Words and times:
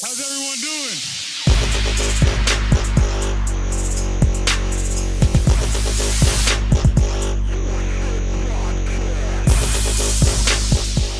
How's 0.00 0.20
everyone 0.20 0.58
doing? 0.60 0.96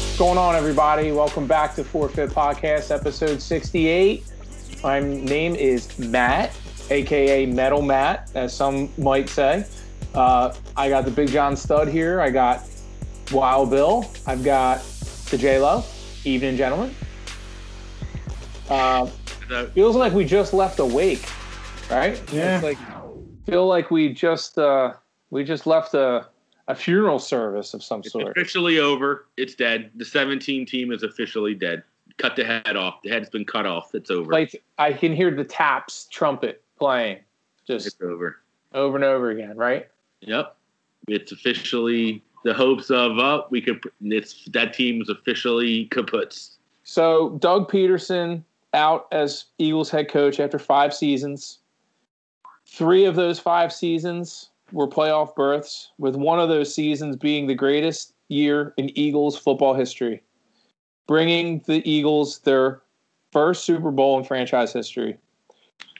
What's 0.07 0.17
going 0.17 0.39
on, 0.39 0.55
everybody? 0.55 1.11
Welcome 1.11 1.49
back 1.49 1.75
to 1.75 1.83
Forfeit 1.83 2.31
Podcast, 2.31 2.95
episode 2.95 3.43
68. 3.43 4.25
My 4.85 5.01
name 5.01 5.57
is 5.57 5.99
Matt, 5.99 6.57
aka 6.91 7.47
Metal 7.47 7.83
Matt, 7.83 8.31
as 8.37 8.55
some 8.55 8.93
might 8.97 9.29
say. 9.29 9.67
Uh, 10.15 10.55
I 10.77 10.89
got 10.89 11.05
the 11.05 11.11
Big 11.11 11.31
John 11.31 11.57
Stud 11.57 11.89
here. 11.89 12.21
I 12.21 12.31
got 12.31 12.63
Wild 13.33 13.71
Bill. 13.71 14.09
I've 14.25 14.45
got 14.45 14.85
the 15.31 15.37
J 15.37 15.59
Lo. 15.59 15.83
Evening, 16.25 16.57
gentlemen. 16.57 16.95
Uh, 18.71 19.07
feels 19.75 19.97
like 19.97 20.13
we 20.13 20.25
just 20.25 20.53
left 20.53 20.79
a 20.79 20.85
wake, 20.85 21.27
right? 21.91 22.21
Yeah. 22.33 22.57
It's 22.57 22.65
like 22.65 22.79
feel 23.47 23.67
like 23.67 23.91
we 23.91 24.13
just 24.13 24.59
uh, 24.59 24.93
we 25.31 25.45
just 25.45 25.67
left 25.67 25.95
a 25.95 26.27
a 26.69 26.75
funeral 26.75 27.19
service 27.19 27.73
of 27.73 27.83
some 27.83 28.01
It's 28.01 28.13
sort. 28.13 28.29
officially 28.37 28.79
over. 28.79 29.27
It's 29.39 29.55
dead. 29.55 29.91
The 29.97 30.05
17 30.05 30.67
team 30.67 30.93
is 30.93 31.03
officially 31.03 31.55
dead. 31.55 31.83
Cut 32.19 32.37
the 32.37 32.45
head 32.45 32.77
off. 32.77 33.01
The 33.03 33.09
head's 33.11 33.31
been 33.31 33.47
cut 33.47 33.65
off. 33.65 33.95
It's 33.95 34.11
over. 34.11 34.31
like 34.33 34.63
I 34.77 34.93
can 34.93 35.15
hear 35.15 35.31
the 35.35 35.45
taps 35.45 36.07
trumpet 36.11 36.63
playing 36.79 37.21
just 37.67 37.87
it's 37.87 37.97
over. 38.03 38.41
over 38.75 38.97
and 38.97 39.05
over 39.05 39.31
again, 39.31 39.57
right? 39.57 39.89
Yep. 40.21 40.55
It's 41.07 41.33
officially 41.33 42.23
the 42.45 42.53
hopes 42.53 42.91
of 42.91 43.19
up. 43.19 43.51
we 43.51 43.63
could. 43.63 43.81
It's 44.03 44.45
that 44.53 44.75
team 44.75 45.01
is 45.01 45.09
officially 45.09 45.89
kaputs. 45.91 46.57
So 46.85 47.31
Doug 47.39 47.71
Pederson 47.71 48.43
out 48.79 49.09
as 49.13 49.47
Eagles 49.59 49.91
head 49.91 50.09
coach 50.09 50.41
after 50.41 50.59
five 50.59 50.95
seasons. 50.95 51.59
Three 52.67 53.05
of 53.05 53.17
those 53.17 53.39
five 53.39 53.73
seasons 53.73 54.51
were 54.73 54.87
playoff 54.87 55.35
berths, 55.35 55.91
with 55.99 56.15
one 56.17 56.39
of 56.39 56.49
those 56.49 56.73
seasons 56.73 57.17
being 57.17 57.47
the 57.47 57.55
greatest 57.55 58.15
year 58.29 58.75
in 58.77 58.97
Eagles 58.97 59.37
football 59.37 59.75
history, 59.75 60.23
bringing 61.07 61.61
the 61.67 61.87
Eagles 61.91 62.39
their 62.41 62.83
first 63.33 63.65
Super 63.65 63.91
Bowl 63.91 64.19
in 64.19 64.25
franchise 64.25 64.73
history. 64.73 65.19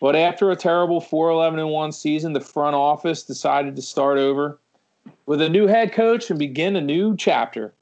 But 0.01 0.15
after 0.15 0.51
a 0.51 0.57
terrible 0.57 1.01
4 1.01 1.31
11 1.31 1.67
1 1.67 1.93
season, 1.93 2.33
the 2.33 2.41
front 2.41 2.77
office 2.77 3.23
decided 3.23 3.75
to 3.77 3.83
start 3.83 4.19
over 4.19 4.59
with 5.27 5.43
a 5.43 5.49
new 5.49 5.67
head 5.67 5.93
coach 5.93 6.31
and 6.31 6.39
begin 6.39 6.77
a 6.77 6.81
new 6.81 7.17
chapter. 7.17 7.75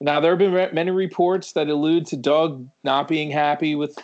Now, 0.00 0.20
there 0.20 0.32
have 0.32 0.38
been 0.38 0.74
many 0.74 0.90
reports 0.90 1.52
that 1.52 1.68
allude 1.68 2.06
to 2.06 2.16
Doug 2.16 2.68
not 2.84 3.08
being 3.08 3.30
happy 3.30 3.74
with 3.74 3.98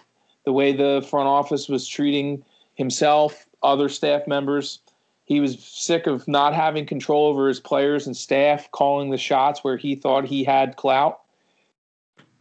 the 0.45 0.53
way 0.53 0.73
the 0.73 1.07
front 1.09 1.29
office 1.29 1.69
was 1.69 1.87
treating 1.87 2.45
himself, 2.75 3.47
other 3.62 3.89
staff 3.89 4.27
members. 4.27 4.81
He 5.25 5.41
was 5.41 5.63
sick 5.63 6.07
of 6.07 6.27
not 6.27 6.55
having 6.55 6.87
control 6.87 7.27
over 7.27 7.47
his 7.47 7.61
players 7.61 8.07
and 8.07 8.17
staff, 8.17 8.70
calling 8.70 9.11
the 9.11 9.19
shots 9.19 9.63
where 9.63 9.77
he 9.77 9.95
thought 9.95 10.25
he 10.25 10.45
had 10.45 10.77
clout. 10.77 11.20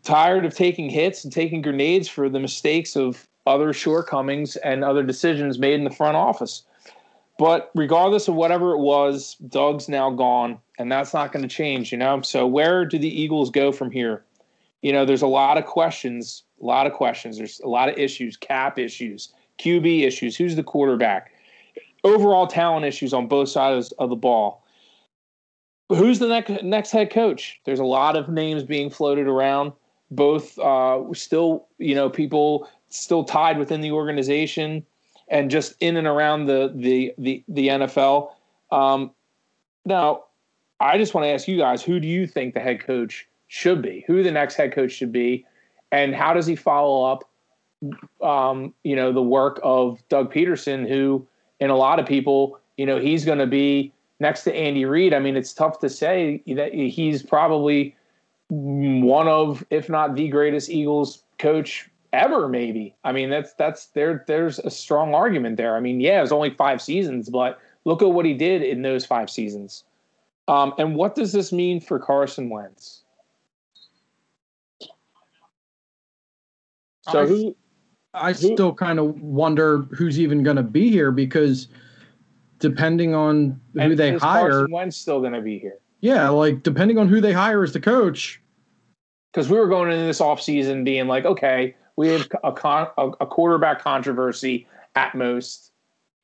Tired 0.03 0.45
of 0.45 0.55
taking 0.55 0.89
hits 0.89 1.23
and 1.23 1.31
taking 1.31 1.61
grenades 1.61 2.07
for 2.07 2.29
the 2.29 2.39
mistakes 2.39 2.95
of 2.95 3.27
other 3.45 3.73
shortcomings 3.73 4.55
and 4.57 4.83
other 4.83 5.03
decisions 5.03 5.59
made 5.59 5.75
in 5.75 5.83
the 5.83 5.91
front 5.91 6.16
office. 6.16 6.63
But 7.38 7.72
regardless 7.75 8.27
of 8.27 8.35
whatever 8.35 8.72
it 8.72 8.79
was, 8.79 9.35
Doug's 9.47 9.89
now 9.89 10.09
gone, 10.09 10.59
and 10.81 10.91
that's 10.91 11.13
not 11.13 11.31
going 11.31 11.43
to 11.43 11.53
change, 11.53 11.91
you 11.91 11.97
know? 11.97 12.21
So, 12.21 12.47
where 12.47 12.85
do 12.85 12.97
the 12.97 13.21
Eagles 13.21 13.49
go 13.49 13.71
from 13.71 13.91
here? 13.91 14.23
You 14.81 14.91
know, 14.91 15.05
there's 15.05 15.21
a 15.21 15.27
lot 15.27 15.57
of 15.57 15.65
questions, 15.65 16.43
a 16.61 16.65
lot 16.65 16.88
of 16.88 16.93
questions. 16.93 17.38
There's 17.38 17.59
a 17.59 17.67
lot 17.67 17.88
of 17.88 17.97
issues, 17.97 18.35
cap 18.35 18.79
issues, 18.79 19.31
QB 19.59 20.05
issues, 20.05 20.35
who's 20.35 20.55
the 20.55 20.63
quarterback, 20.63 21.31
overall 22.03 22.47
talent 22.47 22.85
issues 22.85 23.13
on 23.13 23.27
both 23.27 23.49
sides 23.49 23.91
of 23.93 24.09
the 24.09 24.15
ball. 24.15 24.65
Who's 25.89 26.19
the 26.19 26.28
next 26.28 26.63
next 26.63 26.91
head 26.91 27.11
coach? 27.11 27.59
There's 27.66 27.79
a 27.79 27.85
lot 27.85 28.16
of 28.16 28.29
names 28.29 28.63
being 28.63 28.89
floated 28.89 29.27
around. 29.27 29.73
Both 30.09 30.57
uh, 30.57 31.03
still, 31.13 31.67
you 31.77 31.95
know, 31.95 32.09
people 32.09 32.67
still 32.89 33.23
tied 33.23 33.57
within 33.57 33.81
the 33.81 33.91
organization 33.91 34.85
and 35.27 35.51
just 35.51 35.75
in 35.79 35.97
and 35.97 36.07
around 36.07 36.45
the 36.45 36.72
the 36.73 37.13
the, 37.17 37.44
the 37.47 37.67
NFL. 37.67 38.31
Um, 38.72 39.11
now, 39.85 40.23
I 40.81 40.97
just 40.97 41.14
want 41.14 41.25
to 41.25 41.30
ask 41.30 41.47
you 41.47 41.58
guys: 41.58 41.84
Who 41.84 42.00
do 42.00 42.08
you 42.08 42.25
think 42.25 42.53
the 42.53 42.59
head 42.59 42.80
coach 42.81 43.28
should 43.47 43.81
be? 43.81 44.03
Who 44.08 44.24
the 44.24 44.31
next 44.31 44.56
head 44.56 44.74
coach 44.74 44.92
should 44.92 45.12
be, 45.12 45.46
and 45.92 46.16
how 46.16 46.34
does 46.34 46.47
he 46.47 46.56
follow 46.56 47.06
up? 47.06 47.30
Um, 48.22 48.74
you 48.84 48.96
know, 48.96 49.12
the 49.12 49.22
work 49.22 49.59
of 49.64 50.02
Doug 50.09 50.34
Pederson, 50.34 50.88
who, 50.88 51.25
in 51.59 51.69
a 51.69 51.75
lot 51.75 52.00
of 52.00 52.06
people, 52.06 52.59
you 52.78 52.86
know, 52.86 53.00
he's 53.00 53.25
going 53.25 53.40
to 53.40 53.47
be 53.47 53.94
next 54.19 54.44
to 54.44 54.56
Andy 54.56 54.86
Reid. 54.86 55.14
I 55.14 55.19
mean, 55.19 55.36
it's 55.36 55.53
tough 55.53 55.80
to 55.80 55.90
say 55.90 56.42
that 56.47 56.74
he's 56.74 57.24
probably 57.24 57.96
one 58.50 59.28
of, 59.28 59.66
if 59.69 59.90
not 59.90 60.16
the 60.16 60.28
greatest 60.28 60.69
Eagles 60.69 61.24
coach 61.40 61.90
ever. 62.13 62.48
Maybe. 62.48 62.96
I 63.03 63.12
mean, 63.12 63.30
that's 63.30 63.53
that's 63.53 63.88
there. 63.88 64.24
There's 64.28 64.59
a 64.59 64.69
strong 64.69 65.13
argument 65.13 65.58
there. 65.58 65.75
I 65.75 65.80
mean, 65.80 66.02
yeah, 66.02 66.19
it 66.19 66.22
was 66.22 66.31
only 66.31 66.52
five 66.52 66.81
seasons, 66.81 67.30
but 67.30 67.59
look 67.86 68.02
at 68.02 68.09
what 68.09 68.25
he 68.25 68.34
did 68.34 68.62
in 68.62 68.81
those 68.81 69.06
five 69.06 69.30
seasons. 69.30 69.84
Um, 70.47 70.74
and 70.78 70.96
what 70.96 71.16
does 71.16 71.31
this 71.31 71.52
mean 71.52 71.79
for 71.79 72.00
Carson 72.00 72.50
Wentz? 72.50 73.03
So 77.09 77.22
I- 77.22 77.25
who? 77.25 77.56
I 78.13 78.34
still 78.34 78.74
kind 78.74 79.00
of 79.00 79.22
wonder 79.22 79.80
who's 79.94 80.19
even 80.19 80.44
going 80.44 80.57
to 80.57 80.63
be 80.63 80.90
here 80.90 81.12
because 81.12 81.69
depending 82.59 83.16
on 83.16 83.59
who 83.74 83.96
they 83.96 84.18
hire, 84.18 84.50
Carson 84.50 84.72
Wentz 84.72 84.97
still 84.97 85.22
going 85.22 85.31
to 85.31 85.41
be 85.41 85.57
here? 85.57 85.80
yeah, 86.01 86.28
like 86.28 86.62
depending 86.62 86.97
on 86.97 87.07
who 87.07 87.22
they 87.22 87.31
hire 87.31 87.63
as 87.63 87.72
the 87.72 87.80
coach, 87.80 88.41
because 89.31 89.50
we 89.50 89.57
were 89.57 89.69
going 89.69 89.90
into 89.91 90.03
this 90.03 90.19
offseason 90.19 90.84
being 90.84 91.07
like, 91.07 91.24
okay, 91.24 91.74
we 91.96 92.09
have 92.09 92.28
a, 92.44 92.51
con- 92.51 92.90
a, 92.97 93.12
a 93.22 93.25
quarterback 93.25 93.81
controversy 93.81 94.68
at 94.96 95.16
most. 95.16 95.72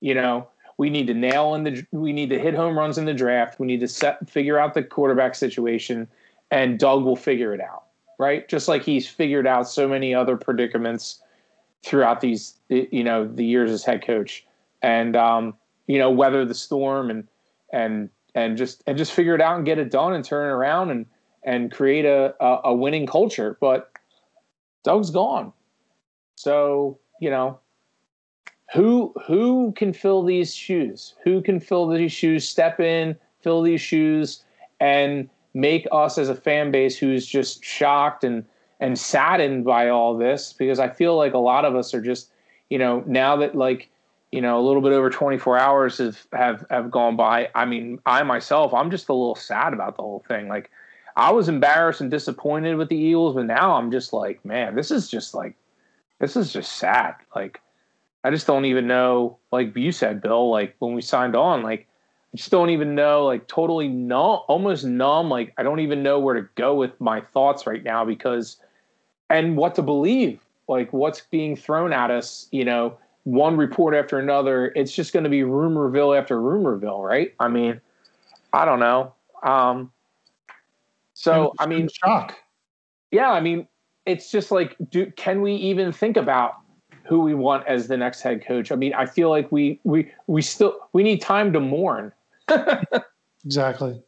You 0.02 0.14
know, 0.14 0.50
we 0.78 0.90
need 0.90 1.08
to 1.08 1.14
nail 1.14 1.56
in 1.56 1.64
the, 1.64 1.86
we 1.92 2.14
need 2.14 2.30
to 2.30 2.40
hit 2.40 2.54
home 2.54 2.78
runs 2.78 2.98
in 2.98 3.06
the 3.06 3.14
draft. 3.14 3.60
We 3.60 3.68
need 3.68 3.80
to 3.80 3.88
set, 3.88 4.30
figure 4.30 4.60
out 4.60 4.74
the 4.74 4.84
quarterback 4.84 5.36
situation, 5.36 6.08
and 6.52 6.80
Doug 6.80 7.04
will 7.04 7.16
figure 7.16 7.54
it 7.54 7.62
out, 7.62 7.84
right? 8.20 8.48
Just 8.48 8.68
like 8.68 8.84
he's 8.84 9.08
figured 9.08 9.48
out 9.48 9.68
so 9.68 9.88
many 9.88 10.14
other 10.14 10.38
predicaments 10.38 11.22
throughout 11.84 12.22
these, 12.22 12.56
you 12.70 13.04
know, 13.04 13.28
the 13.28 13.46
years 13.46 13.72
as 13.72 13.84
head 13.84 14.06
coach, 14.06 14.46
and 14.82 15.16
um, 15.16 15.56
you 15.88 15.98
know, 15.98 16.12
weather 16.12 16.46
the 16.46 16.54
storm 16.54 17.10
and 17.10 17.28
and 17.74 18.10
and 18.36 18.58
just 18.58 18.84
and 18.86 18.98
just 18.98 19.12
figure 19.14 19.36
it 19.36 19.42
out 19.42 19.58
and 19.58 19.66
get 19.66 19.80
it 19.80 19.90
done 19.90 20.14
and 20.14 20.24
turn 20.24 20.48
it 20.48 20.52
around 20.52 20.92
and 20.92 21.06
and 21.44 21.72
create 21.72 22.06
a, 22.06 22.36
a, 22.40 22.62
a 22.66 22.74
winning 22.74 23.08
culture. 23.08 23.58
But 23.60 23.92
Doug's 24.84 25.10
gone. 25.10 25.54
So, 26.36 27.00
you 27.20 27.30
know, 27.30 27.60
who 28.74 29.14
who 29.26 29.74
can 29.74 29.94
fill 29.94 30.24
these 30.24 30.54
shoes? 30.54 31.16
Who 31.24 31.42
can 31.42 31.60
fill 31.60 31.88
these 31.88 32.12
shoes, 32.12 32.48
step 32.48 32.80
in, 32.80 33.16
fill 33.42 33.62
these 33.62 33.82
shoes, 33.82 34.44
and 34.80 35.30
make 35.54 35.88
us 35.92 36.18
as 36.18 36.30
a 36.30 36.36
fan 36.36 36.72
base 36.72 36.98
who's 36.98 37.26
just 37.26 37.64
shocked 37.64 38.24
and 38.24 38.46
and 38.80 38.98
saddened 38.98 39.66
by 39.66 39.90
all 39.90 40.18
this 40.18 40.54
because 40.54 40.80
I 40.80 40.90
feel 40.90 41.16
like 41.16 41.34
a 41.34 41.40
lot 41.40 41.66
of 41.66 41.76
us 41.76 41.94
are 41.94 42.02
just, 42.02 42.30
you 42.70 42.78
know, 42.78 43.04
now 43.08 43.36
that 43.38 43.56
like 43.56 43.90
you 44.32 44.42
know, 44.42 44.60
a 44.60 44.64
little 44.66 44.82
bit 44.82 44.92
over 44.92 45.10
24 45.10 45.58
hours 45.58 45.98
have, 46.00 46.28
have, 46.34 46.66
have 46.70 46.92
gone 46.92 47.16
by. 47.16 47.50
I 47.56 47.66
mean, 47.66 48.00
I 48.06 48.24
myself, 48.24 48.74
I'm 48.74 48.92
just 48.92 49.10
a 49.10 49.14
little 49.14 49.36
sad 49.36 49.74
about 49.74 49.96
the 49.96 50.04
whole 50.04 50.24
thing. 50.28 50.50
Like, 50.50 50.70
I 51.16 51.32
was 51.32 51.50
embarrassed 51.50 52.02
and 52.02 52.12
disappointed 52.12 52.76
with 52.76 52.90
the 52.90 52.98
Eagles, 52.98 53.36
but 53.36 53.46
now 53.46 53.76
I'm 53.76 53.90
just 53.90 54.14
like, 54.14 54.44
man, 54.44 54.76
this 54.76 54.92
is 54.92 55.10
just 55.10 55.34
like, 55.34 55.56
this 56.20 56.36
is 56.36 56.52
just 56.52 56.74
sad. 56.74 57.16
Like, 57.36 57.62
I 58.24 58.32
just 58.32 58.48
don't 58.48 58.66
even 58.66 58.88
know, 58.88 59.38
like 59.52 59.76
you 59.76 59.92
said, 59.92 60.22
Bill, 60.22 60.50
like 60.50 60.76
when 60.80 60.94
we 60.94 61.02
signed 61.02 61.36
on, 61.36 61.64
like, 61.64 61.88
I 62.34 62.38
just 62.38 62.52
don't 62.52 62.70
even 62.70 62.94
know, 62.94 63.26
like, 63.26 63.48
totally 63.48 63.88
numb, 63.88 64.42
almost 64.48 64.86
numb. 64.86 65.30
Like, 65.30 65.54
I 65.58 65.64
don't 65.64 65.80
even 65.80 66.04
know 66.04 66.20
where 66.20 66.36
to 66.36 66.48
go 66.56 66.76
with 66.76 67.00
my 67.00 67.22
thoughts 67.22 67.66
right 67.66 67.84
now 67.84 68.04
because, 68.04 68.58
and 69.30 69.56
what 69.56 69.76
to 69.76 69.82
believe, 69.82 70.42
like, 70.68 70.92
what's 70.92 71.22
being 71.22 71.56
thrown 71.56 71.94
at 71.94 72.12
us, 72.12 72.48
you 72.52 72.66
know, 72.66 72.98
one 73.24 73.58
report 73.58 73.96
after 73.96 74.20
another. 74.20 74.72
It's 74.76 74.94
just 74.94 75.14
going 75.14 75.24
to 75.24 75.30
be 75.30 75.42
rumorville 75.42 76.18
after 76.18 76.38
rumorville, 76.38 77.06
right? 77.06 77.34
I 77.40 77.48
mean, 77.48 77.80
I 78.54 78.66
don't 78.66 78.80
know. 78.80 79.14
Um, 79.44 79.92
so 81.14 81.54
I 81.60 81.66
mean, 81.66 81.90
shock. 82.04 82.36
yeah, 83.12 83.32
I 83.32 83.42
mean, 83.42 83.68
it's 84.06 84.32
just 84.32 84.52
like, 84.52 84.76
do 84.90 85.12
can 85.12 85.42
we 85.42 85.56
even 85.56 85.92
think 85.92 86.16
about 86.18 86.56
who 87.08 87.22
we 87.22 87.34
want 87.34 87.66
as 87.68 87.88
the 87.88 87.98
next 87.98 88.22
head 88.22 88.46
coach? 88.46 88.72
I 88.72 88.76
mean, 88.76 88.94
I 88.94 89.06
feel 89.06 89.30
like 89.30 89.52
we 89.52 89.80
we 89.84 90.12
we 90.28 90.42
still 90.42 90.78
we 90.94 91.04
need 91.04 91.22
time 91.22 91.54
to 91.54 91.60
mourn. 91.60 92.12
Exactly. 93.48 94.02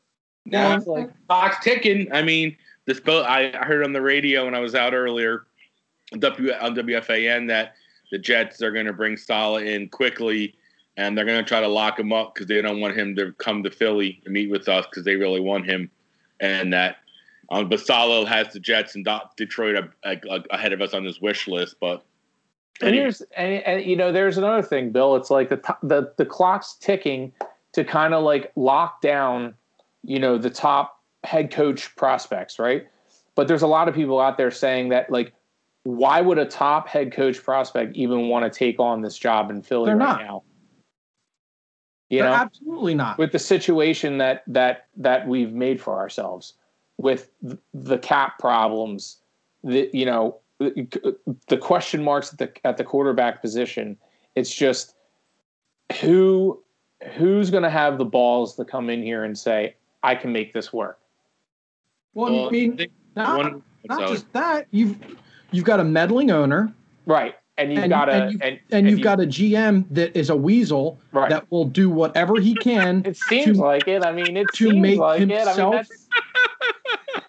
Now, 0.46 0.76
It's 0.76 0.86
like 0.86 1.10
clock's 1.28 1.64
ticking. 1.64 2.12
I 2.12 2.22
mean, 2.22 2.58
this 2.86 3.00
boat. 3.00 3.26
I, 3.26 3.54
I 3.58 3.66
heard 3.66 3.86
on 3.86 3.94
the 3.94 4.02
radio 4.02 4.46
when 4.46 4.54
I 4.54 4.60
was 4.60 4.76
out 4.76 4.94
earlier. 4.94 5.46
W 6.18 6.52
on 6.54 6.76
WFAN 6.76 7.48
that 7.48 7.76
the 8.12 8.18
Jets 8.18 8.62
are 8.62 8.72
going 8.72 8.88
to 8.88 8.94
bring 8.94 9.16
Saleh 9.16 9.64
in 9.64 9.88
quickly, 9.88 10.56
and 10.98 11.16
they're 11.16 11.26
going 11.26 11.42
to 11.42 11.48
try 11.48 11.62
to 11.62 11.68
lock 11.68 12.00
him 12.00 12.12
up 12.12 12.34
because 12.34 12.48
they 12.48 12.62
don't 12.62 12.82
want 12.82 12.98
him 12.98 13.16
to 13.16 13.32
come 13.34 13.64
to 13.64 13.72
Philly 13.72 14.22
and 14.26 14.34
meet 14.34 14.50
with 14.50 14.68
us 14.68 14.86
because 14.88 15.06
they 15.06 15.16
really 15.16 15.40
want 15.40 15.66
him, 15.66 15.90
and 16.40 16.74
that. 16.74 16.98
Um, 17.52 17.70
but 17.70 17.80
Saleh 17.80 18.28
has 18.28 18.54
the 18.54 18.60
Jets 18.60 18.94
and 18.94 19.08
Detroit 19.36 19.90
a, 20.04 20.12
a, 20.30 20.44
ahead 20.52 20.74
of 20.74 20.82
us 20.82 20.94
on 20.94 21.06
his 21.06 21.22
wish 21.22 21.48
list, 21.48 21.78
but. 21.80 22.04
And 22.82 22.96
here's 22.96 23.22
and, 23.36 23.62
and 23.64 23.86
you 23.86 23.96
know 23.96 24.12
there's 24.12 24.38
another 24.38 24.62
thing, 24.62 24.92
Bill. 24.92 25.16
It's 25.16 25.30
like 25.30 25.50
the 25.50 25.58
t- 25.58 25.74
the 25.84 26.14
the 26.18 26.26
clock's 26.26 26.76
ticking 26.76 27.34
to 27.74 27.84
kind 27.84 28.14
of 28.14 28.24
like 28.24 28.52
lock 28.56 29.02
down, 29.02 29.54
you 30.04 30.20
know, 30.20 30.38
the 30.38 30.50
top 30.50 31.02
head 31.24 31.52
coach 31.52 31.96
prospects, 31.96 32.58
right? 32.60 32.88
But 33.36 33.48
there's 33.48 33.62
a 33.62 33.68
lot 33.68 33.88
of 33.88 33.96
people 33.96 34.20
out 34.20 34.38
there 34.38 34.52
saying 34.52 34.90
that 34.90 35.10
like, 35.12 35.34
why 35.84 36.22
would 36.22 36.38
a 36.38 36.46
top 36.46 36.88
head 36.88 37.12
coach 37.12 37.44
prospect 37.44 37.96
even 37.96 38.28
want 38.28 38.52
to 38.52 38.58
take 38.58 38.80
on 38.80 39.02
this 39.02 39.18
job 39.18 39.50
in 39.50 39.62
Philly 39.62 39.88
They're 39.88 39.98
right 39.98 40.08
not. 40.10 40.22
now? 40.22 40.44
You 42.10 42.20
They're 42.20 42.30
know, 42.30 42.36
absolutely 42.36 42.96
not. 42.96 43.18
with 43.18 43.32
the 43.32 43.40
situation 43.40 44.18
that 44.18 44.44
that 44.48 44.88
that 44.98 45.28
we've 45.28 45.54
made 45.54 45.80
for 45.80 45.98
ourselves, 45.98 46.54
with 46.98 47.30
the 47.74 48.00
cap 48.00 48.40
problems, 48.40 49.18
the 49.64 49.90
you 49.94 50.06
know 50.06 50.40
the, 50.60 51.18
the 51.48 51.58
question 51.58 52.04
marks 52.04 52.32
at 52.34 52.38
the 52.40 52.52
at 52.68 52.78
the 52.78 52.84
quarterback 52.84 53.42
position. 53.42 53.98
It's 54.36 54.54
just 54.54 54.96
who 56.02 56.62
who's 57.14 57.50
going 57.50 57.64
to 57.64 57.70
have 57.70 57.98
the 57.98 58.06
balls 58.06 58.56
to 58.58 58.66
come 58.66 58.90
in 58.90 59.02
here 59.02 59.24
and 59.24 59.38
say 59.38 59.76
I 60.04 60.16
can 60.16 60.32
make 60.32 60.54
this 60.54 60.72
work. 60.74 61.00
well, 62.14 62.32
Well, 62.34 62.48
I 62.48 62.52
mean, 62.52 62.78
think 62.78 62.92
not, 63.16 63.38
one- 63.38 63.64
not 63.88 64.00
so- 64.08 64.14
just 64.14 64.32
that. 64.34 64.68
You've 64.72 64.98
you've 65.52 65.66
got 65.66 65.80
a 65.80 65.84
meddling 65.84 66.30
owner, 66.32 66.74
Right. 67.06 67.36
And 67.58 67.74
you've 67.74 67.84
And- 67.84 67.90
got 67.90 68.08
a 68.08 68.12
and 68.14 68.24
and, 68.24 68.32
you've- 68.34 68.64
and 68.72 68.90
you've 68.90 69.00
you- 69.00 69.04
got 69.04 69.20
a 69.20 69.26
GM 69.26 69.86
that 69.92 70.16
is 70.18 70.30
a 70.30 70.36
weasel 70.36 71.00
Right. 71.12 71.30
that 71.30 71.50
will 71.52 71.66
do 71.66 71.90
whatever 71.90 72.40
he 72.40 72.54
can. 72.56 73.02
it 73.06 73.18
seems 73.18 73.58
to- 73.58 73.64
like 73.64 73.88
it. 73.88 74.04
I 74.04 74.12
mean, 74.12 74.38
it 74.38 74.48
to 74.54 74.70
seems 74.70 74.76
make 74.78 75.00
like 75.00 75.22
it. 75.22 75.24
I 75.24 75.26
mean, 75.26 75.38
himself- 75.38 75.74
that's 75.76 75.99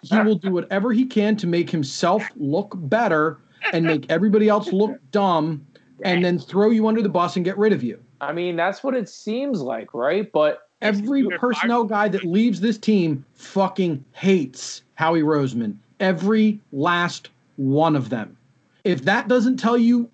he 0.02 0.18
will 0.20 0.36
do 0.36 0.52
whatever 0.52 0.92
he 0.92 1.04
can 1.04 1.36
to 1.36 1.46
make 1.46 1.70
himself 1.70 2.22
look 2.36 2.72
better 2.74 3.38
and 3.72 3.84
make 3.84 4.06
everybody 4.10 4.48
else 4.48 4.72
look 4.72 4.98
dumb, 5.10 5.66
and 6.02 6.24
then 6.24 6.38
throw 6.38 6.70
you 6.70 6.88
under 6.88 7.02
the 7.02 7.08
bus 7.08 7.36
and 7.36 7.44
get 7.44 7.58
rid 7.58 7.72
of 7.72 7.82
you. 7.82 8.00
I 8.20 8.32
mean, 8.32 8.56
that's 8.56 8.82
what 8.82 8.94
it 8.94 9.08
seems 9.08 9.60
like, 9.60 9.92
right? 9.92 10.30
But 10.32 10.62
Every 10.82 11.28
personnel 11.38 11.84
guy 11.84 12.08
that 12.08 12.24
leaves 12.24 12.60
this 12.60 12.78
team 12.78 13.24
fucking 13.34 14.02
hates 14.12 14.82
Howie 14.94 15.20
Roseman. 15.20 15.76
Every 16.00 16.58
last 16.72 17.28
one 17.56 17.94
of 17.96 18.08
them. 18.08 18.36
If 18.84 19.02
that 19.04 19.28
doesn't 19.28 19.58
tell 19.58 19.76
you 19.76 20.10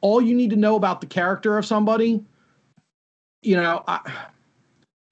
all 0.00 0.22
you 0.22 0.34
need 0.34 0.50
to 0.50 0.56
know 0.56 0.76
about 0.76 1.02
the 1.02 1.06
character 1.06 1.58
of 1.58 1.66
somebody, 1.66 2.24
you 3.42 3.56
know, 3.56 3.84
I, 3.86 4.00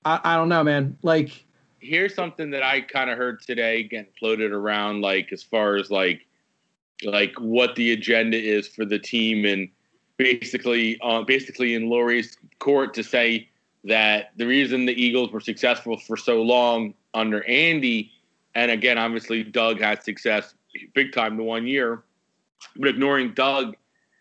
I, 0.07 0.21
I 0.25 0.37
don't 0.37 0.49
know, 0.49 0.65
man. 0.65 0.97
Like, 1.03 1.45
here's 1.81 2.15
something 2.15 2.51
that 2.51 2.63
I 2.63 2.81
kind 2.81 3.11
of 3.11 3.19
heard 3.19 3.41
today 3.43 3.83
getting 3.83 4.13
floated 4.19 4.53
around, 4.53 5.01
like 5.01 5.33
as 5.33 5.43
far 5.43 5.77
as 5.77 5.91
like 5.91 6.27
like 7.05 7.35
what 7.39 7.77
the 7.77 7.93
agenda 7.93 8.39
is 8.39 8.67
for 8.69 8.85
the 8.85 8.99
team, 8.99 9.45
and 9.45 9.69
basically, 10.17 10.99
uh, 11.03 11.23
basically 11.23 11.75
in 11.75 11.89
Lurie's 11.89 12.37
court 12.59 12.95
to 12.95 13.05
say 13.05 13.49
that 13.85 14.31
the 14.37 14.47
reason 14.47 14.87
the 14.87 15.01
Eagles 15.01 15.31
were 15.31 15.41
successful 15.41 15.99
for 15.99 16.17
so 16.17 16.43
long 16.43 16.95
under 17.15 17.45
Andy, 17.45 18.11
and 18.55 18.71
again, 18.71 18.99
obviously 18.99 19.43
Doug 19.43 19.81
had 19.81 20.03
success 20.03 20.55
big 20.95 21.13
time 21.13 21.37
the 21.37 21.43
one 21.43 21.67
year, 21.67 22.03
but 22.77 22.89
ignoring 22.89 23.33
Doug, 23.35 23.77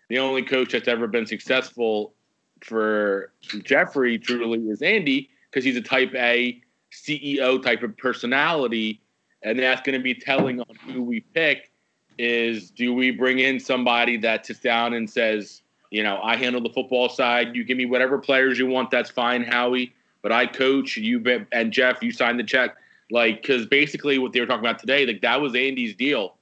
the 0.09 0.19
only 0.19 0.41
coach 0.41 0.71
that's 0.73 0.87
ever 0.87 1.07
been 1.07 1.25
successful 1.25 2.13
for 2.61 3.31
Jeffrey 3.63 4.17
truly 4.17 4.59
is 4.69 4.81
Andy 4.81 5.29
because 5.49 5.63
he's 5.63 5.77
a 5.77 5.81
type 5.81 6.13
A 6.15 6.61
CEO 6.95 7.61
type 7.61 7.83
of 7.83 7.97
personality, 7.97 9.01
and 9.43 9.59
that's 9.59 9.81
going 9.81 9.97
to 9.97 10.03
be 10.03 10.13
telling 10.13 10.59
on 10.59 10.75
who 10.87 11.03
we 11.03 11.21
pick. 11.21 11.71
Is 12.17 12.71
do 12.71 12.93
we 12.93 13.11
bring 13.11 13.39
in 13.39 13.59
somebody 13.59 14.15
that 14.17 14.45
sits 14.45 14.61
down 14.61 14.93
and 14.93 15.09
says, 15.09 15.61
you 15.91 16.01
know, 16.01 16.19
I 16.23 16.37
handle 16.37 16.61
the 16.61 16.69
football 16.69 17.09
side. 17.09 17.55
You 17.55 17.65
give 17.65 17.77
me 17.77 17.85
whatever 17.85 18.17
players 18.17 18.57
you 18.57 18.67
want. 18.67 18.89
That's 18.89 19.09
fine, 19.09 19.43
Howie. 19.43 19.93
But 20.21 20.31
I 20.31 20.47
coach. 20.47 20.95
You 20.95 21.45
and 21.51 21.73
Jeff, 21.73 22.01
you 22.01 22.11
sign 22.11 22.37
the 22.37 22.43
check. 22.43 22.75
Like, 23.11 23.41
because 23.41 23.65
basically 23.65 24.17
what 24.17 24.31
they 24.31 24.39
were 24.39 24.45
talking 24.45 24.65
about 24.65 24.79
today, 24.79 25.05
like 25.05 25.21
that 25.21 25.41
was 25.41 25.55
Andy's 25.55 25.93
deal 25.93 26.35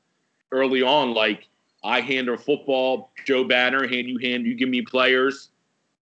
early 0.52 0.84
on. 0.84 1.14
Like, 1.14 1.48
I 1.84 2.02
handle 2.02 2.38
football. 2.38 3.12
Joe 3.26 3.44
Banner, 3.44 3.88
hand 3.88 4.08
you 4.08 4.20
hand, 4.20 4.46
you 4.46 4.56
give 4.56 4.70
me 4.70 4.82
players 4.84 5.50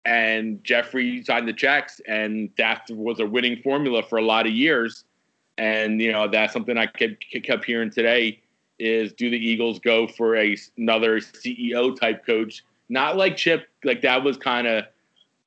and 0.05 0.63
Jeffrey 0.63 1.23
signed 1.23 1.47
the 1.47 1.53
checks, 1.53 1.99
and 2.07 2.49
that 2.57 2.89
was 2.89 3.19
a 3.19 3.25
winning 3.25 3.61
formula 3.61 4.01
for 4.03 4.17
a 4.17 4.21
lot 4.21 4.47
of 4.47 4.53
years. 4.53 5.03
And 5.57 6.01
you 6.01 6.11
know 6.11 6.27
that's 6.27 6.53
something 6.53 6.77
I 6.77 6.85
kept 6.85 7.25
kept 7.44 7.65
hearing 7.65 7.89
today 7.89 8.41
is 8.79 9.11
do 9.13 9.29
the 9.29 9.38
Eagles 9.38 9.79
go 9.79 10.07
for 10.07 10.35
a 10.35 10.55
another 10.77 11.19
CEO 11.19 11.97
type 11.99 12.25
coach? 12.25 12.63
Not 12.89 13.17
like 13.17 13.35
Chip, 13.35 13.67
like 13.83 14.01
that 14.01 14.23
was 14.23 14.38
kind 14.38 14.67
of 14.67 14.85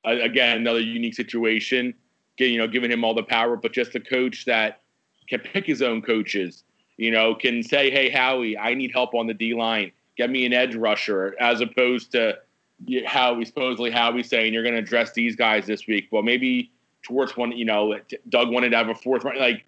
again 0.03 0.57
another 0.57 0.79
unique 0.79 1.15
situation. 1.15 1.93
You 2.37 2.57
know, 2.57 2.67
giving 2.67 2.91
him 2.91 3.03
all 3.03 3.13
the 3.13 3.23
power, 3.23 3.55
but 3.55 3.71
just 3.71 3.93
a 3.93 3.99
coach 3.99 4.45
that 4.45 4.81
can 5.29 5.39
pick 5.39 5.65
his 5.65 5.83
own 5.83 6.01
coaches. 6.01 6.63
You 6.97 7.11
know, 7.11 7.35
can 7.35 7.61
say, 7.61 7.91
"Hey, 7.91 8.09
Howie, 8.09 8.57
I 8.57 8.73
need 8.73 8.91
help 8.91 9.13
on 9.13 9.27
the 9.27 9.33
D 9.33 9.53
line. 9.53 9.91
Get 10.17 10.29
me 10.29 10.45
an 10.45 10.53
edge 10.53 10.75
rusher," 10.75 11.35
as 11.39 11.61
opposed 11.61 12.11
to 12.13 12.39
you- 12.85 13.05
Howie 13.05 13.45
supposedly 13.45 13.91
Howie 13.91 14.23
saying 14.23 14.53
you're 14.53 14.63
going 14.63 14.75
to 14.75 14.81
address 14.81 15.13
these 15.13 15.35
guys 15.35 15.65
this 15.65 15.87
week. 15.87 16.07
Well, 16.11 16.23
maybe 16.23 16.71
Schwartz 17.01 17.35
wanted, 17.37 17.57
you 17.57 17.65
know, 17.65 17.97
Doug 18.29 18.49
wanted 18.49 18.69
to 18.71 18.77
have 18.77 18.89
a 18.89 18.95
fourth. 18.95 19.23
round. 19.23 19.39
Like, 19.39 19.63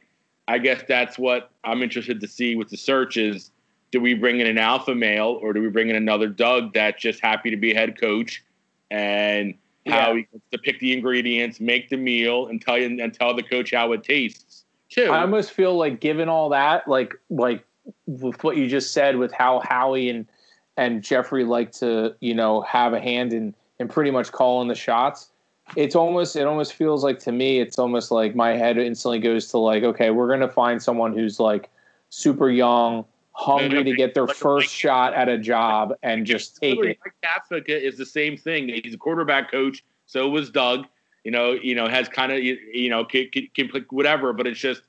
I 0.47 0.57
guess 0.57 0.83
that's 0.87 1.17
what 1.17 1.51
I'm 1.63 1.81
interested 1.81 2.19
to 2.21 2.27
see 2.27 2.55
with 2.55 2.69
the 2.69 2.77
search 2.77 3.17
is: 3.17 3.51
do 3.91 3.99
we 4.01 4.13
bring 4.13 4.39
in 4.39 4.47
an 4.47 4.57
alpha 4.57 4.93
male 4.95 5.39
or 5.41 5.53
do 5.53 5.61
we 5.61 5.69
bring 5.69 5.89
in 5.89 5.95
another 5.95 6.27
Doug 6.27 6.73
that's 6.73 7.01
just 7.01 7.21
happy 7.21 7.49
to 7.49 7.57
be 7.57 7.73
head 7.73 7.99
coach 7.99 8.43
and 8.91 9.53
Yeah. 9.85 10.01
how 10.05 10.15
he 10.15 10.21
gets 10.31 10.43
to 10.51 10.57
pick 10.57 10.79
the 10.79 10.93
ingredients, 10.93 11.59
make 11.59 11.89
the 11.89 11.97
meal, 11.97 12.47
and 12.47 12.61
tell 12.61 12.77
you 12.77 13.01
and 13.01 13.13
tell 13.13 13.33
the 13.33 13.43
coach 13.43 13.71
how 13.73 13.91
it 13.93 14.03
tastes 14.03 14.63
too. 14.89 15.05
I 15.05 15.21
almost 15.21 15.51
feel 15.51 15.75
like 15.75 15.99
given 15.99 16.29
all 16.29 16.49
that, 16.49 16.87
like 16.87 17.13
like 17.29 17.63
with 18.05 18.43
what 18.43 18.55
you 18.57 18.67
just 18.67 18.93
said, 18.93 19.17
with 19.17 19.31
how 19.33 19.59
Howie 19.61 20.09
and 20.09 20.25
and 20.77 21.03
Jeffrey 21.03 21.43
like 21.43 21.71
to, 21.73 22.15
you 22.19 22.33
know, 22.33 22.61
have 22.61 22.93
a 22.93 22.99
hand 22.99 23.33
in 23.33 23.53
in 23.79 23.87
pretty 23.87 24.11
much 24.11 24.31
calling 24.31 24.67
the 24.67 24.75
shots. 24.75 25.29
It's 25.75 25.95
almost 25.95 26.35
it 26.35 26.45
almost 26.45 26.73
feels 26.73 27.03
like 27.03 27.19
to 27.19 27.31
me, 27.31 27.59
it's 27.59 27.79
almost 27.79 28.11
like 28.11 28.35
my 28.35 28.49
head 28.51 28.77
instantly 28.77 29.19
goes 29.19 29.47
to 29.49 29.57
like, 29.57 29.83
okay, 29.83 30.09
we're 30.09 30.29
gonna 30.29 30.49
find 30.49 30.81
someone 30.81 31.13
who's 31.13 31.39
like 31.39 31.69
super 32.09 32.49
young, 32.49 33.05
hungry 33.31 33.83
to 33.83 33.93
get 33.95 34.13
their 34.13 34.25
Like 34.25 34.35
first 34.35 34.73
shot 34.73 35.13
at 35.13 35.29
a 35.29 35.37
job 35.37 35.93
and 36.03 36.25
just 36.25 36.57
take 36.57 36.79
it. 36.79 36.97
Mike 37.03 37.13
Kafka 37.23 37.69
is 37.69 37.97
the 37.97 38.05
same 38.05 38.37
thing. 38.37 38.69
He's 38.83 38.93
a 38.93 38.97
quarterback 38.97 39.51
coach. 39.51 39.83
So 40.05 40.29
was 40.29 40.49
Doug. 40.49 40.85
You 41.23 41.31
know, 41.31 41.53
you 41.53 41.73
know, 41.73 41.87
has 41.87 42.09
kind 42.09 42.33
of 42.33 42.43
you, 42.43 42.57
you 42.73 42.89
know 42.89 43.05
can, 43.05 43.29
can, 43.31 43.47
can 43.55 43.69
play 43.69 43.85
whatever, 43.89 44.33
but 44.33 44.45
it's 44.45 44.59
just 44.59 44.81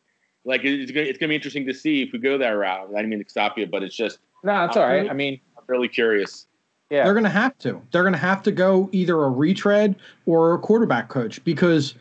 like 0.45 0.62
it's 0.64 0.91
gonna 0.91 1.07
it's 1.07 1.19
gonna 1.19 1.29
be 1.29 1.37
interesting 1.37 1.67
to 1.67 1.75
see 1.75 2.03
if 2.03 2.12
we 2.12 2.19
go 2.19 2.37
that 2.38 2.50
route. 2.50 2.88
I 2.91 2.97
didn't 2.97 3.11
mean 3.11 3.23
to 3.23 3.31
stop 3.31 3.57
you, 3.57 3.67
but 3.67 3.85
it's 3.85 3.95
just 3.95 4.19
No, 4.43 4.64
it's 4.64 4.76
all 4.76 4.87
right. 4.87 5.09
I 5.09 5.14
mean, 5.14 5.41
really 5.66 5.88
curious. 5.88 6.47
yeah. 6.90 7.04
They're 7.04 7.14
going 7.14 7.25
to 7.25 7.30
have 7.30 7.56
to. 7.59 7.80
They're 7.92 8.02
going 8.02 8.14
to 8.14 8.18
have 8.18 8.42
to 8.44 8.52
go 8.52 8.88
either 8.92 9.23
a 9.23 9.30
retread 9.30 9.97
or 10.26 10.54
a 10.54 10.59
quarterback 10.59 11.09
coach 11.09 11.42
because, 11.44 11.94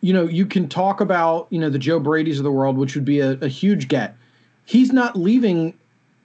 you 0.00 0.12
know, 0.12 0.24
you 0.26 0.46
can 0.46 0.68
talk 0.68 1.00
about, 1.00 1.46
you 1.50 1.58
know, 1.58 1.70
the 1.70 1.78
Joe 1.78 2.00
Brady's 2.00 2.38
of 2.38 2.44
the 2.44 2.52
world, 2.52 2.76
which 2.76 2.94
would 2.94 3.04
be 3.04 3.20
a, 3.20 3.32
a 3.40 3.48
huge 3.48 3.88
get. 3.88 4.16
He's 4.64 4.92
not 4.92 5.16
leaving. 5.16 5.74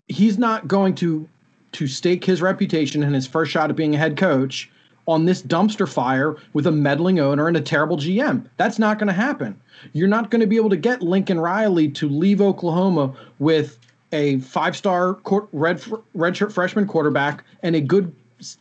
He's 0.07 0.37
not 0.37 0.67
going 0.67 0.95
to 0.95 1.27
to 1.73 1.87
stake 1.87 2.23
his 2.23 2.41
reputation 2.41 3.03
and 3.03 3.13
his 3.13 3.27
first 3.27 3.51
shot 3.51 3.69
at 3.69 3.75
being 3.75 3.95
a 3.95 3.97
head 3.97 4.15
coach 4.15 4.71
on 5.07 5.25
this 5.25 5.41
dumpster 5.41 5.87
fire 5.87 6.35
with 6.53 6.65
a 6.67 6.71
meddling 6.71 7.19
owner 7.19 7.47
and 7.47 7.57
a 7.57 7.61
terrible 7.61 7.97
GM. 7.97 8.47
That's 8.57 8.79
not 8.79 8.97
going 8.97 9.07
to 9.07 9.13
happen. 9.13 9.59
You're 9.93 10.07
not 10.07 10.31
going 10.31 10.39
to 10.39 10.47
be 10.47 10.55
able 10.55 10.69
to 10.69 10.77
get 10.77 11.01
Lincoln 11.01 11.39
Riley 11.39 11.89
to 11.89 12.07
leave 12.07 12.41
Oklahoma 12.41 13.13
with 13.39 13.77
a 14.11 14.39
five-star 14.39 15.19
red 15.51 15.81
redshirt 16.15 16.51
freshman 16.51 16.87
quarterback 16.87 17.43
and 17.63 17.75
a 17.75 17.81
good 17.81 18.15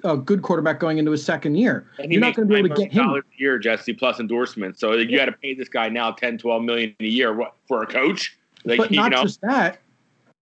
a 0.04 0.16
good 0.16 0.42
quarterback 0.42 0.78
going 0.78 0.98
into 0.98 1.10
his 1.10 1.24
second 1.24 1.56
year. 1.56 1.86
And 1.98 2.12
You're 2.12 2.20
not 2.20 2.34
going 2.34 2.48
to 2.48 2.54
be 2.54 2.58
able 2.58 2.74
to 2.74 2.82
get 2.82 2.92
him. 2.92 3.08
a 3.10 3.20
year, 3.36 3.58
Jesse, 3.58 3.92
plus 3.92 4.20
endorsements. 4.20 4.80
So 4.80 4.92
you 4.92 5.16
got 5.16 5.26
to 5.26 5.32
pay 5.32 5.54
this 5.54 5.68
guy 5.68 5.88
now 5.88 6.12
10, 6.12 6.38
12 6.38 6.62
million 6.62 6.94
a 7.00 7.04
year 7.04 7.36
for 7.66 7.82
a 7.82 7.86
coach. 7.86 8.36
Like, 8.64 8.78
but 8.78 8.90
you 8.90 8.96
not 8.96 9.10
know, 9.10 9.22
just 9.22 9.40
that. 9.42 9.80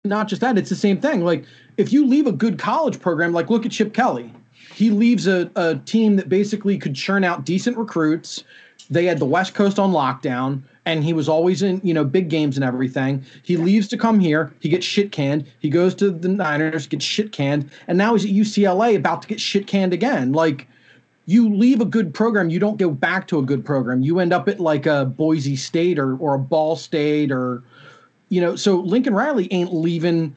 Not 0.06 0.30
just 0.30 0.42
that. 0.42 0.58
It's 0.58 0.70
the 0.70 0.76
same 0.76 1.00
thing. 1.02 1.24
Like 1.24 1.46
if 1.78 1.92
you 1.92 2.06
leave 2.06 2.28
a 2.28 2.32
good 2.32 2.58
college 2.58 3.00
program, 3.00 3.34
like 3.34 3.50
look 3.50 3.66
at 3.66 3.72
Chip 3.72 3.94
Kelly. 3.94 4.32
He 4.74 4.92
leaves 4.92 5.28
a, 5.28 5.52
a 5.56 5.76
team 5.76 6.16
that 6.16 6.30
basically 6.30 6.78
could 6.78 6.96
churn 6.96 7.24
out 7.24 7.46
decent 7.46 7.78
recruits. 7.78 8.44
They 8.90 9.06
had 9.06 9.20
the 9.20 9.26
West 9.26 9.54
Coast 9.54 9.78
on 9.78 9.92
lockdown, 9.92 10.64
and 10.90 11.04
he 11.04 11.14
was 11.14 11.30
always 11.30 11.62
in, 11.62 11.80
you 11.84 11.94
know, 11.94 12.04
big 12.04 12.30
games 12.30 12.58
and 12.58 12.64
everything. 12.64 13.24
He 13.44 13.58
leaves 13.58 13.88
to 13.90 13.98
come 13.98 14.20
here. 14.20 14.52
He 14.60 14.70
gets 14.70 14.86
shit 14.86 15.12
canned. 15.12 15.46
He 15.60 15.70
goes 15.70 15.94
to 15.96 16.10
the 16.10 16.28
Niners, 16.28 16.88
gets 16.88 17.06
shit 17.06 17.32
canned, 17.32 17.70
and 17.88 17.98
now 17.98 18.16
he's 18.16 18.26
at 18.26 18.32
UCLA 18.32 18.96
about 18.96 19.22
to 19.22 19.28
get 19.28 19.40
shit 19.40 19.68
canned 19.68 19.94
again. 19.94 20.32
Like 20.32 20.68
you 21.28 21.54
leave 21.54 21.80
a 21.80 21.86
good 21.86 22.12
program, 22.12 22.50
you 22.50 22.60
don't 22.60 22.78
go 22.78 22.90
back 22.90 23.28
to 23.28 23.38
a 23.38 23.44
good 23.44 23.64
program. 23.64 24.02
You 24.02 24.20
end 24.20 24.34
up 24.34 24.50
at 24.50 24.60
like 24.60 24.88
a 24.88 25.06
Boise 25.06 25.56
State 25.56 26.00
or 26.00 26.18
or 26.18 26.34
a 26.34 26.40
Ball 26.40 26.76
State 26.76 27.32
or 27.32 27.62
you 28.30 28.42
know, 28.42 28.56
so 28.56 28.78
Lincoln 28.78 29.14
Riley 29.14 29.48
ain't 29.52 29.74
leaving 29.74 30.36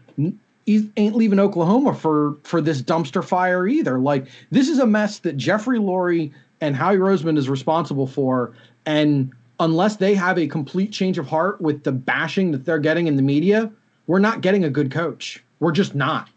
he 0.66 0.90
ain't 0.98 1.16
leaving 1.16 1.40
Oklahoma 1.40 1.94
for 1.94 2.36
for 2.42 2.60
this 2.60 2.82
dumpster 2.82 3.24
fire 3.24 3.66
either. 3.66 3.98
Like 3.98 4.26
this 4.50 4.68
is 4.68 4.78
a 4.78 4.86
mess 4.86 5.18
that 5.20 5.38
Jeffrey 5.38 5.78
Lurie 5.78 6.30
and 6.60 6.76
Howie 6.76 6.98
Roseman 6.98 7.38
is 7.38 7.48
responsible 7.48 8.06
for, 8.06 8.52
and 8.84 9.32
unless 9.62 9.96
they 9.96 10.14
have 10.14 10.38
a 10.38 10.46
complete 10.46 10.92
change 10.92 11.18
of 11.18 11.26
heart 11.26 11.60
with 11.60 11.84
the 11.84 11.92
bashing 11.92 12.52
that 12.52 12.64
they're 12.64 12.78
getting 12.78 13.06
in 13.06 13.16
the 13.16 13.22
media, 13.22 13.70
we're 14.06 14.18
not 14.18 14.40
getting 14.40 14.64
a 14.64 14.70
good 14.70 14.90
coach. 14.90 15.42
We're 15.60 15.72
just 15.72 15.94
not. 15.94 16.28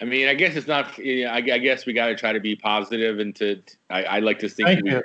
I 0.00 0.04
mean, 0.04 0.28
I 0.28 0.34
guess 0.34 0.56
it's 0.56 0.66
not. 0.66 0.96
You 0.98 1.24
know, 1.24 1.30
I, 1.30 1.36
I, 1.36 1.58
guess 1.58 1.86
we 1.86 1.92
got 1.94 2.06
to 2.06 2.14
try 2.14 2.32
to 2.32 2.40
be 2.40 2.54
positive, 2.54 3.18
and 3.18 3.34
to 3.36 3.62
I, 3.88 4.04
I 4.04 4.18
like 4.18 4.38
to 4.40 4.48
think. 4.48 4.84
We, 4.84 5.00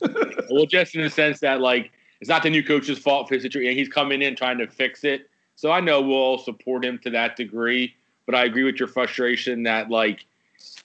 well, 0.50 0.66
just 0.66 0.94
in 0.94 1.02
the 1.02 1.10
sense 1.10 1.40
that 1.40 1.60
like 1.60 1.90
it's 2.20 2.30
not 2.30 2.44
the 2.44 2.50
new 2.50 2.62
coach's 2.62 2.98
fault 2.98 3.28
for 3.28 3.34
his 3.34 3.42
situation. 3.42 3.76
He's 3.76 3.88
coming 3.88 4.22
in 4.22 4.36
trying 4.36 4.58
to 4.58 4.68
fix 4.68 5.02
it 5.02 5.28
so 5.56 5.72
I 5.72 5.80
know 5.80 6.02
we'll 6.02 6.16
all 6.16 6.38
support 6.38 6.84
him 6.84 6.98
to 6.98 7.10
that 7.10 7.34
degree. 7.34 7.96
But 8.26 8.34
I 8.34 8.44
agree 8.44 8.64
with 8.64 8.76
your 8.76 8.88
frustration 8.88 9.62
that 9.64 9.90
like 9.90 10.26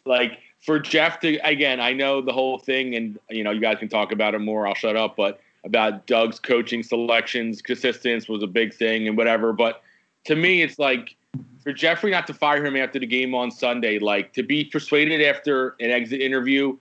like 0.05 0.39
for 0.59 0.79
Jeff 0.79 1.19
to 1.21 1.37
again, 1.37 1.79
I 1.79 1.93
know 1.93 2.21
the 2.21 2.31
whole 2.31 2.57
thing, 2.57 2.95
and 2.95 3.19
you 3.29 3.43
know 3.43 3.51
you 3.51 3.59
guys 3.59 3.77
can 3.79 3.89
talk 3.89 4.11
about 4.11 4.33
it 4.33 4.39
more. 4.39 4.67
I'll 4.67 4.75
shut 4.75 4.95
up, 4.95 5.15
but 5.15 5.39
about 5.63 6.07
Doug's 6.07 6.39
coaching 6.39 6.83
selections, 6.83 7.61
consistency 7.61 8.31
was 8.31 8.43
a 8.43 8.47
big 8.47 8.73
thing 8.73 9.07
and 9.07 9.15
whatever. 9.17 9.53
But 9.53 9.81
to 10.25 10.35
me, 10.35 10.61
it's 10.61 10.79
like 10.79 11.15
for 11.63 11.71
Jeffrey 11.71 12.11
not 12.11 12.27
to 12.27 12.33
fire 12.33 12.65
him 12.65 12.75
after 12.75 12.99
the 12.99 13.05
game 13.05 13.35
on 13.35 13.51
Sunday, 13.51 13.99
like 13.99 14.33
to 14.33 14.43
be 14.43 14.65
persuaded 14.65 15.21
after 15.21 15.75
an 15.79 15.91
exit 15.91 16.21
interview 16.21 16.77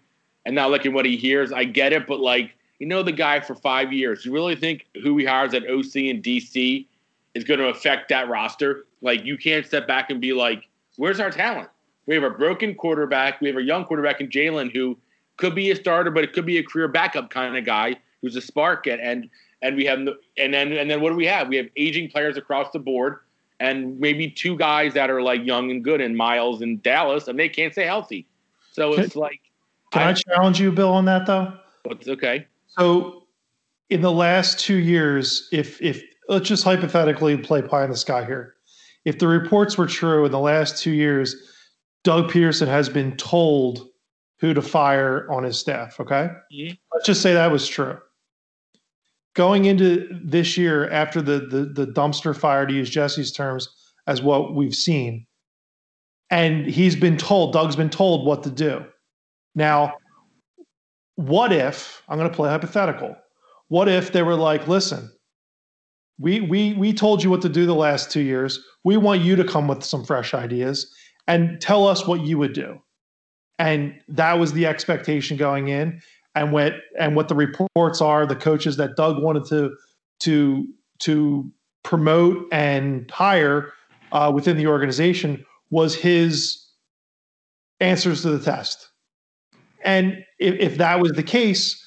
and 0.46 0.54
not 0.54 0.70
looking 0.70 0.92
what 0.92 1.04
he 1.04 1.16
hears. 1.16 1.52
I 1.52 1.64
get 1.64 1.92
it, 1.92 2.06
but 2.06 2.20
like 2.20 2.52
you 2.78 2.86
know 2.86 3.02
the 3.02 3.12
guy 3.12 3.40
for 3.40 3.54
five 3.54 3.92
years. 3.92 4.24
You 4.24 4.32
really 4.32 4.56
think 4.56 4.86
who 5.02 5.16
he 5.18 5.24
hires 5.24 5.52
at 5.52 5.64
OC 5.64 5.96
and 5.96 6.22
DC 6.22 6.86
is 7.34 7.44
going 7.44 7.60
to 7.60 7.68
affect 7.68 8.08
that 8.08 8.28
roster. 8.28 8.86
Like 9.02 9.24
you 9.24 9.36
can't 9.36 9.66
step 9.66 9.86
back 9.86 10.10
and 10.10 10.20
be 10.20 10.32
like, 10.32 10.66
"Where's 10.96 11.20
our 11.20 11.30
talent?" 11.30 11.68
We 12.06 12.14
have 12.14 12.24
a 12.24 12.30
broken 12.30 12.74
quarterback. 12.74 13.40
We 13.40 13.48
have 13.48 13.58
a 13.58 13.62
young 13.62 13.84
quarterback 13.84 14.20
in 14.20 14.28
Jalen 14.28 14.72
who 14.72 14.96
could 15.36 15.54
be 15.54 15.70
a 15.70 15.76
starter, 15.76 16.10
but 16.10 16.24
it 16.24 16.32
could 16.32 16.46
be 16.46 16.58
a 16.58 16.62
career 16.62 16.88
backup 16.88 17.30
kind 17.30 17.56
of 17.56 17.64
guy 17.64 17.96
who's 18.22 18.36
a 18.36 18.40
spark. 18.40 18.86
And 18.86 19.00
and, 19.00 19.30
and 19.62 19.76
we 19.76 19.84
have 19.86 19.98
and 19.98 20.54
then 20.54 20.72
and 20.72 20.90
then 20.90 21.00
what 21.00 21.10
do 21.10 21.16
we 21.16 21.26
have? 21.26 21.48
We 21.48 21.56
have 21.56 21.68
aging 21.76 22.10
players 22.10 22.36
across 22.36 22.70
the 22.72 22.78
board, 22.78 23.18
and 23.58 23.98
maybe 23.98 24.30
two 24.30 24.56
guys 24.56 24.94
that 24.94 25.10
are 25.10 25.22
like 25.22 25.44
young 25.44 25.70
and 25.70 25.82
good, 25.84 26.00
and 26.00 26.16
Miles 26.16 26.62
and 26.62 26.82
Dallas, 26.82 27.28
and 27.28 27.38
they 27.38 27.48
can't 27.48 27.72
stay 27.72 27.86
healthy. 27.86 28.26
So 28.72 28.94
it's 28.94 29.12
can, 29.12 29.20
like. 29.20 29.40
Can 29.92 30.02
I, 30.02 30.10
I 30.10 30.12
challenge 30.14 30.60
you, 30.60 30.70
Bill, 30.70 30.90
on 30.90 31.04
that 31.06 31.26
though? 31.26 31.52
It's 31.86 32.08
okay. 32.08 32.46
So, 32.78 33.24
in 33.88 34.02
the 34.02 34.12
last 34.12 34.60
two 34.60 34.76
years, 34.76 35.48
if 35.50 35.82
if 35.82 36.02
let's 36.30 36.48
just 36.48 36.64
hypothetically 36.64 37.36
play 37.36 37.60
pie 37.60 37.84
in 37.84 37.90
the 37.90 37.96
sky 37.96 38.24
here. 38.24 38.54
If 39.04 39.18
the 39.18 39.26
reports 39.26 39.76
were 39.76 39.86
true 39.86 40.24
in 40.24 40.32
the 40.32 40.38
last 40.38 40.80
two 40.80 40.92
years, 40.92 41.34
Doug 42.04 42.30
Pederson 42.30 42.68
has 42.68 42.88
been 42.88 43.16
told 43.16 43.88
who 44.38 44.54
to 44.54 44.62
fire 44.62 45.30
on 45.30 45.42
his 45.42 45.58
staff. 45.58 45.98
Okay. 46.00 46.30
Mm-hmm. 46.54 46.74
Let's 46.92 47.06
just 47.06 47.20
say 47.20 47.34
that 47.34 47.50
was 47.50 47.66
true. 47.66 47.98
Going 49.40 49.64
into 49.64 50.06
this 50.22 50.58
year, 50.58 50.90
after 50.90 51.22
the, 51.22 51.38
the, 51.38 51.64
the 51.64 51.90
dumpster 51.90 52.36
fire, 52.36 52.66
to 52.66 52.74
use 52.74 52.90
Jesse's 52.90 53.32
terms, 53.32 53.70
as 54.06 54.20
what 54.20 54.54
we've 54.54 54.74
seen, 54.74 55.26
and 56.28 56.66
he's 56.66 56.94
been 56.94 57.16
told, 57.16 57.54
Doug's 57.54 57.74
been 57.74 57.88
told 57.88 58.26
what 58.26 58.42
to 58.42 58.50
do. 58.50 58.84
Now, 59.54 59.94
what 61.16 61.54
if, 61.54 62.02
I'm 62.06 62.18
going 62.18 62.28
to 62.28 62.36
play 62.36 62.50
hypothetical, 62.50 63.16
what 63.68 63.88
if 63.88 64.12
they 64.12 64.22
were 64.22 64.34
like, 64.34 64.68
listen, 64.68 65.10
we 66.18 66.42
we 66.42 66.74
we 66.74 66.92
told 66.92 67.22
you 67.24 67.30
what 67.30 67.40
to 67.40 67.48
do 67.48 67.64
the 67.64 67.74
last 67.74 68.10
two 68.10 68.20
years. 68.20 68.62
We 68.84 68.98
want 68.98 69.22
you 69.22 69.36
to 69.36 69.44
come 69.44 69.68
with 69.68 69.82
some 69.82 70.04
fresh 70.04 70.34
ideas 70.34 70.94
and 71.26 71.58
tell 71.62 71.88
us 71.88 72.06
what 72.06 72.20
you 72.26 72.36
would 72.36 72.52
do. 72.52 72.78
And 73.58 73.94
that 74.08 74.38
was 74.38 74.52
the 74.52 74.66
expectation 74.66 75.38
going 75.38 75.68
in. 75.68 76.02
And 76.34 76.52
what 76.52 76.74
and 76.98 77.16
what 77.16 77.28
the 77.28 77.34
reports 77.34 78.00
are, 78.00 78.24
the 78.26 78.36
coaches 78.36 78.76
that 78.76 78.96
Doug 78.96 79.22
wanted 79.22 79.44
to 79.46 79.76
to 80.20 80.68
to 81.00 81.50
promote 81.82 82.46
and 82.52 83.10
hire 83.10 83.72
uh, 84.12 84.30
within 84.34 84.56
the 84.56 84.66
organization 84.66 85.44
was 85.70 85.94
his 85.94 86.66
answers 87.80 88.22
to 88.22 88.30
the 88.30 88.44
test. 88.44 88.90
And 89.82 90.24
if, 90.38 90.54
if 90.54 90.76
that 90.78 91.00
was 91.00 91.12
the 91.12 91.22
case, 91.22 91.84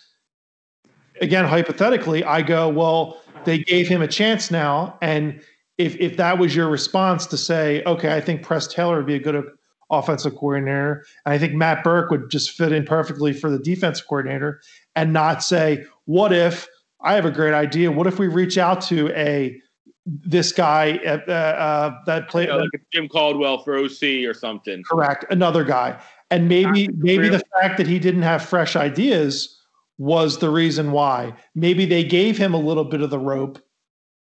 again, 1.21 1.45
hypothetically, 1.45 2.23
I 2.23 2.41
go, 2.41 2.67
well, 2.69 3.21
they 3.45 3.59
gave 3.59 3.87
him 3.87 4.01
a 4.01 4.07
chance 4.07 4.49
now. 4.49 4.97
And 5.01 5.41
if 5.77 5.95
if 5.97 6.17
that 6.17 6.37
was 6.37 6.55
your 6.55 6.69
response 6.69 7.25
to 7.27 7.37
say, 7.37 7.83
okay, 7.85 8.15
I 8.15 8.21
think 8.21 8.43
Press 8.43 8.67
Taylor 8.67 8.97
would 8.97 9.05
be 9.05 9.15
a 9.15 9.19
good 9.19 9.45
offensive 9.89 10.35
coordinator, 10.35 11.05
and 11.25 11.33
I 11.33 11.37
think 11.37 11.53
Matt 11.53 11.83
Burke 11.83 12.09
would 12.11 12.29
just 12.29 12.51
fit 12.51 12.71
in 12.71 12.85
perfectly 12.85 13.33
for 13.33 13.49
the 13.49 13.59
defensive 13.59 14.07
coordinator, 14.07 14.61
and 14.95 15.13
not 15.13 15.43
say, 15.43 15.85
what 16.05 16.33
if 16.33 16.67
I 17.01 17.13
have 17.13 17.25
a 17.25 17.31
great 17.31 17.53
idea? 17.53 17.91
What 17.91 18.07
if 18.07 18.19
we 18.19 18.27
reach 18.27 18.57
out 18.57 18.81
to 18.83 19.09
a 19.09 19.59
this 20.05 20.51
guy 20.51 20.97
uh, 21.05 21.31
uh, 21.31 21.95
that 22.05 22.27
played 22.27 22.49
you 22.49 22.53
know, 22.53 22.59
like 22.59 22.83
Jim 22.91 23.07
Caldwell 23.07 23.63
for 23.63 23.77
OC 23.77 24.25
or 24.27 24.33
something? 24.33 24.83
Correct, 24.83 25.25
another 25.29 25.63
guy, 25.63 25.99
and 26.31 26.47
maybe 26.47 26.89
maybe 26.97 27.29
the 27.29 27.43
fact 27.59 27.77
that 27.77 27.87
he 27.87 27.99
didn't 27.99 28.23
have 28.23 28.43
fresh 28.43 28.75
ideas 28.75 29.59
was 29.97 30.39
the 30.39 30.49
reason 30.49 30.91
why. 30.91 31.33
Maybe 31.55 31.85
they 31.85 32.03
gave 32.03 32.37
him 32.37 32.53
a 32.53 32.59
little 32.59 32.83
bit 32.83 33.01
of 33.01 33.09
the 33.09 33.19
rope 33.19 33.59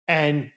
and 0.06 0.50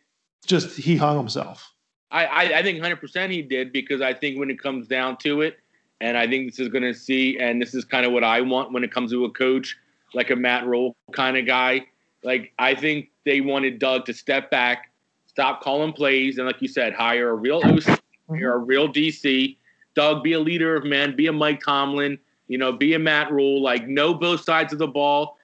just 0.45 0.77
he 0.77 0.95
hung 0.95 1.17
himself. 1.17 1.70
I, 2.11 2.25
I, 2.25 2.41
I 2.59 2.63
think 2.63 2.79
100% 2.79 3.29
he 3.29 3.41
did 3.41 3.71
because 3.71 4.01
I 4.01 4.13
think 4.13 4.37
when 4.37 4.49
it 4.49 4.61
comes 4.61 4.87
down 4.87 5.17
to 5.17 5.41
it, 5.41 5.57
and 5.99 6.17
I 6.17 6.27
think 6.27 6.49
this 6.49 6.59
is 6.59 6.67
going 6.67 6.83
to 6.83 6.93
see, 6.93 7.37
and 7.39 7.61
this 7.61 7.73
is 7.73 7.85
kind 7.85 8.05
of 8.05 8.11
what 8.11 8.23
I 8.23 8.41
want 8.41 8.71
when 8.73 8.83
it 8.83 8.91
comes 8.91 9.11
to 9.11 9.25
a 9.25 9.31
coach 9.31 9.77
like 10.13 10.29
a 10.29 10.35
Matt 10.35 10.65
Rhule 10.65 10.95
kind 11.13 11.37
of 11.37 11.45
guy. 11.45 11.85
Like, 12.23 12.51
I 12.59 12.75
think 12.75 13.09
they 13.23 13.39
wanted 13.39 13.79
Doug 13.79 14.05
to 14.05 14.13
step 14.13 14.51
back, 14.51 14.91
stop 15.25 15.61
calling 15.61 15.93
plays, 15.93 16.37
and 16.37 16.47
like 16.47 16.61
you 16.61 16.67
said, 16.67 16.93
hire 16.93 17.29
a 17.29 17.35
real 17.35 17.61
OC, 17.63 17.83
hire 17.83 17.99
a 18.29 18.59
mm-hmm. 18.59 18.65
real 18.65 18.91
DC. 18.91 19.55
Doug, 19.95 20.23
be 20.23 20.33
a 20.33 20.39
leader 20.39 20.75
of 20.75 20.83
men, 20.83 21.15
be 21.15 21.27
a 21.27 21.33
Mike 21.33 21.61
Tomlin 21.63 22.17
you 22.51 22.57
know, 22.57 22.73
be 22.73 22.93
a 22.95 22.99
Matt 22.99 23.31
Rhule, 23.31 23.63
like 23.63 23.87
know 23.87 24.13
both 24.13 24.43
sides 24.43 24.73
of 24.73 24.79
the 24.79 24.87
ball. 24.87 25.37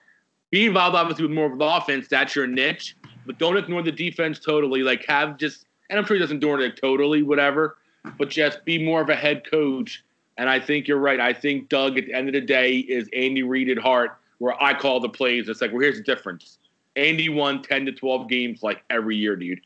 Be 0.52 0.66
involved 0.66 0.94
obviously 0.94 1.26
with 1.26 1.32
more 1.32 1.50
of 1.50 1.58
the 1.58 1.64
offense. 1.64 2.10
That's 2.10 2.36
your 2.36 2.48
niche, 2.48 2.98
but 3.26 3.40
don't 3.40 3.56
ignore 3.56 3.82
the 3.82 3.94
defense 3.94 4.40
totally. 4.40 4.84
Like 4.84 5.06
have 5.06 5.38
just, 5.38 5.67
and 5.90 6.00
I'm 6.00 6.06
sure 6.06 6.16
he 6.16 6.22
doesn't 6.22 6.40
do 6.40 6.56
it 6.56 6.80
totally, 6.82 7.24
whatever, 7.24 7.78
but 8.18 8.30
just 8.30 8.64
be 8.66 8.84
more 8.84 9.02
of 9.02 9.10
a 9.10 9.16
head 9.16 9.50
coach. 9.50 10.04
And 10.38 10.50
I 10.50 10.60
think 10.60 10.88
you're 10.88 11.00
right. 11.00 11.20
I 11.20 11.34
think 11.34 11.70
Doug 11.70 11.98
at 11.98 12.06
the 12.06 12.14
end 12.14 12.28
of 12.28 12.34
the 12.34 12.42
day 12.42 12.78
is 12.78 13.10
Andy 13.14 13.44
Reid 13.44 13.70
at 13.70 13.78
heart, 13.78 14.18
where 14.38 14.62
I 14.62 14.74
call 14.74 15.00
the 15.00 15.10
plays. 15.10 15.50
It's 15.50 15.62
like, 15.62 15.72
well, 15.72 15.82
here's 15.82 15.98
the 15.98 16.04
difference. 16.04 16.60
Andy 16.96 17.30
won 17.30 17.62
10 17.62 17.86
to 17.86 17.92
12 17.92 18.28
games 18.28 18.64
like 18.64 18.84
every 18.90 19.16
year, 19.16 19.36
dude. 19.36 19.62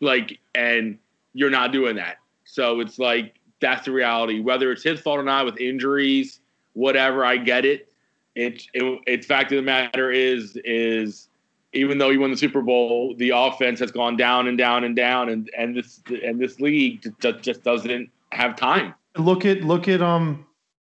Like, 0.00 0.38
and 0.54 0.98
you're 1.34 1.50
not 1.50 1.72
doing 1.72 1.96
that. 1.96 2.18
So 2.44 2.80
it's 2.80 2.98
like 2.98 3.34
that's 3.60 3.84
the 3.84 3.92
reality. 3.92 4.40
Whether 4.40 4.72
it's 4.72 4.82
his 4.82 5.00
fault 5.00 5.18
or 5.18 5.22
not 5.22 5.44
with 5.44 5.58
injuries, 5.58 6.40
whatever. 6.74 7.24
I 7.24 7.36
get 7.36 7.64
it. 7.64 7.92
It, 8.34 8.64
it, 8.74 9.00
it 9.06 9.24
fact 9.24 9.50
of 9.52 9.56
the 9.56 9.62
matter 9.62 10.10
is 10.10 10.58
is 10.64 11.28
even 11.72 11.98
though 11.98 12.10
he 12.10 12.18
won 12.18 12.30
the 12.30 12.36
Super 12.36 12.62
Bowl, 12.62 13.14
the 13.16 13.30
offense 13.30 13.80
has 13.80 13.90
gone 13.90 14.16
down 14.16 14.48
and 14.48 14.56
down 14.56 14.84
and 14.84 14.96
down, 14.96 15.28
and 15.28 15.50
and 15.56 15.76
this 15.76 16.00
and 16.24 16.40
this 16.40 16.60
league 16.60 17.02
just, 17.20 17.40
just 17.40 17.64
doesn't 17.64 18.10
have 18.32 18.56
time. 18.56 18.94
Look 19.16 19.44
at 19.44 19.62
look 19.62 19.88
at 19.88 20.02
um. 20.02 20.44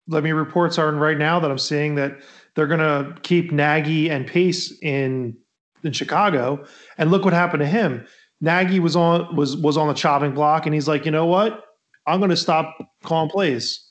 Let 0.09 0.23
me 0.23 0.31
reports 0.31 0.77
are 0.77 0.89
right 0.93 1.17
now 1.17 1.37
that 1.41 1.51
I'm 1.51 1.57
seeing 1.57 1.95
that 1.95 2.21
they're 2.55 2.67
going 2.67 2.79
to 2.79 3.13
keep 3.23 3.51
Nagy 3.51 4.09
and 4.09 4.25
Pace 4.25 4.73
in 4.81 5.35
in 5.83 5.91
Chicago, 5.91 6.65
and 6.97 7.11
look 7.11 7.25
what 7.25 7.33
happened 7.33 7.59
to 7.61 7.67
him. 7.67 8.07
Nagy 8.39 8.79
was 8.79 8.95
on 8.95 9.35
was 9.35 9.57
was 9.57 9.75
on 9.75 9.89
the 9.89 9.93
chopping 9.93 10.33
block, 10.33 10.65
and 10.65 10.73
he's 10.73 10.87
like, 10.87 11.05
you 11.05 11.11
know 11.11 11.25
what? 11.25 11.65
I'm 12.05 12.19
going 12.19 12.29
to 12.29 12.37
stop 12.37 12.77
calling 13.03 13.29
plays, 13.29 13.85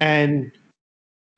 and 0.00 0.50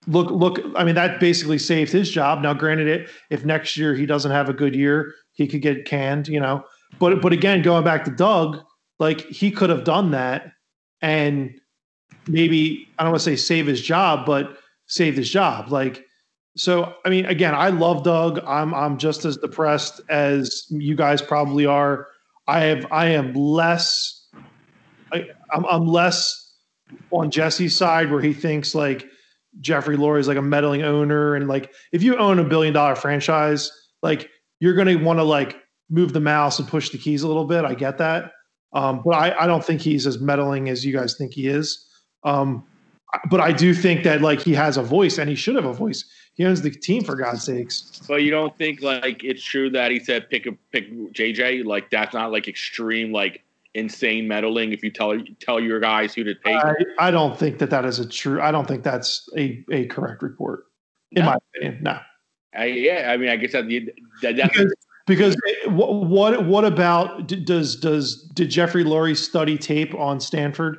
look 0.06 0.30
look 0.30 0.60
i 0.76 0.84
mean 0.84 0.94
that 0.94 1.20
basically 1.20 1.58
saved 1.58 1.92
his 1.92 2.10
job 2.10 2.40
now 2.40 2.52
granted 2.52 2.88
it 2.88 3.08
if 3.30 3.44
next 3.44 3.76
year 3.76 3.94
he 3.94 4.04
doesn't 4.04 4.32
have 4.32 4.48
a 4.48 4.52
good 4.52 4.74
year 4.74 5.14
he 5.32 5.46
could 5.46 5.62
get 5.62 5.84
canned 5.84 6.26
you 6.26 6.40
know 6.40 6.64
but 6.98 7.22
but 7.22 7.32
again 7.32 7.62
going 7.62 7.84
back 7.84 8.04
to 8.04 8.10
doug 8.10 8.60
like 8.98 9.20
he 9.28 9.50
could 9.50 9.70
have 9.70 9.84
done 9.84 10.10
that 10.10 10.52
and 11.00 11.54
maybe 12.26 12.88
i 12.98 13.04
don't 13.04 13.12
want 13.12 13.20
to 13.20 13.24
say 13.24 13.36
save 13.36 13.66
his 13.66 13.80
job 13.80 14.26
but 14.26 14.58
save 14.86 15.16
his 15.16 15.30
job 15.30 15.70
like 15.70 16.04
So 16.56 16.94
I 17.06 17.08
mean, 17.08 17.24
again, 17.26 17.54
I 17.54 17.70
love 17.70 18.04
Doug. 18.04 18.38
I'm 18.46 18.74
I'm 18.74 18.98
just 18.98 19.24
as 19.24 19.38
depressed 19.38 20.00
as 20.10 20.66
you 20.68 20.94
guys 20.94 21.22
probably 21.22 21.64
are. 21.64 22.08
I 22.46 22.60
have 22.60 22.86
I 22.92 23.06
am 23.06 23.32
less. 23.32 24.26
I, 25.12 25.30
I'm 25.52 25.64
I'm 25.64 25.86
less 25.86 26.52
on 27.10 27.30
Jesse's 27.30 27.74
side 27.76 28.10
where 28.10 28.20
he 28.20 28.34
thinks 28.34 28.74
like 28.74 29.08
Jeffrey 29.60 29.96
Lurie 29.96 30.20
is 30.20 30.28
like 30.28 30.38
a 30.38 30.42
meddling 30.42 30.82
owner 30.82 31.34
and 31.34 31.48
like 31.48 31.72
if 31.92 32.02
you 32.02 32.16
own 32.16 32.38
a 32.38 32.44
billion 32.44 32.72
dollar 32.72 32.94
franchise, 32.94 33.70
like 34.02 34.30
you're 34.60 34.74
going 34.74 34.88
to 34.88 34.96
want 34.96 35.18
to 35.18 35.24
like 35.24 35.56
move 35.90 36.12
the 36.12 36.20
mouse 36.20 36.58
and 36.58 36.66
push 36.66 36.90
the 36.90 36.98
keys 36.98 37.22
a 37.22 37.28
little 37.28 37.44
bit. 37.44 37.64
I 37.64 37.74
get 37.74 37.98
that, 37.98 38.32
um, 38.72 39.02
but 39.04 39.14
I 39.14 39.44
I 39.44 39.46
don't 39.46 39.64
think 39.64 39.80
he's 39.80 40.06
as 40.06 40.20
meddling 40.20 40.68
as 40.68 40.84
you 40.84 40.92
guys 40.92 41.16
think 41.16 41.34
he 41.34 41.48
is. 41.48 41.86
Um, 42.24 42.64
but 43.28 43.40
I 43.40 43.52
do 43.52 43.74
think 43.74 44.04
that 44.04 44.22
like 44.22 44.40
he 44.40 44.54
has 44.54 44.76
a 44.76 44.82
voice 44.82 45.18
and 45.18 45.28
he 45.28 45.36
should 45.36 45.56
have 45.56 45.64
a 45.64 45.72
voice. 45.72 46.04
He 46.34 46.46
owns 46.46 46.62
the 46.62 46.70
team 46.70 47.04
for 47.04 47.14
God's 47.14 47.44
sakes. 47.44 48.00
But 48.08 48.22
you 48.22 48.30
don't 48.30 48.56
think 48.56 48.80
like 48.80 49.22
it's 49.22 49.42
true 49.42 49.68
that 49.70 49.90
he 49.90 49.98
said 49.98 50.30
pick 50.30 50.46
a 50.46 50.52
pick 50.72 50.90
JJ? 51.12 51.64
Like 51.64 51.90
that's 51.90 52.14
not 52.14 52.32
like 52.32 52.48
extreme 52.48 53.12
like 53.12 53.42
insane 53.74 54.28
meddling. 54.28 54.72
If 54.72 54.82
you 54.82 54.90
tell 54.90 55.18
tell 55.40 55.60
your 55.60 55.80
guys 55.80 56.14
who 56.14 56.24
to 56.24 56.34
take, 56.34 56.56
I, 56.56 56.74
I 56.98 57.10
don't 57.10 57.38
think 57.38 57.58
that 57.58 57.70
that 57.70 57.84
is 57.84 57.98
a 57.98 58.08
true. 58.08 58.40
I 58.40 58.50
don't 58.50 58.66
think 58.66 58.82
that's 58.82 59.28
a, 59.36 59.64
a 59.70 59.86
correct 59.86 60.22
report, 60.22 60.64
in 61.12 61.24
No. 61.24 61.30
my 61.30 61.36
opinion. 61.56 61.82
No, 61.82 61.98
I, 62.54 62.64
yeah, 62.66 63.10
I 63.12 63.16
mean, 63.16 63.28
I 63.28 63.36
guess 63.36 63.52
that, 63.52 63.68
that 64.22 64.36
that's 64.36 64.56
because 64.56 64.74
because 65.06 65.36
what 65.66 66.06
what, 66.06 66.44
what 66.46 66.64
about 66.64 67.26
does 67.26 67.76
does 67.76 68.28
did 68.34 68.50
Jeffrey 68.50 68.84
Lurie 68.84 69.16
study 69.16 69.58
tape 69.58 69.94
on 69.94 70.20
Stanford? 70.20 70.78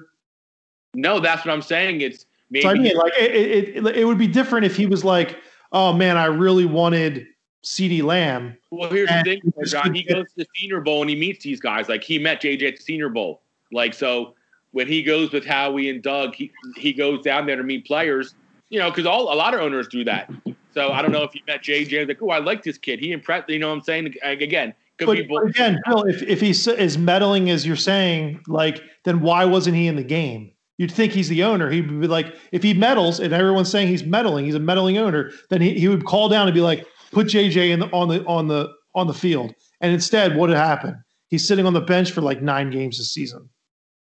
no, 0.96 1.20
that's 1.20 1.46
what 1.46 1.52
I'm 1.54 1.62
saying. 1.62 2.02
It's 2.02 2.26
maybe 2.50 2.64
So 2.64 2.70
I 2.70 2.74
mean, 2.76 2.96
like 2.96 3.14
it, 3.18 3.32
it, 3.36 3.78
it, 3.78 3.98
it 3.98 4.06
would 4.06 4.18
be 4.18 4.28
different 4.28 4.66
if 4.66 4.76
he 4.78 4.86
was 4.86 5.04
like, 5.04 5.38
oh 5.72 5.94
man, 5.94 6.18
I 6.18 6.26
really 6.26 6.66
wanted 6.66 7.26
CeeDee 7.63 8.03
Lamb. 8.03 8.58
Well, 8.72 8.89
here's 8.89 9.10
the 9.10 9.24
thing, 9.24 9.53
John. 9.65 9.93
He 9.93 10.03
goes 10.03 10.25
to 10.25 10.38
the 10.38 10.48
Senior 10.55 10.82
Bowl 10.82 11.01
and 11.01 11.10
he 11.10 11.15
meets 11.15 11.43
these 11.43 11.60
guys. 11.60 11.89
Like 11.89 12.03
he 12.03 12.20
met 12.20 12.41
JJ 12.41 12.67
at 12.67 12.77
the 12.77 12.84
Senior 12.84 13.10
Bowl. 13.10 13.41
Like 13.72 13.93
so, 13.93 14.36
when 14.72 14.88
he 14.88 15.01
goes 15.01 15.32
with 15.32 15.46
Howie 15.46 15.89
and 15.89 16.01
Doug, 16.03 16.36
he 16.36 16.51
he 16.75 16.93
goes 16.93 17.24
down 17.24 17.46
there 17.46 17.55
to 17.55 17.63
meet 17.63 17.86
players. 17.86 18.36
You 18.70 18.79
know, 18.79 18.89
because 18.89 19.05
all 19.05 19.34
a 19.34 19.36
lot 19.36 19.53
of 19.53 19.62
owners 19.62 19.88
do 19.88 20.03
that. 20.03 20.29
So 20.74 20.91
I 20.91 21.01
don't 21.01 21.12
know 21.12 21.24
if 21.24 21.36
you 21.36 21.41
met 21.48 21.63
JJ. 21.63 22.08
Like, 22.08 22.22
oh, 22.22 22.29
I 22.29 22.39
like 22.39 22.63
this 22.63 22.77
kid. 22.77 23.00
He 23.00 23.12
impressed. 23.12 23.48
You 23.50 23.60
know 23.60 23.70
what 23.70 23.75
I'm 23.75 23.84
saying? 23.84 24.15
Like, 24.24 24.41
again, 24.41 24.74
could 24.98 25.05
But, 25.05 25.17
be 25.17 25.24
but 25.24 25.43
again, 25.48 25.79
Bill, 25.86 26.03
if 26.03 26.22
if 26.24 26.41
he's 26.41 26.67
as 26.67 26.98
meddling 26.98 27.50
as 27.50 27.65
you're 27.65 27.75
saying, 27.75 28.41
like, 28.48 28.82
then 29.05 29.22
why 29.22 29.46
wasn't 29.46 29.75
he 29.75 29.88
in 29.88 29.96
the 29.96 30.03
game? 30.03 30.51
You'd 30.77 30.91
think 30.91 31.13
he's 31.13 31.29
the 31.29 31.43
owner. 31.43 31.70
He'd 31.70 31.88
be 31.88 32.08
like, 32.08 32.36
if 32.51 32.63
he 32.63 32.74
meddles 32.74 33.20
and 33.20 33.32
everyone's 33.32 33.70
saying 33.70 33.89
he's 33.89 34.03
meddling, 34.03 34.46
he's 34.46 34.55
a 34.55 34.60
meddling 34.60 34.98
owner, 34.98 35.32
then 35.50 35.62
he, 35.62 35.79
he 35.79 35.88
would 35.88 36.03
call 36.05 36.29
down 36.29 36.48
and 36.48 36.53
be 36.55 36.62
like, 36.62 36.86
put 37.13 37.27
JJ 37.27 37.70
in 37.72 37.79
the, 37.79 37.88
on 37.88 38.08
the 38.10 38.24
on 38.25 38.48
the 38.48 38.74
on 38.96 39.08
the 39.08 39.13
field. 39.13 39.53
And 39.82 39.93
instead, 39.93 40.36
what 40.36 40.50
had 40.50 40.58
happened? 40.58 40.98
He's 41.27 41.48
sitting 41.48 41.65
on 41.65 41.74
the 41.74 41.82
bench 41.82 42.12
for 42.12 42.22
like 42.22 42.41
nine 42.41 42.70
games 42.70 42.98
this 42.98 43.13
season. 43.13 43.50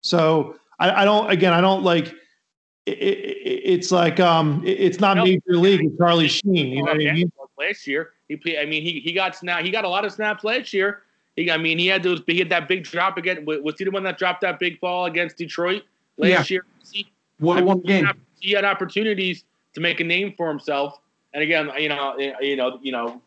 So 0.03 0.57
I, 0.79 1.03
I 1.03 1.05
don't. 1.05 1.31
Again, 1.31 1.53
I 1.53 1.61
don't 1.61 1.83
like. 1.83 2.09
It, 2.87 2.93
it, 2.99 3.63
it's 3.65 3.91
like 3.91 4.21
um, 4.21 4.63
it- 4.65 4.79
it's 4.81 5.01
not 5.01 5.17
No. 5.17 5.25
major 5.25 5.41
league 5.49 5.83
with 5.85 5.99
Charlie 5.99 6.29
Sheen. 6.29 6.55
You 6.55 6.77
know 6.79 6.93
what 6.93 7.01
I 7.01 7.13
mean? 7.13 7.33
last 7.59 7.87
year. 7.87 8.11
He 8.29 8.37
played. 8.37 8.59
I 8.59 8.67
mean, 8.67 8.83
he 8.83 9.01
he 9.01 9.13
got 9.13 9.37
snap. 9.37 9.63
He 9.65 9.71
got 9.71 9.85
a 9.85 9.89
lot 9.89 10.05
of 10.05 10.13
snaps 10.13 10.45
last 10.45 10.73
year. 10.73 11.03
He, 11.37 11.51
I 11.51 11.57
mean, 11.57 11.79
he 11.79 11.87
had 11.87 12.03
those. 12.03 12.21
He 12.27 12.39
had 12.39 12.49
that 12.51 12.69
big 12.69 12.85
drop 12.85 13.17
again. 13.17 13.45
Was 13.47 13.75
he 13.79 13.85
the 13.85 13.91
one 13.91 14.03
that 14.05 14.19
dropped 14.19 14.41
that 14.43 14.59
big 14.59 14.81
ball 14.81 15.07
against 15.07 15.37
Detroit 15.39 15.83
last 16.19 16.51
year? 16.51 16.65
He, 16.93 17.07
One, 17.39 17.59
I 17.59 17.63
one 17.63 17.81
game. 17.81 18.09
He 18.41 18.53
had 18.53 18.65
opportunities 18.65 19.45
to 19.75 19.81
make 19.81 20.01
a 20.01 20.05
name 20.05 20.35
for 20.37 20.49
himself. 20.49 20.99
And 21.35 21.43
again, 21.43 21.71
you 21.79 21.89
know, 21.89 22.13
eh, 22.15 22.33
you 22.41 22.57
know, 22.57 22.79
you 22.83 22.93
know, 22.93 23.21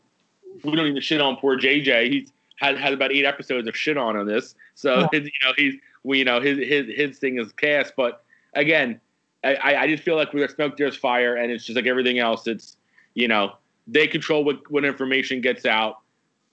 we 0.64 0.76
don't 0.76 0.88
even 0.88 1.02
shit 1.02 1.22
on 1.22 1.36
poor 1.38 1.58
JJ. 1.60 2.12
He's 2.12 2.32
had 2.56 2.78
had 2.78 2.94
about 2.94 3.12
eight 3.12 3.26
episodes 3.26 3.68
of 3.68 3.76
shit 3.78 3.98
on 3.98 4.16
on 4.18 4.26
this. 4.26 4.56
So 4.76 5.02
Yeah. 5.02 5.08
his, 5.12 5.24
you 5.26 5.32
know, 5.48 5.54
he's 5.58 5.76
we, 6.04 6.20
you 6.20 6.26
know, 6.26 6.42
his 6.42 6.58
his 6.58 6.86
his 6.96 7.20
thing 7.20 7.38
is 7.38 7.52
cast. 7.52 7.94
But 7.96 8.24
again, 8.54 9.00
I 9.44 9.76
I 9.76 9.88
just 9.88 10.04
feel 10.04 10.16
like 10.16 10.34
where 10.34 10.40
there's 10.42 10.56
smoke, 10.56 10.78
there's 10.78 10.96
fire, 10.98 11.36
and 11.36 11.52
it's 11.52 11.66
just 11.66 11.76
like 11.76 11.86
everything 11.86 12.18
else. 12.20 12.48
It's 12.48 12.78
you 13.14 13.28
know, 13.28 13.54
they 13.88 14.08
control 14.08 14.44
what 14.44 14.70
what 14.72 14.86
information 14.86 15.42
gets 15.42 15.66
out 15.66 16.00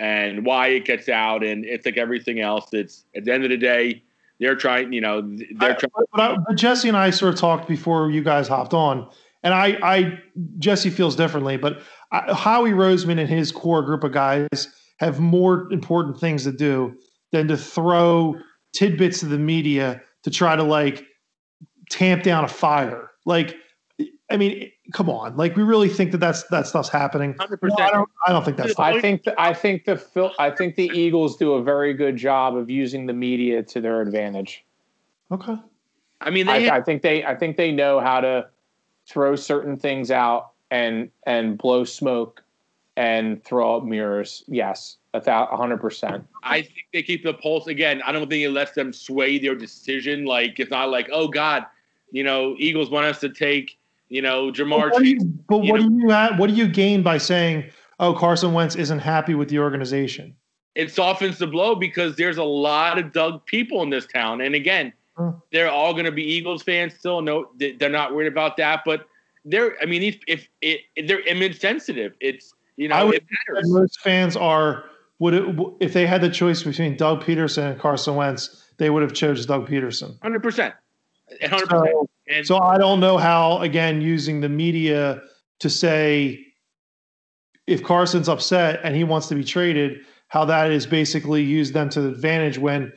and 0.00 0.44
why 0.44 0.68
it 0.68 0.84
gets 0.84 1.08
out, 1.08 1.44
and 1.44 1.64
it's 1.64 1.86
like 1.86 1.96
everything 1.96 2.40
else. 2.40 2.66
It's 2.72 3.04
at 3.16 3.24
the 3.24 3.32
end 3.32 3.44
of 3.44 3.50
the 3.50 3.56
day, 3.56 4.02
they're 4.40 4.56
trying. 4.56 4.92
You 4.92 5.00
know, 5.02 5.20
they're 5.22 5.70
I- 5.70 5.74
trying. 5.74 5.92
but, 6.12 6.20
I, 6.20 6.36
but 6.36 6.56
Jesse 6.56 6.88
and 6.88 6.96
I 6.96 7.10
sort 7.10 7.32
of 7.32 7.38
talked 7.40 7.68
before 7.68 8.10
you 8.10 8.22
guys 8.24 8.48
hopped 8.48 8.74
on, 8.74 9.08
and 9.44 9.52
I, 9.52 9.78
I 9.82 10.18
Jesse 10.58 10.90
feels 10.90 11.14
differently, 11.14 11.56
but 11.56 11.82
I, 12.10 12.32
Howie 12.32 12.72
Roseman 12.72 13.20
and 13.20 13.28
his 13.28 13.52
core 13.52 13.82
group 13.82 14.02
of 14.02 14.12
guys 14.12 14.68
have 14.98 15.20
more 15.20 15.70
important 15.70 16.18
things 16.18 16.44
to 16.44 16.52
do 16.52 16.96
than 17.30 17.46
to 17.48 17.56
throw 17.56 18.34
tidbits 18.72 19.20
to 19.20 19.26
the 19.26 19.38
media 19.38 20.00
to 20.22 20.30
try 20.30 20.56
to 20.56 20.62
like 20.62 21.04
tamp 21.90 22.22
down 22.22 22.44
a 22.44 22.48
fire. 22.48 23.10
Like, 23.26 23.56
I 24.30 24.38
mean, 24.38 24.70
come 24.92 25.10
on, 25.10 25.36
like 25.36 25.56
we 25.56 25.62
really 25.62 25.90
think 25.90 26.12
that 26.12 26.18
that's 26.18 26.44
that 26.44 26.66
stuff's 26.66 26.88
happening. 26.88 27.36
Hundred 27.38 27.60
No, 27.62 27.74
I 27.78 27.90
don't. 27.90 28.08
I 28.26 28.32
don't 28.32 28.44
think 28.44 28.56
that's. 28.56 28.78
I 28.78 28.98
think 29.00 29.24
th- 29.24 29.36
I 29.38 29.52
think 29.52 29.84
the 29.84 29.96
Phil, 29.96 30.32
I 30.38 30.50
think 30.50 30.76
the 30.76 30.86
Eagles 30.86 31.36
do 31.36 31.52
a 31.52 31.62
very 31.62 31.92
good 31.92 32.16
job 32.16 32.56
of 32.56 32.70
using 32.70 33.04
the 33.06 33.12
media 33.12 33.62
to 33.62 33.80
their 33.82 34.00
advantage. 34.00 34.64
Okay. 35.30 35.56
I 36.20 36.30
mean, 36.30 36.46
they 36.46 36.70
I, 36.70 36.78
I 36.78 36.82
think 36.82 37.02
they 37.02 37.24
I 37.24 37.34
think 37.34 37.58
they 37.58 37.70
know 37.70 38.00
how 38.00 38.20
to 38.20 38.46
throw 39.08 39.36
certain 39.36 39.76
things 39.76 40.10
out 40.10 40.50
and 40.70 41.10
and 41.26 41.58
blow 41.58 41.84
smoke 41.84 42.42
and 42.96 43.42
throw 43.44 43.76
up 43.76 43.84
mirrors. 43.84 44.44
Yes, 44.46 44.96
a 45.12 45.56
hundred 45.56 45.80
percent. 45.80 46.26
I 46.42 46.62
think 46.62 46.86
they 46.92 47.02
keep 47.02 47.22
the 47.22 47.34
pulse. 47.34 47.66
Again, 47.66 48.02
I 48.04 48.12
don't 48.12 48.28
think 48.28 48.44
it 48.44 48.50
lets 48.50 48.72
them 48.72 48.92
sway 48.92 49.38
their 49.38 49.54
decision. 49.54 50.24
Like 50.24 50.60
it's 50.60 50.70
not 50.70 50.90
like, 50.90 51.08
oh 51.12 51.28
God, 51.28 51.64
you 52.10 52.24
know, 52.24 52.54
Eagles 52.58 52.90
want 52.90 53.06
us 53.06 53.20
to 53.20 53.28
take, 53.28 53.78
you 54.08 54.22
know, 54.22 54.50
Jamar. 54.50 54.90
But 54.90 54.92
what 54.92 55.02
do 55.02 55.08
you, 55.08 55.20
but 55.48 55.64
you 55.64 55.72
what 55.72 55.80
do 55.80 55.92
you 55.92 56.10
ha- 56.10 56.34
what 56.36 56.46
do 56.48 56.54
you 56.54 56.68
gain 56.68 57.02
by 57.02 57.18
saying, 57.18 57.70
"Oh, 58.00 58.14
Carson 58.14 58.52
Wentz 58.52 58.76
isn't 58.76 59.00
happy 59.00 59.34
with 59.34 59.48
the 59.48 59.58
organization"? 59.58 60.34
It 60.74 60.90
softens 60.90 61.38
the 61.38 61.46
blow 61.46 61.76
because 61.76 62.16
there's 62.16 62.36
a 62.36 62.44
lot 62.44 62.98
of 62.98 63.12
Doug 63.12 63.44
people 63.46 63.82
in 63.82 63.90
this 63.90 64.06
town, 64.06 64.40
and 64.40 64.54
again. 64.54 64.92
Mm-hmm. 65.18 65.38
they're 65.52 65.70
all 65.70 65.92
going 65.92 66.06
to 66.06 66.12
be 66.12 66.24
Eagles 66.24 66.62
fans 66.62 66.94
still. 66.94 67.22
No, 67.22 67.50
they- 67.56 67.72
they're 67.72 67.88
not 67.88 68.14
worried 68.14 68.26
about 68.32 68.56
that. 68.56 68.82
But 68.84 69.06
they're, 69.44 69.76
I 69.80 69.86
mean, 69.86 70.02
if, 70.26 70.48
if, 70.60 71.08
they're 71.08 71.20
image 71.20 71.60
sensitive, 71.60 72.14
it's 72.20 72.52
you 72.76 72.88
know, 72.88 72.96
I 72.96 73.04
would 73.04 73.14
it 73.16 73.24
matters. 73.48 73.70
most 73.70 74.00
fans 74.00 74.36
are 74.36 74.84
would 75.20 75.34
it, 75.34 75.56
if 75.80 75.92
they 75.92 76.06
had 76.06 76.20
the 76.20 76.30
choice 76.30 76.62
between 76.64 76.96
Doug 76.96 77.22
Pederson 77.22 77.70
and 77.72 77.80
Carson 77.80 78.16
Wentz, 78.16 78.64
they 78.78 78.90
would 78.90 79.02
have 79.02 79.12
chose 79.12 79.46
Doug 79.46 79.68
Pederson. 79.68 80.20
Hundred 80.22 80.42
percent. 80.42 80.74
So, 81.68 82.08
And 82.28 82.46
so 82.46 82.58
I 82.58 82.76
don't 82.78 83.00
know 83.00 83.16
how 83.16 83.58
again 83.58 84.00
using 84.00 84.40
the 84.40 84.48
media 84.48 85.22
to 85.60 85.70
say 85.70 86.44
if 87.66 87.82
Carson's 87.82 88.28
upset 88.28 88.80
and 88.82 88.94
he 88.96 89.04
wants 89.04 89.28
to 89.28 89.34
be 89.34 89.44
traded, 89.44 90.00
how 90.28 90.44
that 90.46 90.70
is 90.70 90.84
basically 90.86 91.42
used 91.42 91.72
them 91.72 91.88
to 91.90 92.00
the 92.00 92.08
advantage 92.08 92.58
when 92.58 92.92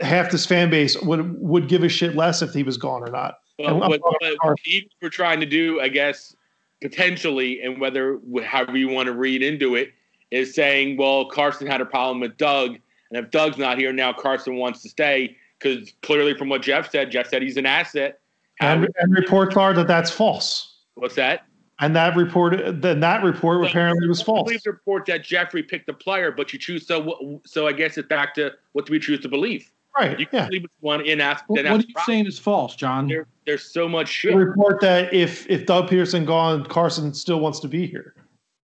half 0.00 0.30
this 0.30 0.46
fan 0.46 0.70
base 0.70 1.00
would 1.02 1.40
would 1.40 1.68
give 1.68 1.82
a 1.82 1.88
shit 1.88 2.14
less 2.14 2.42
if 2.42 2.52
he 2.52 2.62
was 2.62 2.76
gone 2.76 3.02
or 3.02 3.10
not. 3.10 3.38
I'm 3.64 3.78
what, 3.78 4.00
what 4.00 4.58
were 5.02 5.10
trying 5.10 5.40
to 5.40 5.46
do, 5.46 5.80
I 5.80 5.88
guess, 5.88 6.36
potentially, 6.82 7.62
and 7.62 7.80
whether 7.80 8.18
however 8.44 8.76
you 8.76 8.88
want 8.88 9.06
to 9.06 9.12
read 9.12 9.42
into 9.42 9.76
it, 9.76 9.92
is 10.30 10.54
saying, 10.54 10.98
well, 10.98 11.26
Carson 11.26 11.66
had 11.66 11.80
a 11.80 11.86
problem 11.86 12.20
with 12.20 12.36
Doug, 12.36 12.76
and 13.10 13.24
if 13.24 13.30
Doug's 13.30 13.56
not 13.56 13.78
here 13.78 13.92
now, 13.92 14.12
Carson 14.12 14.56
wants 14.56 14.82
to 14.82 14.88
stay 14.88 15.36
because 15.58 15.92
clearly, 16.02 16.36
from 16.36 16.48
what 16.48 16.62
Jeff 16.62 16.90
said, 16.90 17.10
Jeff 17.10 17.28
said 17.28 17.42
he's 17.42 17.56
an 17.56 17.66
asset. 17.66 18.20
And, 18.60 18.88
and 18.98 19.12
reports 19.14 19.56
are 19.56 19.72
that 19.74 19.86
that's 19.86 20.10
false. 20.10 20.76
what's 20.94 21.14
that? 21.16 21.46
And 21.78 21.94
that 21.94 22.16
report, 22.16 22.80
then 22.80 23.00
that 23.00 23.22
report 23.22 23.62
So, 23.64 23.68
apparently 23.68 24.08
was 24.08 24.22
I 24.22 24.24
false. 24.24 24.44
believe 24.44 24.62
the 24.62 24.72
report 24.72 25.04
that 25.06 25.22
Jeffrey 25.22 25.62
picked 25.62 25.86
the 25.86 25.92
player, 25.92 26.32
but 26.32 26.52
you 26.52 26.58
choose. 26.58 26.86
So, 26.86 27.40
so 27.44 27.66
I 27.66 27.72
guess 27.72 27.98
it's 27.98 28.08
back 28.08 28.34
to 28.36 28.52
what 28.72 28.86
do 28.86 28.92
we 28.92 28.98
choose 28.98 29.20
to 29.20 29.28
believe? 29.28 29.70
Right. 29.98 30.18
You 30.20 30.26
can 30.26 30.38
Yeah. 30.40 30.46
believe 30.46 30.62
which 30.62 30.72
one 30.80 31.00
in 31.06 31.20
ask. 31.20 31.44
What, 31.46 31.62
then 31.62 31.72
what 31.72 31.80
are 31.82 31.86
you 31.86 31.94
Rob. 31.96 32.04
saying 32.06 32.26
is 32.26 32.38
false, 32.38 32.76
John? 32.76 33.06
There, 33.08 33.26
there's 33.46 33.64
so 33.64 33.88
much 33.88 34.06
The 34.08 34.12
shit. 34.12 34.34
report 34.34 34.80
that 34.80 35.12
if 35.14 35.48
if 35.48 35.66
Doug 35.66 35.88
Pederson 35.88 36.26
gone, 36.26 36.64
Carson 36.66 37.14
still 37.14 37.40
wants 37.40 37.60
to 37.60 37.68
be 37.68 37.86
here. 37.86 38.14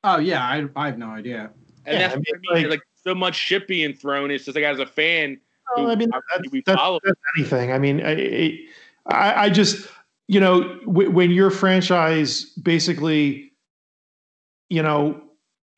Oh 0.05 0.19
yeah, 0.19 0.43
I, 0.43 0.67
I 0.77 0.87
have 0.87 0.99
no 0.99 1.09
idea. 1.09 1.51
And 1.87 1.99
Yeah, 2.01 2.09
that's 2.09 2.15
I 2.15 2.17
mean, 2.17 2.25
I 2.51 2.55
mean. 2.55 2.63
like- 2.65 2.71
Like, 2.71 2.83
so 3.05 3.15
much 3.15 3.37
shit 3.37 3.67
being 3.69 3.95
thrown. 3.95 4.31
It's 4.31 4.45
just 4.45 4.55
like 4.57 4.65
as 4.65 4.79
a 4.81 4.87
fan, 4.87 5.39
Well, 5.77 5.87
who 5.87 5.93
I 5.93 5.95
mean, 5.97 6.11
that's, 6.11 6.51
we 6.51 6.63
that's, 6.67 6.79
follow. 6.79 6.99
that's 7.05 7.19
anything. 7.37 7.73
I 7.73 7.79
mean, 7.79 8.05
I, 8.05 8.59
I, 9.07 9.45
I 9.45 9.51
just, 9.51 9.89
you 10.27 10.41
know, 10.41 10.79
w- 10.81 11.11
when 11.11 11.31
your 11.31 11.51
franchise 11.51 12.45
basically, 12.63 13.53
you 14.69 14.83
know, 14.83 15.23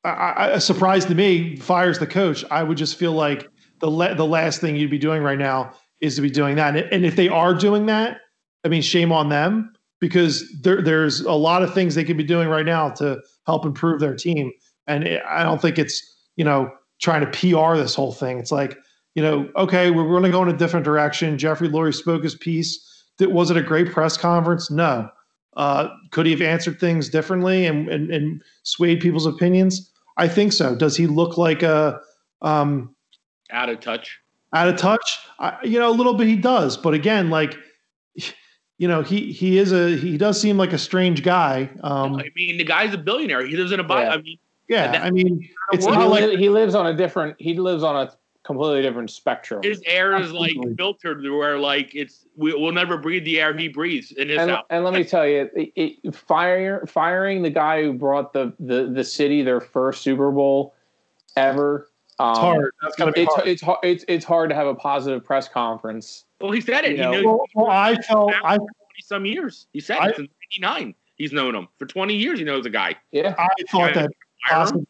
I, 0.03 0.09
I, 0.11 0.47
a 0.53 0.61
surprise 0.61 1.05
to 1.07 1.15
me 1.15 1.57
fires 1.57 1.99
the 1.99 2.07
coach, 2.07 2.43
I 2.51 2.63
would 2.63 2.79
just 2.79 2.97
feel 2.97 3.13
like 3.13 3.50
the 3.81 4.15
the 4.15 4.27
last 4.27 4.61
thing 4.61 4.77
you'd 4.77 4.91
be 4.91 4.99
doing 4.99 5.23
right 5.23 5.39
now 5.39 5.73
is 6.01 6.17
to 6.17 6.23
be 6.23 6.31
doing 6.31 6.57
that. 6.57 6.77
And, 6.77 7.05
if 7.05 7.17
they 7.17 7.29
are 7.29 7.55
doing 7.55 7.87
that, 7.87 8.19
I 8.65 8.69
mean, 8.69 8.83
shame 8.83 9.13
on 9.13 9.29
them. 9.29 9.73
because 10.01 10.51
there, 10.63 10.83
there's 10.83 11.21
a 11.21 11.33
lot 11.33 11.63
of 11.63 11.73
things 11.75 11.95
they 11.95 12.05
could 12.05 12.17
be 12.17 12.25
doing 12.25 12.49
right 12.49 12.65
now 12.65 12.89
to 12.89 13.21
help 13.47 13.67
improve 13.67 14.01
their 14.01 14.17
team. 14.17 14.51
And 14.87 15.21
I 15.29 15.43
don't 15.43 15.61
think 15.61 15.79
it's, 15.79 16.03
you 16.37 16.45
know, 16.45 16.73
trying 17.01 17.21
to 17.21 17.27
PR 17.27 17.77
this 17.77 17.95
whole 17.95 18.13
thing. 18.13 18.39
It's 18.39 18.51
like, 18.51 18.77
you 19.15 19.23
know, 19.23 19.49
okay, 19.57 19.91
we're 19.91 20.09
going 20.09 20.23
to 20.23 20.31
go 20.31 20.43
in 20.43 20.49
a 20.49 20.57
different 20.57 20.85
direction. 20.85 21.39
Jeffrey 21.39 21.69
Lurie 21.69 21.95
spoke 21.95 22.23
his 22.23 22.35
piece. 22.35 23.05
Did, 23.19 23.33
was 23.33 23.51
it 23.51 23.57
a 23.57 23.63
great 23.63 23.93
press 23.93 24.17
conference? 24.17 24.71
No. 24.71 25.09
Uh, 25.57 25.89
could 26.13 26.27
he 26.27 26.33
have 26.33 26.41
answered 26.41 26.81
things 26.81 27.09
differently 27.09 27.67
and, 27.67 27.89
and, 27.89 28.11
and 28.11 28.43
swayed 28.63 29.01
people's 29.01 29.27
opinions? 29.27 29.91
I 30.17 30.29
think 30.29 30.53
so. 30.53 30.75
Does 30.75 30.97
he 30.97 31.07
look 31.07 31.37
like 31.37 31.63
a 31.63 32.01
um, 32.41 32.95
out 33.53 33.69
of 33.69 33.81
touch? 33.81 34.19
Out 34.55 34.69
of 34.69 34.77
touch? 34.77 35.19
I, 35.39 35.59
you 35.63 35.79
know, 35.79 35.91
a 35.91 35.95
little 35.95 36.15
bit 36.15 36.27
he 36.27 36.37
does, 36.37 36.77
but 36.77 36.95
again, 36.95 37.31
like 37.31 37.57
you 38.79 38.89
know, 38.89 39.03
he 39.03 39.33
he 39.33 39.59
is 39.59 39.73
a 39.73 39.97
he 39.97 40.17
does 40.17 40.41
seem 40.41 40.57
like 40.57 40.73
a 40.73 40.79
strange 40.79 41.23
guy. 41.23 41.71
Um, 41.83 42.17
I 42.17 42.31
mean, 42.35 42.57
the 42.57 42.65
guy's 42.65 42.95
a 42.95 42.99
billionaire. 42.99 43.47
He 43.47 43.57
lives 43.57 43.73
in 43.73 43.81
a 43.81 43.85
box. 43.85 44.05
Yeah. 44.05 44.15
I 44.15 44.21
mean, 44.23 44.39
yeah, 44.69 45.01
I 45.03 45.11
mean, 45.11 45.49
it's 45.73 45.85
he, 45.85 45.91
not 45.91 46.09
like 46.09 46.39
he 46.39 46.49
lives 46.49 46.75
on 46.75 46.87
a 46.87 46.95
different. 46.95 47.37
He 47.39 47.55
lives 47.55 47.83
on 47.83 47.97
a 47.97 48.13
completely 48.43 48.83
different 48.83 49.11
spectrum. 49.11 49.63
his 49.63 49.83
air 49.85 50.17
is 50.17 50.33
like 50.33 50.51
Absolutely. 50.51 50.75
filtered 50.77 51.23
where 51.23 51.59
like 51.59 51.95
it's 51.95 52.27
we, 52.37 52.55
we'll 52.55 52.73
never 52.73 52.97
breathe 52.97 53.25
the 53.25 53.39
air 53.39 53.57
he 53.57 53.69
breathes 53.69 54.13
in 54.13 54.29
his 54.29 54.39
and, 54.39 54.51
house. 54.51 54.65
and 54.71 54.83
let 54.83 54.95
me 54.95 55.05
tell 55.05 55.27
you, 55.27 55.51
it, 55.55 55.73
it, 55.77 56.15
fire, 56.15 56.87
firing 56.87 57.43
the 57.43 57.51
guy 57.51 57.83
who 57.83 57.93
brought 57.93 58.33
the, 58.33 58.53
the, 58.59 58.87
the 58.87 59.05
city 59.05 59.43
their 59.43 59.61
first 59.61 60.03
Super 60.03 60.31
Bowl 60.31 60.75
ever. 61.37 61.90
Um, 62.21 62.31
it's 62.31 62.39
hard. 62.39 62.71
That's 62.83 62.97
gotta 62.97 63.13
be 63.13 63.21
It's, 63.23 63.35
hard. 63.35 63.49
it's 63.49 63.63
hard. 63.63 63.79
It's 63.83 64.05
it's 64.09 64.25
hard 64.25 64.51
to 64.51 64.55
have 64.57 64.67
a 64.67 64.75
positive 64.75 65.25
press 65.25 65.49
conference. 65.49 66.25
Well, 66.41 66.53
he 66.53 66.61
said 66.61 66.85
it. 66.85 66.91
you 66.93 66.97
He 66.97 67.03
know, 67.03 67.13
knows 67.13 67.25
Well, 67.25 67.45
well, 67.55 67.71
I 67.71 67.97
felt 68.03 68.33
I 68.45 68.57
twenty 68.57 68.69
some 69.03 69.25
years. 69.27 69.67
He 69.73 69.81
said 69.81 69.99
I- 69.99 70.09
it 70.11 70.17
since 70.17 70.29
'99. 70.61 70.95
He's 71.17 71.33
known 71.33 71.55
him 71.55 71.69
for 71.79 71.85
20 71.85 72.15
years. 72.15 72.39
He 72.39 72.47
knows 72.47 72.63
the 72.65 72.71
guy. 72.71 72.95
Yeah, 73.13 73.35
I 73.39 73.49
thought 73.71 73.93
that 73.93 73.95
Fire 73.99 74.05
him? 74.05 74.11
possibly. 74.49 74.87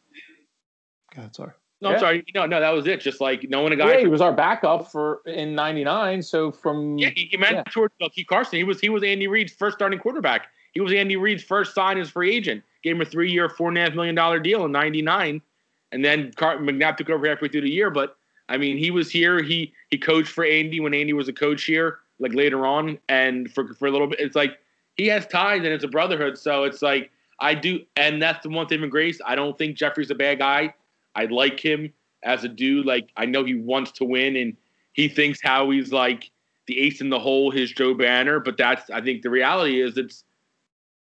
God, 1.17 1.35
sorry. 1.35 1.53
No, 1.81 1.89
Yeah. 1.89 1.95
I'm 1.95 2.01
sorry. 2.01 2.25
No, 2.35 2.47
no, 2.47 2.61
that 2.61 2.71
was 2.71 2.87
it. 2.87 3.01
Just 3.01 3.21
like 3.21 3.49
knowing 3.49 3.73
a 3.73 3.77
guy. 3.77 3.95
yeah. 3.95 3.99
He 4.01 4.07
was 4.07 4.21
our 4.21 4.33
backup 4.33 4.93
for 4.93 5.23
in 5.27 5.55
'99. 5.57 6.23
So 6.23 6.53
from 6.53 6.99
yeah, 6.99 7.11
he, 7.17 7.25
he 7.31 7.37
mentored 7.37 7.89
uh, 8.01 8.09
Keith 8.15 8.27
Carson. 8.29 8.59
He 8.59 8.65
was 8.65 8.79
he 8.81 8.91
was 8.91 9.03
Andy 9.03 9.27
Reid's 9.27 9.53
first 9.53 9.77
starting 9.79 9.99
quarterback. 9.99 10.49
He 10.73 10.81
was 10.81 10.93
Andy 10.93 11.17
Reid's 11.17 11.43
first 11.43 11.75
sign 11.75 11.99
as 11.99 12.11
free 12.11 12.35
agent. 12.35 12.63
Gave 12.85 12.95
him 12.97 13.01
a 13.03 13.05
three 13.07 13.33
year, 13.33 13.49
four 13.49 13.69
and 13.69 13.79
a 13.79 13.81
half 13.81 13.95
million 13.95 14.15
dollar 14.15 14.39
deal 14.39 14.65
in 14.67 14.73
'99, 14.73 15.43
and 15.93 16.05
then 16.05 16.33
Car- 16.33 16.59
McNabb 16.59 16.97
took 16.97 17.11
over 17.11 17.27
halfway 17.29 17.49
through 17.49 17.63
the 17.63 17.71
year. 17.71 17.91
But 17.91 18.17
I 18.49 18.57
mean, 18.57 18.77
he 18.77 18.91
was 18.91 19.11
here. 19.11 19.43
He 19.43 19.73
he 19.91 19.99
coached 19.99 20.31
for 20.31 20.45
Andy 20.45 20.81
when 20.81 20.95
Andy 20.95 21.13
was 21.13 21.29
a 21.29 21.33
coach 21.33 21.65
here, 21.65 21.99
like 22.19 22.35
later 22.35 22.67
on, 22.67 22.99
and 23.09 23.51
for 23.53 23.73
for 23.75 23.87
a 23.87 23.91
little 23.91 24.07
bit, 24.07 24.21
it's 24.21 24.37
like 24.37 24.59
he 24.97 25.07
has 25.07 25.27
ties 25.27 25.59
and 25.59 25.69
it's 25.69 25.85
a 25.85 25.89
brotherhood. 25.89 26.39
So 26.39 26.65
it's 26.65 26.83
like 26.83 27.11
I 27.39 27.55
do, 27.55 27.81
and 27.97 28.21
that's 28.21 28.43
the 28.43 28.51
one 28.51 28.67
thing 28.67 28.81
with 28.81 28.91
Grace. 28.91 29.21
I 29.25 29.35
don't 29.35 29.57
think 29.57 29.77
Jeffrey's 29.77 30.11
a 30.11 30.15
bad 30.15 30.39
guy. 30.39 30.75
I 31.15 31.25
like 31.27 31.59
him 31.59 31.93
as 32.23 32.45
a 32.45 32.49
dude. 32.49 32.87
Like 32.87 33.11
I 33.17 33.27
know 33.27 33.45
he 33.45 33.55
wants 33.55 33.93
to 33.93 34.05
win, 34.05 34.37
and 34.37 34.57
he 34.93 35.09
thinks 35.09 35.41
how 35.43 35.71
he's 35.71 35.93
like 35.93 36.31
the 36.67 36.79
ace 36.81 37.01
in 37.01 37.09
the 37.09 37.19
hole, 37.19 37.51
his 37.51 37.73
Joe 37.73 37.95
Banner. 37.95 38.41
But 38.41 38.57
that's 38.57 38.91
I 38.91 39.01
think 39.01 39.23
the 39.23 39.31
reality 39.31 39.81
is 39.81 39.97
it's 39.97 40.25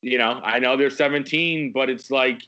you 0.02 0.18
know 0.18 0.40
I 0.44 0.58
know 0.58 0.76
they're 0.76 0.90
17, 0.90 1.72
but 1.72 1.90
it's 1.90 2.10
like 2.10 2.42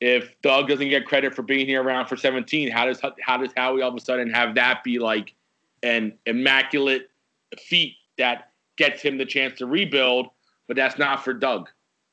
if 0.00 0.34
Doug 0.42 0.68
doesn't 0.68 0.88
get 0.88 1.04
credit 1.04 1.34
for 1.34 1.42
being 1.42 1.66
here 1.66 1.82
around 1.82 2.06
for 2.06 2.16
17, 2.16 2.70
how 2.70 2.86
does 2.86 3.00
how 3.20 3.36
does 3.36 3.52
Howie 3.56 3.82
all 3.82 3.90
of 3.90 3.96
a 3.96 4.00
sudden 4.00 4.30
have 4.30 4.54
that 4.54 4.82
be 4.82 4.98
like 4.98 5.34
an 5.82 6.14
immaculate 6.26 7.10
feat 7.58 7.96
that 8.18 8.50
gets 8.76 9.02
him 9.02 9.18
the 9.18 9.26
chance 9.26 9.58
to 9.58 9.66
rebuild? 9.66 10.28
But 10.68 10.76
that's 10.76 10.98
not 10.98 11.22
for 11.24 11.34
Doug. 11.34 11.68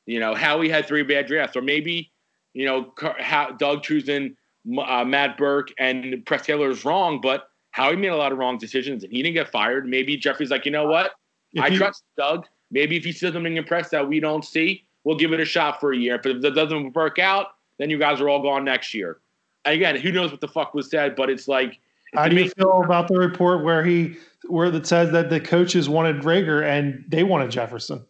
You 0.06 0.20
know, 0.20 0.34
Howie 0.34 0.68
had 0.68 0.86
three 0.86 1.02
bad 1.02 1.26
drafts, 1.26 1.56
or 1.56 1.62
maybe 1.62 2.10
you 2.54 2.66
know 2.66 2.92
how, 3.18 3.52
Doug 3.52 3.82
choosing 3.82 4.36
uh, 4.78 5.04
Matt 5.04 5.38
Burke 5.38 5.72
and 5.78 6.24
Press 6.26 6.44
Taylor 6.44 6.70
is 6.70 6.84
wrong, 6.84 7.20
but 7.20 7.48
Howie 7.70 7.96
made 7.96 8.08
a 8.08 8.16
lot 8.16 8.32
of 8.32 8.38
wrong 8.38 8.58
decisions 8.58 9.04
and 9.04 9.12
he 9.12 9.22
didn't 9.22 9.34
get 9.34 9.48
fired. 9.50 9.86
Maybe 9.86 10.16
Jeffrey's 10.16 10.50
like, 10.50 10.64
you 10.66 10.72
know 10.72 10.86
what? 10.86 11.12
If 11.52 11.62
I 11.62 11.68
you- 11.68 11.78
trust 11.78 12.04
Doug. 12.16 12.46
Maybe 12.70 12.98
if 12.98 13.04
he 13.04 13.12
sees 13.12 13.32
something 13.32 13.56
in 13.56 13.64
press 13.64 13.88
that 13.90 14.06
we 14.06 14.20
don't 14.20 14.44
see, 14.44 14.84
we'll 15.04 15.16
give 15.16 15.32
it 15.32 15.40
a 15.40 15.44
shot 15.46 15.80
for 15.80 15.94
a 15.94 15.96
year. 15.96 16.18
But 16.22 16.32
if 16.32 16.42
that 16.42 16.54
doesn't 16.54 16.94
work 16.94 17.18
out, 17.18 17.46
then 17.78 17.90
you 17.90 17.98
guys 17.98 18.20
are 18.20 18.28
all 18.28 18.42
gone 18.42 18.64
next 18.64 18.92
year. 18.94 19.18
Again, 19.64 19.96
who 19.96 20.12
knows 20.12 20.30
what 20.30 20.40
the 20.40 20.48
fuck 20.48 20.74
was 20.74 20.90
said, 20.90 21.16
but 21.16 21.30
it's 21.30 21.48
like 21.48 21.78
How 22.14 22.28
do 22.28 22.36
you 22.36 22.48
feel 22.50 22.82
about 22.84 23.08
the 23.08 23.18
report 23.18 23.64
where 23.64 23.84
he 23.84 24.16
where 24.46 24.72
it 24.72 24.86
says 24.86 25.12
that 25.12 25.30
the 25.30 25.40
coaches 25.40 25.88
wanted 25.88 26.22
Reagor 26.22 26.64
and 26.64 27.04
they 27.08 27.22
wanted 27.22 27.50
Jefferson? 27.50 28.04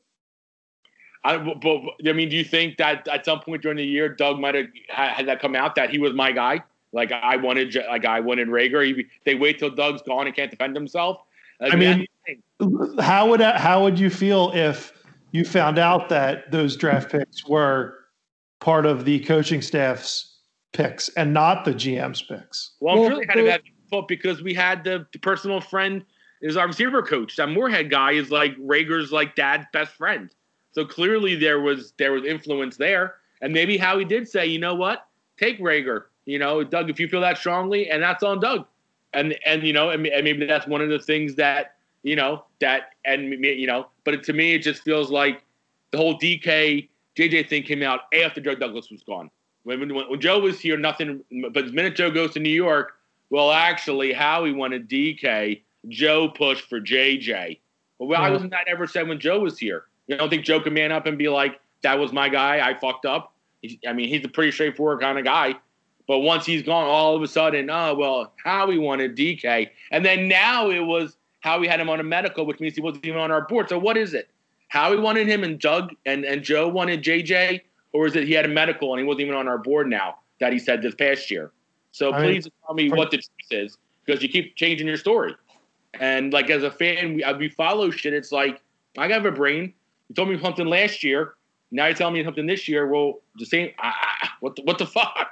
I, 1.24 1.36
but, 1.36 1.80
I 2.06 2.12
mean, 2.12 2.28
do 2.28 2.36
you 2.36 2.44
think 2.44 2.76
that 2.78 3.08
at 3.08 3.24
some 3.24 3.40
point 3.40 3.62
during 3.62 3.76
the 3.76 3.84
year, 3.84 4.08
Doug 4.08 4.38
might 4.38 4.54
have 4.54 4.66
had 4.88 5.26
that 5.26 5.40
come 5.40 5.56
out 5.56 5.74
that 5.74 5.90
he 5.90 5.98
was 5.98 6.12
my 6.14 6.30
guy? 6.30 6.62
Like 6.92 7.10
I 7.12 7.36
wanted, 7.36 7.76
like 7.88 8.04
I 8.04 8.20
wanted 8.20 8.48
Reagor. 8.48 8.86
He, 8.86 9.06
they 9.24 9.34
wait 9.34 9.58
till 9.58 9.70
Doug's 9.70 10.00
gone 10.02 10.26
and 10.26 10.34
can't 10.34 10.50
defend 10.50 10.76
himself. 10.76 11.18
Like, 11.60 11.74
I 11.74 11.76
mean, 11.76 12.06
that's 12.26 12.40
the 12.58 12.88
thing. 12.94 12.98
How 13.00 13.28
would 13.28 13.40
how 13.40 13.82
would 13.82 13.98
you 13.98 14.10
feel 14.10 14.52
if 14.54 14.92
you 15.32 15.44
found 15.44 15.78
out 15.78 16.08
that 16.08 16.50
those 16.50 16.76
draft 16.76 17.10
picks 17.10 17.46
were 17.46 17.97
part 18.60 18.86
of 18.86 19.04
the 19.04 19.20
coaching 19.20 19.62
staff's 19.62 20.36
picks 20.72 21.08
and 21.10 21.32
not 21.32 21.64
the 21.64 21.72
GM's 21.72 22.22
picks? 22.22 22.72
well, 22.80 22.94
I'm 22.94 23.00
Well, 23.00 23.10
sure 23.10 23.18
they 23.20 23.26
had 23.26 23.36
the- 23.38 23.42
a 23.42 23.46
bad 23.46 23.62
fault 23.90 24.08
because 24.08 24.42
we 24.42 24.54
had 24.54 24.84
the, 24.84 25.06
the 25.12 25.18
personal 25.18 25.60
friend 25.60 26.04
is 26.40 26.56
our 26.56 26.66
receiver 26.66 27.02
coach. 27.02 27.36
That 27.36 27.48
Moorehead 27.48 27.90
guy 27.90 28.12
is 28.12 28.30
like 28.30 28.56
Reagor's 28.58 29.12
like 29.12 29.34
dad's 29.34 29.66
best 29.72 29.92
friend. 29.94 30.30
So 30.72 30.84
clearly 30.84 31.34
there 31.34 31.60
was 31.60 31.92
there 31.98 32.12
was 32.12 32.24
influence 32.24 32.76
there, 32.76 33.16
and 33.40 33.52
maybe 33.52 33.76
Howie 33.76 34.04
did 34.04 34.28
say, 34.28 34.46
you 34.46 34.58
know 34.58 34.74
what, 34.74 35.06
take 35.38 35.58
Reagor. 35.58 36.04
You 36.26 36.38
know, 36.38 36.62
Doug, 36.62 36.90
if 36.90 37.00
you 37.00 37.08
feel 37.08 37.22
that 37.22 37.38
strongly, 37.38 37.90
and 37.90 38.02
that's 38.02 38.22
on 38.22 38.38
Doug. 38.38 38.66
And 39.14 39.36
and 39.46 39.62
you 39.62 39.72
know, 39.72 39.90
and, 39.90 40.06
and 40.06 40.22
maybe 40.22 40.44
that's 40.46 40.66
one 40.66 40.82
of 40.82 40.90
the 40.90 40.98
things 40.98 41.34
that 41.36 41.76
you 42.02 42.14
know 42.14 42.44
that 42.60 42.90
and 43.06 43.32
you 43.42 43.66
know, 43.66 43.88
but 44.04 44.22
to 44.24 44.32
me 44.34 44.54
it 44.54 44.58
just 44.62 44.82
feels 44.82 45.10
like 45.10 45.42
the 45.90 45.96
whole 45.96 46.18
DK 46.18 46.88
JJ 47.18 47.48
thing 47.48 47.64
came 47.64 47.82
out 47.82 48.02
after 48.14 48.40
Joe 48.40 48.54
Douglas 48.54 48.90
was 48.90 49.02
gone. 49.02 49.30
When, 49.64 49.80
when, 49.80 50.08
when 50.08 50.20
Joe 50.20 50.38
was 50.38 50.60
here, 50.60 50.76
nothing. 50.78 51.22
But 51.52 51.66
the 51.66 51.72
minute 51.72 51.96
Joe 51.96 52.10
goes 52.10 52.32
to 52.34 52.40
New 52.40 52.48
York, 52.48 52.92
well, 53.30 53.50
actually, 53.50 54.12
Howie 54.12 54.52
wanted 54.52 54.88
DK. 54.88 55.62
Joe 55.88 56.28
pushed 56.28 56.68
for 56.68 56.80
JJ. 56.80 57.58
Well, 57.98 58.08
why 58.08 58.26
Yeah. 58.26 58.32
wasn't 58.32 58.52
that 58.52 58.68
ever 58.68 58.86
said 58.86 59.08
when 59.08 59.18
Joe 59.18 59.40
was 59.40 59.58
here? 59.58 59.84
You 60.06 60.16
don't 60.16 60.30
think 60.30 60.44
Joe 60.44 60.60
could 60.60 60.72
man 60.72 60.92
up 60.92 61.06
and 61.06 61.18
be 61.18 61.28
like, 61.28 61.60
"That 61.82 61.98
was 61.98 62.12
my 62.12 62.28
guy. 62.28 62.66
I 62.66 62.78
fucked 62.78 63.04
up." 63.04 63.34
He's, 63.62 63.76
I 63.86 63.92
mean, 63.92 64.08
he's 64.08 64.24
a 64.24 64.28
pretty 64.28 64.52
straightforward 64.52 65.00
kind 65.00 65.18
of 65.18 65.24
guy. 65.24 65.56
But 66.06 66.20
once 66.20 66.46
he's 66.46 66.62
gone, 66.62 66.86
all 66.86 67.14
of 67.16 67.22
a 67.22 67.28
sudden, 67.28 67.68
oh 67.68 67.94
well, 67.94 68.32
Howie 68.42 68.78
wanted 68.78 69.16
DK, 69.16 69.68
and 69.90 70.04
then 70.04 70.28
now 70.28 70.70
it 70.70 70.80
was 70.80 71.16
Howie 71.40 71.66
had 71.66 71.80
him 71.80 71.90
on 71.90 72.00
a 72.00 72.04
medical, 72.04 72.46
which 72.46 72.60
means 72.60 72.74
he 72.74 72.80
wasn't 72.80 73.04
even 73.04 73.20
on 73.20 73.30
our 73.30 73.42
board. 73.46 73.68
So 73.68 73.78
what 73.78 73.96
is 73.96 74.14
it? 74.14 74.28
Howie 74.68 74.98
wanted 74.98 75.26
him, 75.26 75.44
and 75.44 75.58
Doug 75.58 75.94
and 76.06 76.24
and 76.24 76.42
Joe 76.42 76.68
wanted 76.68 77.02
JJ, 77.02 77.62
or 77.92 78.06
is 78.06 78.16
it 78.16 78.26
he 78.26 78.32
had 78.32 78.44
a 78.44 78.48
medical 78.48 78.92
and 78.92 79.00
he 79.00 79.06
wasn't 79.06 79.22
even 79.22 79.34
on 79.34 79.48
our 79.48 79.58
board 79.58 79.88
now 79.88 80.16
that 80.40 80.52
he 80.52 80.58
said 80.58 80.82
this 80.82 80.94
past 80.94 81.30
year? 81.30 81.52
So 81.92 82.12
I 82.12 82.20
mean, 82.20 82.30
please 82.30 82.48
tell 82.66 82.74
me 82.74 82.90
what 82.90 83.10
the 83.10 83.16
truth 83.18 83.50
is 83.50 83.78
because 84.04 84.22
you 84.22 84.28
keep 84.28 84.56
changing 84.56 84.86
your 84.86 84.96
story. 84.96 85.34
And 86.00 86.32
like 86.32 86.50
as 86.50 86.62
a 86.62 86.70
fan, 86.70 87.14
we, 87.14 87.24
uh, 87.24 87.36
we 87.36 87.48
follow 87.48 87.90
shit. 87.90 88.12
It's 88.12 88.30
like 88.30 88.60
I 88.96 89.08
have 89.08 89.24
a 89.24 89.32
brain. 89.32 89.72
You 90.08 90.14
told 90.14 90.28
me 90.28 90.38
something 90.40 90.66
last 90.66 91.02
year. 91.02 91.34
Now 91.70 91.86
you're 91.86 91.94
telling 91.94 92.14
me 92.14 92.24
something 92.24 92.46
this 92.46 92.68
year. 92.68 92.86
Well, 92.86 93.20
the 93.36 93.46
same. 93.46 93.70
I, 93.78 93.92
what 94.40 94.56
the, 94.56 94.62
what 94.62 94.78
the 94.78 94.86
fuck? 94.86 95.28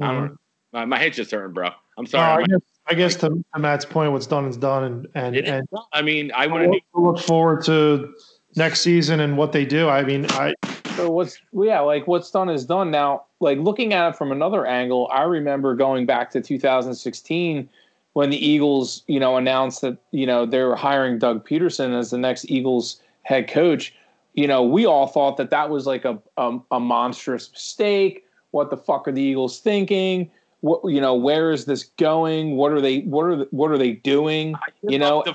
I 0.00 0.12
don't. 0.12 0.24
Mm-hmm. 0.24 0.34
My, 0.72 0.84
my 0.84 0.98
head's 0.98 1.16
just 1.16 1.30
hurting, 1.32 1.52
bro. 1.52 1.70
I'm 1.98 2.04
No, 2.04 2.10
sorry. 2.10 2.44
I 2.44 2.46
guess, 2.46 2.60
I 2.86 2.94
guess 2.94 3.16
to, 3.16 3.44
to 3.54 3.58
Matt's 3.58 3.84
point, 3.84 4.12
what's 4.12 4.26
done 4.26 4.46
is 4.46 4.56
done, 4.56 4.84
and 4.84 5.08
and, 5.14 5.36
and 5.36 5.68
I 5.92 6.02
mean, 6.02 6.30
I 6.34 6.46
want 6.46 6.72
to. 6.72 6.80
look 6.94 7.18
forward 7.18 7.64
to 7.64 8.14
next 8.56 8.80
season 8.80 9.20
and 9.20 9.36
what 9.36 9.52
they 9.52 9.64
do. 9.64 9.88
I 9.88 10.02
mean, 10.02 10.26
I 10.30 10.54
So 10.96 11.10
what's 11.10 11.38
yeah, 11.52 11.80
like 11.80 12.06
what's 12.06 12.30
done 12.30 12.48
is 12.48 12.64
done. 12.64 12.90
Now, 12.90 13.24
like 13.40 13.58
looking 13.58 13.92
at 13.92 14.10
it 14.10 14.16
from 14.16 14.32
another 14.32 14.66
angle, 14.66 15.08
I 15.12 15.22
remember 15.22 15.74
going 15.74 16.06
back 16.06 16.30
to 16.32 16.40
2016 16.40 17.68
when 18.14 18.30
the 18.30 18.44
Eagles, 18.44 19.02
you 19.06 19.20
know, 19.20 19.36
announced 19.36 19.82
that 19.82 19.98
you 20.10 20.26
know 20.26 20.46
they 20.46 20.62
were 20.62 20.76
hiring 20.76 21.18
Doug 21.18 21.46
Pederson 21.46 21.98
as 21.98 22.10
the 22.10 22.18
next 22.18 22.50
Eagles 22.50 23.00
head 23.22 23.48
coach. 23.48 23.94
You 24.34 24.46
know, 24.46 24.62
we 24.62 24.86
all 24.86 25.06
thought 25.06 25.36
that 25.38 25.50
that 25.50 25.70
was 25.70 25.86
like 25.86 26.04
a 26.04 26.18
a, 26.36 26.58
a 26.70 26.80
monstrous 26.80 27.50
mistake. 27.50 28.24
What 28.50 28.70
the 28.70 28.76
fuck 28.76 29.06
are 29.06 29.12
the 29.12 29.22
Eagles 29.22 29.60
thinking? 29.60 30.30
What 30.60 30.80
you 30.84 31.00
know, 31.00 31.14
where 31.14 31.52
is 31.52 31.64
this 31.64 31.84
going? 31.96 32.56
What 32.56 32.72
are 32.72 32.80
they? 32.80 33.00
What 33.00 33.22
are 33.22 33.36
the, 33.36 33.48
what 33.50 33.70
are 33.70 33.78
they 33.78 33.92
doing? 33.92 34.54
You 34.82 34.98
know, 34.98 35.22
the 35.24 35.32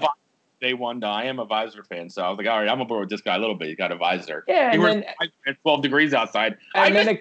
day 0.59 0.73
one. 0.73 1.03
I 1.03 1.25
am 1.25 1.39
a 1.39 1.45
Visor 1.45 1.83
fan, 1.83 2.09
so 2.09 2.23
I 2.23 2.29
was 2.29 2.37
like, 2.37 2.47
all 2.47 2.59
right, 2.59 2.69
I'm 2.69 2.81
aboard 2.81 3.01
with 3.01 3.09
this 3.09 3.21
guy 3.21 3.35
a 3.35 3.39
little 3.39 3.55
bit. 3.55 3.69
He's 3.69 3.77
got 3.77 3.91
a 3.91 3.95
visor. 3.95 4.43
Yeah, 4.47 4.69
He 4.69 4.75
and 4.75 4.83
was 4.83 4.93
then 4.93 5.03
at 5.47 5.61
12 5.61 5.81
degrees 5.81 6.13
outside. 6.13 6.57
I 6.73 6.87
and 6.87 6.95
then 6.95 7.09
it, 7.09 7.19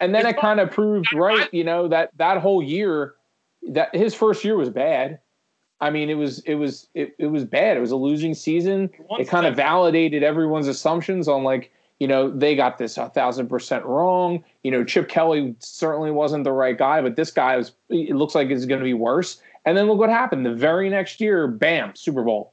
and 0.00 0.14
then 0.14 0.26
It's 0.26 0.36
it 0.36 0.40
kind 0.40 0.60
of 0.60 0.70
proved 0.70 1.12
right 1.14 1.52
you 1.52 1.64
know 1.64 1.88
that 1.88 2.10
that 2.16 2.38
whole 2.38 2.62
year 2.62 3.14
that 3.70 3.94
his 3.94 4.14
first 4.14 4.44
year 4.44 4.56
was 4.56 4.70
bad 4.70 5.18
i 5.80 5.90
mean 5.90 6.08
it 6.08 6.14
was 6.14 6.40
it 6.40 6.54
was 6.54 6.88
it, 6.94 7.14
it 7.18 7.26
was 7.26 7.44
bad 7.44 7.76
it 7.76 7.80
was 7.80 7.90
a 7.90 7.96
losing 7.96 8.34
season 8.34 8.90
it 9.18 9.28
kind 9.28 9.46
of 9.46 9.56
validated 9.56 10.22
everyone's 10.22 10.68
assumptions 10.68 11.28
on 11.28 11.42
like 11.42 11.72
you 11.98 12.06
know, 12.06 12.30
they 12.30 12.54
got 12.54 12.78
this 12.78 12.98
a 12.98 13.08
thousand 13.08 13.48
percent 13.48 13.84
wrong. 13.84 14.44
You 14.62 14.70
know, 14.70 14.84
Chip 14.84 15.08
Kelly 15.08 15.54
certainly 15.60 16.10
wasn't 16.10 16.44
the 16.44 16.52
right 16.52 16.76
guy, 16.76 17.00
but 17.00 17.16
this 17.16 17.30
guy 17.30 17.56
was, 17.56 17.72
it 17.88 18.14
looks 18.14 18.34
like 18.34 18.50
it's 18.50 18.66
going 18.66 18.80
to 18.80 18.84
be 18.84 18.94
worse. 18.94 19.40
And 19.64 19.76
then 19.76 19.86
look 19.86 19.98
what 19.98 20.10
happened. 20.10 20.44
The 20.44 20.54
very 20.54 20.90
next 20.90 21.20
year, 21.20 21.48
bam, 21.48 21.96
Super 21.96 22.22
Bowl. 22.22 22.52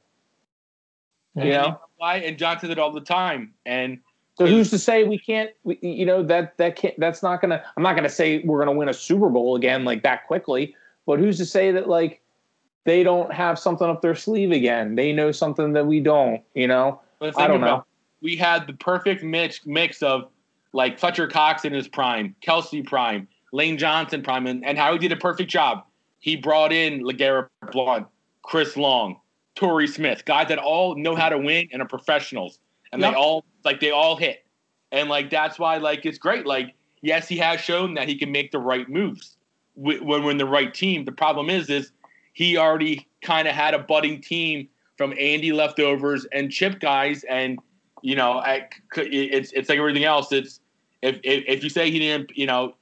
You 1.36 1.50
know? 1.50 1.80
Why? 1.96 2.16
And 2.16 2.38
John 2.38 2.58
says 2.60 2.70
it 2.70 2.78
all 2.78 2.92
the 2.92 3.00
time. 3.00 3.52
And 3.66 4.00
so 4.36 4.46
who's 4.46 4.70
to 4.70 4.78
say 4.78 5.04
we 5.04 5.18
can't, 5.18 5.50
we, 5.64 5.78
you 5.82 6.06
know, 6.06 6.22
that, 6.22 6.56
that 6.58 6.76
can't, 6.76 6.98
that's 6.98 7.22
not 7.22 7.40
to, 7.42 7.62
I'm 7.76 7.82
not 7.82 7.94
to 7.94 8.08
say 8.08 8.42
we're 8.44 8.64
to 8.64 8.72
win 8.72 8.88
a 8.88 8.94
Super 8.94 9.28
Bowl 9.28 9.56
again 9.56 9.84
like 9.84 10.02
that 10.02 10.26
quickly, 10.26 10.74
but 11.06 11.18
who's 11.18 11.38
to 11.38 11.46
say 11.46 11.70
that 11.72 11.88
like 11.88 12.20
they 12.84 13.02
don't 13.02 13.32
have 13.32 13.58
something 13.58 13.88
up 13.88 14.02
their 14.02 14.14
sleeve 14.14 14.52
again? 14.52 14.94
They 14.94 15.12
know 15.12 15.32
something 15.32 15.72
that 15.72 15.86
we 15.86 16.00
don't, 16.00 16.42
you 16.54 16.66
know? 16.66 17.00
I 17.36 17.46
don't 17.46 17.60
know 17.60 17.84
we 18.24 18.36
had 18.36 18.66
the 18.66 18.72
perfect 18.72 19.22
mix 19.22 19.60
mix 19.66 20.02
of 20.02 20.30
like 20.72 20.98
Fletcher 20.98 21.28
Cox 21.28 21.64
in 21.64 21.72
his 21.72 21.86
prime, 21.86 22.34
Kelce 22.44 22.84
prime, 22.84 23.28
Lane 23.52 23.78
Johnson 23.78 24.22
prime, 24.22 24.48
and, 24.48 24.64
and 24.64 24.76
how 24.76 24.92
he 24.92 24.98
did 24.98 25.12
a 25.12 25.16
perfect 25.16 25.48
job. 25.48 25.84
He 26.18 26.34
brought 26.34 26.72
in 26.72 27.02
LeGarrette 27.02 27.48
Blount, 27.70 28.08
Chris 28.42 28.76
Long, 28.76 29.20
Torrey 29.54 29.86
Smith, 29.86 30.24
guys 30.24 30.48
that 30.48 30.58
all 30.58 30.96
know 30.96 31.14
how 31.14 31.28
to 31.28 31.38
win 31.38 31.68
and 31.72 31.80
are 31.80 31.88
professionals, 31.88 32.58
and 32.92 33.00
yep. 33.00 33.12
they 33.12 33.16
all 33.16 33.44
like 33.64 33.80
they 33.80 33.90
all 33.90 34.16
hit, 34.16 34.44
and 34.92 35.08
like 35.08 35.30
that's 35.30 35.58
why 35.58 35.76
like 35.76 36.04
it's 36.04 36.18
great. 36.18 36.46
Like 36.46 36.74
yes, 37.02 37.28
he 37.28 37.36
has 37.38 37.60
shown 37.60 37.94
that 37.94 38.08
he 38.08 38.16
can 38.16 38.32
make 38.32 38.50
the 38.50 38.58
right 38.58 38.88
moves 38.88 39.36
when 39.74 40.06
we're 40.06 40.30
in 40.30 40.38
the 40.38 40.46
right 40.46 40.72
team. 40.72 41.04
The 41.04 41.12
problem 41.12 41.50
is 41.50 41.70
is 41.70 41.92
he 42.32 42.56
already 42.56 43.06
kind 43.22 43.46
of 43.46 43.54
had 43.54 43.74
a 43.74 43.78
budding 43.78 44.20
team 44.20 44.68
from 44.96 45.12
Andy 45.18 45.52
leftovers 45.52 46.26
and 46.32 46.50
chip 46.50 46.80
guys 46.80 47.24
and 47.24 47.58
you 48.04 48.14
know, 48.14 48.32
I, 48.32 48.68
it's 48.96 49.50
it's 49.52 49.70
like 49.70 49.78
everything 49.78 50.04
else. 50.04 50.30
It's 50.30 50.60
if, 51.00 51.18
if, 51.24 51.44
if 51.48 51.64
you 51.64 51.70
say 51.70 51.90
he 51.90 51.98
didn't, 51.98 52.36
you 52.36 52.44
know, 52.44 52.74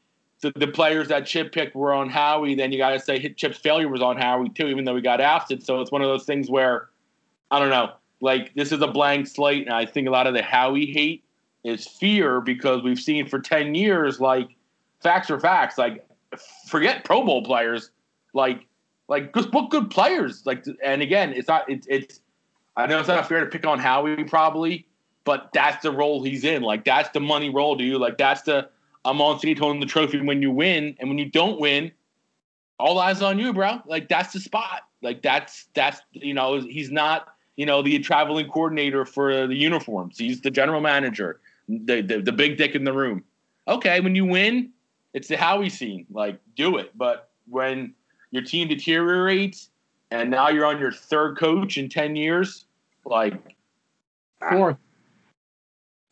the, 0.43 0.53
the 0.57 0.67
players 0.67 1.09
that 1.09 1.25
Chip 1.25 1.53
picked 1.53 1.75
were 1.75 1.95
on 1.95 2.11
Howie, 2.11 2.55
then 2.55 2.73
you 2.73 2.79
got 2.79 2.91
to 2.91 3.01
say 3.01 3.33
Chip's 3.33 3.59
failure 3.59 3.89
was 3.89 4.03
on 4.03 4.17
Howie 4.17 4.51
too, 4.51 4.67
even 4.67 4.85
though 4.85 4.97
he 4.97 5.01
got 5.01 5.21
ousted. 5.21 5.65
So 5.65 5.81
it's 5.81 5.91
one 5.91 6.03
of 6.03 6.09
those 6.09 6.25
things 6.25 6.51
where 6.51 6.91
I 7.51 7.59
don't 7.59 7.71
know. 7.71 7.93
Like 8.21 8.53
this 8.55 8.73
is 8.73 8.83
a 8.83 8.89
blank 8.89 9.27
slate, 9.27 9.67
and 9.67 9.75
I 9.75 9.87
think 9.87 10.07
a 10.07 10.11
lot 10.11 10.27
of 10.27 10.35
the 10.35 10.43
Howie 10.43 10.87
hate 10.87 11.25
is 11.65 11.87
fear 11.87 12.41
because 12.41 12.83
we've 12.83 12.99
seen 12.99 13.27
for 13.27 13.39
ten 13.39 13.75
years, 13.75 14.21
like 14.21 14.57
facts 15.01 15.31
are 15.31 15.41
facts. 15.41 15.79
Like 15.79 16.07
forget 16.69 17.05
Pro 17.05 17.25
Bowl 17.25 17.45
players, 17.45 17.91
like 18.35 18.67
like 19.09 19.35
just 19.35 19.51
book 19.51 19.71
good 19.71 19.91
players. 19.91 20.45
Like 20.45 20.65
and 20.85 21.03
again, 21.03 21.33
it's 21.33 21.49
not 21.49 21.69
it's 21.71 21.87
it's. 21.89 22.21
I 22.77 22.87
know 22.87 22.99
it's 22.99 23.09
not 23.09 23.29
fair 23.29 23.41
to 23.41 23.47
pick 23.47 23.67
on 23.67 23.79
Howie 23.79 24.25
probably, 24.25 24.87
but 25.25 25.51
that's 25.53 25.83
the 25.83 25.93
role 25.93 26.23
he's 26.23 26.43
in. 26.43 26.63
Like 26.63 26.85
that's 26.85 27.11
the 27.11 27.21
money 27.21 27.51
role 27.51 27.81
you. 27.81 27.99
Like 27.99 28.19
that's 28.19 28.43
the 28.43 28.71
I'm 29.05 29.21
on 29.21 29.39
city 29.39 29.55
toting 29.55 29.81
the 29.81 29.87
trophy 29.87 30.21
when 30.21 30.43
you 30.43 30.51
win, 30.51 30.97
and 30.99 31.09
when 31.09 31.19
you 31.19 31.29
don't 31.29 31.61
win, 31.61 31.91
all 32.79 32.99
eyes 32.99 33.23
on 33.23 33.39
you, 33.39 33.53
bro. 33.53 33.81
Like 33.87 34.09
that's 34.09 34.33
the 34.33 34.41
spot. 34.41 34.83
Like 35.03 35.23
that's 35.23 35.67
that's 35.75 36.01
you 36.13 36.35
know 36.35 36.61
he's 36.61 36.91
not 36.91 37.29
you 37.57 37.67
know 37.67 37.83
the 37.83 37.99
traveling 37.99 38.49
coordinator 38.49 39.05
for 39.05 39.47
the 39.47 39.55
uniforms. 39.55 40.19
He's 40.19 40.41
the 40.41 40.51
general 40.51 40.81
manager, 40.81 41.41
the 41.69 42.01
the, 42.01 42.21
the 42.21 42.33
big 42.33 42.57
dick 42.57 42.75
in 42.75 42.85
the 42.85 42.93
room. 42.93 43.25
Okay, 43.69 44.01
when 44.01 44.15
you 44.15 44.25
win, 44.25 44.71
it's 45.15 45.29
the 45.29 45.37
Howie 45.37 45.69
scene. 45.69 46.07
Like 46.11 46.39
do 46.57 46.79
it. 46.79 46.97
But 46.97 47.31
when 47.49 47.95
your 48.31 48.43
team 48.43 48.69
deteriorates 48.69 49.71
and 50.11 50.31
now 50.31 50.49
you're 50.49 50.67
on 50.67 50.79
your 50.79 50.93
third 50.93 51.39
coach 51.39 51.79
in 51.79 51.89
ten 51.89 52.17
years, 52.17 52.67
like 53.05 53.57
fourth. 54.51 54.77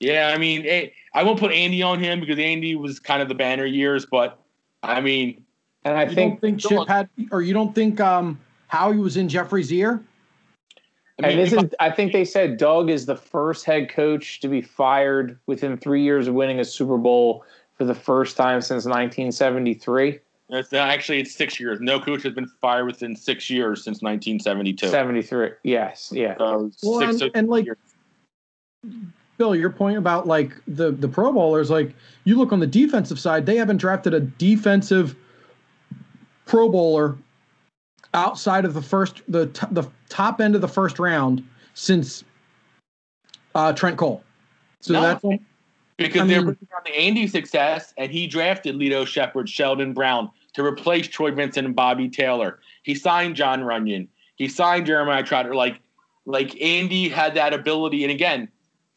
Yeah, 0.01 0.33
I 0.35 0.39
mean, 0.39 0.65
eh, 0.67 0.89
I 1.15 1.23
won't 1.23 1.39
put 1.39 1.53
Andy 1.53 1.83
on 1.83 2.01
him 2.01 2.21
because 2.21 2.39
Andy 2.39 2.75
was 2.75 2.99
kind 2.99 3.23
of 3.23 3.29
the 3.29 3.35
banner 3.35 3.67
years, 3.67 4.07
but 4.07 4.39
I 4.83 5.01
mean, 5.01 5.45
and 5.85 5.97
I 5.97 6.13
think 6.13 6.41
think 6.41 6.59
Chip 6.59 6.89
had, 6.89 7.09
or 7.31 7.43
you 7.43 7.53
don't 7.53 7.75
think 7.75 8.01
um 8.01 8.41
Howie 8.69 8.97
was 8.97 9.17
in 9.17 9.29
Jeffrey's 9.29 9.73
ear? 9.73 10.03
I 11.19 11.29
mean, 11.29 11.39
and 11.39 11.41
this 11.41 11.53
is, 11.53 11.75
I 11.81 11.91
think 11.91 12.13
they 12.13 12.25
said 12.25 12.57
Doug 12.57 12.89
is 12.89 13.05
the 13.05 13.17
first 13.17 13.67
head 13.67 13.91
coach 13.91 14.41
to 14.41 14.49
be 14.49 14.63
fired 14.63 15.39
within 15.47 15.77
three 15.77 16.03
years 16.03 16.27
of 16.27 16.35
winning 16.35 16.61
a 16.61 16.65
Super 16.65 16.97
Bowl 16.97 17.45
for 17.77 17.85
the 17.85 17.95
first 17.95 18.39
time 18.39 18.63
since 18.63 18.87
1973. 18.87 20.19
It's 20.49 20.73
actually 20.73 21.21
it's 21.21 21.35
six 21.35 21.61
years. 21.61 21.79
No 21.81 22.01
coach 22.01 22.23
has 22.23 22.33
been 22.33 22.47
fired 22.61 22.87
within 22.87 23.15
six 23.15 23.51
years 23.51 23.85
since 23.85 24.03
1972. 24.03 24.89
73. 24.89 25.51
Yes. 25.63 26.11
Yeah. 26.13 26.37
So 26.39 26.71
well, 26.83 27.03
and, 27.03 27.31
and 27.35 27.49
like 27.49 27.67
years. 27.67 27.79
Bill, 29.41 29.57
your 29.57 29.71
point 29.71 29.97
about 29.97 30.27
like 30.27 30.53
the 30.69 30.93
the 30.93 31.09
Pro 31.09 31.33
Bowlers, 31.33 31.71
like 31.71 31.95
you 32.25 32.37
look 32.37 32.53
on 32.53 32.61
the 32.61 32.67
defensive 32.67 33.19
side, 33.19 33.47
they 33.47 33.57
haven't 33.57 33.79
drafted 33.79 34.13
a 34.13 34.21
defensive 34.21 35.17
Pro 36.45 36.69
Bowler 36.69 37.17
outside 38.13 38.67
of 38.67 38.75
the 38.75 38.83
first 38.83 39.23
the 39.29 39.47
t- 39.47 39.67
the 39.71 39.89
top 40.11 40.43
end 40.43 40.55
of 40.55 40.61
the 40.61 40.69
first 40.69 40.99
round 40.99 41.43
since 41.73 42.23
uh, 43.55 43.73
Trent 43.73 43.97
Cole. 43.97 44.23
So 44.81 44.93
no, 44.93 45.01
that's 45.01 45.25
because 45.97 46.21
I 46.21 46.27
they're 46.27 46.41
on 46.41 46.55
the 46.85 46.95
Andy 46.95 47.27
success, 47.27 47.95
and 47.97 48.13
he 48.13 48.27
drafted 48.27 48.75
Lito 48.75 49.07
Sheppard, 49.07 49.49
Sheldon 49.49 49.95
Brown 49.95 50.31
to 50.53 50.63
replace 50.63 51.09
Troy 51.09 51.31
Vincent 51.31 51.67
and 51.67 51.75
Bobby 51.75 52.11
Taylor. 52.11 52.59
He 52.83 52.95
signed 52.95 53.37
Jon 53.37 53.63
Runyan. 53.63 54.07
He 54.37 54.49
signed 54.49 54.85
Jeremiah 54.85 55.23
Trotter. 55.23 55.55
Like 55.55 55.81
like 56.27 56.61
Andy 56.61 57.09
had 57.09 57.33
that 57.37 57.55
ability, 57.55 58.05
and 58.05 58.13
again 58.13 58.47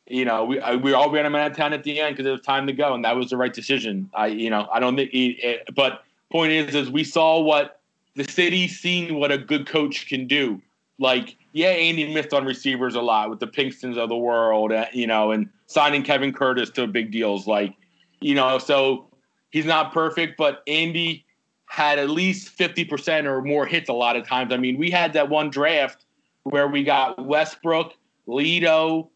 you 0.07 0.25
know, 0.25 0.43
we 0.43 0.59
we 0.77 0.93
all 0.93 1.09
ran 1.09 1.25
him 1.25 1.35
out 1.35 1.51
of 1.51 1.57
town 1.57 1.73
at 1.73 1.83
the 1.83 1.99
end 1.99 2.15
because 2.15 2.27
it 2.27 2.31
was 2.31 2.41
time 2.41 2.67
to 2.67 2.73
go, 2.73 2.93
and 2.93 3.05
that 3.05 3.15
was 3.15 3.29
the 3.29 3.37
right 3.37 3.53
decision. 3.53 4.09
I, 4.13 4.27
you 4.27 4.49
know, 4.49 4.67
I 4.73 4.79
don't 4.79 4.95
think. 4.95 5.11
He, 5.11 5.31
it, 5.31 5.69
but 5.75 6.03
point 6.29 6.51
is, 6.51 6.75
is 6.75 6.89
we 6.89 7.03
saw 7.03 7.39
what 7.39 7.79
the 8.15 8.25
city 8.25 8.67
seen 8.67 9.15
what 9.15 9.31
a 9.31 9.37
good 9.37 9.65
coach 9.65 10.07
can 10.07 10.27
do. 10.27 10.61
Like, 10.99 11.37
yeah, 11.53 11.69
Andy 11.69 12.13
missed 12.13 12.33
on 12.33 12.45
receivers 12.45 12.95
a 12.95 13.01
lot 13.01 13.29
with 13.29 13.39
the 13.39 13.47
Pinkstons 13.47 13.97
of 13.97 14.09
the 14.09 14.17
world, 14.17 14.71
uh, 14.71 14.85
you 14.93 15.07
know, 15.07 15.31
and 15.31 15.49
signing 15.67 16.03
Kevin 16.03 16.33
Curtis 16.33 16.69
to 16.71 16.85
big 16.85 17.11
deals. 17.11 17.47
Like, 17.47 17.73
you 18.19 18.35
know, 18.35 18.59
so 18.59 19.07
he's 19.51 19.65
not 19.65 19.93
perfect, 19.93 20.37
but 20.37 20.63
Andy 20.67 21.25
had 21.67 21.97
at 21.97 22.09
least 22.09 22.49
fifty 22.49 22.83
percent 22.83 23.25
or 23.25 23.41
more 23.41 23.65
hits 23.65 23.89
a 23.89 23.93
lot 23.93 24.17
of 24.17 24.27
times. 24.27 24.51
I 24.51 24.57
mean, 24.57 24.77
we 24.77 24.91
had 24.91 25.13
that 25.13 25.29
one 25.29 25.49
draft 25.49 26.05
where 26.43 26.67
we 26.67 26.83
got 26.83 27.25
Westbrook, 27.25 27.93
Lito 28.27 29.07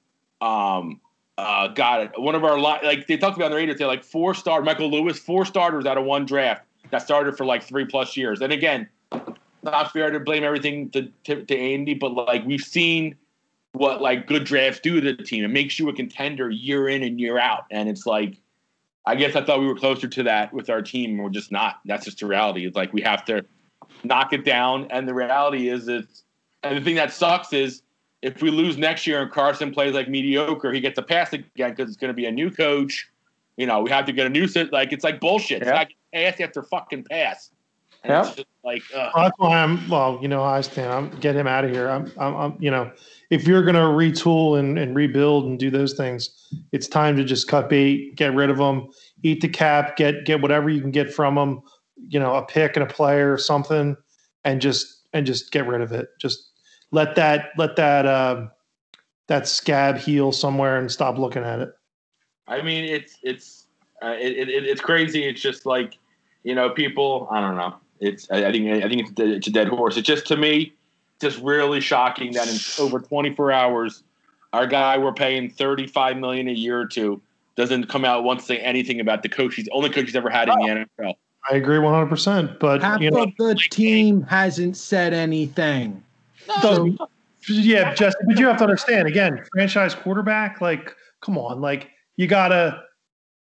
um, 0.41 1.01
uh, 1.37 1.67
got 1.69 2.01
it. 2.01 2.11
One 2.17 2.35
of 2.35 2.43
our 2.43 2.59
like 2.59 3.07
they 3.07 3.17
talked 3.17 3.37
about 3.37 3.45
on 3.45 3.51
the 3.51 3.57
radio. 3.57 3.75
They 3.75 3.85
like 3.85 4.03
four 4.03 4.33
star 4.33 4.61
Michael 4.61 4.89
Lewis, 4.89 5.19
four 5.19 5.45
starters 5.45 5.85
out 5.85 5.97
of 5.97 6.05
one 6.05 6.25
draft 6.25 6.63
that 6.91 7.01
started 7.01 7.37
for 7.37 7.45
like 7.45 7.63
three 7.63 7.85
plus 7.85 8.17
years. 8.17 8.41
And 8.41 8.51
again, 8.51 8.87
not 9.63 9.91
fair 9.91 10.09
to 10.11 10.19
blame 10.19 10.43
everything 10.43 10.89
to, 10.91 11.11
to, 11.25 11.43
to 11.43 11.57
Andy, 11.57 11.93
but 11.93 12.13
like 12.13 12.45
we've 12.45 12.61
seen 12.61 13.15
what 13.73 14.01
like 14.01 14.27
good 14.27 14.45
drafts 14.45 14.79
do 14.79 14.99
to 14.99 15.13
the 15.13 15.23
team. 15.23 15.43
It 15.43 15.49
makes 15.49 15.77
you 15.77 15.89
a 15.89 15.93
contender 15.93 16.49
year 16.49 16.87
in 16.87 17.03
and 17.03 17.19
year 17.19 17.37
out. 17.37 17.65
And 17.69 17.89
it's 17.89 18.05
like, 18.05 18.37
I 19.05 19.15
guess 19.15 19.35
I 19.35 19.43
thought 19.43 19.59
we 19.59 19.67
were 19.67 19.75
closer 19.75 20.07
to 20.07 20.23
that 20.23 20.53
with 20.53 20.69
our 20.69 20.81
team, 20.81 21.17
we're 21.17 21.29
just 21.29 21.51
not. 21.51 21.79
That's 21.85 22.05
just 22.05 22.19
the 22.19 22.25
reality. 22.25 22.65
It's 22.65 22.75
like 22.75 22.93
we 22.93 23.01
have 23.01 23.23
to 23.25 23.45
knock 24.03 24.33
it 24.33 24.43
down. 24.43 24.87
And 24.89 25.07
the 25.07 25.13
reality 25.13 25.69
is, 25.69 25.87
it's 25.87 26.23
and 26.63 26.77
the 26.77 26.81
thing 26.81 26.95
that 26.95 27.13
sucks 27.13 27.53
is 27.53 27.83
if 28.21 28.41
we 28.41 28.49
lose 28.49 28.77
next 28.77 29.05
year 29.05 29.21
and 29.21 29.31
Carson 29.31 29.71
plays 29.71 29.93
like 29.93 30.09
mediocre, 30.09 30.71
he 30.71 30.79
gets 30.79 30.97
a 30.97 31.03
pass 31.03 31.33
again 31.33 31.71
because 31.71 31.89
it's 31.89 31.97
going 31.97 32.09
to 32.09 32.15
be 32.15 32.25
a 32.25 32.31
new 32.31 32.49
coach. 32.49 33.07
You 33.57 33.65
know, 33.65 33.81
we 33.81 33.89
have 33.89 34.05
to 34.05 34.11
get 34.11 34.27
a 34.27 34.29
new 34.29 34.47
set. 34.47 34.71
Like 34.71 34.91
it's 34.91 35.03
like 35.03 35.19
bullshit. 35.19 35.61
Yeah. 35.61 35.69
It's 35.69 35.77
like 35.77 35.95
pass 36.13 36.41
after 36.41 36.63
fucking 36.63 37.05
pass. 37.09 37.51
Yeah. 38.05 38.31
Like 38.63 38.83
well, 38.93 39.11
that's 39.15 39.37
why 39.37 39.57
I'm. 39.57 39.87
Well, 39.89 40.19
you 40.21 40.27
know, 40.27 40.43
I 40.43 40.61
stand. 40.61 40.91
I'm 40.91 41.09
get 41.19 41.35
him 41.35 41.47
out 41.47 41.65
of 41.65 41.71
here. 41.71 41.89
I'm, 41.89 42.11
I'm, 42.17 42.35
I'm. 42.35 42.57
You 42.59 42.71
know, 42.71 42.91
if 43.29 43.47
you're 43.47 43.63
going 43.63 43.75
to 43.75 43.81
retool 43.81 44.59
and, 44.59 44.77
and 44.77 44.95
rebuild 44.95 45.45
and 45.45 45.57
do 45.57 45.69
those 45.69 45.93
things, 45.93 46.51
it's 46.71 46.87
time 46.87 47.17
to 47.17 47.23
just 47.23 47.47
cut 47.47 47.69
bait, 47.69 48.15
get 48.15 48.33
rid 48.33 48.49
of 48.49 48.57
them, 48.57 48.89
eat 49.23 49.41
the 49.41 49.49
cap, 49.49 49.97
get 49.97 50.25
get 50.25 50.41
whatever 50.41 50.69
you 50.69 50.81
can 50.81 50.91
get 50.91 51.13
from 51.13 51.35
them. 51.35 51.61
You 52.09 52.19
know, 52.19 52.35
a 52.35 52.45
pick 52.45 52.75
and 52.75 52.83
a 52.83 52.93
player 52.93 53.33
or 53.33 53.37
something, 53.37 53.97
and 54.43 54.61
just 54.61 55.07
and 55.13 55.25
just 55.25 55.51
get 55.51 55.67
rid 55.67 55.81
of 55.81 55.91
it. 55.91 56.09
Just 56.19 56.51
let 56.91 57.15
that 57.15 57.51
let 57.57 57.75
that 57.75 58.05
uh, 58.05 58.47
that 59.27 59.47
scab 59.47 59.97
heal 59.97 60.31
somewhere 60.31 60.77
and 60.77 60.91
stop 60.91 61.17
looking 61.17 61.43
at 61.43 61.59
it. 61.59 61.73
I 62.47 62.61
mean, 62.61 62.85
it's 62.85 63.17
it's 63.23 63.67
uh, 64.01 64.15
it, 64.19 64.49
it, 64.49 64.65
it's 64.65 64.81
crazy. 64.81 65.25
It's 65.25 65.41
just 65.41 65.65
like 65.65 65.97
you 66.43 66.55
know, 66.55 66.69
people. 66.69 67.27
I 67.31 67.41
don't 67.41 67.55
know. 67.55 67.75
It's 67.99 68.29
I, 68.31 68.45
I 68.45 68.51
think 68.51 68.83
I 68.83 68.87
think 68.87 69.09
it's, 69.09 69.11
it's 69.17 69.47
a 69.47 69.51
dead 69.51 69.67
horse. 69.67 69.97
It's 69.97 70.07
just 70.07 70.25
to 70.27 70.37
me, 70.37 70.73
just 71.19 71.39
really 71.41 71.81
shocking 71.81 72.33
that 72.33 72.47
in 72.47 72.57
over 72.83 72.99
24 72.99 73.51
hours, 73.51 74.03
our 74.53 74.67
guy 74.67 74.97
we're 74.97 75.13
paying 75.13 75.49
35 75.49 76.17
million 76.17 76.47
a 76.47 76.53
year 76.53 76.85
to 76.87 77.21
doesn't 77.55 77.89
come 77.89 78.05
out 78.05 78.23
once 78.23 78.45
say 78.45 78.59
anything 78.59 78.99
about 78.99 79.23
the 79.23 79.29
coach. 79.29 79.55
He's 79.55 79.65
the 79.65 79.71
only 79.71 79.89
coach 79.89 80.05
he's 80.05 80.15
ever 80.15 80.29
had 80.29 80.47
in 80.47 80.59
the 80.59 80.87
NFL. 81.01 81.15
I 81.49 81.55
agree 81.55 81.79
100. 81.79 82.07
percent 82.07 82.59
But 82.59 82.81
half 82.81 83.01
you 83.01 83.09
know, 83.09 83.23
of 83.23 83.35
the 83.37 83.55
team 83.55 84.21
hasn't 84.23 84.77
said 84.77 85.13
anything. 85.13 86.03
So, 86.61 86.95
yeah, 87.49 87.93
Justin, 87.93 88.27
but 88.27 88.39
you 88.39 88.47
have 88.47 88.57
to 88.57 88.63
understand 88.63 89.07
again, 89.07 89.43
franchise 89.53 89.95
quarterback, 89.95 90.61
like, 90.61 90.95
come 91.21 91.37
on, 91.37 91.61
like 91.61 91.89
you 92.15 92.27
gotta 92.27 92.83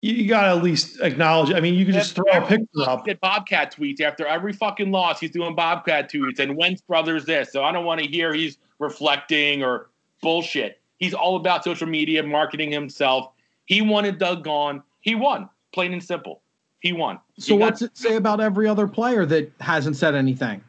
you 0.01 0.27
gotta 0.27 0.49
at 0.57 0.63
least 0.63 0.99
acknowledge. 1.01 1.51
I 1.51 1.59
mean, 1.59 1.73
you 1.73 1.85
can 1.85 1.93
just 1.93 2.13
throw 2.15 2.25
a 2.31 2.45
picture 2.45 2.81
up. 2.87 3.05
Did 3.05 3.19
Bobcat 3.21 3.73
tweets 3.75 4.01
after 4.01 4.25
every 4.25 4.53
fucking 4.53 4.91
loss. 4.91 5.19
He's 5.19 5.31
doing 5.31 5.55
Bobcat 5.55 6.11
tweets 6.11 6.39
and 6.39 6.55
Wentz 6.55 6.81
brothers 6.81 7.25
this. 7.25 7.51
So 7.51 7.63
I 7.63 7.71
don't 7.71 7.85
want 7.85 8.01
to 8.01 8.07
hear 8.07 8.31
he's 8.33 8.57
reflecting 8.77 9.63
or 9.63 9.89
bullshit. 10.21 10.79
He's 10.97 11.13
all 11.13 11.37
about 11.37 11.63
social 11.63 11.87
media, 11.87 12.21
marketing 12.21 12.71
himself. 12.71 13.31
He 13.65 13.81
wanted 13.81 14.19
Doug 14.19 14.43
gone. 14.43 14.83
He 15.01 15.15
won, 15.15 15.49
plain 15.73 15.91
and 15.93 16.03
simple. 16.03 16.41
He 16.81 16.93
won. 16.93 17.19
So 17.39 17.53
He 17.53 17.59
got- 17.59 17.65
what's 17.65 17.81
it 17.81 17.97
say 17.97 18.15
about 18.15 18.39
every 18.41 18.67
other 18.67 18.87
player 18.87 19.25
that 19.25 19.51
hasn't 19.59 19.95
said 19.95 20.13
anything? 20.13 20.63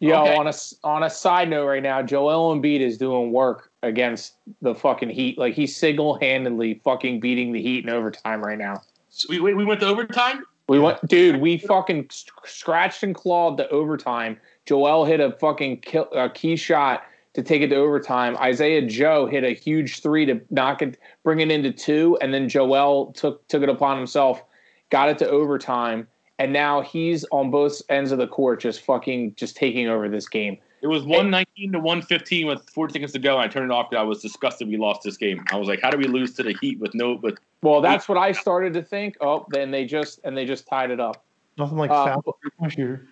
Yo, 0.00 0.22
Okay. 0.22 0.34
on 0.34 0.46
a 0.46 0.52
on 0.82 1.02
a 1.02 1.10
side 1.10 1.50
note, 1.50 1.66
right 1.66 1.82
now, 1.82 2.00
Joel 2.02 2.56
Embiid 2.56 2.80
is 2.80 2.96
doing 2.96 3.32
work 3.32 3.70
against 3.82 4.34
the 4.62 4.74
fucking 4.74 5.10
Heat. 5.10 5.36
Like 5.38 5.54
he's 5.54 5.76
single 5.76 6.18
handedly 6.18 6.80
fucking 6.82 7.20
beating 7.20 7.52
the 7.52 7.60
Heat 7.60 7.84
in 7.84 7.90
overtime 7.90 8.42
right 8.42 8.58
now. 8.58 8.80
we, 9.28 9.40
we, 9.40 9.52
we 9.52 9.64
went 9.64 9.80
to 9.80 9.86
overtime? 9.86 10.44
We 10.68 10.78
went, 10.78 11.06
dude. 11.06 11.40
We 11.40 11.58
fucking 11.58 12.08
scratched 12.44 13.02
and 13.02 13.14
clawed 13.14 13.58
the 13.58 13.68
overtime. 13.68 14.38
Joel 14.66 15.04
hit 15.04 15.20
a 15.20 15.32
fucking 15.32 15.80
kill, 15.80 16.08
a 16.12 16.30
key 16.30 16.56
shot 16.56 17.02
to 17.34 17.42
take 17.42 17.60
it 17.60 17.68
to 17.68 17.76
overtime. 17.76 18.36
Isaiah 18.38 18.82
Joe 18.86 19.26
hit 19.26 19.44
a 19.44 19.50
huge 19.50 20.00
three 20.00 20.24
to 20.26 20.40
knock 20.50 20.80
it, 20.80 20.98
bring 21.24 21.40
it 21.40 21.50
into 21.50 21.72
two, 21.72 22.16
and 22.22 22.32
then 22.32 22.48
Joel 22.48 23.12
took 23.12 23.46
took 23.48 23.62
it 23.62 23.68
upon 23.68 23.98
himself, 23.98 24.42
got 24.88 25.10
it 25.10 25.18
to 25.18 25.28
overtime, 25.28 26.06
and 26.40 26.54
now 26.54 26.80
he's 26.80 27.26
on 27.32 27.50
both 27.50 27.82
ends 27.90 28.12
of 28.12 28.18
the 28.18 28.26
court, 28.26 28.60
just 28.60 28.80
fucking 28.80 29.34
just 29.34 29.56
taking 29.56 29.88
over 29.88 30.08
this 30.08 30.26
game. 30.26 30.56
It 30.80 30.86
was 30.86 31.02
119 31.02 31.72
to 31.72 31.78
115 31.78 32.46
with 32.46 32.68
four 32.70 32.88
seconds 32.88 33.12
to 33.12 33.18
go. 33.18 33.34
And 33.34 33.42
I 33.42 33.48
turned 33.48 33.70
it 33.70 33.74
off 33.74 33.90
because 33.90 34.00
I 34.00 34.04
was 34.04 34.22
disgusted 34.22 34.66
we 34.66 34.78
lost 34.78 35.02
this 35.02 35.18
game. 35.18 35.44
I 35.52 35.56
was 35.56 35.68
like, 35.68 35.82
how 35.82 35.90
do 35.90 35.98
we 35.98 36.04
lose 36.04 36.32
to 36.36 36.42
the 36.42 36.56
Heat 36.62 36.80
with 36.80 36.94
no, 36.94 37.18
with 37.22 37.36
Well, 37.62 37.82
that's 37.82 38.08
what 38.08 38.16
I 38.16 38.32
started 38.32 38.72
to 38.72 38.82
think. 38.82 39.18
Oh, 39.20 39.44
then 39.50 39.70
they 39.70 39.84
just 39.84 40.20
and 40.24 40.34
they 40.34 40.46
just 40.46 40.66
tied 40.66 40.90
it 40.90 40.98
up. 40.98 41.22
Nothing 41.58 41.76
like 41.76 41.90
Uh, 41.90 42.06
foul 42.06 42.36
three-point 42.40 42.72
shooter. 42.72 43.06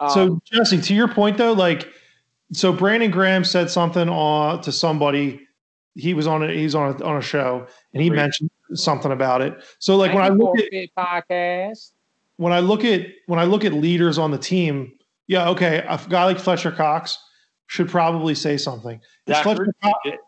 Um, 0.00 0.10
so 0.10 0.42
Jesse, 0.44 0.80
to 0.80 0.94
your 0.94 1.06
point 1.06 1.38
though, 1.38 1.52
like 1.52 1.88
so 2.52 2.72
Brandon 2.72 3.12
Graham 3.12 3.44
said 3.44 3.70
something 3.70 4.08
on 4.08 4.60
to 4.62 4.72
somebody. 4.72 5.46
He 5.94 6.14
was 6.14 6.26
on 6.26 6.42
a 6.42 6.52
he's 6.52 6.74
on 6.74 7.00
a, 7.00 7.04
on 7.04 7.16
a 7.16 7.22
show 7.22 7.64
and 7.94 8.02
he 8.02 8.08
Great. 8.08 8.16
mentioned 8.16 8.50
something 8.74 9.12
about 9.12 9.40
it. 9.40 9.62
So 9.78 9.96
like 9.96 10.12
when 10.12 10.24
I 10.24 10.30
look 10.30 10.58
at 10.58 10.64
Forfeit 10.64 10.90
podcast. 10.98 11.92
When 12.42 12.52
I 12.52 12.58
look 12.58 12.84
at 12.84 13.06
when 13.26 13.38
I 13.38 13.44
look 13.44 13.64
at 13.64 13.72
leaders 13.72 14.18
on 14.18 14.32
the 14.32 14.38
team, 14.38 14.92
yeah, 15.28 15.48
okay, 15.50 15.84
a 15.88 16.00
guy 16.08 16.24
like 16.24 16.40
Fletcher 16.40 16.72
Cox 16.72 17.16
should 17.68 17.88
probably 17.88 18.34
say 18.34 18.56
something. 18.56 19.00
Zach 19.28 19.44
Fletcher 19.44 19.66
Ertz 19.66 19.72
Cox, 19.82 19.98
tweeted- 20.04 20.18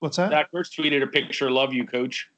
what's 0.00 0.16
that? 0.16 0.30
Zach 0.30 0.50
Ertz 0.52 0.76
tweeted 0.76 1.02
a 1.02 1.06
picture, 1.06 1.48
love 1.48 1.72
you, 1.72 1.86
coach. 1.86 2.28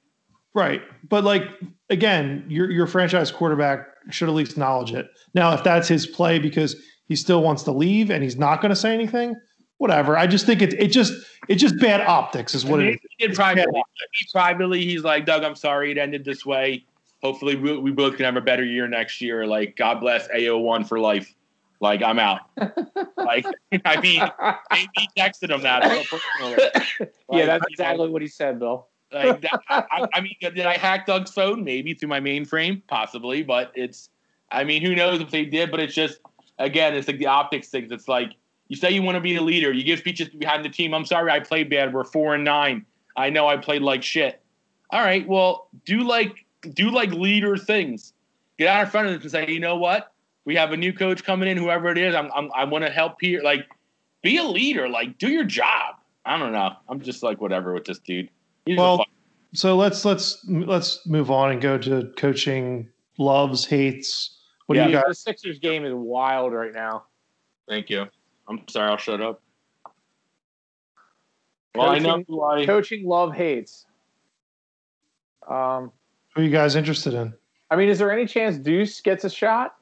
Right. 0.55 0.83
But 1.09 1.25
like 1.25 1.45
again, 1.88 2.45
your 2.47 2.71
your 2.71 2.87
franchise 2.87 3.31
quarterback 3.31 3.87
should 4.11 4.29
at 4.29 4.35
least 4.35 4.53
acknowledge 4.53 4.92
it. 4.92 5.09
Now, 5.33 5.55
if 5.55 5.64
that's 5.64 5.88
his 5.88 6.07
play 6.07 6.38
because 6.38 6.77
he 7.09 7.16
still 7.16 7.42
wants 7.42 7.62
to 7.62 7.73
leave 7.73 8.11
and 8.11 8.23
he's 8.23 8.37
not 8.37 8.61
going 8.61 8.71
to 8.71 8.77
say 8.77 8.92
anything, 8.92 9.35
whatever. 9.79 10.18
I 10.18 10.27
just 10.27 10.45
think 10.45 10.61
it 10.61 10.75
it 10.75 10.88
just 10.88 11.14
it 11.49 11.55
just 11.55 11.79
bad 11.81 12.03
optics 12.03 12.55
is 12.55 12.66
what 12.66 12.81
it 12.81 12.90
is. 12.90 13.01
He 13.16 13.27
did 13.29 13.35
privately. 13.35 13.83
He 14.12 14.27
privately, 14.31 14.85
he's 14.85 15.03
like, 15.03 15.25
Doug, 15.25 15.42
I'm 15.42 15.57
sorry 15.57 15.90
it 15.90 15.97
ended 15.97 16.23
this 16.23 16.45
way. 16.45 16.85
Hopefully, 17.22 17.56
we, 17.56 17.78
we 17.78 17.90
both 17.90 18.16
can 18.16 18.24
have 18.24 18.37
a 18.37 18.40
better 18.40 18.64
year 18.64 18.88
next 18.88 19.20
year. 19.20 19.46
Like, 19.46 19.76
God 19.76 20.00
bless 20.00 20.28
AO1 20.28 20.88
for 20.88 20.98
life. 20.98 21.35
Like, 21.80 22.02
I'm 22.02 22.18
out. 22.18 22.40
like, 23.16 23.44
I 23.85 24.00
mean, 24.00 24.22
maybe 24.70 25.08
texted 25.16 25.50
him 25.50 25.62
that. 25.62 25.82
personally. 25.82 27.11
yeah, 27.32 27.46
that's 27.46 27.64
exactly 27.68 28.08
what 28.08 28.22
he 28.22 28.28
said, 28.28 28.58
Bill. 28.58 28.88
Like 29.12 29.42
that, 29.42 29.61
I, 29.68 30.08
I 30.14 30.20
mean, 30.20 30.35
did 30.40 30.61
I 30.61 30.76
hack 30.76 31.06
Doug's 31.06 31.32
phone? 31.32 31.64
Maybe 31.64 31.94
through 31.94 32.08
my 32.08 32.20
mainframe, 32.20 32.82
possibly. 32.87 33.42
But 33.42 33.72
it's, 33.74 34.08
I 34.50 34.64
mean, 34.64 34.82
who 34.82 34.94
knows 34.94 35.20
if 35.20 35.30
they 35.30 35.44
did? 35.44 35.70
But 35.70 35.80
it's 35.80 35.94
just, 35.94 36.20
again, 36.58 36.94
it's 36.94 37.08
like 37.08 37.18
the 37.18 37.26
optics 37.26 37.68
things. 37.68 37.92
It's 37.92 38.08
like 38.08 38.32
you 38.68 38.76
say 38.76 38.90
you 38.90 39.02
want 39.02 39.16
to 39.16 39.20
be 39.20 39.37
a 39.37 39.42
leader, 39.42 39.72
you 39.72 39.85
give 39.85 39.98
speeches 39.98 40.28
behind 40.28 40.64
the 40.64 40.68
team. 40.68 40.94
I'm 40.94 41.04
sorry, 41.04 41.30
I 41.30 41.40
played 41.40 41.68
bad. 41.68 41.92
We're 41.92 42.04
four 42.04 42.35
and 42.35 42.44
nine. 42.44 42.87
I 43.16 43.30
know 43.30 43.46
I 43.46 43.56
played 43.58 43.82
like 43.82 44.02
shit. 44.02 44.40
All 44.90 45.00
right, 45.00 45.26
well, 45.26 45.68
do 45.85 46.00
like 46.02 46.46
do 46.75 46.90
like 46.90 47.11
leader 47.11 47.57
things. 47.57 48.12
Get 48.59 48.68
out 48.68 48.85
in 48.85 48.90
front 48.90 49.07
of 49.09 49.12
them 49.14 49.22
and 49.22 49.31
say, 49.31 49.53
you 49.53 49.61
know 49.61 49.77
what? 49.77 50.12
We 50.44 50.57
have 50.57 50.72
a 50.72 50.77
new 50.77 50.92
coach 50.92 51.25
coming 51.25 51.48
in, 51.48 51.57
whoever 51.57 51.88
it 51.88 51.98
is. 51.98 52.14
I'm, 52.14 52.31
I'm 52.35 52.51
I 52.55 52.64
want 52.64 52.85
to 52.85 52.90
help 52.90 53.16
here. 53.20 53.42
Like, 53.42 53.66
be 54.22 54.37
a 54.38 54.44
leader. 54.44 54.88
Like, 54.88 55.18
do 55.18 55.29
your 55.29 55.44
job. 55.44 55.96
I 56.25 56.38
don't 56.38 56.53
know. 56.53 56.72
I'm 56.88 57.01
just 57.01 57.22
like 57.22 57.40
whatever 57.40 57.72
with 57.75 57.85
this 57.85 57.98
dude. 57.98 58.29
He's 58.66 58.79
Well, 58.79 59.05
So 59.55 59.77
let's 59.77 60.05
let's 60.05 60.44
let's 60.48 61.07
move 61.07 61.31
on 61.31 61.51
and 61.53 61.61
go 61.61 61.79
to 61.79 62.12
coaching 62.16 62.88
loves, 63.18 63.64
hates. 63.66 64.38
What 64.66 64.77
yeah, 64.77 64.85
do 64.85 64.90
you 64.92 64.96
got? 64.98 65.09
the 65.09 65.14
Sixers 65.14 65.59
game 65.59 65.85
is 65.85 65.92
wild 65.94 66.53
right 66.53 66.72
now. 66.72 67.05
Thank 67.68 67.90
you. 67.90 68.07
I'm 68.48 68.66
sorry. 68.68 68.90
I'll 68.90 68.96
shut 68.96 69.20
up. 69.20 69.40
Well, 71.75 71.88
I 71.88 71.98
know 71.98 72.11
Coaching- 72.11 72.25
who 72.29 72.42
I. 72.42 72.66
Coaching 72.66 73.07
love 73.07 73.35
hates. 73.35 73.87
Um, 75.48 75.90
Who 76.35 76.40
are 76.40 76.45
you 76.45 76.51
guys 76.51 76.77
interested 76.77 77.14
in? 77.14 77.35
I 77.71 77.77
mean, 77.77 77.88
is 77.88 77.99
there 77.99 78.12
any 78.12 78.27
chance 78.27 78.57
Deuce 78.57 79.01
gets 79.01 79.25
a 79.25 79.31
shot? 79.31 79.77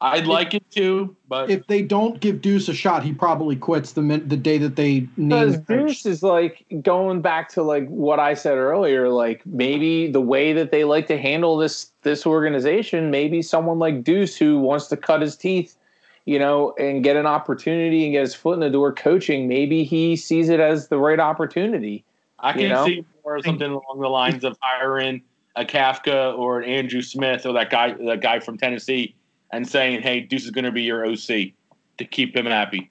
I'd 0.00 0.26
like 0.26 0.52
it 0.52 0.70
to, 0.72 1.16
but 1.26 1.48
If 1.48 1.66
they 1.68 1.80
don't 1.80 2.20
give 2.20 2.42
Deuce 2.42 2.68
a 2.68 2.74
shot, 2.74 3.02
he 3.02 3.14
probably 3.14 3.56
quits 3.56 3.92
the 3.92 4.02
min- 4.02 4.28
the 4.28 4.36
day 4.36 4.58
that 4.58 4.76
they 4.76 5.08
name 5.16 5.50
Because. 5.50 5.58
Deuce 5.60 6.04
is 6.04 6.22
like 6.22 6.66
going 6.82 7.22
back 7.22 7.48
to 7.50 7.62
like 7.62 7.88
what 7.88 8.20
I 8.20 8.34
said 8.34 8.58
earlier, 8.58 9.08
like 9.08 9.40
maybe 9.46 10.10
the 10.10 10.20
way 10.20 10.52
that 10.52 10.70
they 10.70 10.84
like 10.84 11.06
to 11.06 11.16
handle 11.16 11.56
this 11.56 11.92
this 12.02 12.26
organization, 12.26 13.10
maybe 13.10 13.40
someone 13.40 13.78
like 13.78 14.04
Deuce 14.04 14.36
who 14.36 14.58
wants 14.58 14.88
to 14.88 14.98
cut 14.98 15.22
his 15.22 15.34
teeth, 15.34 15.78
you 16.26 16.38
know, 16.38 16.74
and 16.78 17.02
get 17.02 17.16
an 17.16 17.26
opportunity 17.26 18.04
and 18.04 18.12
get 18.12 18.20
his 18.20 18.34
foot 18.34 18.52
in 18.52 18.60
the 18.60 18.70
door 18.70 18.92
coaching, 18.92 19.48
maybe 19.48 19.82
he 19.82 20.14
sees 20.14 20.50
it 20.50 20.60
as 20.60 20.88
the 20.88 20.98
right 20.98 21.20
opportunity. 21.20 22.04
I 22.38 22.52
can 22.52 22.60
you 22.60 22.68
know? 22.68 22.84
see 22.84 23.06
more 23.24 23.42
something 23.42 23.70
along 23.70 24.00
the 24.00 24.08
lines 24.08 24.44
of 24.44 24.58
hiring 24.60 25.22
a 25.56 25.64
Kafka 25.64 26.36
or 26.38 26.60
an 26.60 26.68
Andrew 26.68 27.02
Smith 27.02 27.46
or 27.46 27.52
that 27.54 27.70
guy, 27.70 27.94
that 28.06 28.20
guy 28.20 28.40
from 28.40 28.58
Tennessee, 28.58 29.14
and 29.52 29.68
saying, 29.68 30.02
"Hey, 30.02 30.20
Deuce 30.20 30.44
is 30.44 30.50
going 30.50 30.64
to 30.64 30.72
be 30.72 30.82
your 30.82 31.04
OC 31.04 31.52
to 31.98 32.04
keep 32.04 32.36
him 32.36 32.46
happy." 32.46 32.90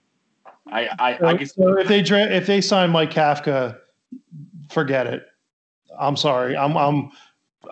I, 0.67 0.89
I, 0.97 1.27
I 1.27 1.37
can 1.37 1.45
So 1.45 1.77
if 1.77 1.87
they 1.87 2.01
dra- 2.01 2.31
if 2.31 2.47
they 2.47 2.59
sign 2.61 2.89
Mike 2.89 3.11
Kafka, 3.11 3.77
forget 4.69 5.07
it. 5.07 5.25
I'm 5.97 6.17
sorry. 6.17 6.57
I'm 6.57 6.75
I'm 6.75 7.11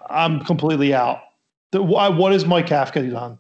I'm 0.10 0.39
completely 0.45 0.93
out. 0.93 1.21
The, 1.71 1.82
why, 1.82 2.10
what 2.10 2.45
Mike 2.45 2.67
Kafka 2.67 3.10
done? 3.12 3.39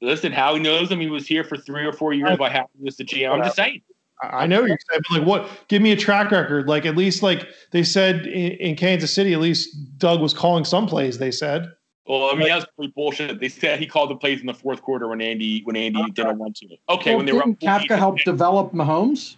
listen. 0.00 0.32
How 0.32 0.54
he 0.54 0.60
knows 0.60 0.90
him? 0.90 1.00
He 1.00 1.10
was 1.10 1.26
here 1.26 1.44
for 1.44 1.56
three 1.56 1.84
or 1.84 1.92
four 1.92 2.12
years 2.12 2.38
by 2.38 2.48
having 2.48 2.68
this 2.80 2.96
the 2.96 3.04
GM. 3.04 3.32
I'm 3.32 3.42
just 3.42 3.56
saying. 3.56 3.82
I 4.22 4.42
I 4.42 4.46
know 4.46 4.60
you're 4.64 4.78
saying, 4.90 5.02
but 5.08 5.18
like, 5.18 5.26
what? 5.26 5.50
Give 5.68 5.82
me 5.82 5.92
a 5.92 5.96
track 5.96 6.30
record. 6.30 6.68
Like, 6.68 6.86
at 6.86 6.96
least, 6.96 7.22
like 7.22 7.48
they 7.70 7.82
said 7.82 8.26
in, 8.26 8.52
in 8.52 8.76
Kansas 8.76 9.12
City, 9.12 9.32
at 9.32 9.40
least 9.40 9.76
Doug 9.98 10.20
was 10.20 10.34
calling 10.34 10.64
some 10.64 10.86
plays. 10.86 11.18
They 11.18 11.30
said, 11.30 11.72
Well, 12.06 12.30
I 12.30 12.34
mean, 12.36 12.48
that's 12.48 12.66
pretty 12.76 12.92
bullshit. 12.94 13.40
They 13.40 13.48
said 13.48 13.78
he 13.78 13.86
called 13.86 14.10
the 14.10 14.16
plays 14.16 14.40
in 14.40 14.46
the 14.46 14.54
fourth 14.54 14.82
quarter 14.82 15.08
when 15.08 15.20
Andy 15.20 15.62
when 15.64 15.76
Andy 15.76 16.10
didn't 16.12 16.38
want 16.38 16.56
to. 16.56 16.76
Okay, 16.88 17.10
Well, 17.10 17.18
when 17.18 17.26
they 17.26 17.32
were 17.32 17.42
didn't 17.42 17.64
up 17.66 17.82
Kafka 17.82 17.96
help 17.96 18.18
develop 18.20 18.72
Mahomes? 18.72 19.36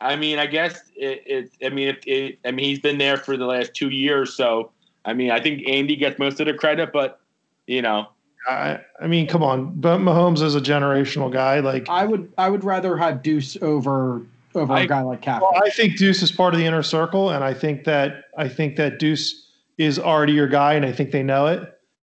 I 0.00 0.16
mean, 0.16 0.38
I 0.38 0.46
guess 0.46 0.90
it. 0.96 1.22
it 1.26 1.50
I 1.64 1.68
mean, 1.68 1.88
it, 1.88 2.04
it, 2.06 2.38
I 2.44 2.50
mean, 2.50 2.64
he's 2.64 2.80
been 2.80 2.98
there 2.98 3.16
for 3.16 3.36
the 3.36 3.46
last 3.46 3.72
two 3.74 3.88
years, 3.88 4.34
so 4.34 4.72
I 5.04 5.14
mean, 5.14 5.30
I 5.30 5.40
think 5.40 5.66
Andy 5.68 5.96
gets 5.96 6.18
most 6.18 6.40
of 6.40 6.46
the 6.46 6.54
credit, 6.54 6.92
but 6.92 7.20
you 7.66 7.82
know, 7.82 8.08
I, 8.48 8.80
I 9.00 9.06
mean, 9.06 9.26
come 9.28 9.42
on, 9.42 9.72
but 9.80 9.98
Mahomes 9.98 10.42
is 10.42 10.54
a 10.54 10.60
generational 10.60 11.32
guy. 11.32 11.60
Like, 11.60 11.88
I 11.88 12.04
would 12.04 12.32
I 12.38 12.48
would 12.50 12.64
rather 12.64 12.96
have 12.96 13.22
Deuce 13.22 13.56
over 13.62 14.22
over 14.54 14.72
a 14.72 14.76
I- 14.80 14.86
guy 14.86 15.02
like 15.02 15.22
Kafka. 15.22 15.42
well, 15.42 15.62
I 15.64 15.70
think 15.70 15.96
Deuce 15.96 16.22
is 16.22 16.32
part 16.32 16.54
of 16.54 16.60
the 16.60 16.66
inner 16.66 16.82
circle, 16.82 17.30
and 17.30 17.44
I 17.44 17.54
think 17.54 17.84
that 17.84 18.24
I 18.36 18.48
think 18.48 18.76
that 18.76 18.98
Deuce 18.98 19.48
is 19.78 19.98
already 19.98 20.32
your 20.32 20.48
guy, 20.48 20.74
and 20.74 20.84
I 20.84 20.92
think 20.92 21.10
they 21.12 21.22
know 21.22 21.46
it, 21.46 21.62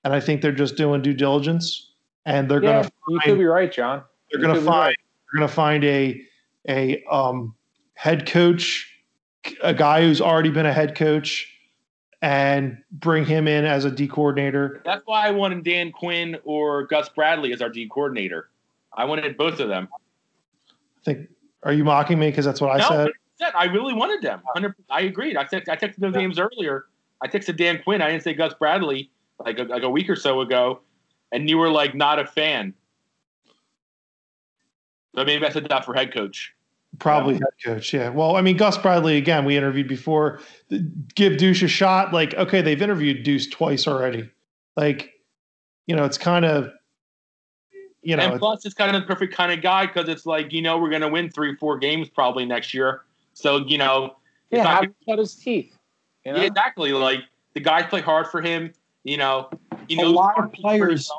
and 0.04 0.14
I 0.14 0.20
think 0.20 0.42
they're 0.42 0.52
just 0.52 0.76
doing 0.76 1.02
due 1.02 1.14
diligence, 1.14 1.92
and 2.26 2.50
they're 2.50 2.62
Yeah, 2.64 2.82
gonna 2.84 2.90
you 3.10 3.20
could 3.22 3.38
be 3.38 3.46
right, 3.46 3.72
John. 3.72 4.04
they're 4.32 4.42
You 4.42 4.48
gonna 4.48 4.60
find 4.62 4.68
right. 4.88 4.98
they're 5.34 5.40
gonna 5.40 5.52
find 5.52 5.84
a 5.84 6.22
a 6.68 7.04
um 7.12 7.54
head 7.96 8.26
coach, 8.26 8.90
a 9.62 9.74
guy 9.74 10.02
who's 10.02 10.20
already 10.20 10.50
been 10.50 10.66
a 10.66 10.74
head 10.74 10.96
coach, 10.96 11.48
and 12.24 12.82
bring 12.90 13.26
him 13.26 13.50
in 13.50 13.66
as 13.66 13.84
a 13.84 13.92
D 13.92 14.08
coordinator. 14.08 14.82
that's 14.86 15.06
why 15.06 15.28
I 15.28 15.32
wanted 15.32 15.66
Dan 15.66 15.92
Quinn 15.92 16.38
or 16.46 16.84
Gus 16.84 17.10
Bradley 17.10 17.52
as 17.52 17.62
our 17.62 17.68
D 17.70 17.88
coordinator. 17.90 18.50
I 18.94 19.04
wanted 19.04 19.36
both 19.38 19.60
of 19.60 19.68
them. 19.68 19.90
I 19.92 21.04
think. 21.04 21.30
Are 21.64 21.74
you 21.74 21.84
mocking 21.84 22.18
me 22.20 22.30
because 22.30 22.46
that's 22.46 22.62
what 22.62 22.72
I 22.72 22.78
no, 22.78 22.88
said? 22.88 23.12
100%. 23.42 23.52
I 23.56 23.66
really 23.66 23.94
wanted 23.94 24.22
them. 24.22 24.42
100 24.54 24.74
I 24.90 25.02
agreed. 25.02 25.36
I, 25.36 25.44
text, 25.44 25.70
I 25.70 25.76
texted 25.76 25.98
those 25.98 26.14
names 26.14 26.40
earlier. 26.40 26.86
I 27.22 27.28
texted 27.28 27.58
Dan 27.58 27.82
Quinn. 27.84 28.02
I 28.02 28.10
didn't 28.10 28.24
say 28.24 28.34
Gus 28.34 28.54
Bradley 28.54 29.12
like 29.40 29.60
a, 29.60 29.64
like 29.64 29.84
a 29.84 29.90
week 29.90 30.10
or 30.10 30.16
so 30.16 30.40
ago, 30.42 30.80
and 31.34 31.50
you 31.50 31.58
were 31.58 31.70
like 31.70 31.94
not 31.94 32.20
a 32.20 32.26
fan. 32.26 32.74
But 35.14 35.28
maybe 35.28 35.46
I 35.46 35.50
said 35.50 35.68
that 35.68 35.84
for 35.84 35.94
head 35.94 36.14
coach. 36.14 36.53
Probably 37.00 37.36
head 37.36 37.44
coach, 37.64 37.94
yeah. 37.94 38.10
Well, 38.10 38.36
I 38.36 38.42
mean, 38.42 38.56
Gus 38.58 38.78
Bradley 38.78 39.18
again. 39.18 39.46
We 39.46 39.58
interviewed 39.58 39.88
before. 39.88 40.40
Give 41.16 41.38
Deuce 41.38 41.62
a 41.64 41.68
shot. 41.68 42.14
Like, 42.14 42.34
okay, 42.36 42.62
they've 42.62 42.82
interviewed 42.82 43.24
Deuce 43.24 43.48
twice 43.48 43.88
already. 43.88 44.30
Like, 44.78 45.12
you 45.88 45.96
know, 45.96 46.06
it's 46.06 46.18
kind 46.18 46.46
of, 46.46 46.72
you 48.04 48.16
know, 48.16 48.24
and 48.24 48.40
plus, 48.40 48.66
it's 48.66 48.76
kind 48.76 48.96
of 48.96 49.02
the 49.02 49.08
perfect 49.08 49.34
kind 49.34 49.52
of 49.52 49.62
guy 49.62 49.86
because 49.88 50.08
it's 50.10 50.26
like 50.26 50.52
you 50.54 50.62
know 50.62 50.78
we're 50.78 50.90
going 50.90 51.02
to 51.02 51.08
win 51.10 51.30
three, 51.30 51.56
four 51.56 51.78
games 51.78 52.10
probably 52.10 52.46
next 52.46 52.74
year. 52.74 53.02
So 53.34 53.66
you 53.66 53.78
know, 53.78 54.16
Yeah, 54.52 54.64
not 54.64 54.70
how 54.74 54.80
gonna- 54.82 54.94
cut 55.08 55.20
his 55.20 55.36
teeth. 55.36 55.76
You 56.26 56.34
know? 56.34 56.40
yeah, 56.40 56.46
exactly. 56.48 56.92
Like 56.94 57.20
the 57.54 57.60
guys 57.62 57.86
play 57.90 58.02
hard 58.02 58.28
for 58.28 58.42
him. 58.42 58.72
You 59.04 59.18
know, 59.18 59.50
he 59.88 60.00
A 60.00 60.06
lot 60.08 60.38
of 60.42 60.52
players- 60.54 61.10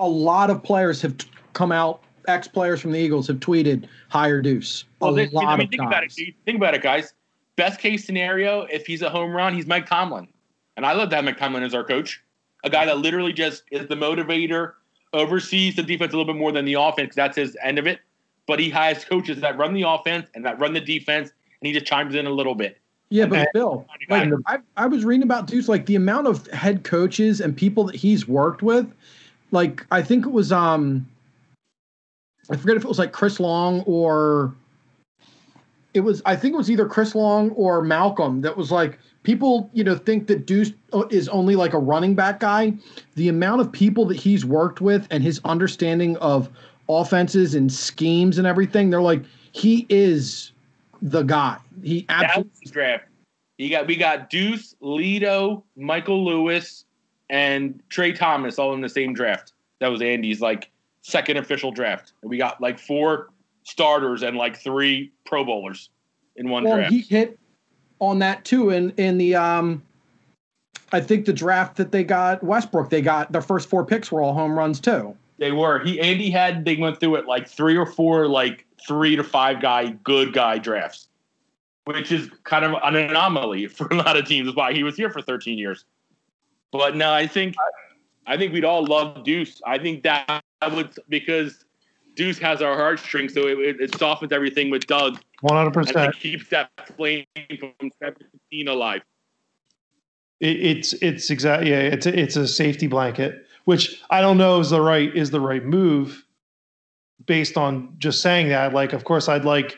A 0.00 0.06
lot 0.08 0.48
of 0.50 0.62
players 0.62 1.02
have 1.02 1.16
t- 1.18 1.28
come 1.54 1.72
out. 1.72 2.02
Ex 2.28 2.46
players 2.46 2.80
from 2.80 2.92
the 2.92 2.98
Eagles 2.98 3.26
have 3.28 3.40
tweeted 3.40 3.86
higher 4.08 4.40
Deuce. 4.42 4.84
Well, 5.00 5.12
lot 5.32 5.46
I 5.46 5.56
mean, 5.56 5.68
think 5.68 5.82
about 5.82 6.04
it. 6.04 6.12
Think 6.12 6.56
about 6.56 6.74
it, 6.74 6.82
guys. 6.82 7.12
Best 7.56 7.80
case 7.80 8.04
scenario, 8.04 8.62
if 8.62 8.86
he's 8.86 9.02
a 9.02 9.10
home 9.10 9.32
run, 9.32 9.54
he's 9.54 9.66
Mike 9.66 9.86
Tomlin, 9.86 10.28
and 10.76 10.86
I 10.86 10.92
love 10.92 11.10
that 11.10 11.24
Mike 11.24 11.38
Tomlin 11.38 11.64
as 11.64 11.74
our 11.74 11.82
coach, 11.82 12.22
a 12.62 12.70
guy 12.70 12.86
that 12.86 12.98
literally 12.98 13.32
just 13.32 13.64
is 13.72 13.88
the 13.88 13.96
motivator, 13.96 14.74
oversees 15.12 15.74
the 15.74 15.82
defense 15.82 16.12
a 16.12 16.16
little 16.16 16.32
bit 16.32 16.38
more 16.38 16.52
than 16.52 16.64
the 16.64 16.74
offense. 16.74 17.14
That's 17.14 17.36
his 17.36 17.56
end 17.62 17.78
of 17.78 17.86
it. 17.86 18.00
But 18.46 18.60
he 18.60 18.70
has 18.70 19.04
coaches 19.04 19.40
that 19.40 19.58
run 19.58 19.74
the 19.74 19.82
offense 19.82 20.28
and 20.34 20.44
that 20.44 20.58
run 20.58 20.72
the 20.72 20.80
defense, 20.80 21.30
and 21.60 21.66
he 21.66 21.72
just 21.72 21.86
chimes 21.86 22.14
in 22.14 22.26
a 22.26 22.30
little 22.30 22.54
bit. 22.54 22.78
Yeah, 23.10 23.26
but 23.26 23.48
Bill, 23.54 23.86
like 24.10 24.30
I, 24.46 24.58
I 24.76 24.86
was 24.86 25.04
reading 25.04 25.22
about 25.22 25.46
Deuce, 25.46 25.68
like 25.68 25.86
the 25.86 25.96
amount 25.96 26.26
of 26.26 26.46
head 26.48 26.84
coaches 26.84 27.40
and 27.40 27.56
people 27.56 27.84
that 27.84 27.94
he's 27.94 28.28
worked 28.28 28.62
with. 28.62 28.86
Like 29.50 29.86
I 29.90 30.02
think 30.02 30.26
it 30.26 30.32
was 30.32 30.52
um, 30.52 31.06
I 32.50 32.56
forget 32.56 32.76
if 32.76 32.84
it 32.84 32.88
was 32.88 32.98
like 32.98 33.12
Chris 33.12 33.40
Long 33.40 33.82
or 33.82 34.54
it 35.94 36.00
was. 36.00 36.22
I 36.24 36.36
think 36.36 36.54
it 36.54 36.56
was 36.56 36.70
either 36.70 36.86
Chris 36.86 37.14
Long 37.14 37.50
or 37.50 37.82
Malcolm 37.82 38.40
that 38.42 38.56
was 38.56 38.70
like 38.70 38.98
people 39.22 39.68
you 39.72 39.84
know 39.84 39.96
think 39.96 40.26
that 40.28 40.46
Deuce 40.46 40.72
uh, 40.92 41.04
is 41.10 41.28
only 41.28 41.56
like 41.56 41.74
a 41.74 41.78
running 41.78 42.14
back 42.14 42.40
guy. 42.40 42.72
The 43.16 43.28
amount 43.28 43.60
of 43.60 43.70
people 43.72 44.04
that 44.06 44.16
he's 44.16 44.44
worked 44.44 44.80
with 44.80 45.06
and 45.10 45.22
his 45.22 45.40
understanding 45.44 46.16
of 46.18 46.48
offenses 46.88 47.54
and 47.54 47.72
schemes 47.72 48.38
and 48.38 48.46
everything, 48.46 48.90
they're 48.90 49.02
like 49.02 49.22
he 49.52 49.86
is 49.88 50.52
the 51.02 51.22
guy. 51.22 51.58
He 51.82 52.06
absolutely. 52.08 52.70
draft. 52.70 53.04
You 53.58 53.70
got 53.70 53.86
we 53.86 53.96
got 53.96 54.30
Deuce, 54.30 54.74
Lito, 54.82 55.62
Michael 55.76 56.24
Lewis, 56.24 56.84
and 57.28 57.82
Trey 57.88 58.12
Thomas 58.12 58.58
all 58.58 58.72
in 58.72 58.80
the 58.80 58.88
same 58.88 59.14
draft. 59.14 59.52
That 59.80 59.88
was 59.88 60.00
Andy's 60.00 60.40
like 60.40 60.70
second 61.08 61.38
official 61.38 61.72
draft. 61.72 62.12
And 62.22 62.30
we 62.30 62.36
got 62.36 62.60
like 62.60 62.78
four 62.78 63.30
starters 63.62 64.22
and 64.22 64.36
like 64.36 64.56
three 64.56 65.10
Pro 65.24 65.44
Bowlers 65.44 65.90
in 66.36 66.48
one 66.48 66.64
well, 66.64 66.76
draft. 66.76 66.92
he 66.92 67.00
hit 67.00 67.38
on 67.98 68.18
that 68.20 68.44
too 68.44 68.70
in 68.70 68.90
in 68.96 69.18
the 69.18 69.34
um 69.34 69.82
I 70.92 71.00
think 71.00 71.26
the 71.26 71.32
draft 71.32 71.76
that 71.76 71.92
they 71.92 72.04
got 72.04 72.42
Westbrook, 72.42 72.88
they 72.88 73.02
got 73.02 73.32
their 73.32 73.42
first 73.42 73.68
four 73.68 73.84
picks 73.84 74.10
were 74.12 74.22
all 74.22 74.32
home 74.32 74.56
runs 74.56 74.80
too. 74.80 75.16
They 75.38 75.52
were. 75.52 75.80
He 75.84 76.00
Andy 76.00 76.30
had 76.30 76.64
they 76.64 76.76
went 76.76 77.00
through 77.00 77.16
it 77.16 77.26
like 77.26 77.48
three 77.48 77.76
or 77.76 77.86
four 77.86 78.26
like 78.26 78.64
three 78.86 79.16
to 79.16 79.24
five 79.24 79.60
guy 79.60 79.90
good 80.04 80.32
guy 80.32 80.58
drafts, 80.58 81.08
which 81.84 82.12
is 82.12 82.30
kind 82.44 82.64
of 82.64 82.74
an 82.82 82.96
anomaly 82.96 83.66
for 83.68 83.86
a 83.88 83.94
lot 83.94 84.16
of 84.16 84.26
teams. 84.26 84.54
Why 84.54 84.72
he 84.72 84.82
was 84.82 84.96
here 84.96 85.10
for 85.10 85.22
13 85.22 85.58
years. 85.58 85.84
But 86.70 86.96
no, 86.96 87.12
I 87.12 87.26
think 87.26 87.54
I 88.26 88.36
think 88.36 88.52
we'd 88.52 88.64
all 88.64 88.84
love 88.84 89.24
Deuce. 89.24 89.60
I 89.66 89.78
think 89.78 90.02
that 90.04 90.42
would 90.66 90.98
because 91.08 91.64
Deuce 92.14 92.38
has 92.38 92.60
our 92.62 92.74
heartstrings, 92.74 93.34
so 93.34 93.46
it, 93.46 93.58
it, 93.60 93.80
it 93.80 93.94
softens 93.96 94.32
everything 94.32 94.70
with 94.70 94.86
Doug, 94.86 95.20
one 95.40 95.56
hundred 95.56 95.72
percent. 95.72 96.14
it 96.14 96.20
keeps 96.20 96.48
that 96.48 96.70
flame 96.96 97.24
from 97.60 97.90
17 98.02 98.68
alive. 98.68 99.02
It, 100.40 100.60
it's 100.60 100.92
it's 100.94 101.30
exactly 101.30 101.70
yeah. 101.70 101.78
It's 101.78 102.06
a, 102.06 102.18
it's 102.18 102.36
a 102.36 102.48
safety 102.48 102.88
blanket, 102.88 103.46
which 103.66 104.02
I 104.10 104.20
don't 104.20 104.36
know 104.36 104.58
is 104.58 104.70
the 104.70 104.80
right 104.80 105.14
is 105.14 105.30
the 105.30 105.40
right 105.40 105.64
move, 105.64 106.24
based 107.26 107.56
on 107.56 107.94
just 107.98 108.20
saying 108.20 108.48
that. 108.48 108.72
Like, 108.72 108.92
of 108.92 109.04
course, 109.04 109.28
I'd 109.28 109.44
like, 109.44 109.76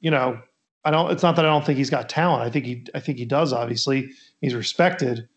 you 0.00 0.10
know, 0.10 0.40
I 0.84 0.90
don't. 0.90 1.10
It's 1.10 1.22
not 1.22 1.36
that 1.36 1.44
I 1.44 1.48
don't 1.48 1.64
think 1.64 1.78
he's 1.78 1.90
got 1.90 2.08
talent. 2.08 2.42
I 2.42 2.50
think 2.50 2.64
he 2.64 2.84
I 2.94 3.00
think 3.00 3.18
he 3.18 3.24
does. 3.24 3.52
Obviously, 3.52 4.10
he's 4.40 4.54
respected. 4.54 5.28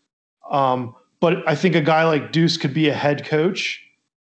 Um, 0.50 0.94
but 1.20 1.48
I 1.48 1.54
think 1.54 1.74
a 1.74 1.80
guy 1.80 2.04
like 2.04 2.32
Deuce 2.32 2.56
could 2.56 2.74
be 2.74 2.88
a 2.88 2.94
head 2.94 3.24
coach, 3.24 3.80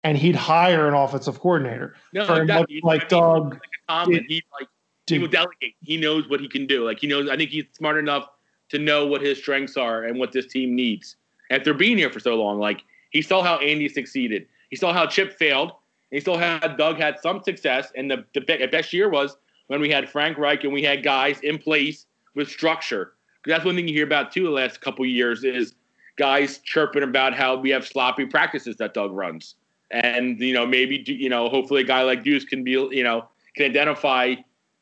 and 0.05 0.19
he'd 0.19 0.37
hire 0.37 0.89
an 0.89 0.95
offensive 0.95 1.41
coordinator. 1.41 1.95
No, 2.13 2.27
much 2.27 2.39
exactly. 2.41 2.81
like 2.83 3.09
Doug. 3.09 3.59
Tomlin, 3.89 4.25
he 4.29 4.43
like 4.59 4.69
he 5.07 5.19
will 5.19 5.29
delegate. 5.29 5.75
He 5.81 5.97
knows 5.97 6.29
what 6.29 6.41
he 6.41 6.49
can 6.49 6.67
do. 6.67 6.85
Like 6.85 7.01
he 7.01 7.07
knows. 7.07 7.29
I 7.29 7.37
think 7.37 7.51
he's 7.51 7.65
smart 7.73 7.99
enough 7.99 8.29
to 8.71 8.79
know 8.79 9.07
what 9.07 9.21
his 9.21 9.39
strengths 9.39 9.77
are 9.77 10.05
and 10.05 10.19
what 10.19 10.33
this 10.33 10.47
team 10.47 10.75
needs. 10.75 11.17
After 11.51 11.75
being 11.75 11.99
here 11.99 12.11
for 12.11 12.21
so 12.21 12.35
long, 12.37 12.59
like 12.59 12.83
he 13.11 13.23
saw 13.23 13.43
how 13.43 13.57
Andy 13.59 13.89
succeeded. 13.89 14.47
He 14.71 14.77
saw 14.77 14.93
how 14.93 15.07
Chip 15.07 15.39
failed. 15.39 15.71
And 15.71 16.17
he 16.17 16.21
still 16.21 16.39
had 16.39 16.77
Doug 16.77 16.97
had 16.97 17.19
some 17.21 17.43
success. 17.43 17.93
And 17.95 18.11
the, 18.11 18.25
the 18.35 18.41
best 18.41 18.93
year 18.93 19.09
was 19.09 19.37
when 19.69 19.81
we 19.81 19.91
had 19.91 20.09
Frank 20.09 20.39
Reich 20.39 20.65
and 20.65 20.73
we 20.73 20.83
had 20.83 21.03
guys 21.03 21.41
in 21.41 21.59
place 21.59 22.07
with 22.35 22.49
structure. 22.49 23.13
that's 23.47 23.65
one 23.65 23.75
thing 23.75 23.87
you 23.87 23.95
hear 23.95 24.07
about 24.07 24.33
too 24.33 24.45
the 24.45 24.51
last 24.51 24.81
couple 24.81 25.05
of 25.05 25.11
years 25.11 25.45
is 25.45 25.75
guys 26.17 26.59
chirping 26.59 27.03
about 27.03 27.35
how 27.35 27.57
we 27.57 27.71
have 27.71 27.87
sloppy 27.87 28.25
practices 28.25 28.77
that 28.77 28.95
Doug 28.95 29.13
runs. 29.13 29.57
And 29.93 30.41
you 30.41 30.55
know 30.55 30.67
maybe 30.67 31.05
you 31.07 31.29
know 31.29 31.49
hopefully 31.49 31.83
a 31.83 31.85
guy 31.85 32.03
like 32.03 32.25
Deuce 32.25 32.45
can 32.45 32.65
be 32.65 32.73
you 32.73 33.05
know 33.05 33.29
can 33.55 33.67
identify 33.67 34.35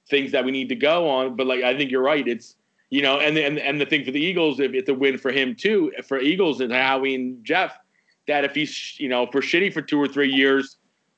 things 0.08 0.32
that 0.32 0.44
we 0.44 0.52
need 0.52 0.68
to 0.68 0.76
go 0.76 1.08
on. 1.08 1.36
But 1.36 1.46
like 1.46 1.62
I 1.62 1.76
think 1.76 1.90
you're 1.90 2.02
right. 2.02 2.26
It's 2.26 2.56
you 2.90 3.02
know, 3.02 3.20
and 3.20 3.38
and 3.38 3.58
and 3.58 3.80
the 3.80 3.86
thing 3.86 4.04
for 4.04 4.10
the 4.10 4.20
Eagles, 4.20 4.58
if 4.60 4.74
it's 4.74 4.88
a 4.88 4.94
win 4.94 5.16
for 5.16 5.30
him 5.30 5.54
too, 5.54 5.92
for 6.06 6.18
Eagles 6.18 6.60
and 6.60 6.72
Howie 6.72 7.14
and 7.14 7.44
Jeff, 7.44 7.78
that 8.26 8.44
if 8.44 8.54
he's 8.54 8.98
you 8.98 9.08
know 9.08 9.28
we're 9.32 9.40
shitty 9.40 9.72
for 9.72 9.80
two 9.80 10.00
or 10.00 10.08
three 10.08 10.30
years, 10.30 10.76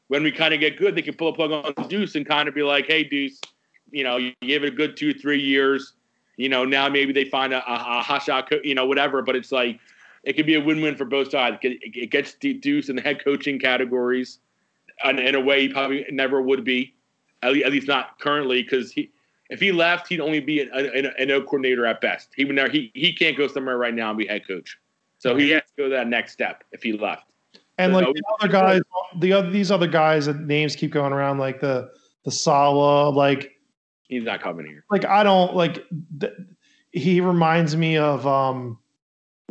when 0.08 0.22
we 0.22 0.30
kind 0.30 0.52
of 0.52 0.60
get 0.60 0.76
good, 0.76 0.94
they 0.94 1.02
can 1.02 1.14
pull 1.14 1.28
a 1.28 1.32
plug 1.32 1.50
on 1.50 1.88
Deuce 1.88 2.14
and 2.14 2.26
kind 2.26 2.48
of 2.48 2.54
be 2.54 2.62
like, 2.62 2.86
hey 2.86 3.04
Deuce, 3.04 3.40
you 3.90 4.04
know, 4.04 4.18
you 4.18 4.32
give 4.42 4.64
it 4.64 4.68
a 4.68 4.76
good 4.76 4.96
two 4.96 5.14
three 5.14 5.40
years, 5.40 5.94
you 6.36 6.50
know, 6.50 6.66
now 6.66 6.88
maybe 6.88 7.12
they 7.12 7.24
find 7.24 7.54
a, 7.54 7.58
a, 7.66 7.74
a 7.74 8.02
hot 8.02 8.28
you 8.64 8.74
know, 8.74 8.86
whatever. 8.86 9.22
But 9.22 9.36
it's 9.36 9.50
like 9.50 9.80
it 10.24 10.34
could 10.34 10.46
be 10.46 10.54
a 10.54 10.60
win-win 10.60 10.96
for 10.96 11.04
both 11.04 11.30
sides. 11.30 11.58
It, 11.62 12.10
gets 12.10 12.34
Deuce 12.34 12.88
in 12.88 12.96
the 12.96 13.02
head 13.02 13.24
coaching 13.24 13.58
categories, 13.58 14.38
and 15.04 15.18
in 15.18 15.34
a 15.34 15.40
way 15.40 15.62
he 15.62 15.68
probably 15.68 16.06
never 16.10 16.40
would 16.40 16.64
be, 16.64 16.94
at 17.42 17.52
least, 17.52 17.88
not 17.88 18.18
currently, 18.20 18.62
because 18.62 18.92
he 18.92 19.10
if 19.50 19.60
he 19.60 19.70
left, 19.70 20.08
he'd 20.08 20.20
only 20.20 20.40
be 20.40 20.60
an, 20.60 20.70
an, 20.72 21.12
an 21.18 21.30
O 21.30 21.42
coordinator 21.42 21.84
at 21.84 22.00
best. 22.00 22.30
He 22.34 22.44
would 22.44 22.56
never, 22.56 22.70
he 22.70 22.90
he 22.94 23.12
can't 23.12 23.36
go 23.36 23.46
somewhere 23.48 23.76
right 23.76 23.94
now 23.94 24.08
and 24.10 24.18
be 24.18 24.26
head 24.26 24.46
coach. 24.46 24.78
So 25.18 25.36
he 25.36 25.50
has 25.50 25.62
to 25.62 25.82
go 25.82 25.88
that 25.90 26.08
next 26.08 26.32
step 26.32 26.64
if 26.72 26.82
he 26.82 26.92
left. 26.92 27.24
And 27.78 27.92
So 27.92 27.98
like 27.98 28.06
no, 28.06 28.12
the 28.12 28.22
other 28.40 28.48
guys, 28.52 28.82
the 29.18 29.32
other 29.32 29.50
these 29.50 29.70
other 29.70 29.86
guys 29.86 30.26
that 30.26 30.40
names 30.40 30.74
keep 30.74 30.90
going 30.92 31.12
around, 31.12 31.38
like 31.38 31.60
the 31.60 31.90
the 32.24 32.30
Saleh, 32.30 33.14
like 33.14 33.58
He's 34.08 34.24
not 34.24 34.42
coming 34.42 34.66
here. 34.66 34.84
like 34.90 35.04
I 35.04 35.22
don't 35.22 35.54
like. 35.54 35.84
Th- 36.20 36.32
he 36.92 37.20
reminds 37.22 37.76
me 37.76 37.96
of 37.96 38.26
um 38.26 38.78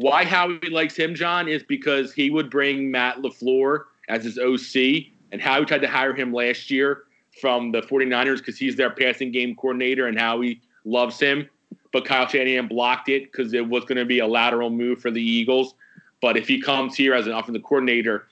Why 0.01 0.25
Howie 0.25 0.59
likes 0.71 0.95
him, 0.95 1.13
John, 1.13 1.47
is 1.47 1.61
because 1.61 2.11
he 2.11 2.31
would 2.31 2.49
bring 2.49 2.89
Matt 2.89 3.17
LaFleur 3.17 3.83
as 4.09 4.23
his 4.23 4.39
OC, 4.39 5.11
and 5.31 5.39
Howie 5.39 5.65
tried 5.65 5.81
to 5.81 5.87
hire 5.87 6.15
him 6.15 6.33
last 6.33 6.71
year 6.71 7.03
from 7.39 7.71
the 7.71 7.81
49ers 7.83 8.37
because 8.37 8.57
he's 8.57 8.75
their 8.75 8.89
passing 8.89 9.31
game 9.31 9.55
coordinator, 9.55 10.07
and 10.07 10.17
Howie 10.17 10.59
loves 10.85 11.19
him. 11.19 11.47
But 11.93 12.05
Kyle 12.05 12.27
Shanahan 12.27 12.67
blocked 12.67 13.09
it 13.09 13.31
because 13.31 13.53
it 13.53 13.69
was 13.69 13.85
going 13.85 13.97
to 13.97 14.05
be 14.05 14.19
a 14.19 14.27
lateral 14.27 14.71
move 14.71 14.99
for 14.99 15.11
the 15.11 15.21
Eagles. 15.21 15.75
But 16.19 16.35
if 16.35 16.47
he 16.47 16.59
comes 16.59 16.95
here 16.95 17.13
as 17.13 17.27
an 17.27 17.33
offensive 17.33 17.63
coordinator, 17.63 18.27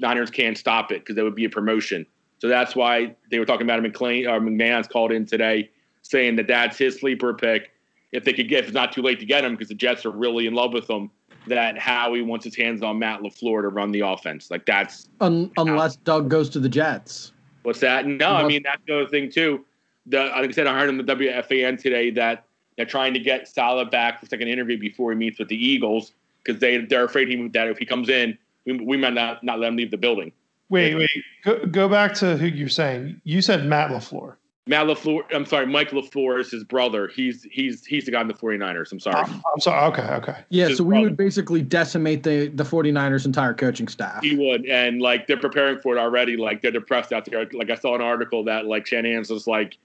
Niners 0.00 0.30
can't 0.30 0.58
stop 0.58 0.92
it 0.92 1.00
because 1.00 1.16
that 1.16 1.24
would 1.24 1.34
be 1.34 1.46
a 1.46 1.50
promotion. 1.50 2.04
So 2.38 2.48
that's 2.48 2.76
why 2.76 3.14
they 3.30 3.38
were 3.38 3.46
talking 3.46 3.66
about 3.66 3.78
it. 3.78 3.82
McLean 3.82 4.26
or 4.26 4.36
uh, 4.36 4.40
McMahon's 4.40 4.88
called 4.88 5.10
in 5.10 5.24
today 5.24 5.70
saying 6.02 6.36
that 6.36 6.48
that's 6.48 6.76
his 6.76 7.00
sleeper 7.00 7.32
pick. 7.32 7.70
If 8.14 8.24
they 8.24 8.32
could 8.32 8.48
get, 8.48 8.60
if 8.60 8.66
it's 8.66 8.74
not 8.74 8.92
too 8.92 9.02
late 9.02 9.18
to 9.20 9.26
get 9.26 9.44
him 9.44 9.52
because 9.52 9.68
the 9.68 9.74
Jets 9.74 10.06
are 10.06 10.10
really 10.10 10.46
in 10.46 10.54
love 10.54 10.72
with 10.72 10.88
him, 10.88 11.10
that 11.48 11.76
Howie 11.76 12.22
wants 12.22 12.44
his 12.44 12.56
hands 12.56 12.82
on 12.82 12.98
Matt 12.98 13.20
LaFleur 13.20 13.62
to 13.62 13.68
run 13.68 13.92
the 13.92 14.00
offense. 14.00 14.50
Like 14.50 14.66
that's 14.66 15.08
Un- 15.20 15.50
unless 15.56 15.96
Doug 15.96 16.30
goes 16.30 16.48
to 16.50 16.60
the 16.60 16.68
Jets. 16.68 17.32
what's 17.64 17.80
that? 17.80 18.06
No, 18.06 18.30
I 18.30 18.46
mean 18.46 18.62
that's 18.64 18.80
the 18.86 19.00
other 19.00 19.08
thing 19.08 19.30
too. 19.30 19.64
The 20.06 20.24
like 20.26 20.48
I 20.48 20.52
said, 20.52 20.66
I 20.66 20.78
heard 20.78 20.88
on 20.88 20.96
the 20.96 21.04
WFAN 21.04 21.80
today 21.80 22.10
that 22.12 22.44
they're 22.76 22.86
trying 22.86 23.14
to 23.14 23.20
get 23.20 23.48
Saleh 23.48 23.90
back 23.90 24.20
for 24.20 24.26
a 24.26 24.28
second 24.28 24.48
interview 24.48 24.78
before 24.78 25.12
he 25.12 25.18
meets 25.18 25.38
with 25.38 25.48
the 25.48 25.56
Eagles 25.56 26.12
because 26.42 26.60
they 26.60 26.78
they're 26.78 27.04
afraid 27.04 27.28
he 27.28 27.48
that 27.48 27.68
if 27.68 27.78
he 27.78 27.84
comes 27.84 28.08
in, 28.08 28.38
we, 28.64 28.78
we 28.78 28.96
might 28.96 29.14
not 29.14 29.42
not 29.42 29.58
let 29.58 29.68
him 29.68 29.76
leave 29.76 29.90
the 29.90 29.98
building. 29.98 30.32
wait 30.68 30.94
wait 30.94 31.10
go, 31.44 31.64
go 31.66 31.88
back 31.88 32.14
to 32.14 32.36
who 32.36 32.46
you're 32.46 32.68
saying. 32.68 33.20
You 33.24 33.42
said 33.42 33.66
Matt 33.66 33.90
LaFleur. 33.90 34.36
Matt 34.66 34.86
LaFleur, 34.86 35.24
I'm 35.34 35.44
sorry, 35.44 35.66
Mike 35.66 35.90
LaFleur 35.90 36.40
is 36.40 36.50
his 36.50 36.64
brother. 36.64 37.08
He's 37.08 37.46
he's 37.50 37.84
he's 37.84 38.06
the 38.06 38.12
guy 38.12 38.22
in 38.22 38.28
the 38.28 38.34
49ers. 38.34 38.92
I'm 38.92 39.00
sorry. 39.00 39.16
I'm, 39.16 39.42
I'm 39.52 39.60
sorry. 39.60 39.92
Okay, 39.92 40.14
okay. 40.14 40.36
Yeah, 40.48 40.68
so 40.68 40.84
we 40.84 40.92
probably- 40.92 41.04
would 41.04 41.16
basically 41.18 41.60
decimate 41.60 42.22
the 42.22 42.48
the 42.48 42.64
49ers 42.64 43.26
entire 43.26 43.52
coaching 43.52 43.88
staff. 43.88 44.22
He 44.22 44.36
would, 44.36 44.64
and 44.64 45.02
like 45.02 45.26
they're 45.26 45.36
preparing 45.36 45.80
for 45.80 45.94
it 45.96 46.00
already. 46.00 46.38
Like 46.38 46.62
they're 46.62 46.70
depressed 46.70 47.12
out 47.12 47.26
there. 47.26 47.46
Like 47.52 47.68
I 47.68 47.74
saw 47.74 47.94
an 47.94 48.00
article 48.00 48.42
that 48.44 48.64
like 48.64 48.86
Shanahan's 48.86 49.28
just 49.28 49.46
like, 49.46 49.76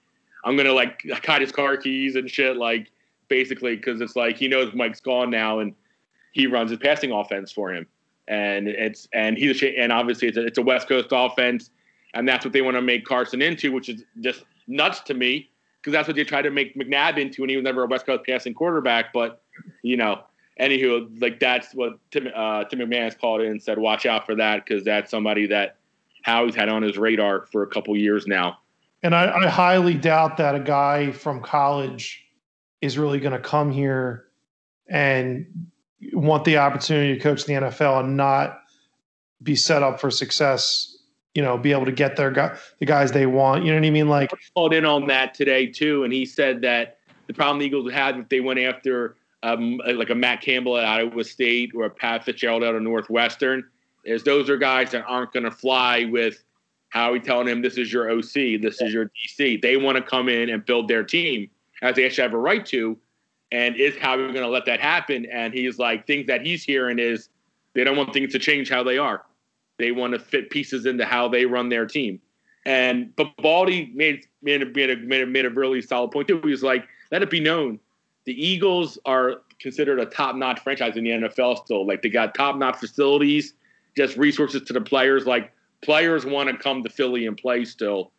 I'm 0.45 0.55
gonna 0.55 0.71
like 0.73 1.03
hide 1.25 1.41
his 1.41 1.51
car 1.51 1.75
keys 1.75 2.15
and 2.15 2.32
shit, 2.32 2.55
like 2.55 2.89
basically 3.27 3.75
because 3.75 3.99
it's 3.99 4.15
like 4.15 4.38
he 4.38 4.47
knows 4.47 4.73
Mike's 4.73 5.01
gone 5.01 5.30
now 5.30 5.59
and 5.59 5.73
he 6.32 6.47
runs 6.47 6.69
his 6.69 6.80
passing 6.80 7.11
offense 7.11 7.51
for 7.51 7.73
him, 7.73 7.86
and 8.30 8.69
it's 8.69 9.09
and 9.11 9.38
he's 9.38 9.61
and 9.61 9.91
obviously 9.91 10.30
it's 10.30 10.38
a, 10.38 10.45
it's 10.45 10.57
a 10.57 10.61
West 10.61 10.88
Coast 10.88 11.09
offense, 11.11 11.69
and 12.13 12.25
that's 12.25 12.45
what 12.45 12.53
they 12.53 12.61
want 12.61 12.77
to 12.77 12.82
make 12.82 13.03
Carson 13.03 13.41
into, 13.41 13.73
which 13.73 13.89
is 13.89 14.05
just 14.21 14.45
nuts 14.70 15.01
to 15.01 15.13
me 15.13 15.49
because 15.82 15.93
that's 15.93 16.07
what 16.07 16.15
they 16.15 16.24
tried 16.24 16.43
to 16.43 16.51
make 16.51 16.76
McNabb 16.76 17.17
into, 17.17 17.41
and 17.41 17.49
he 17.49 17.57
was 17.57 17.63
never 17.63 17.84
a 17.84 17.88
West 17.88 18.05
Coast 18.05 18.24
passing 18.26 18.53
quarterback. 18.53 19.11
But 19.13 19.41
you 19.84 19.97
know, 19.97 20.24
anywho, 20.59 21.22
like 21.22 21.39
that's 21.39 21.74
what 21.74 21.93
Tim 22.11 22.30
uh, 22.36 22.65
Tim 22.65 22.80
McMahon 22.80 23.17
called 23.20 23.41
in 23.41 23.51
and 23.51 23.63
said, 23.63 23.78
watch 23.78 24.05
out 24.05 24.26
for 24.26 24.36
that 24.36 24.65
because 24.65 24.84
that's 24.84 25.11
somebody 25.11 25.47
that 25.47 25.78
Howie's 26.24 26.55
had 26.55 26.70
on 26.70 26.82
his 26.84 26.97
radar 26.97 27.47
for 27.51 27.63
a 27.63 27.67
couple 27.67 27.95
years 27.95 28.28
now. 28.28 28.59
And 29.01 29.15
I, 29.15 29.32
I 29.32 29.47
highly 29.47 29.93
doubt 29.93 30.38
that 30.38 30.55
a 30.55 30.59
guy 30.59 31.11
from 31.11 31.41
college 31.41 32.26
is 32.82 32.97
really 32.97 33.20
going 33.20 33.34
to 33.34 33.39
come 33.39 33.72
here 33.72 34.26
and 34.89 35.45
want 36.13 36.43
the 36.43 36.57
opportunity 36.57 37.13
to 37.13 37.20
coach 37.20 37.45
the 37.45 37.53
NFL 37.53 38.01
and 38.01 38.17
not 38.17 38.61
be 39.41 39.55
set 39.55 39.84
up 39.84 39.99
for 39.99 40.11
success. 40.11 40.97
You 41.39 41.45
know, 41.45 41.57
be 41.57 41.71
able 41.71 41.85
to 41.85 41.93
get 41.93 42.17
their 42.17 42.31
guy, 42.31 42.57
the 42.79 42.85
guys 42.85 43.13
they 43.13 43.25
want. 43.25 43.63
You 43.63 43.71
know 43.71 43.79
what 43.79 43.87
I 43.87 43.91
mean? 43.91 44.09
Like 44.09 44.33
called 44.53 44.73
in 44.73 44.83
on 44.83 45.07
that 45.07 45.33
today 45.33 45.67
too, 45.67 46.03
and 46.03 46.11
he 46.11 46.25
said 46.25 46.59
that 46.63 46.97
the 47.27 47.33
problem 47.33 47.59
the 47.59 47.65
Eagles 47.65 47.93
had 47.93 48.17
if 48.17 48.27
they 48.27 48.41
went 48.41 48.59
after 48.59 49.15
um, 49.43 49.79
like 49.95 50.09
a 50.09 50.15
Matt 50.15 50.41
Campbell 50.41 50.77
at 50.77 50.83
Iowa 50.83 51.23
State 51.23 51.71
or 51.73 51.85
a 51.85 51.89
Pat 51.89 52.25
Fitzgerald 52.25 52.61
out 52.61 52.75
of 52.75 52.81
Northwestern 52.81 53.63
is 54.03 54.21
those 54.21 54.49
are 54.49 54.57
guys 54.57 54.91
that 54.91 55.05
aren't 55.07 55.31
going 55.31 55.45
to 55.45 55.51
fly 55.51 56.03
with 56.03 56.43
Howie 56.89 57.21
telling 57.21 57.47
him 57.47 57.61
this 57.61 57.77
is 57.77 57.93
your 57.93 58.11
OC, 58.11 58.59
this 58.61 58.81
is 58.81 58.91
your 58.93 59.05
DC. 59.05 59.61
They 59.61 59.77
want 59.77 59.95
to 59.95 60.03
come 60.03 60.27
in 60.27 60.49
and 60.49 60.65
build 60.65 60.89
their 60.89 61.05
team 61.05 61.49
as 61.81 61.95
they 61.95 62.05
actually 62.05 62.23
have 62.23 62.33
a 62.33 62.37
right 62.37 62.65
to. 62.65 62.97
And 63.53 63.77
is 63.77 63.95
Howie 63.95 64.23
going 64.23 64.33
to 64.33 64.49
let 64.49 64.65
that 64.65 64.81
happen? 64.81 65.25
And 65.31 65.53
he's 65.53 65.79
like, 65.79 66.05
things 66.05 66.27
that 66.27 66.45
he's 66.45 66.63
hearing 66.65 66.99
is 66.99 67.29
they 67.75 67.85
don't 67.85 67.95
want 67.95 68.11
things 68.11 68.33
to 68.33 68.39
change 68.39 68.69
how 68.69 68.83
they 68.83 68.97
are. 68.97 69.23
They 69.80 69.91
want 69.91 70.13
to 70.13 70.19
fit 70.19 70.49
pieces 70.51 70.86
into 70.86 71.05
how 71.05 71.27
they 71.27 71.45
run 71.45 71.69
their 71.69 71.88
team. 71.88 72.21
And 72.65 73.15
but 73.15 73.36
Baldy 73.38 73.91
made 73.95 74.27
made 74.41 74.61
a, 74.61 74.65
made 74.65 74.89
a, 74.91 74.97
made 74.97 75.21
a, 75.21 75.25
made 75.25 75.45
a 75.45 75.49
really 75.49 75.82
solid 75.82 76.11
point 76.11 76.27
too. 76.27 76.39
He 76.43 76.51
was 76.51 76.61
like, 76.61 76.88
let 77.11 77.23
it 77.23 77.30
be 77.30 77.39
known, 77.39 77.80
the 78.25 78.45
Eagles 78.45 78.99
are 79.05 79.38
considered 79.59 79.99
a 79.99 80.05
top 80.05 80.36
notch 80.36 80.59
franchise 80.59 80.95
in 80.95 81.03
the 81.03 81.09
NFL 81.09 81.65
still. 81.65 81.88
Like 81.88 82.01
they 82.01 82.09
got 82.09 82.36
top 82.36 82.57
notch 82.57 82.77
facilities, 82.77 83.53
just 83.97 84.17
resources 84.17 84.61
to 84.63 84.73
the 84.73 84.82
players. 84.82 85.25
Like 85.25 85.51
players 85.82 86.25
want 86.25 86.49
to 86.49 86.57
come 86.57 86.84
to 86.84 86.89
Philly 86.89 87.25
and 87.25 87.36
play 87.38 87.65
still. 87.65 88.11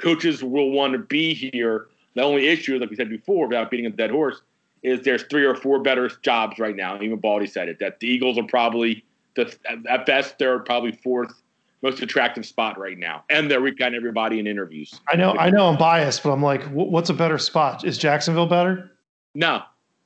Coaches 0.00 0.42
will 0.42 0.70
want 0.70 0.92
to 0.92 0.98
be 0.98 1.34
here. 1.34 1.88
The 2.14 2.22
only 2.22 2.46
issue, 2.48 2.78
like 2.78 2.90
we 2.90 2.96
said 2.96 3.10
before, 3.10 3.48
without 3.48 3.70
beating 3.70 3.86
a 3.86 3.90
dead 3.90 4.10
horse, 4.10 4.40
is 4.82 5.02
there's 5.02 5.24
three 5.24 5.44
or 5.44 5.54
four 5.54 5.80
better 5.80 6.08
jobs 6.22 6.58
right 6.58 6.74
now. 6.74 7.00
Even 7.02 7.18
Baldy 7.18 7.46
said 7.46 7.68
it 7.68 7.78
that 7.80 8.00
the 8.00 8.06
Eagles 8.06 8.38
are 8.38 8.44
probably 8.44 9.04
the 9.38 9.56
at 9.88 10.04
best 10.04 10.38
they're 10.38 10.58
probably 10.58 10.92
fourth 10.92 11.42
most 11.82 12.02
attractive 12.02 12.44
spot 12.44 12.78
right 12.78 12.98
now, 12.98 13.24
and 13.30 13.50
they're 13.50 13.70
got 13.70 13.94
everybody 13.94 14.40
in 14.40 14.46
interviews. 14.46 15.00
I 15.08 15.16
know, 15.16 15.32
I 15.32 15.48
know, 15.50 15.68
I'm 15.68 15.78
biased, 15.78 16.24
but 16.24 16.32
I'm 16.32 16.42
like, 16.42 16.64
what's 16.70 17.08
a 17.08 17.14
better 17.14 17.38
spot? 17.38 17.84
Is 17.84 17.96
Jacksonville 17.96 18.46
better? 18.46 18.90
No, 19.34 19.62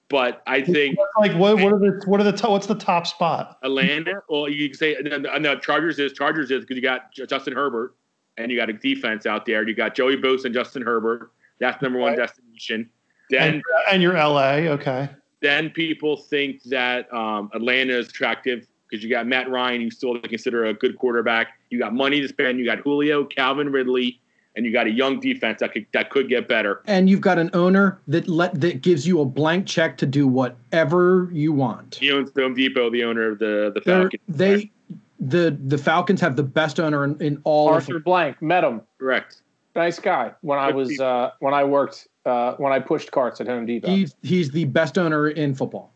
but 0.08 0.42
I 0.46 0.60
think 0.60 0.98
like 1.18 1.32
what, 1.32 1.58
what 1.58 1.72
are 1.72 1.78
the 1.78 2.02
what 2.06 2.20
are 2.20 2.30
the 2.30 2.50
what's 2.50 2.66
the 2.66 2.74
top 2.74 3.06
spot? 3.06 3.58
Atlanta. 3.62 4.22
Well, 4.28 4.48
you 4.48 4.68
can 4.68 4.78
say 4.78 4.96
no, 5.02 5.38
no 5.38 5.58
Chargers 5.58 5.98
is 5.98 6.12
Chargers 6.12 6.50
is 6.50 6.60
because 6.60 6.76
you 6.76 6.82
got 6.82 7.12
Justin 7.12 7.54
Herbert 7.54 7.94
and 8.36 8.50
you 8.50 8.58
got 8.58 8.68
a 8.68 8.74
defense 8.74 9.24
out 9.24 9.46
there. 9.46 9.66
You 9.66 9.74
got 9.74 9.94
Joey 9.94 10.16
Bosa 10.16 10.46
and 10.46 10.54
Justin 10.54 10.82
Herbert. 10.82 11.32
That's 11.58 11.80
number 11.80 11.98
one 11.98 12.10
right. 12.10 12.18
destination. 12.18 12.90
Then 13.30 13.54
and, 13.54 13.62
and 13.90 14.02
you're 14.02 14.14
LA, 14.14 14.68
okay. 14.72 15.08
Then 15.40 15.70
people 15.70 16.16
think 16.16 16.62
that 16.64 17.12
um, 17.12 17.50
Atlanta 17.54 17.98
is 17.98 18.08
attractive 18.08 18.66
because 18.92 19.02
you 19.02 19.08
got 19.08 19.26
Matt 19.26 19.48
Ryan, 19.48 19.80
you 19.80 19.90
still 19.90 20.20
consider 20.20 20.66
a 20.66 20.74
good 20.74 20.98
quarterback. 20.98 21.58
You 21.70 21.78
got 21.78 21.94
money 21.94 22.20
to 22.20 22.28
spend. 22.28 22.58
You 22.58 22.66
got 22.66 22.80
Julio, 22.80 23.24
Calvin 23.24 23.72
Ridley, 23.72 24.20
and 24.54 24.66
you 24.66 24.72
got 24.72 24.86
a 24.86 24.90
young 24.90 25.18
defense 25.18 25.60
that 25.60 25.72
could 25.72 25.86
that 25.94 26.10
could 26.10 26.28
get 26.28 26.46
better. 26.46 26.82
And 26.84 27.08
you've 27.08 27.22
got 27.22 27.38
an 27.38 27.48
owner 27.54 28.00
that 28.08 28.28
let 28.28 28.60
that 28.60 28.82
gives 28.82 29.06
you 29.06 29.22
a 29.22 29.24
blank 29.24 29.66
check 29.66 29.96
to 29.98 30.06
do 30.06 30.28
whatever 30.28 31.30
you 31.32 31.54
want. 31.54 31.94
He 31.94 32.12
owns 32.12 32.30
Home 32.36 32.52
Depot, 32.52 32.90
the 32.90 33.02
owner 33.02 33.32
of 33.32 33.38
the 33.38 33.72
the 33.74 33.80
Falcons. 33.80 34.22
They 34.28 34.70
the 35.18 35.56
the 35.64 35.78
Falcons 35.78 36.20
have 36.20 36.36
the 36.36 36.42
best 36.42 36.78
owner 36.78 37.02
in, 37.04 37.18
in 37.22 37.40
all. 37.44 37.70
Arthur 37.70 37.96
of 37.96 38.04
Blank 38.04 38.42
met 38.42 38.62
him. 38.62 38.82
Correct. 38.98 39.40
Nice 39.74 39.98
guy. 39.98 40.32
When 40.42 40.58
I 40.58 40.70
was 40.70 41.00
uh, 41.00 41.30
when 41.38 41.54
I 41.54 41.64
worked 41.64 42.08
uh, 42.26 42.56
when 42.56 42.74
I 42.74 42.78
pushed 42.78 43.10
carts 43.10 43.40
at 43.40 43.46
Home 43.46 43.64
Depot. 43.64 43.88
He's 43.88 44.14
he's 44.22 44.50
the 44.50 44.66
best 44.66 44.98
owner 44.98 45.30
in 45.30 45.54
football. 45.54 45.94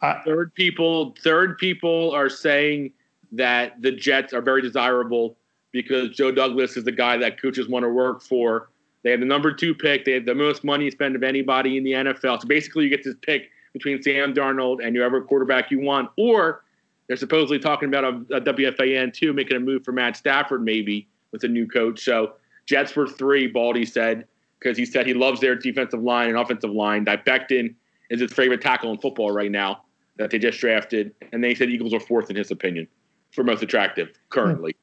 Uh, 0.00 0.14
third 0.24 0.54
people 0.54 1.14
third 1.22 1.58
people 1.58 2.12
are 2.12 2.28
saying 2.28 2.92
that 3.32 3.80
the 3.82 3.90
Jets 3.90 4.32
are 4.32 4.40
very 4.40 4.62
desirable 4.62 5.36
because 5.72 6.10
Joe 6.10 6.30
Douglas 6.30 6.76
is 6.76 6.84
the 6.84 6.92
guy 6.92 7.16
that 7.18 7.40
coaches 7.40 7.68
want 7.68 7.84
to 7.84 7.88
work 7.88 8.22
for. 8.22 8.70
They 9.02 9.10
have 9.10 9.20
the 9.20 9.26
number 9.26 9.52
two 9.52 9.74
pick. 9.74 10.04
They 10.04 10.12
have 10.12 10.24
the 10.24 10.34
most 10.34 10.64
money 10.64 10.90
spent 10.90 11.16
of 11.16 11.22
anybody 11.22 11.76
in 11.76 11.84
the 11.84 11.92
NFL. 11.92 12.40
So 12.40 12.48
basically, 12.48 12.84
you 12.84 12.90
get 12.90 13.04
this 13.04 13.16
pick 13.22 13.50
between 13.72 14.02
Sam 14.02 14.32
Darnold 14.34 14.84
and 14.84 14.96
whoever 14.96 15.20
quarterback 15.20 15.70
you 15.70 15.80
want, 15.80 16.10
or 16.16 16.64
they're 17.06 17.16
supposedly 17.16 17.58
talking 17.58 17.88
about 17.88 18.04
a, 18.04 18.36
a 18.36 18.40
WFAN 18.40 19.12
too, 19.12 19.32
making 19.32 19.56
a 19.56 19.60
move 19.60 19.84
for 19.84 19.92
Matt 19.92 20.16
Stafford 20.16 20.62
maybe 20.62 21.08
with 21.32 21.44
a 21.44 21.48
new 21.48 21.66
coach. 21.66 22.04
So 22.04 22.34
Jets 22.66 22.94
were 22.94 23.06
three. 23.06 23.46
Baldy 23.46 23.84
said 23.84 24.26
because 24.58 24.76
he 24.76 24.84
said 24.84 25.06
he 25.06 25.14
loves 25.14 25.40
their 25.40 25.54
defensive 25.54 26.02
line 26.02 26.28
and 26.28 26.38
offensive 26.38 26.70
line. 26.70 27.04
That 27.04 27.24
Becton 27.24 27.74
is 28.10 28.20
his 28.20 28.32
favorite 28.32 28.60
tackle 28.60 28.90
in 28.90 28.98
football 28.98 29.30
right 29.30 29.50
now 29.50 29.82
that 30.18 30.30
they 30.30 30.38
just 30.38 30.58
drafted, 30.58 31.14
and 31.32 31.42
they 31.42 31.54
said 31.54 31.70
Eagles 31.70 31.94
are 31.94 32.00
fourth 32.00 32.30
in 32.30 32.36
his 32.36 32.50
opinion 32.50 32.86
for 33.32 33.44
most 33.44 33.62
attractive 33.62 34.08
currently. 34.30 34.72
Mm-hmm 34.72 34.82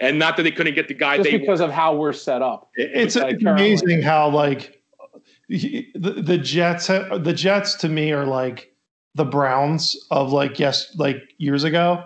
and 0.00 0.18
not 0.18 0.36
that 0.36 0.42
they 0.42 0.50
couldn't 0.50 0.74
get 0.74 0.88
the 0.88 0.94
guy 0.94 1.18
just 1.18 1.30
because 1.30 1.60
of 1.60 1.70
how 1.70 1.94
we're 1.94 2.12
set 2.12 2.42
up. 2.42 2.70
It's 2.74 3.16
like 3.16 3.40
amazing 3.42 4.02
how 4.02 4.30
like 4.30 4.82
the, 5.48 5.86
the 5.94 6.38
Jets 6.38 6.86
the 6.86 7.34
Jets 7.36 7.74
to 7.76 7.88
me 7.88 8.12
are 8.12 8.24
like 8.24 8.74
the 9.14 9.24
Browns 9.24 9.96
of 10.10 10.32
like 10.32 10.58
yes 10.58 10.94
like 10.96 11.22
years 11.38 11.64
ago. 11.64 12.02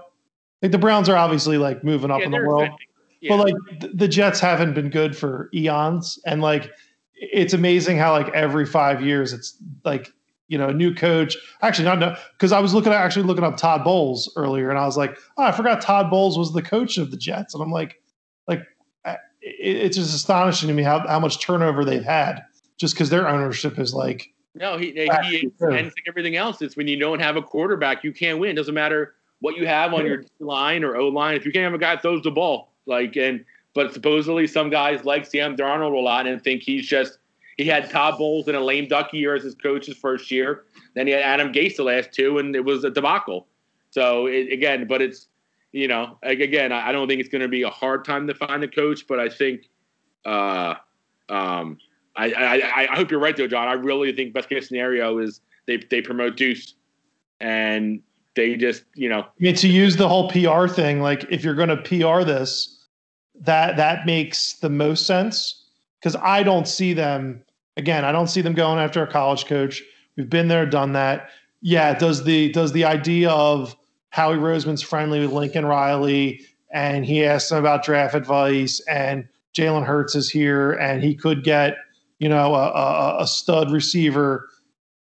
Like 0.61 0.72
the 0.72 0.79
Browns 0.79 1.09
are 1.09 1.16
obviously 1.16 1.57
like 1.57 1.85
moving 1.85 2.11
up 2.11 2.20
yeah, 2.20 2.27
in 2.27 2.33
the 2.33 2.39
world. 2.39 2.70
Yeah. 3.20 3.37
But 3.37 3.45
like 3.45 3.55
the 3.95 4.09
Jets 4.09 4.41
haven't 4.41 4.75
been 4.75 4.91
good 4.91 5.16
for 5.16 5.49
eons 5.55 6.18
and 6.27 6.43
like 6.43 6.70
it's 7.14 7.55
amazing 7.55 7.97
how 7.97 8.12
like 8.12 8.29
every 8.35 8.66
5 8.66 9.03
years 9.03 9.33
it's 9.33 9.57
like 9.85 10.12
you 10.49 10.59
know, 10.59 10.69
a 10.69 10.75
new 10.75 10.95
coach. 10.95 11.37
Actually, 11.63 11.85
not 11.85 12.19
because 12.33 12.53
I 12.53 12.61
was 12.61 12.75
looking 12.75 12.93
at 12.93 13.01
actually 13.01 13.25
looking 13.25 13.45
up 13.45 13.57
Todd 13.57 13.85
Bowles 13.85 14.33
earlier, 14.37 14.71
and 14.71 14.79
I 14.79 14.87
was 14.87 14.97
like, 14.97 15.17
oh, 15.37 15.45
I 15.45 15.53
forgot 15.53 15.81
Todd 15.81 16.11
Bowles 16.11 16.39
was 16.39 16.53
the 16.53 16.63
coach 16.63 16.99
of 16.99 17.11
the 17.11 17.17
Jets, 17.17 17.55
and 17.55 17.63
I'm 17.63 17.71
like, 17.71 18.01
like 18.47 18.63
it's 19.41 19.97
just 19.97 20.15
astonishing 20.15 20.69
to 20.69 20.75
me 20.75 20.83
how 20.83 21.07
how 21.07 21.21
much 21.21 21.41
turnover 21.41 21.85
they've 21.85 22.05
had 22.05 22.43
just 22.79 22.95
because 22.95 23.11
their 23.11 23.29
ownership 23.29 23.79
is 23.79 23.95
like. 23.95 24.31
No, 24.57 24.79
he, 24.79 24.93
he 24.93 25.51
and 25.61 25.87
like 25.87 25.93
everything 26.07 26.37
else. 26.37 26.63
is 26.63 26.77
when 26.77 26.87
you 26.87 26.97
don't 26.97 27.19
have 27.19 27.35
a 27.35 27.43
quarterback, 27.43 28.05
you 28.05 28.13
can't 28.13 28.39
win. 28.39 28.53
It 28.53 28.55
doesn't 28.55 28.75
matter 28.75 29.15
what 29.41 29.57
you 29.57 29.67
have 29.67 29.93
on 29.93 30.07
your 30.07 30.23
line 30.39 30.85
or 30.85 30.97
O 30.97 31.09
line. 31.09 31.35
If 31.35 31.45
you 31.45 31.51
can't 31.51 31.65
have 31.65 31.75
a 31.75 31.79
guy 31.79 31.97
that 31.97 32.03
throws 32.03 32.23
the 32.23 32.31
ball, 32.31 32.73
like 32.87 33.17
and 33.17 33.45
but 33.75 33.93
supposedly 33.93 34.47
some 34.47 34.71
guys 34.71 35.05
like 35.05 35.27
Sam 35.27 35.57
Darnold 35.57 35.93
a 35.93 36.01
lot 36.01 36.29
and 36.29 36.43
think 36.43 36.63
he's 36.63 36.87
just 36.87 37.19
he 37.57 37.67
had 37.67 37.91
Todd 37.91 38.19
Bowles 38.19 38.49
in 38.49 38.55
a 38.55 38.61
lame 38.61 38.89
duck 38.89 39.13
year 39.13 39.35
as 39.35 39.43
his 39.43 39.55
coach 39.55 39.87
his 39.87 39.97
first 39.97 40.31
year. 40.31 40.65
Then 40.95 41.07
he 41.07 41.13
had 41.13 41.23
Adam 41.23 41.53
Gase 41.53 41.77
the 41.77 41.85
last 41.85 42.13
two, 42.13 42.39
and 42.39 42.55
it 42.55 42.65
was 42.65 42.85
a 42.85 42.91
debacle. 42.91 43.47
So 43.91 44.27
it, 44.27 44.53
again, 44.53 44.87
but 44.89 45.03
it's 45.03 45.29
you 45.73 45.89
know 45.89 46.19
again, 46.23 46.73
I 46.73 46.93
don't 46.93 47.09
think 47.09 47.21
it's 47.21 47.29
going 47.29 47.43
to 47.43 47.49
be 47.49 47.63
a 47.63 47.71
hard 47.71 48.05
time 48.05 48.27
to 48.27 48.35
find 48.35 48.63
a 48.63 48.69
coach, 48.69 49.07
but 49.07 49.21
I 49.21 49.29
think. 49.29 49.69
Uh, 50.25 50.75
um, 51.29 51.79
I, 52.17 52.33
I, 52.33 52.93
I 52.93 52.97
hope 52.97 53.11
you're 53.11 53.21
right 53.21 53.37
though, 53.37 53.49
John. 53.49 53.67
I 53.69 53.73
really 53.73 54.13
think 54.13 54.33
best 54.33 54.49
case 54.49 54.69
scenario 54.69 55.19
is 55.19 55.41
they 55.67 55.79
they 55.91 56.01
promote 56.01 56.37
Deuce, 56.37 56.75
and 57.41 58.01
they 58.37 58.57
just 58.57 58.85
you 58.95 59.09
know. 59.09 59.21
I 59.23 59.31
mean, 59.39 59.55
to 59.57 59.69
use 59.69 59.97
the 59.97 60.09
whole 60.09 60.31
PR 60.31 60.69
thing, 60.69 61.01
like 61.01 61.27
if 61.31 61.43
you're 61.43 61.55
going 61.55 61.71
to 61.71 61.77
PR 61.77 62.25
this, 62.25 62.87
that 63.41 63.77
that 63.77 64.07
makes 64.07 64.55
the 64.59 64.71
most 64.71 65.07
sense 65.07 65.65
because 66.01 66.17
I 66.17 66.43
don't 66.43 66.69
see 66.69 66.93
them 66.93 67.44
again. 67.77 68.05
I 68.05 68.12
don't 68.12 68.29
see 68.29 68.41
them 68.41 68.55
going 68.55 68.79
after 68.79 69.03
a 69.03 69.07
college 69.07 69.47
coach. 69.47 69.83
We've 70.16 70.31
been 70.31 70.49
there, 70.49 70.66
done 70.66 70.93
that. 70.93 71.31
Yeah, 71.61 71.95
does 71.95 72.25
the 72.25 72.51
does 72.53 72.72
the 72.72 72.85
idea 72.85 73.31
of 73.31 73.77
Howie 74.11 74.37
Roseman's 74.37 74.83
friendly 74.83 75.20
with 75.20 75.33
Lincoln 75.33 75.66
Riley 75.66 76.41
and 76.72 77.07
he 77.07 77.25
asks 77.25 77.51
him 77.51 77.59
about 77.59 77.85
draft 77.85 78.14
advice 78.14 78.81
and 78.89 79.27
Jalen 79.57 79.87
Hurts 79.87 80.14
is 80.14 80.29
here 80.29 80.72
and 80.72 81.03
he 81.03 81.14
could 81.14 81.43
get 81.43 81.77
you 82.18 82.29
know 82.29 82.55
a, 82.55 82.70
a, 82.70 83.22
a 83.22 83.27
stud 83.27 83.70
receiver. 83.70 84.49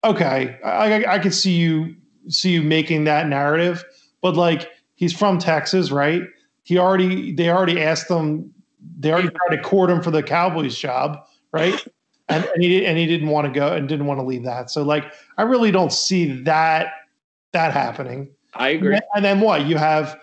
Okay, 0.04 0.58
I, 0.64 1.04
I, 1.04 1.14
I 1.14 1.18
could 1.18 1.34
see 1.34 1.52
you 1.52 1.96
see 2.28 2.50
you 2.50 2.62
making 2.62 3.04
that 3.04 3.28
narrative, 3.28 3.84
but 4.22 4.36
like 4.36 4.70
he's 4.94 5.12
from 5.12 5.38
Texas, 5.38 5.90
right? 5.90 6.22
He 6.62 6.78
already 6.78 7.32
they 7.32 7.50
already 7.50 7.82
asked 7.82 8.08
him 8.08 8.54
they 8.98 9.12
already 9.12 9.28
tried 9.28 9.56
to 9.56 9.62
court 9.62 9.90
him 9.90 10.02
for 10.02 10.10
the 10.10 10.22
Cowboys 10.22 10.76
job, 10.76 11.26
right? 11.52 11.84
And, 12.28 12.44
and 12.44 12.62
he 12.62 12.86
and 12.86 12.96
he 12.96 13.06
didn't 13.06 13.28
want 13.28 13.46
to 13.46 13.52
go 13.52 13.72
and 13.72 13.88
didn't 13.88 14.06
want 14.06 14.18
to 14.20 14.24
leave 14.24 14.44
that. 14.44 14.70
So 14.70 14.82
like, 14.82 15.12
I 15.36 15.42
really 15.42 15.70
don't 15.70 15.92
see 15.92 16.42
that 16.42 16.92
that 17.52 17.72
happening. 17.72 18.28
I 18.54 18.70
agree. 18.70 18.98
And 19.14 19.24
then 19.24 19.40
what 19.40 19.66
you 19.66 19.76
have, 19.76 20.18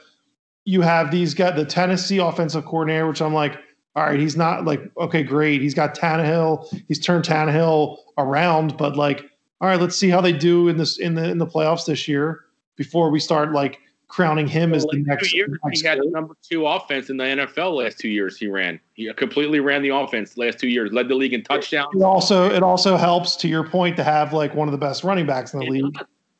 you 0.65 0.81
have 0.81 1.11
these 1.11 1.33
got 1.33 1.55
the 1.55 1.65
Tennessee 1.65 2.17
offensive 2.17 2.65
coordinator, 2.65 3.07
which 3.07 3.21
I'm 3.21 3.33
like, 3.33 3.57
all 3.95 4.03
right, 4.03 4.19
he's 4.19 4.37
not 4.37 4.65
like 4.65 4.81
okay, 4.97 5.23
great. 5.23 5.61
He's 5.61 5.73
got 5.73 5.95
Tannehill. 5.95 6.81
He's 6.87 6.99
turned 6.99 7.25
Tannehill 7.25 7.97
around, 8.17 8.77
but 8.77 8.95
like, 8.95 9.25
all 9.59 9.67
right, 9.67 9.79
let's 9.79 9.97
see 9.97 10.09
how 10.09 10.21
they 10.21 10.33
do 10.33 10.69
in 10.69 10.77
this 10.77 10.97
in 10.97 11.15
the 11.15 11.29
in 11.29 11.37
the 11.37 11.47
playoffs 11.47 11.85
this 11.85 12.07
year 12.07 12.45
before 12.77 13.11
we 13.11 13.19
start 13.19 13.51
like 13.51 13.79
crowning 14.11 14.45
him 14.45 14.73
as 14.73 14.85
the 14.87 14.97
next. 15.07 15.29
two 15.29 15.37
years, 15.37 15.57
next 15.63 15.81
he 15.81 15.87
had 15.87 15.97
the 15.97 16.09
number 16.09 16.35
two 16.43 16.67
offense 16.67 17.09
in 17.09 17.15
the 17.15 17.23
NFL 17.23 17.77
last 17.77 17.97
two 17.97 18.09
years. 18.09 18.37
He 18.37 18.47
ran. 18.47 18.77
He 18.93 19.11
completely 19.13 19.61
ran 19.61 19.81
the 19.81 19.89
offense 19.89 20.33
the 20.33 20.41
last 20.41 20.59
two 20.59 20.67
years. 20.67 20.91
Led 20.91 21.07
the 21.07 21.15
league 21.15 21.33
in 21.33 21.43
touchdowns. 21.43 21.95
It 21.95 22.03
also 22.03 22.51
it 22.51 22.61
also 22.61 22.97
helps 22.97 23.37
to 23.37 23.47
your 23.47 23.65
point 23.67 23.95
to 23.95 24.03
have 24.03 24.33
like 24.33 24.53
one 24.53 24.67
of 24.67 24.73
the 24.73 24.77
best 24.77 25.05
running 25.05 25.25
backs 25.25 25.53
in 25.53 25.61
the 25.61 25.65
league. 25.65 25.97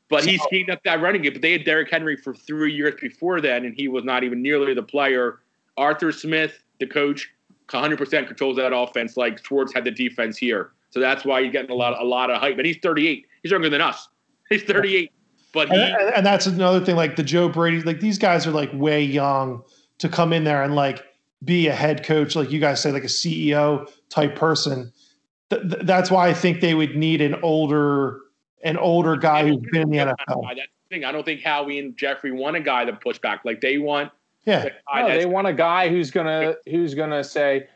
But 0.09 0.25
he's 0.25 0.43
schemed 0.43 0.69
up 0.69 0.83
that 0.83 1.01
running 1.01 1.21
game. 1.21 1.31
But 1.31 1.41
they 1.41 1.53
had 1.53 1.63
Derrick 1.63 1.89
Henry 1.89 2.17
for 2.17 2.33
three 2.33 2.73
years 2.73 2.95
before 2.99 3.39
then, 3.39 3.63
and 3.63 3.73
he 3.73 3.87
was 3.87 4.03
not 4.03 4.25
even 4.25 4.41
nearly 4.41 4.73
the 4.73 4.83
player. 4.83 5.39
Arthur 5.77 6.11
Smith, 6.11 6.61
the 6.81 6.87
coach, 6.87 7.33
100% 7.69 8.27
controls 8.27 8.57
that 8.57 8.75
offense. 8.75 9.15
Like 9.15 9.43
Schwartz 9.45 9.73
had 9.73 9.85
the 9.85 9.91
defense 9.91 10.37
here, 10.37 10.71
so 10.89 10.99
that's 10.99 11.23
why 11.23 11.41
he's 11.41 11.53
getting 11.53 11.71
a 11.71 11.75
lot, 11.75 11.97
a 11.97 12.03
lot 12.03 12.29
of 12.29 12.41
hype. 12.41 12.57
But 12.57 12.65
he's 12.65 12.79
38. 12.83 13.25
He's 13.41 13.51
younger 13.53 13.69
than 13.69 13.79
us. 13.79 14.09
He's 14.49 14.63
38. 14.63 15.09
But 15.53 15.69
And, 15.69 15.77
he, 15.81 15.83
and- 15.91 16.15
and 16.15 16.25
that's 16.25 16.45
another 16.47 16.83
thing. 16.83 16.95
Like 16.95 17.15
the 17.15 17.23
Joe 17.23 17.49
Brady, 17.49 17.81
like 17.81 17.99
these 17.99 18.17
guys 18.17 18.47
are 18.47 18.51
like 18.51 18.69
way 18.73 19.03
young 19.03 19.63
to 19.99 20.09
come 20.09 20.33
in 20.33 20.43
there 20.43 20.63
and 20.63 20.75
like 20.75 21.03
be 21.43 21.67
a 21.67 21.73
head 21.73 22.03
coach, 22.05 22.35
like 22.35 22.51
you 22.51 22.59
guys 22.59 22.79
say, 22.81 22.91
like 22.91 23.03
a 23.03 23.07
CEO 23.07 23.89
type 24.09 24.35
person. 24.35 24.91
Th- 25.49 25.61
th- 25.61 25.81
that's 25.83 26.09
why 26.11 26.29
I 26.29 26.33
think 26.33 26.61
they 26.61 26.73
would 26.75 26.95
need 26.95 27.19
an 27.21 27.35
older, 27.43 28.19
an 28.63 28.77
older 28.77 29.17
guy 29.17 29.45
who's 29.47 29.57
been 29.71 29.81
in 29.83 29.89
the 29.89 29.97
NFL. 29.97 30.43
That's 30.55 30.55
the 30.89 30.95
thing. 30.95 31.03
I 31.05 31.11
don't 31.11 31.25
think 31.25 31.41
Howie 31.41 31.79
and 31.79 31.97
Jeffrey 31.97 32.31
want 32.31 32.55
a 32.55 32.61
guy 32.61 32.85
to 32.85 32.93
push 32.93 33.19
back. 33.19 33.43
Like 33.43 33.59
they 33.61 33.77
want. 33.77 34.11
Yeah, 34.45 34.69
a 34.93 34.99
No, 35.01 35.07
they 35.09 35.25
want 35.27 35.45
a 35.47 35.53
guy 35.53 35.89
who's 35.89 36.09
gonna 36.09 36.55
who's 36.67 36.95
gonna 36.95 37.23
say, 37.23 37.67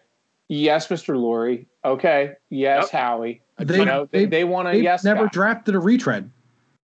"Yes, 0.48 0.88
Mr. 0.88 1.16
Lurie. 1.16 1.68
Okay, 1.84 2.32
yes, 2.50 2.90
Yep. 2.92 3.02
Howie." 3.02 3.42
They, 3.60 3.78
you 3.80 3.86
know, 3.86 4.08
they, 4.12 4.22
they've, 4.22 4.30
they 4.32 4.44
want 4.46 4.68
a 4.70 4.76
yes. 4.82 5.04
never 5.04 5.26
guy. 5.26 5.30
drafted 5.32 5.76
a 5.76 5.80
retread, 5.80 6.32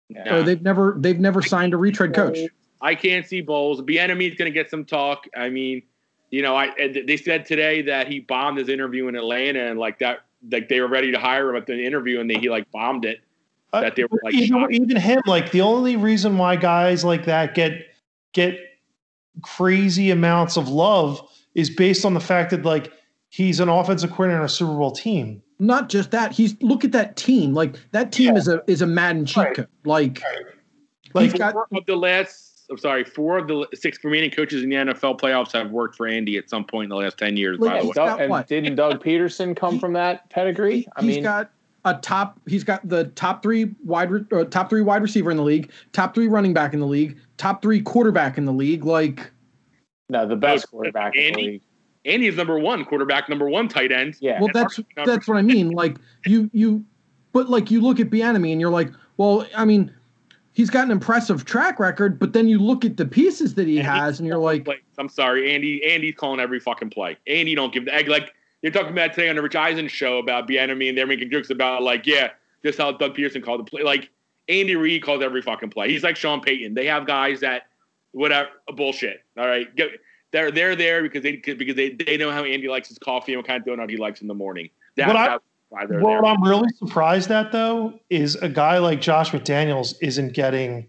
Nah. 0.09 0.37
or 0.37 0.43
they've 0.43 0.63
never 0.63 0.97
they've 0.99 1.19
never 1.19 1.43
signed 1.43 1.75
a 1.75 1.77
retread 1.77 2.15
coach. 2.15 2.39
I 2.81 2.95
can't 2.95 3.27
see 3.27 3.41
Bowles. 3.41 3.81
Bieniemy 3.81 4.29
is 4.29 4.35
going 4.37 4.51
to 4.51 4.55
get 4.55 4.71
some 4.71 4.85
talk. 4.85 5.27
I 5.37 5.49
mean, 5.49 5.83
you 6.31 6.43
know, 6.43 6.57
I 6.57 6.71
they 7.07 7.17
said 7.17 7.47
today 7.47 7.83
that 7.83 8.09
he 8.09 8.21
bombed 8.21 8.59
his 8.59 8.69
interview 8.69 9.09
in 9.09 9.17
Atlanta, 9.17 9.61
and 9.61 9.79
like 9.79 9.99
that, 10.01 10.21
like 10.51 10.69
they 10.69 10.81
were 10.81 10.89
ready 10.89 11.11
to 11.13 11.19
hire 11.19 11.51
him 11.51 11.57
at 11.57 11.67
the 11.67 11.85
interview, 11.85 12.21
and 12.21 12.31
they, 12.31 12.37
he 12.37 12.49
like 12.49 12.71
bombed 12.71 13.05
it. 13.05 13.21
Uh, 13.73 13.81
That 13.81 13.97
they 13.97 14.05
were 14.05 14.21
like 14.23 14.35
even, 14.35 14.67
even 14.71 14.97
him. 14.97 15.23
Like 15.27 15.51
the 15.51 15.63
only 15.63 15.97
reason 15.97 16.39
why 16.39 16.57
guys 16.57 17.05
like 17.05 17.25
that 17.25 17.55
get 17.55 17.87
get 18.33 18.59
crazy 19.43 20.11
amounts 20.11 20.57
of 20.57 20.69
love 20.69 21.21
is 21.55 21.71
based 21.71 22.05
on 22.05 22.15
the 22.15 22.21
fact 22.21 22.51
that 22.51 22.65
like 22.65 22.93
he's 23.29 23.61
an 23.61 23.69
offensive 23.69 24.11
coordinator 24.11 24.41
on 24.41 24.47
a 24.47 24.49
Super 24.49 24.77
Bowl 24.77 24.93
team. 24.93 25.43
Not 25.59 25.89
just 25.89 26.11
that. 26.11 26.33
He's 26.33 26.61
look 26.63 26.85
at 26.85 26.93
that 26.93 27.17
team. 27.17 27.55
Like 27.55 27.77
that 27.93 28.13
team 28.13 28.33
Yeah. 28.35 28.39
is 28.39 28.49
a 28.49 28.63
is 28.67 28.83
a 28.83 28.87
Madden 28.87 29.25
cheat 29.25 29.37
Right. 29.45 29.55
code. 29.57 29.69
Like 29.85 30.21
Like 31.15 31.31
he's 31.31 31.35
got 31.35 31.55
of 31.57 31.87
the 31.87 31.97
last, 31.97 32.67
I'm 32.71 32.77
sorry, 32.77 33.05
four 33.05 33.39
of 33.39 33.49
the 33.49 33.67
six 33.75 33.99
remaining 34.05 34.31
coaches 34.31 34.63
in 34.63 34.69
the 34.69 34.77
NFL 34.77 35.19
playoffs 35.19 35.53
have 35.53 35.71
worked 35.71 35.97
for 35.97 36.07
Andy 36.07 36.37
at 36.37 36.51
some 36.51 36.65
point 36.65 36.85
in 36.85 36.91
the 36.91 36.97
last 36.97 37.17
ten 37.19 37.37
years. 37.37 37.59
Look 37.59 37.71
by 37.71 37.75
the 37.77 37.81
And, 37.81 37.89
way, 37.89 37.95
Doug, 37.95 38.21
and 38.21 38.31
what? 38.31 38.47
didn't 38.49 38.75
Doug 38.77 39.03
Pederson 39.03 39.57
come 39.57 39.75
He- 39.75 39.81
from 39.81 39.95
that 39.95 40.29
pedigree? 40.31 40.81
He, 40.81 40.89
I 40.97 41.01
has 41.01 41.07
mean, 41.07 41.23
got 41.23 41.51
a 41.87 41.95
top. 41.95 42.39
He's 42.47 42.65
got 42.65 42.87
the 42.87 43.05
top 43.15 43.43
three 43.43 43.75
wide 43.85 44.11
re- 44.11 44.25
uh, 44.33 44.45
top 44.45 44.69
three 44.69 44.83
wide 44.83 45.01
receiver 45.03 45.31
in 45.31 45.39
the 45.39 45.43
league, 45.43 45.71
top 45.93 46.15
three 46.15 46.29
running 46.29 46.53
back 46.53 46.75
in 46.75 46.81
the 46.81 46.87
league, 46.87 47.17
top 47.39 47.63
three 47.63 47.81
quarterback 47.81 48.37
in 48.37 48.45
the 48.45 48.53
league. 48.53 48.85
Like 48.85 49.31
no, 50.11 50.27
the 50.27 50.37
best 50.37 50.67
Oh, 50.69 50.71
quarterback 50.73 51.17
in 51.17 51.33
the 51.35 51.41
Andy? 51.41 51.63
League. 52.07 52.15
Andy's 52.15 52.37
number 52.37 52.59
one 52.59 52.85
quarterback, 52.85 53.29
number 53.29 53.49
one 53.49 53.69
tight 53.69 53.93
end. 53.93 54.17
Yeah, 54.21 54.41
well, 54.41 54.51
that's 54.53 54.81
that's 55.05 55.29
what 55.29 55.37
I 55.37 55.43
mean. 55.43 55.71
Like 55.71 55.99
you 56.25 56.51
you, 56.53 56.85
but 57.33 57.51
like 57.51 57.71
you 57.71 57.81
look 57.81 58.01
at 58.01 58.11
Bieniemy 58.11 58.53
and 58.53 58.61
you're 58.61 58.71
like, 58.71 58.91
well, 59.17 59.47
I 59.57 59.65
mean, 59.65 59.93
he's 60.53 60.71
got 60.71 60.85
an 60.85 60.91
impressive 60.91 61.45
track 61.45 61.79
record, 61.79 62.19
but 62.19 62.33
then 62.33 62.49
you 62.49 62.59
look 62.59 62.85
at 62.85 62.97
the 62.97 63.07
pieces 63.07 63.55
that 63.55 63.67
he 63.67 63.79
And 63.79 63.87
has, 63.87 64.19
and 64.19 64.27
you're 64.27 64.39
like, 64.39 64.65
plays. 64.65 64.81
I'm 64.99 65.09
sorry, 65.09 65.55
Andy. 65.55 65.85
Andy's 65.85 66.15
calling 66.17 66.41
every 66.41 66.61
fucking 66.61 66.91
play. 66.91 67.17
Andy 67.27 67.55
don't 67.55 67.73
give 67.73 67.85
the 67.85 67.95
egg. 67.95 68.09
Like 68.09 68.33
they're 68.63 68.71
talking 68.71 68.93
about 68.93 69.13
today 69.15 69.29
on 69.29 69.37
the 69.37 69.43
Rich 69.43 69.57
Eisen 69.57 69.89
show 69.89 70.19
about 70.19 70.49
Bieniemy, 70.49 70.89
and 70.89 70.97
they're 70.97 71.07
making 71.07 71.31
jokes 71.31 71.51
about 71.51 71.83
like, 71.83 72.07
yeah, 72.07 72.31
just 72.65 72.79
how 72.79 72.93
Doug 72.93 73.17
Pederson 73.17 73.45
called 73.45 73.61
the 73.61 73.71
play. 73.71 73.83
Like 73.83 74.11
Andy 74.49 74.77
Reid 74.77 75.03
calls 75.03 75.23
every 75.23 75.43
fucking 75.43 75.71
play. 75.71 75.91
He's 75.91 76.03
like 76.03 76.17
Sean 76.17 76.41
Payton. 76.41 76.75
They 76.75 76.87
have 76.87 77.07
guys 77.07 77.41
that 77.41 77.65
whatever 78.13 78.49
bullshit. 78.75 79.23
All 79.37 79.47
right, 79.47 79.75
Get, 79.77 79.91
they're 80.37 80.51
they're 80.51 80.77
there 80.77 81.03
because 81.03 81.23
they 81.23 81.37
because 81.37 81.75
they, 81.75 81.91
they 81.91 82.17
know 82.19 82.31
how 82.31 82.45
Andy 82.45 82.69
likes 82.69 82.89
his 82.89 82.99
coffee 82.99 83.33
and 83.33 83.39
what 83.39 83.47
kind 83.47 83.67
of 83.67 83.67
donut 83.79 83.89
he 83.91 83.97
likes 83.97 84.21
in 84.21 84.29
the 84.29 84.35
morning. 84.35 84.69
That, 84.97 85.07
What 85.09 85.17
I- 85.17 85.29
that's 85.29 85.45
why 85.71 85.87
they're 85.87 86.01
what 86.01 86.23
there. 86.23 86.25
I'm 86.27 86.43
really 86.43 86.69
surprised 86.79 87.31
at 87.31 87.53
though 87.53 87.99
is 88.11 88.35
a 88.37 88.49
guy 88.49 88.79
like 88.79 89.01
Josh 89.01 89.31
McDaniels 89.31 89.95
isn't 90.03 90.35
getting 90.35 90.89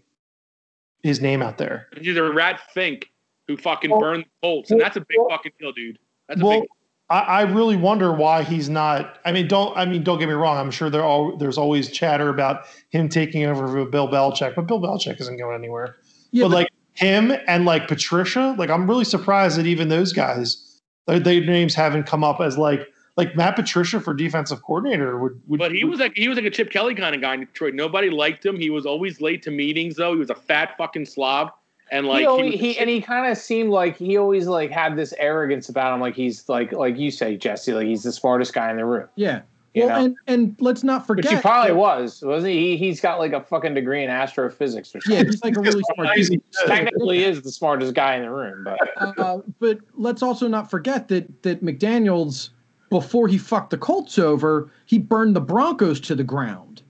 his 1.02 1.20
name 1.20 1.40
out 1.42 1.56
there. 1.58 1.86
He's 1.98 2.16
a 2.16 2.22
rat 2.22 2.60
fink 2.74 3.10
who 3.46 3.56
fucking 3.56 3.90
Well- 3.90 4.00
burned 4.00 4.24
the 4.24 4.30
Colts, 4.46 4.70
and 4.70 4.80
that's 4.80 4.96
a 4.96 5.00
big 5.00 5.16
well- 5.18 5.30
fucking 5.30 5.52
deal, 5.58 5.72
dude. 5.72 5.98
That's 6.28 6.40
a 6.40 6.44
well, 6.44 6.60
big. 6.60 6.68
I, 7.10 7.20
I 7.20 7.42
really 7.42 7.76
wonder 7.76 8.12
why 8.12 8.42
he's 8.42 8.68
not. 8.68 9.18
I 9.24 9.32
mean, 9.32 9.48
don't 9.48 9.74
I 9.78 9.86
mean, 9.86 10.02
don't 10.04 10.18
get 10.18 10.28
me 10.28 10.34
wrong. 10.34 10.58
I'm 10.58 10.70
sure 10.70 10.90
there 10.90 11.02
all 11.02 11.38
there's 11.38 11.56
always 11.56 11.90
chatter 11.90 12.28
about 12.28 12.66
him 12.90 13.08
taking 13.08 13.44
over 13.46 13.66
for 13.66 13.86
Bill 13.86 14.08
Belichick, 14.08 14.54
but 14.54 14.66
Bill 14.66 14.78
Belichick 14.78 15.18
isn't 15.18 15.38
going 15.38 15.54
anywhere. 15.58 15.96
yeah, 16.32 16.44
but 16.44 16.48
but 16.50 16.54
like 16.56 16.68
him 16.98 17.32
and 17.46 17.64
like 17.64 17.86
Patricia, 17.88 18.54
like 18.58 18.70
I'm 18.70 18.88
really 18.88 19.04
surprised 19.04 19.56
that 19.58 19.66
even 19.66 19.88
those 19.88 20.12
guys, 20.12 20.80
their, 21.06 21.20
their 21.20 21.40
names 21.44 21.74
haven't 21.74 22.04
come 22.06 22.24
up 22.24 22.40
as 22.40 22.58
like 22.58 22.86
like 23.16 23.34
Matt 23.36 23.56
Patricia 23.56 24.00
for 24.00 24.14
defensive 24.14 24.62
coordinator 24.62 25.18
would. 25.18 25.40
would 25.46 25.58
But 25.58 25.72
he 25.72 25.84
was 25.84 26.00
like 26.00 26.16
he 26.16 26.28
was 26.28 26.36
like 26.36 26.44
a 26.44 26.50
Chip 26.50 26.70
Kelly 26.70 26.94
kind 26.94 27.14
of 27.14 27.20
guy 27.20 27.34
in 27.34 27.40
Detroit. 27.40 27.74
Nobody 27.74 28.10
liked 28.10 28.44
him. 28.44 28.56
He 28.56 28.70
was 28.70 28.84
always 28.86 29.20
late 29.20 29.42
to 29.44 29.50
meetings 29.50 29.96
though. 29.96 30.12
He 30.12 30.18
was 30.18 30.30
a 30.30 30.34
fat 30.34 30.76
fucking 30.76 31.06
slob. 31.06 31.52
And 31.90 32.06
like 32.06 32.20
he, 32.20 32.26
always, 32.26 32.52
was- 32.52 32.60
he 32.60 32.78
and 32.78 32.90
he 32.90 33.00
kind 33.00 33.30
of 33.30 33.38
seemed 33.38 33.70
like 33.70 33.96
he 33.96 34.16
always 34.18 34.46
like 34.46 34.70
had 34.70 34.96
this 34.96 35.14
arrogance 35.18 35.68
about 35.68 35.94
him, 35.94 36.00
like 36.00 36.14
he's 36.16 36.48
like 36.48 36.72
like 36.72 36.98
you 36.98 37.10
say, 37.10 37.36
Jesse, 37.36 37.72
like 37.72 37.86
he's 37.86 38.02
the 38.02 38.12
smartest 38.12 38.52
guy 38.54 38.70
in 38.70 38.76
the 38.76 38.84
room. 38.84 39.08
yeah. 39.14 39.42
You 39.78 39.86
Well, 39.86 39.98
know? 40.00 40.04
and 40.06 40.16
and 40.26 40.56
let's 40.60 40.82
not 40.84 41.02
Which 41.08 41.18
forget. 41.24 41.32
he 41.36 41.40
probably 41.40 41.72
that- 41.72 41.76
was, 41.78 42.22
wasn't 42.22 42.52
he? 42.52 42.70
he? 42.70 42.76
He's 42.76 43.00
got 43.00 43.18
like 43.18 43.32
a 43.32 43.40
fucking 43.40 43.74
degree 43.74 44.02
in 44.02 44.10
astrophysics 44.10 44.94
or 44.94 45.00
something. 45.00 45.18
Yeah, 45.18 45.24
he's 45.24 45.42
like 45.42 45.56
a 45.56 45.60
really 45.60 45.82
smart. 45.94 46.08
Crazy. 46.10 46.36
dude. 46.36 46.66
Technically, 46.66 47.24
is 47.24 47.42
the 47.42 47.52
smartest 47.52 47.94
guy 47.94 48.16
in 48.16 48.22
the 48.22 48.30
room, 48.30 48.64
but 48.64 48.78
Uh, 49.18 49.38
but 49.60 49.78
let's 49.94 50.22
also 50.22 50.48
not 50.48 50.70
forget 50.70 51.08
that 51.08 51.42
that 51.42 51.62
McDaniels 51.64 52.50
before 52.90 53.28
he 53.28 53.36
fucked 53.38 53.70
the 53.70 53.78
Colts 53.78 54.18
over, 54.18 54.70
he 54.86 54.98
burned 54.98 55.36
the 55.36 55.40
Broncos 55.40 56.00
to 56.00 56.14
the 56.14 56.24
ground. 56.24 56.82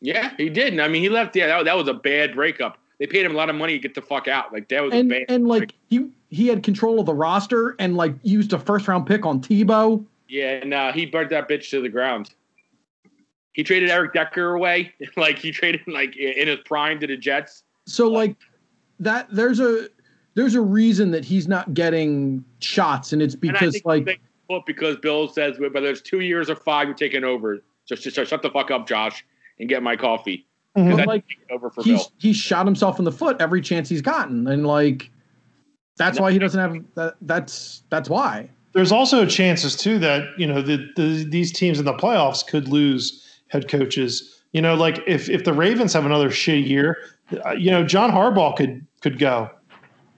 yeah, 0.00 0.32
he 0.36 0.48
did. 0.50 0.72
And 0.74 0.82
I 0.82 0.88
mean, 0.88 1.02
he 1.02 1.08
left. 1.08 1.34
Yeah, 1.34 1.46
that, 1.46 1.64
that 1.64 1.76
was 1.76 1.88
a 1.88 1.94
bad 1.94 2.34
breakup. 2.34 2.78
They 2.98 3.06
paid 3.06 3.24
him 3.26 3.32
a 3.32 3.36
lot 3.36 3.50
of 3.50 3.56
money 3.56 3.72
to 3.72 3.78
get 3.78 3.94
the 3.94 4.02
fuck 4.02 4.28
out. 4.28 4.52
Like 4.52 4.68
that 4.68 4.82
was 4.82 4.92
a 4.92 4.96
And 4.96 5.08
bad. 5.08 5.24
and 5.28 5.48
like 5.48 5.74
he 5.88 6.10
he 6.30 6.46
had 6.48 6.62
control 6.62 7.00
of 7.00 7.06
the 7.06 7.14
roster 7.14 7.74
and 7.78 7.96
like 7.96 8.14
used 8.22 8.52
a 8.52 8.58
first 8.58 8.86
round 8.86 9.06
pick 9.06 9.24
on 9.26 9.40
Tebow. 9.40 10.04
Yeah, 10.34 10.50
and 10.54 10.74
uh, 10.74 10.92
he 10.92 11.06
burnt 11.06 11.30
that 11.30 11.48
bitch 11.48 11.70
to 11.70 11.80
the 11.80 11.88
ground. 11.88 12.30
He 13.52 13.62
traded 13.62 13.88
Eric 13.88 14.14
Decker 14.14 14.54
away. 14.54 14.92
like 15.16 15.38
he 15.38 15.52
traded 15.52 15.82
like 15.86 16.16
in 16.16 16.48
his 16.48 16.58
prime 16.64 16.98
to 16.98 17.06
the 17.06 17.16
Jets. 17.16 17.62
So 17.86 18.10
like 18.10 18.34
that 18.98 19.28
there's 19.30 19.60
a 19.60 19.86
there's 20.34 20.56
a 20.56 20.60
reason 20.60 21.12
that 21.12 21.24
he's 21.24 21.46
not 21.46 21.72
getting 21.72 22.44
shots, 22.58 23.12
and 23.12 23.22
it's 23.22 23.34
And 23.34 23.50
I 23.50 23.52
because 23.52 23.74
think 23.74 23.86
like 23.86 24.20
because 24.66 24.96
Bill 24.96 25.28
says 25.28 25.60
whether 25.60 25.86
it's 25.86 26.00
two 26.00 26.20
years 26.20 26.50
or 26.50 26.56
five, 26.56 26.88
you're 26.88 26.96
taking 26.96 27.22
over. 27.22 27.62
Just, 27.86 28.02
just, 28.02 28.16
just 28.16 28.30
shut 28.30 28.42
the 28.42 28.50
fuck 28.50 28.72
up, 28.72 28.88
Josh, 28.88 29.24
and 29.60 29.68
get 29.68 29.84
my 29.84 29.94
coffee. 29.94 30.48
Mhm. 30.76 30.96
That's 30.96 31.06
like, 31.06 31.24
over 31.50 31.70
for 31.70 31.84
he's 31.84 32.00
Bill. 32.00 32.12
he's 32.18 32.36
shot 32.36 32.66
himself 32.66 32.98
in 32.98 33.04
the 33.04 33.12
foot 33.12 33.36
every 33.38 33.60
chance 33.60 33.88
he's 33.88 34.02
gotten, 34.02 34.48
and 34.48 34.66
like 34.66 35.12
that's 35.96 36.18
why 36.18 36.32
he 36.32 36.40
doesn't 36.40 36.58
have 36.58 36.84
that. 36.96 37.14
That's 37.20 37.84
that's 37.88 38.10
why. 38.10 38.50
There's 38.74 38.92
also 38.92 39.24
chances 39.24 39.76
too 39.76 39.98
that 40.00 40.38
you 40.38 40.46
know 40.46 40.60
the, 40.60 40.88
the 40.96 41.24
these 41.28 41.52
teams 41.52 41.78
in 41.78 41.84
the 41.84 41.94
playoffs 41.94 42.46
could 42.46 42.68
lose 42.68 43.40
head 43.48 43.68
coaches. 43.68 44.42
You 44.52 44.62
know, 44.62 44.74
like 44.74 45.02
if 45.06 45.28
if 45.28 45.44
the 45.44 45.52
Ravens 45.52 45.92
have 45.92 46.04
another 46.04 46.28
shitty 46.28 46.66
year, 46.66 46.98
uh, 47.44 47.52
you 47.52 47.70
know, 47.70 47.84
John 47.84 48.10
Harbaugh 48.10 48.56
could 48.56 48.86
could 49.00 49.18
go. 49.18 49.50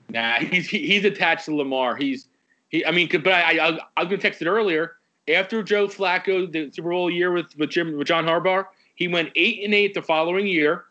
Nah, 0.09 0.36
he's 0.36 0.68
he, 0.68 0.86
he's 0.86 1.04
attached 1.04 1.44
to 1.46 1.54
Lamar. 1.54 1.96
He's 1.96 2.28
he. 2.68 2.84
I 2.84 2.90
mean, 2.90 3.09
but 3.11 3.28
I 3.28 3.59
I, 3.59 3.78
I 3.96 4.02
was 4.02 4.09
gonna 4.09 4.18
text 4.18 4.40
it 4.42 4.48
earlier. 4.48 4.96
After 5.28 5.62
Joe 5.62 5.88
Flacco, 5.88 6.50
the 6.50 6.70
Super 6.72 6.90
Bowl 6.90 7.11
year 7.11 7.32
with 7.32 7.57
with 7.59 7.70
Jim 7.70 7.96
with 7.96 8.07
John 8.07 8.24
Harbaugh, 8.24 8.64
he 8.94 9.09
went 9.09 9.30
eight 9.36 9.64
and 9.64 9.74
eight 9.74 9.92
the 9.92 10.02
following 10.02 10.46
year, 10.46 10.84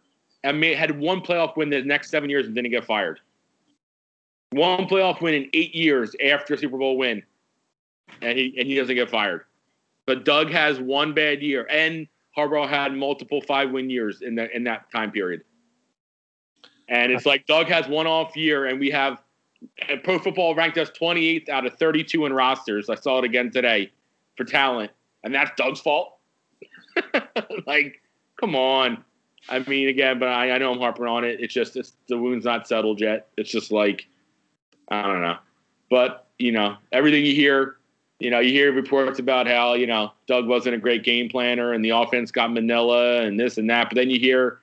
and 0.44 0.64
had 0.64 1.00
one 1.00 1.22
playoff 1.22 1.58
win 1.58 1.70
the 1.70 1.82
next 1.82 2.12
seven 2.12 2.30
years 2.30 2.46
and 2.46 2.54
didn't 2.54 2.72
get 2.72 2.86
fired. 2.86 3.20
One 4.52 4.88
playoff 4.88 5.22
win 5.22 5.34
in 5.34 5.50
eight 5.54 5.74
years 5.74 6.16
after 6.24 6.56
Super 6.56 6.78
Bowl 6.78 6.98
win, 6.98 7.24
and 8.22 8.38
he 8.38 8.54
and 8.58 8.68
he 8.68 8.76
doesn't 8.76 8.96
get 8.96 9.10
fired. 9.10 9.46
But 10.06 10.26
Doug 10.26 10.52
has 10.52 10.80
one 10.80 11.14
bad 11.14 11.42
year, 11.42 11.68
and 11.70 12.08
Harbaugh 12.38 12.68
had 12.68 12.94
multiple 12.94 13.42
five 13.42 13.72
win 13.72 13.90
years 13.90 14.22
in 14.22 14.36
that 14.36 14.52
in 14.54 14.64
that 14.66 14.92
time 14.92 15.12
period. 15.12 15.44
And 16.88 17.12
it's 17.12 17.26
like 17.26 17.48
Doug 17.48 17.68
has 17.68 17.88
one 17.88 18.06
off 18.06 18.36
year, 18.36 18.66
and 18.66 18.80
we 18.80 18.92
have 18.92 19.22
and 19.90 20.04
Pro 20.04 20.20
Football 20.20 20.56
ranked 20.56 20.78
us 20.78 20.92
28th 20.92 21.50
out 21.50 21.66
of 21.66 21.74
32 21.78 22.26
in 22.26 22.34
rosters. 22.34 22.90
I 22.90 22.96
saw 22.96 23.20
it 23.20 23.26
again 23.26 23.52
today 23.52 23.92
for 24.38 24.44
talent, 24.44 24.92
and 25.24 25.34
that's 25.34 25.52
Doug's 25.58 25.80
fault. 25.80 26.18
like, 27.68 28.02
come 28.40 28.56
on. 28.56 29.04
I 29.48 29.60
mean, 29.60 29.90
again, 29.90 30.18
but 30.18 30.30
I, 30.30 30.52
I 30.52 30.58
know 30.58 30.72
I'm 30.72 30.80
harping 30.80 31.06
on 31.06 31.24
it. 31.24 31.40
It's 31.40 31.54
just 31.54 31.76
it's, 31.76 31.94
the 32.08 32.18
wound's 32.18 32.46
not 32.46 32.68
settled 32.68 33.00
yet. 33.00 33.28
It's 33.38 33.50
just 33.50 33.72
like 33.72 34.08
I 34.90 35.04
don't 35.04 35.22
know, 35.22 35.38
but 35.90 36.28
you 36.40 36.52
know, 36.52 36.78
everything 36.92 37.26
you 37.26 37.34
hear, 37.34 37.78
you 38.26 38.32
know, 38.32 38.40
you 38.40 38.52
hear 38.52 38.74
reports 38.74 39.20
about 39.20 39.46
how 39.46 39.76
you 39.76 39.86
know 39.86 40.12
Doug 40.26 40.48
wasn't 40.48 40.74
a 40.74 40.80
great 40.80 41.04
game 41.04 41.30
planner 41.30 41.74
and 41.74 41.86
the 41.86 41.92
offense 41.92 42.32
got 42.32 42.52
Manila 42.52 43.22
and 43.22 43.40
this 43.40 43.60
and 43.60 43.70
that, 43.70 43.88
but 43.90 43.96
then 43.96 44.10
you 44.10 44.20
hear 44.20 44.58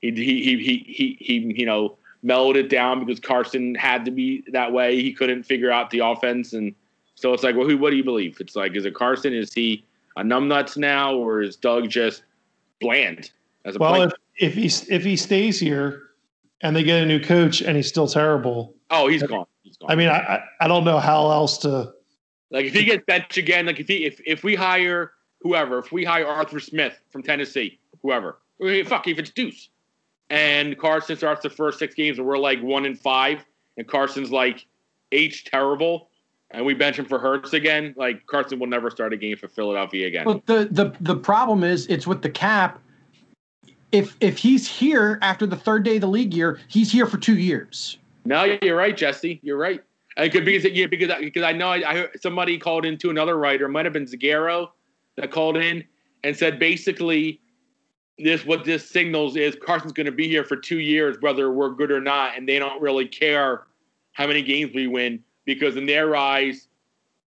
he 0.00 0.12
he 0.12 0.40
he 0.40 0.56
he 0.56 0.86
he, 0.88 1.16
he 1.18 1.54
you 1.58 1.66
know 1.66 1.98
mellowed 2.22 2.56
it 2.56 2.68
down 2.68 3.04
because 3.04 3.18
Carson 3.18 3.74
had 3.74 4.04
to 4.04 4.12
be 4.12 4.44
that 4.52 4.72
way. 4.72 5.02
He 5.02 5.12
couldn't 5.12 5.42
figure 5.42 5.72
out 5.72 5.90
the 5.90 5.98
offense, 5.98 6.52
and 6.52 6.72
so 7.16 7.32
it's 7.32 7.42
like, 7.42 7.56
well, 7.56 7.66
who? 7.66 7.76
What 7.76 7.90
do 7.90 7.96
you 7.96 8.04
believe? 8.04 8.36
It's 8.38 8.54
like, 8.54 8.76
is 8.76 8.84
it 8.86 8.94
Carson? 8.94 9.34
Is 9.34 9.52
he 9.52 9.84
a 10.16 10.22
numbnuts 10.22 10.76
now, 10.76 11.12
or 11.16 11.42
is 11.42 11.56
Doug 11.56 11.88
just 11.90 12.22
bland 12.80 13.32
as 13.64 13.74
a 13.74 13.80
Well, 13.80 13.94
player? 13.94 14.10
if, 14.36 14.54
if 14.54 14.86
he 14.86 14.94
if 14.94 15.02
he 15.02 15.16
stays 15.16 15.58
here 15.58 16.04
and 16.60 16.76
they 16.76 16.84
get 16.84 17.02
a 17.02 17.06
new 17.06 17.18
coach 17.18 17.62
and 17.62 17.76
he's 17.76 17.88
still 17.88 18.06
terrible, 18.06 18.76
oh, 18.90 19.08
he's 19.08 19.24
gone. 19.24 19.46
He's 19.64 19.76
gone. 19.76 19.90
I 19.90 19.96
mean, 19.96 20.08
I, 20.08 20.40
I 20.60 20.68
don't 20.68 20.84
know 20.84 21.00
how 21.00 21.32
else 21.32 21.58
to. 21.58 21.97
Like 22.50 22.66
if 22.66 22.72
he 22.72 22.84
gets 22.84 23.04
benched 23.06 23.36
again, 23.36 23.66
like 23.66 23.80
if 23.80 23.88
he 23.88 24.04
if 24.04 24.20
if 24.26 24.42
we 24.42 24.54
hire 24.54 25.12
whoever, 25.40 25.78
if 25.78 25.92
we 25.92 26.04
hire 26.04 26.26
Arthur 26.26 26.60
Smith 26.60 27.00
from 27.10 27.22
Tennessee, 27.22 27.78
whoever, 28.02 28.38
I 28.60 28.64
mean, 28.64 28.84
fuck 28.84 29.06
if 29.06 29.18
it's 29.18 29.30
Deuce, 29.30 29.68
and 30.30 30.78
Carson 30.78 31.16
starts 31.16 31.42
the 31.42 31.50
first 31.50 31.78
six 31.78 31.94
games 31.94 32.18
and 32.18 32.26
we're 32.26 32.38
like 32.38 32.60
one 32.62 32.86
in 32.86 32.94
five, 32.96 33.44
and 33.76 33.86
Carson's 33.86 34.30
like 34.30 34.66
H 35.12 35.44
terrible, 35.44 36.08
and 36.50 36.64
we 36.64 36.74
bench 36.74 36.98
him 36.98 37.04
for 37.04 37.18
Hurts 37.18 37.52
again, 37.52 37.94
like 37.96 38.26
Carson 38.26 38.58
will 38.58 38.66
never 38.66 38.90
start 38.90 39.12
a 39.12 39.16
game 39.16 39.36
for 39.36 39.48
Philadelphia 39.48 40.06
again. 40.06 40.24
But 40.24 40.46
the 40.46 40.68
the 40.70 40.94
the 41.00 41.16
problem 41.16 41.64
is 41.64 41.86
it's 41.86 42.06
with 42.06 42.22
the 42.22 42.30
cap. 42.30 42.80
If 43.92 44.16
if 44.20 44.38
he's 44.38 44.68
here 44.68 45.18
after 45.22 45.46
the 45.46 45.56
third 45.56 45.82
day 45.82 45.96
of 45.96 46.02
the 46.02 46.08
league 46.08 46.34
year, 46.34 46.60
he's 46.68 46.92
here 46.92 47.06
for 47.06 47.16
two 47.18 47.38
years. 47.38 47.98
No, 48.24 48.58
you're 48.62 48.76
right, 48.76 48.94
Jesse. 48.94 49.40
You're 49.42 49.56
right. 49.56 49.82
Uh, 50.18 50.22
I 50.22 50.28
could 50.28 50.44
because 50.44 50.64
yeah, 50.70 50.86
because 50.86 51.12
because 51.20 51.42
I 51.42 51.52
know 51.52 51.68
I, 51.68 51.90
I 51.90 51.94
heard 51.96 52.20
somebody 52.20 52.58
called 52.58 52.84
in 52.84 52.98
to 52.98 53.10
another 53.10 53.36
writer, 53.38 53.66
it 53.66 53.70
might 53.70 53.86
have 53.86 53.92
been 53.92 54.06
Zangaro, 54.06 54.70
that 55.16 55.30
called 55.30 55.56
in 55.56 55.84
and 56.24 56.36
said 56.36 56.58
basically 56.58 57.40
this 58.18 58.44
what 58.44 58.64
this 58.64 58.88
signals 58.88 59.36
is 59.36 59.56
Carson's 59.60 59.92
going 59.92 60.06
to 60.06 60.12
be 60.12 60.28
here 60.28 60.44
for 60.44 60.56
two 60.56 60.80
years, 60.80 61.16
whether 61.20 61.52
we're 61.52 61.70
good 61.70 61.90
or 61.90 62.00
not, 62.00 62.36
and 62.36 62.48
they 62.48 62.58
don't 62.58 62.80
really 62.82 63.06
care 63.06 63.66
how 64.12 64.26
many 64.26 64.42
games 64.42 64.72
we 64.74 64.86
win 64.86 65.22
because 65.44 65.76
in 65.76 65.86
their 65.86 66.14
eyes, 66.16 66.68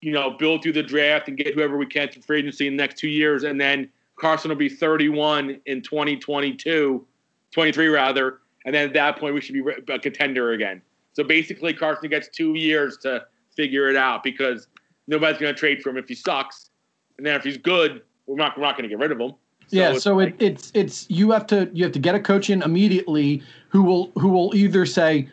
you 0.01 0.11
know, 0.11 0.31
build 0.31 0.63
through 0.63 0.73
the 0.73 0.83
draft 0.83 1.27
and 1.27 1.37
get 1.37 1.53
whoever 1.53 1.77
we 1.77 1.85
can 1.85 2.09
to 2.09 2.21
free 2.21 2.39
agency 2.39 2.67
in 2.67 2.77
the 2.77 2.81
next 2.81 2.97
two 2.97 3.09
years, 3.09 3.43
and 3.43 3.59
then 3.59 3.89
Carson 4.17 4.49
will 4.49 4.55
be 4.55 4.69
31 4.69 5.59
in 5.65 5.81
2022, 5.81 7.05
23 7.51 7.87
rather, 7.87 8.39
and 8.65 8.73
then 8.73 8.87
at 8.87 8.93
that 8.93 9.19
point 9.19 9.33
we 9.33 9.41
should 9.41 9.53
be 9.53 9.63
a 9.93 9.99
contender 9.99 10.53
again. 10.53 10.81
So 11.17 11.23
basically, 11.23 11.73
Carson 11.73 12.11
gets 12.11 12.27
two 12.27 12.53
years 12.53 12.95
to 12.97 13.25
figure 13.55 13.89
it 13.89 13.95
out 13.95 14.21
because 14.21 14.67
nobody's 15.07 15.39
going 15.39 15.51
to 15.51 15.59
trade 15.59 15.81
for 15.81 15.89
him 15.89 15.97
if 15.97 16.07
he 16.07 16.13
sucks, 16.13 16.69
and 17.17 17.25
then 17.25 17.33
if 17.33 17.43
he's 17.43 17.57
good, 17.57 18.03
we're 18.27 18.35
not 18.35 18.55
we're 18.55 18.63
not 18.63 18.77
going 18.77 18.83
to 18.83 18.89
get 18.89 18.99
rid 18.99 19.11
of 19.11 19.19
him. 19.19 19.33
yeah, 19.69 19.93
it's 19.93 20.03
so 20.03 20.17
like- 20.17 20.39
it, 20.39 20.45
it's 20.45 20.71
it's 20.75 21.09
you 21.09 21.31
have 21.31 21.47
to 21.47 21.71
you 21.73 21.83
have 21.83 21.93
to 21.93 21.99
get 21.99 22.13
a 22.13 22.19
coach 22.19 22.51
in 22.51 22.61
immediately 22.61 23.41
who 23.69 23.81
will 23.81 24.11
who 24.19 24.29
will 24.29 24.53
either 24.53 24.85
say, 24.85 25.27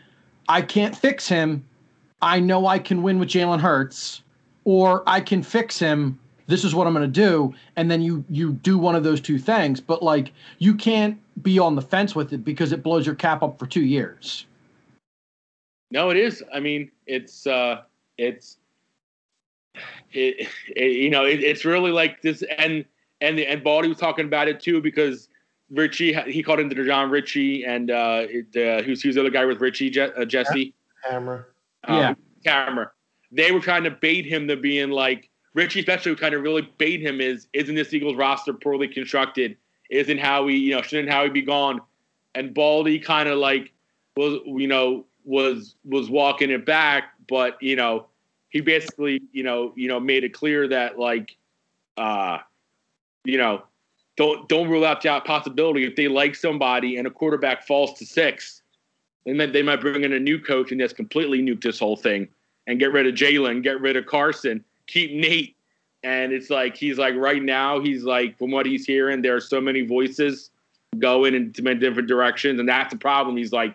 I 0.49 0.63
can't 0.63 0.97
fix 0.97 1.29
him, 1.29 1.63
I 2.23 2.41
know 2.41 2.67
I 2.67 2.79
can 2.79 3.03
win 3.03 3.19
with 3.19 3.29
Jalen 3.29 3.61
Hurts, 3.61 4.23
or 4.65 5.03
I 5.07 5.21
can 5.21 5.43
fix 5.43 5.79
him. 5.79 6.19
This 6.47 6.65
is 6.65 6.75
what 6.75 6.87
I'm 6.87 6.95
going 6.95 7.13
to 7.13 7.21
do, 7.21 7.53
and 7.77 7.91
then 7.91 8.01
you 8.01 8.25
you 8.31 8.53
do 8.53 8.79
one 8.79 8.95
of 8.95 9.05
those 9.05 9.21
two 9.21 9.39
things. 9.39 9.83
But 9.83 10.03
like 10.03 10.33
you 10.57 10.77
can't 10.77 11.19
be 11.43 11.59
on 11.59 11.75
the 11.75 11.83
fence 11.83 12.15
with 12.15 12.33
it 12.33 12.43
because 12.43 12.73
it 12.73 12.83
blows 12.83 13.05
your 13.05 13.17
cap 13.17 13.43
up 13.43 13.59
for 13.59 13.67
two 13.67 13.85
years. 13.85 14.47
No, 15.91 16.11
it 16.11 16.17
is. 16.17 16.43
I 16.53 16.61
mean, 16.61 16.91
it's 17.07 17.47
uh, 17.47 17.83
it's 18.19 18.59
it, 20.13 20.49
it 20.75 20.93
you 20.93 21.11
know 21.11 21.25
it, 21.25 21.41
it's 21.43 21.65
really 21.65 21.91
like 21.91 22.23
this 22.23 22.43
and 22.59 22.85
and 23.21 23.39
and 23.39 23.63
Baldy 23.65 23.89
was 23.89 23.99
talking 23.99 24.25
about 24.25 24.49
it 24.49 24.61
too 24.61 24.81
because 24.81 25.29
Richie 25.71 26.13
he 26.31 26.43
called 26.43 26.61
into 26.61 26.75
the 26.75 26.85
John 26.85 27.11
Ritchie 27.11 27.65
and 27.65 27.91
uh, 27.91 28.27
it, 28.29 28.57
uh 28.57 28.83
who's 28.83 29.03
who's 29.03 29.15
the 29.15 29.21
other 29.21 29.31
guy 29.31 29.45
with 29.45 29.61
Ritchie 29.61 29.91
Je- 29.91 30.13
uh, 30.17 30.25
Jesse 30.25 30.75
Hammer. 31.09 31.49
um, 31.85 31.97
Yeah. 31.99 32.15
camera. 32.45 32.91
They 33.33 33.51
were 33.51 33.61
trying 33.61 33.85
to 33.85 33.91
bait 33.91 34.27
him 34.27 34.47
to 34.49 34.57
being 34.57 34.91
like 34.91 35.29
Richie, 35.55 35.81
especially 35.81 36.13
was 36.13 36.21
trying 36.21 36.33
to 36.33 36.41
really 36.41 36.69
bait 36.79 37.01
him. 37.01 37.21
Is 37.21 37.49
isn't 37.53 37.75
this 37.75 37.93
Eagles 37.93 38.17
roster 38.17 38.53
poorly 38.53 38.89
constructed? 38.89 39.57
Isn't 39.91 40.19
how 40.19 40.43
Howie 40.43 40.57
you 40.57 40.75
know 40.75 40.83
shouldn't 40.83 41.11
Howie 41.11 41.31
be 41.31 41.43
gone? 41.43 41.81
And 42.37 42.55
Baldy 42.55 42.99
kind 42.99 43.29
of 43.29 43.39
like 43.39 43.73
was 44.17 44.41
you 44.47 44.67
know 44.69 45.05
was 45.25 45.75
was 45.85 46.11
walking 46.11 46.51
it 46.51 46.65
back, 46.67 47.15
but 47.29 47.61
you 47.63 47.77
know 47.77 48.07
he 48.51 48.61
basically 48.61 49.21
you 49.33 49.43
know 49.43 49.73
you 49.77 49.89
know 49.89 49.99
made 50.01 50.25
it 50.25 50.33
clear 50.33 50.69
that 50.69 50.99
like 50.99 51.37
uh 51.97 52.39
you 53.25 53.39
know 53.39 53.63
don't 54.17 54.49
don't 54.49 54.69
rule 54.69 54.85
out 54.85 55.03
the 55.03 55.21
possibility 55.25 55.85
if 55.85 55.97
they 55.97 56.09
like 56.09 56.35
somebody 56.35 56.97
and 56.97 57.07
a 57.07 57.11
quarterback 57.11 57.67
falls 57.67 57.93
to 57.99 58.07
six 58.07 58.63
and 59.27 59.41
then 59.41 59.53
they 59.53 59.63
might 59.63 59.81
bring 59.81 60.05
in 60.05 60.13
a 60.13 60.21
new 60.21 60.39
coach 60.39 60.71
and 60.71 60.81
just 60.81 60.97
completely 60.97 61.43
nuke 61.43 61.63
this 61.63 61.79
whole 61.79 61.97
thing 61.97 62.29
and 62.67 62.79
get 62.79 62.93
rid 62.93 63.07
of 63.07 63.15
Jalen, 63.15 63.63
get 63.63 63.81
rid 63.81 63.97
of 63.97 64.07
Carson, 64.07 64.65
keep 64.87 65.13
Nate. 65.13 65.57
And 66.03 66.33
it's 66.33 66.51
like 66.51 66.77
he's 66.77 66.99
like 66.99 67.15
right 67.17 67.43
now 67.43 67.81
he's 67.81 68.05
like 68.05 68.37
from 68.39 68.51
what 68.51 68.67
he's 68.67 68.85
hearing, 68.85 69.23
there 69.23 69.35
are 69.35 69.41
so 69.41 69.61
many 69.61 69.83
voices 69.83 70.51
going 70.99 71.35
in 71.35 71.53
many 71.63 71.81
different 71.81 72.09
directions, 72.09 72.61
and 72.61 72.69
that's 72.69 72.93
the 72.93 72.99
problem. 72.99 73.37
He's 73.37 73.53
like, 73.53 73.75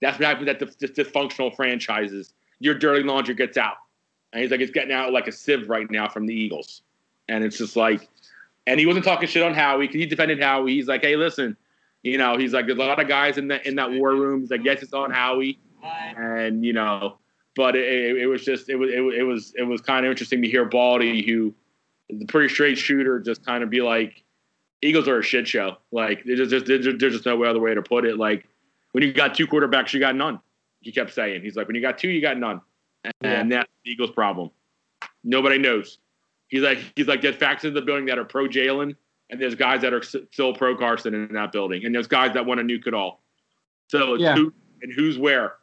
that's 0.00 0.18
what 0.18 0.26
happens 0.26 0.48
at 0.48 0.58
the, 0.58 0.66
the 0.66 0.88
dysfunctional 0.88 1.54
franchises. 1.54 2.32
Your 2.58 2.74
dirty 2.74 3.02
laundry 3.02 3.34
gets 3.34 3.56
out, 3.56 3.76
and 4.32 4.42
he's 4.42 4.50
like, 4.50 4.60
it's 4.60 4.70
getting 4.70 4.92
out 4.92 5.12
like 5.12 5.26
a 5.26 5.32
sieve 5.32 5.68
right 5.68 5.90
now 5.90 6.08
from 6.08 6.26
the 6.26 6.34
Eagles, 6.34 6.82
and 7.28 7.44
it's 7.44 7.58
just 7.58 7.76
like, 7.76 8.08
and 8.66 8.78
he 8.78 8.86
wasn't 8.86 9.04
talking 9.04 9.28
shit 9.28 9.42
on 9.42 9.54
Howie 9.54 9.86
because 9.86 10.00
he 10.00 10.06
defended 10.06 10.42
Howie. 10.42 10.74
He's 10.74 10.88
like, 10.88 11.02
hey, 11.02 11.16
listen, 11.16 11.56
you 12.02 12.18
know, 12.18 12.36
he's 12.36 12.52
like, 12.52 12.66
there's 12.66 12.78
a 12.78 12.82
lot 12.82 13.00
of 13.00 13.08
guys 13.08 13.38
in 13.38 13.48
that 13.48 13.66
in 13.66 13.76
that 13.76 13.90
war 13.92 14.14
room. 14.14 14.40
He's 14.40 14.50
like, 14.50 14.64
yes, 14.64 14.82
it's 14.82 14.92
on 14.92 15.10
Howie, 15.10 15.58
and 16.16 16.64
you 16.64 16.72
know, 16.72 17.18
but 17.56 17.76
it, 17.76 18.16
it, 18.18 18.26
was 18.26 18.44
just 18.44 18.68
it 18.68 18.76
was 18.76 18.90
it, 18.90 19.00
it 19.00 19.22
was 19.22 19.54
it 19.56 19.62
was 19.62 19.80
kind 19.80 20.06
of 20.06 20.10
interesting 20.10 20.42
to 20.42 20.48
hear 20.48 20.64
Baldy, 20.64 21.24
who 21.26 21.54
is 22.08 22.22
a 22.22 22.26
pretty 22.26 22.52
straight 22.52 22.78
shooter, 22.78 23.18
just 23.18 23.44
kind 23.44 23.62
of 23.62 23.70
be 23.70 23.80
like, 23.80 24.22
Eagles 24.82 25.08
are 25.08 25.18
a 25.18 25.22
shit 25.22 25.48
show. 25.48 25.76
Like 25.92 26.24
there's 26.24 26.48
just 26.48 26.66
there's 26.66 26.84
just, 26.84 26.98
there's 26.98 27.14
just 27.14 27.26
no 27.26 27.42
other 27.44 27.60
way 27.60 27.74
to 27.74 27.82
put 27.82 28.04
it. 28.04 28.16
Like 28.18 28.46
when 28.92 29.02
you 29.04 29.12
got 29.12 29.34
two 29.34 29.46
quarterbacks, 29.46 29.92
you 29.92 30.00
got 30.00 30.16
none. 30.16 30.40
He 30.80 30.92
kept 30.92 31.12
saying, 31.12 31.42
he's 31.42 31.56
like, 31.56 31.66
when 31.66 31.76
you 31.76 31.82
got 31.82 31.98
two, 31.98 32.08
you 32.08 32.20
got 32.20 32.38
none, 32.38 32.60
and 33.22 33.52
that's 33.52 33.70
the 33.84 33.90
Eagles' 33.90 34.10
problem. 34.10 34.50
Nobody 35.24 35.58
knows. 35.58 35.98
He's 36.48 36.62
like 36.62 36.78
he's 36.96 37.06
like 37.06 37.22
there's 37.22 37.36
facts 37.36 37.64
in 37.64 37.74
the 37.74 37.82
building 37.82 38.06
that 38.06 38.18
are 38.18 38.24
pro 38.24 38.48
Jalen, 38.48 38.96
and 39.30 39.40
there's 39.40 39.54
guys 39.54 39.82
that 39.82 39.92
are 39.92 40.02
still 40.02 40.54
pro 40.54 40.76
Carson 40.76 41.14
in 41.14 41.32
that 41.34 41.52
building, 41.52 41.84
and 41.84 41.94
there's 41.94 42.08
guys 42.08 42.32
that 42.34 42.44
want 42.44 42.58
to 42.58 42.64
nuke 42.64 42.86
it 42.86 42.94
all. 42.94 43.22
So 43.88 44.14
it's 44.14 44.22
Yeah. 44.22 44.34
who 44.34 44.52
and 44.82 44.92
who's 44.92 45.18
where, 45.18 45.56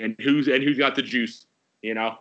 and 0.00 0.16
who's 0.20 0.48
and 0.48 0.62
who's 0.62 0.78
got 0.78 0.94
the 0.94 1.02
juice, 1.02 1.46
you 1.82 1.94
know, 1.94 2.18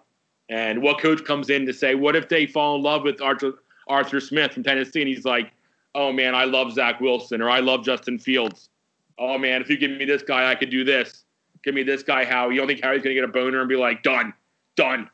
and 0.50 0.82
what 0.82 1.00
coach 1.00 1.24
comes 1.24 1.50
in 1.50 1.66
to 1.66 1.74
say, 1.74 1.96
what 1.96 2.16
if 2.16 2.28
they 2.28 2.46
fall 2.46 2.76
in 2.76 2.82
love 2.82 3.04
with 3.04 3.22
Arthur 3.22 3.54
Arthur 3.88 4.20
Smith 4.20 4.54
from 4.54 4.64
Tennessee, 4.64 5.02
and 5.02 5.08
he's 5.08 5.26
like, 5.26 5.52
oh 5.96 6.12
man, 6.12 6.36
I 6.36 6.46
love 6.46 6.74
Zach 6.74 7.00
Wilson 7.00 7.42
or 7.42 7.50
I 7.50 7.60
love 7.60 7.86
Justin 7.86 8.20
Fields. 8.20 8.70
Oh 9.18 9.38
man, 9.38 9.62
if 9.62 9.70
you 9.70 9.78
give 9.78 9.92
me 9.92 10.06
this 10.06 10.24
guy, 10.24 10.50
I 10.50 10.56
could 10.56 10.70
do 10.70 10.84
this. 10.84 11.24
Give 11.64 11.74
me 11.74 11.84
this 11.84 12.04
guy, 12.04 12.26
Howie. 12.26 12.56
You 12.56 12.62
don't 12.62 12.68
think 12.68 12.84
Howie's 12.84 13.04
gonna 13.04 13.16
get 13.16 13.24
a 13.24 13.28
boner 13.28 13.60
and 13.60 13.70
be 13.70 13.76
like, 13.76 14.04
done, 14.04 14.34
done. 14.76 15.10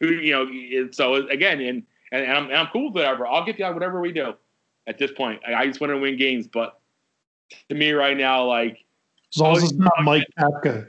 Who 0.00 0.08
you 0.08 0.32
know? 0.32 0.88
So 0.92 1.14
again, 1.28 1.60
and 1.60 1.82
and, 2.12 2.24
and 2.24 2.32
I'm 2.32 2.44
and 2.44 2.56
I'm 2.56 2.66
cool 2.68 2.86
with 2.86 2.94
whatever. 2.94 3.26
I'll 3.26 3.44
get 3.44 3.58
you 3.58 3.66
whatever 3.66 4.00
we 4.00 4.12
do. 4.12 4.34
At 4.86 4.98
this 4.98 5.12
point, 5.12 5.40
I, 5.46 5.54
I 5.54 5.66
just 5.66 5.80
want 5.80 5.92
to 5.92 5.98
win 5.98 6.16
games, 6.16 6.48
but 6.48 6.80
to 7.68 7.74
me 7.74 7.92
right 7.92 8.16
now, 8.16 8.44
like 8.44 8.84
As 9.34 9.40
long 9.40 9.56
as 9.56 9.64
it's 9.64 9.72
not 9.74 9.92
Mike 10.02 10.26
Kafka. 10.38 10.88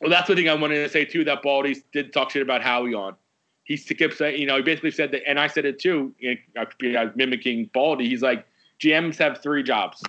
well, 0.00 0.10
that's 0.10 0.28
the 0.28 0.34
thing 0.34 0.48
I 0.48 0.54
wanted 0.54 0.76
to 0.76 0.88
say 0.88 1.04
too. 1.04 1.24
That 1.24 1.42
Baldy 1.42 1.82
did 1.92 2.12
talk 2.12 2.30
shit 2.30 2.42
about 2.42 2.62
Howie 2.62 2.94
on. 2.94 3.16
He 3.64 3.78
kept 3.78 4.18
saying, 4.18 4.38
you 4.38 4.46
know, 4.46 4.56
he 4.56 4.62
basically 4.62 4.90
said 4.90 5.10
that, 5.12 5.26
and 5.26 5.40
I 5.40 5.46
said 5.46 5.64
it 5.64 5.78
too. 5.78 6.14
You 6.18 6.36
know, 6.54 6.64
I 6.64 6.96
uh, 6.96 7.10
mimicking 7.14 7.70
Baldy. 7.72 8.08
He's 8.08 8.20
like, 8.22 8.46
GMs 8.78 9.16
have 9.18 9.42
three 9.42 9.62
jobs, 9.62 10.02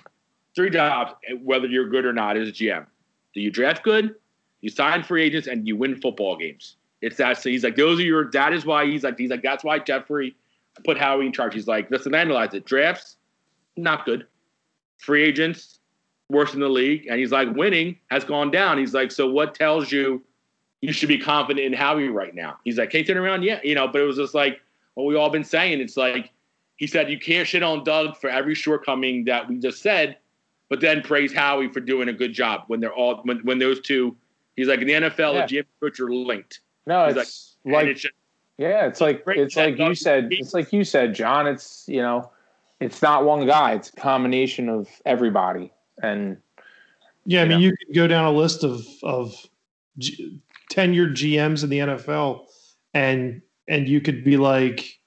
three 0.56 0.70
jobs, 0.70 1.12
whether 1.42 1.68
you're 1.68 1.88
good 1.88 2.04
or 2.04 2.12
not 2.12 2.36
as 2.36 2.48
a 2.48 2.52
GM. 2.52 2.86
Do 3.34 3.40
you 3.40 3.50
draft 3.50 3.84
good? 3.84 4.16
You 4.62 4.70
sign 4.70 5.04
free 5.04 5.22
agents 5.22 5.46
and 5.46 5.68
you 5.68 5.76
win 5.76 6.00
football 6.00 6.36
games. 6.36 6.76
It's 7.02 7.16
that. 7.18 7.40
So 7.40 7.50
he's 7.50 7.62
like, 7.62 7.76
those 7.76 8.00
are 8.00 8.02
your. 8.02 8.30
That 8.30 8.52
is 8.52 8.64
why 8.64 8.86
he's 8.86 9.04
like. 9.04 9.18
He's 9.18 9.30
like. 9.30 9.42
That's 9.42 9.62
why 9.62 9.78
Jeffrey 9.78 10.34
put 10.84 10.98
Howie 10.98 11.26
in 11.26 11.32
charge. 11.32 11.54
He's 11.54 11.68
like, 11.68 11.90
listen, 11.90 12.14
analyze 12.14 12.54
it. 12.54 12.64
Drafts, 12.64 13.16
not 13.76 14.04
good. 14.06 14.26
Free 14.98 15.22
agents, 15.22 15.78
worse 16.30 16.54
in 16.54 16.60
the 16.60 16.68
league. 16.68 17.06
And 17.08 17.20
he's 17.20 17.32
like, 17.32 17.54
winning 17.54 17.98
has 18.10 18.24
gone 18.24 18.50
down. 18.50 18.78
He's 18.78 18.94
like, 18.94 19.12
so 19.12 19.28
what 19.28 19.54
tells 19.54 19.92
you 19.92 20.24
you 20.80 20.92
should 20.92 21.08
be 21.08 21.18
confident 21.18 21.66
in 21.66 21.72
Howie 21.74 22.08
right 22.08 22.34
now? 22.34 22.56
He's 22.64 22.78
like, 22.78 22.90
can 22.90 23.00
you 23.00 23.06
turn 23.06 23.18
around? 23.18 23.42
Yeah. 23.42 23.60
You 23.62 23.74
know, 23.74 23.88
but 23.88 24.00
it 24.00 24.04
was 24.04 24.16
just 24.16 24.34
like 24.34 24.60
what 24.94 25.04
we 25.04 25.16
all 25.16 25.30
been 25.30 25.44
saying. 25.44 25.80
It's 25.80 25.96
like, 25.96 26.30
he 26.76 26.86
said, 26.86 27.10
you 27.10 27.18
can't 27.18 27.46
shit 27.46 27.62
on 27.62 27.84
Doug 27.84 28.16
for 28.16 28.28
every 28.28 28.54
shortcoming 28.54 29.24
that 29.26 29.48
we 29.48 29.58
just 29.58 29.82
said, 29.82 30.18
but 30.68 30.80
then 30.80 31.02
praise 31.02 31.32
Howie 31.32 31.68
for 31.68 31.80
doing 31.80 32.08
a 32.08 32.12
good 32.12 32.32
job 32.32 32.62
when 32.68 32.80
they're 32.80 32.92
all, 32.94 33.20
when, 33.24 33.38
when 33.40 33.58
those 33.58 33.80
two, 33.80 34.16
he's 34.56 34.68
like, 34.68 34.80
in 34.80 34.86
the 34.86 34.92
NFL, 34.94 35.34
Yeah. 35.34 35.46
the 35.46 35.54
GM 35.54 35.58
and 35.58 35.66
coach 35.80 36.00
are 36.00 36.10
linked. 36.10 36.60
No, 36.86 37.06
He's 37.08 37.16
it's 37.16 37.56
And 37.64 37.74
like 37.74 37.86
it's 37.88 38.00
just, 38.02 38.14
yeah, 38.58 38.86
it's 38.86 39.00
like 39.00 39.22
it's 39.26 39.56
like 39.56 39.72
you 39.72 39.76
Doug- 39.86 39.96
said. 39.96 40.28
It's 40.30 40.54
like 40.54 40.72
you 40.72 40.82
said, 40.84 41.14
John. 41.14 41.46
It's 41.46 41.84
you 41.88 42.00
know, 42.00 42.30
it's 42.80 43.02
not 43.02 43.24
one 43.24 43.46
guy. 43.46 43.72
It's 43.74 43.88
a 43.90 43.92
combination 43.92 44.68
of 44.68 44.88
everybody. 45.04 45.72
And 46.02 46.38
Yeah, 47.26 47.42
I 47.42 47.44
mean, 47.46 47.60
Yeah. 47.60 47.66
you 47.66 47.76
could 47.76 47.94
go 47.94 48.06
down 48.06 48.24
a 48.24 48.30
list 48.32 48.64
of 48.64 48.86
of 49.02 49.34
G- 49.98 50.40
tenured 50.72 51.12
GMs 51.12 51.64
in 51.64 51.70
the 51.70 51.78
NFL, 51.80 52.46
and 52.94 53.42
and 53.68 53.88
you 53.88 54.00
could 54.00 54.22
be 54.24 54.36
like, 54.36 54.98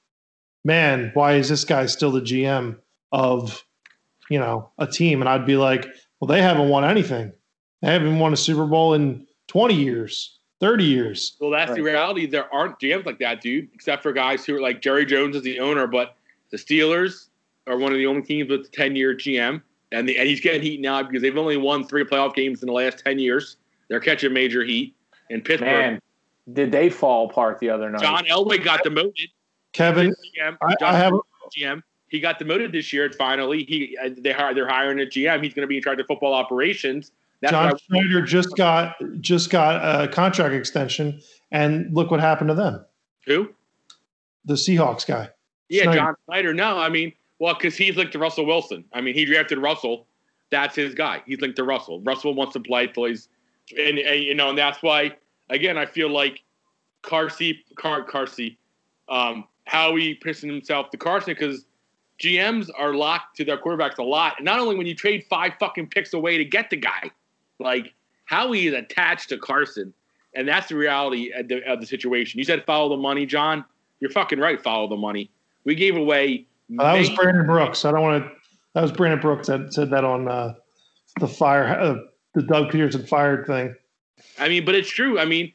man, 0.66 1.12
why 1.14 1.34
is 1.36 1.47
this 1.49 1.64
guy 1.64 1.86
still 1.86 2.12
the 2.12 2.22
GM 2.22 2.78
of, 3.14 3.66
you 4.30 4.39
know, 4.39 4.69
a 4.77 4.88
team? 4.88 5.21
And 5.21 5.30
I'd 5.30 5.45
be 5.45 5.57
like, 5.57 5.88
well, 6.19 6.27
they 6.27 6.41
haven't 6.41 6.69
won 6.69 6.84
anything. 6.84 7.32
They 7.82 7.91
haven't 7.91 8.19
won 8.19 8.34
a 8.34 8.38
Super 8.38 8.65
Bowl 8.65 8.93
in 8.93 9.25
twenty 9.47 9.75
years, 9.75 10.39
thirty 10.59 10.84
years. 10.84 11.38
Well, 11.39 11.51
that's 11.51 11.73
the 11.73 11.82
reality. 11.82 12.25
There 12.25 12.53
aren't 12.53 12.80
GMs 12.80 13.05
like 13.05 13.19
that, 13.19 13.41
dude, 13.41 13.69
except 13.73 14.03
for 14.03 14.11
guys 14.11 14.45
who 14.45 14.55
are 14.55 14.61
like 14.61 14.82
Jerry 14.82 15.05
Jones 15.05 15.36
is 15.36 15.43
the 15.43 15.59
owner, 15.59 15.88
but 15.88 16.15
the 16.51 16.57
Steelers 16.57 17.27
are 17.67 17.77
one 17.77 17.91
of 17.91 17.97
the 17.97 18.07
only 18.07 18.21
teams 18.21 18.49
with 18.49 18.61
a 18.61 18.69
10 18.69 18.95
year 18.95 19.15
GM. 19.15 19.61
And, 19.91 20.07
the, 20.07 20.17
and 20.17 20.27
he's 20.27 20.39
getting 20.39 20.61
heat 20.61 20.82
now 20.82 21.01
because 21.01 21.21
they've 21.21 21.38
only 21.38 21.57
won 21.57 21.88
three 21.88 22.03
playoff 22.03 22.36
games 22.36 22.61
in 22.61 22.67
the 22.67 22.73
last 22.73 22.99
10 23.03 23.17
years. 23.17 23.57
They're 23.88 23.99
catching 23.99 24.34
major 24.34 24.63
heat. 24.63 24.95
In 25.32 25.41
Pittsburgh, 25.41 25.67
man, 25.67 26.01
did 26.53 26.71
they 26.71 26.89
fall 26.89 27.30
apart 27.30 27.59
the 27.59 27.69
other 27.69 27.89
night? 27.89 28.01
John 28.01 28.25
Elway 28.25 28.63
got 28.63 28.84
demoted. 28.84 29.30
Kevin, 29.73 30.15
GM, 30.38 30.57
I, 30.61 30.75
John 30.80 30.95
I 30.95 30.97
have 30.97 31.13
GM. 31.55 31.84
He 32.10 32.20
got 32.20 32.39
demoted 32.39 32.72
this 32.72 32.91
year. 32.91 33.10
Finally, 33.12 33.64
he 33.64 33.97
uh, 34.03 34.10
they 34.18 34.32
hired, 34.32 34.57
they're 34.57 34.68
hiring 34.68 34.99
a 34.99 35.03
GM. 35.03 35.43
He's 35.43 35.53
going 35.53 35.64
to 35.64 35.68
be 35.68 35.78
in 35.78 35.84
charge 35.84 35.99
of 35.99 36.07
football 36.07 36.34
operations. 36.34 37.12
That's 37.41 37.51
John 37.51 37.78
Schneider 37.78 38.22
just 38.22 38.55
got 38.57 38.95
just 39.22 39.49
got 39.49 40.03
a 40.03 40.07
contract 40.07 40.53
extension, 40.53 41.22
and 41.51 41.93
look 41.93 42.12
what 42.12 42.20
happened 42.20 42.49
to 42.49 42.55
them. 42.55 42.86
who? 43.26 43.53
The 44.45 44.55
Seahawks 44.55 45.05
guy. 45.05 45.30
Yeah, 45.70 45.84
Schneider. 45.84 45.97
John 45.97 46.16
Schneider. 46.26 46.53
No, 46.53 46.78
I 46.78 46.89
mean, 46.89 47.14
well, 47.38 47.53
because 47.53 47.78
he's 47.78 47.95
linked 47.95 48.14
to 48.14 48.20
Russell 48.20 48.45
Wilson. 48.45 48.84
I 48.91 49.01
mean, 49.01 49.14
he 49.14 49.26
drafted 49.26 49.60
Russell. 49.60 50.07
That's 50.49 50.76
his 50.76 50.95
guy. 50.95 51.22
He's 51.26 51.39
linked 51.41 51.57
to 51.57 51.64
Russell. 51.64 52.01
Russell 52.01 52.34
wants 52.34 52.53
to 52.53 52.60
play 52.60 52.91
he's, 52.93 53.30
and, 53.78 53.99
and 53.99 54.24
you 54.24 54.34
know, 54.34 54.49
and 54.49 54.57
that's 54.57 54.82
why. 54.82 55.16
Again, 55.51 55.80
I 55.80 55.88
feel 55.88 56.10
like 56.12 56.43
Carsey, 57.01 57.60
Car, 57.76 58.05
Carsey, 58.05 58.57
um, 59.07 59.45
Howie 59.66 60.20
pissing 60.24 60.49
himself 60.49 60.89
to 60.91 60.97
Carson 60.97 61.34
because 61.34 61.66
GMs 62.20 62.70
are 62.78 62.93
locked 62.93 63.38
to 63.38 63.45
their 63.45 63.57
quarterbacks 63.57 63.97
a 63.97 64.03
lot. 64.03 64.36
And 64.38 64.45
not 64.45 64.59
only 64.59 64.76
when 64.76 64.86
you 64.86 64.95
trade 64.95 65.26
five 65.30 65.53
fucking 65.59 65.88
picks 65.88 66.13
away 66.13 66.38
to 66.38 66.45
get 66.45 66.70
the 66.70 66.76
guy, 66.76 67.11
like 67.59 67.93
Howie 68.26 68.67
is 68.67 68.74
attached 68.74 69.30
to 69.30 69.38
Carson, 69.38 69.93
and 70.36 70.47
that's 70.47 70.67
the 70.70 70.76
reality 70.76 71.32
of 71.32 71.47
the, 71.47 71.63
of 71.63 71.80
the 71.80 71.88
situation. 71.88 72.38
You 72.38 72.43
said 72.43 72.63
follow 72.65 72.89
the 72.89 73.01
money, 73.01 73.26
John. 73.26 73.63
You're 73.99 74.11
fucking 74.11 74.39
right. 74.39 74.61
Follow 74.61 74.88
the 74.88 74.97
money. 74.97 75.30
We 75.63 75.76
gave 75.76 75.95
away. 75.95 76.45
Uh, 76.78 76.84
that 76.84 76.99
was 76.99 77.09
Brandon 77.09 77.45
Brooks. 77.45 77.86
I 77.86 77.91
don't 77.91 78.01
want 78.01 78.24
to. 78.24 78.32
That 78.76 78.82
was 78.82 78.91
Brandon 78.91 79.20
Brooks 79.20 79.47
that 79.47 79.74
said 79.74 79.89
that 79.89 80.03
on 80.03 80.28
uh, 80.28 80.53
the 81.20 81.28
fire, 81.28 81.65
uh, 81.67 81.97
the 82.36 82.43
Doug 82.43 82.72
Pederson 82.72 83.07
fired 83.07 83.47
thing. 83.47 83.76
I 84.38 84.47
mean, 84.47 84.63
but 84.65 84.76
it's 84.76 84.89
true. 84.89 85.20
I 85.20 85.26
mean, 85.26 85.51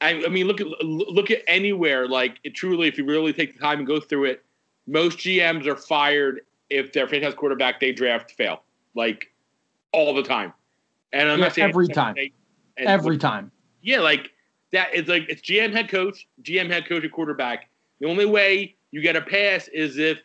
I, 0.00 0.24
I 0.24 0.28
mean, 0.28 0.46
look 0.46 0.60
at 0.60 0.66
look 0.82 1.30
at 1.30 1.42
anywhere. 1.46 2.08
Like, 2.08 2.38
it 2.44 2.54
truly, 2.54 2.88
if 2.88 2.98
you 2.98 3.04
really 3.04 3.32
take 3.32 3.54
the 3.54 3.60
time 3.60 3.78
and 3.78 3.86
go 3.86 4.00
through 4.00 4.24
it, 4.24 4.44
most 4.86 5.18
GMs 5.18 5.66
are 5.66 5.76
fired 5.76 6.40
if 6.70 6.92
their 6.92 7.06
franchise 7.06 7.34
quarterback 7.34 7.80
they 7.80 7.92
draft 7.92 8.32
fail, 8.32 8.62
like 8.94 9.32
all 9.92 10.14
the 10.14 10.22
time. 10.22 10.52
And 11.12 11.28
I'm 11.28 11.38
Yeah, 11.38 11.44
not 11.44 11.54
saying 11.54 11.68
every 11.68 11.88
time. 11.88 12.16
Every 12.76 13.18
time. 13.18 13.50
Yeah, 13.82 14.00
like 14.00 14.32
that. 14.72 14.88
It's 14.92 15.08
like 15.08 15.26
it's 15.28 15.42
GM 15.42 15.72
head 15.72 15.88
coach, 15.88 16.26
GM 16.42 16.68
head 16.68 16.88
coach, 16.88 17.02
and 17.04 17.12
quarterback. 17.12 17.68
The 18.00 18.08
only 18.08 18.26
way 18.26 18.74
you 18.90 19.00
get 19.00 19.16
a 19.16 19.22
pass 19.22 19.68
is 19.68 19.98
if 19.98 20.20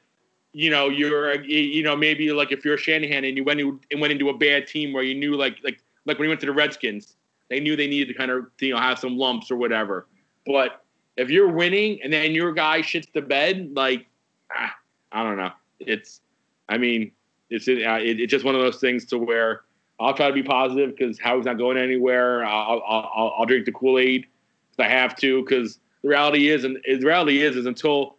you 0.53 0.69
know 0.69 0.89
you're 0.89 1.33
uh, 1.33 1.41
you 1.43 1.83
know 1.83 1.95
maybe 1.95 2.31
like 2.31 2.51
if 2.51 2.65
you're 2.65 2.77
Shanahan 2.77 3.23
and 3.23 3.37
you 3.37 3.43
went 3.43 3.59
in, 3.59 3.79
and 3.91 4.01
went 4.01 4.11
into 4.11 4.29
a 4.29 4.37
bad 4.37 4.65
team 4.65 4.93
where 4.93 5.03
you 5.03 5.13
knew 5.13 5.35
like 5.35 5.57
like 5.63 5.79
like 6.05 6.17
when 6.17 6.25
he 6.25 6.29
went 6.29 6.39
to 6.41 6.47
the 6.47 6.53
Redskins, 6.53 7.15
they 7.49 7.59
knew 7.59 7.75
they 7.75 7.87
needed 7.87 8.07
to 8.11 8.13
kind 8.15 8.31
of 8.31 8.47
you 8.59 8.73
know 8.73 8.79
have 8.79 8.97
some 8.97 9.17
lumps 9.17 9.51
or 9.51 9.57
whatever. 9.57 10.07
But 10.45 10.83
if 11.17 11.29
you're 11.29 11.49
winning 11.49 12.01
and 12.01 12.11
then 12.11 12.31
your 12.31 12.53
guy 12.53 12.81
shits 12.81 13.11
the 13.13 13.21
bed, 13.21 13.71
like 13.75 14.07
ah, 14.55 14.75
I 15.11 15.23
don't 15.23 15.37
know. 15.37 15.51
It's 15.79 16.21
I 16.67 16.77
mean 16.77 17.11
it's 17.49 17.67
uh, 17.67 17.71
it, 17.71 18.19
it's 18.19 18.31
just 18.31 18.45
one 18.45 18.55
of 18.55 18.61
those 18.61 18.77
things 18.79 19.05
to 19.07 19.17
where 19.17 19.61
I'll 19.99 20.13
try 20.13 20.27
to 20.27 20.33
be 20.33 20.43
positive 20.43 20.95
because 20.95 21.19
Howie's 21.19 21.45
not 21.45 21.57
going 21.57 21.77
anywhere. 21.77 22.45
I'll 22.45 22.81
I'll, 22.87 23.11
I'll, 23.15 23.35
I'll 23.39 23.45
drink 23.45 23.65
the 23.65 23.71
Kool 23.71 23.99
Aid 23.99 24.25
if 24.73 24.79
I 24.79 24.87
have 24.87 25.15
to 25.17 25.41
because 25.43 25.79
the 26.03 26.09
reality 26.09 26.49
is 26.49 26.63
and 26.63 26.77
the 26.87 27.05
reality 27.05 27.41
is 27.41 27.55
is 27.55 27.65
until 27.65 28.17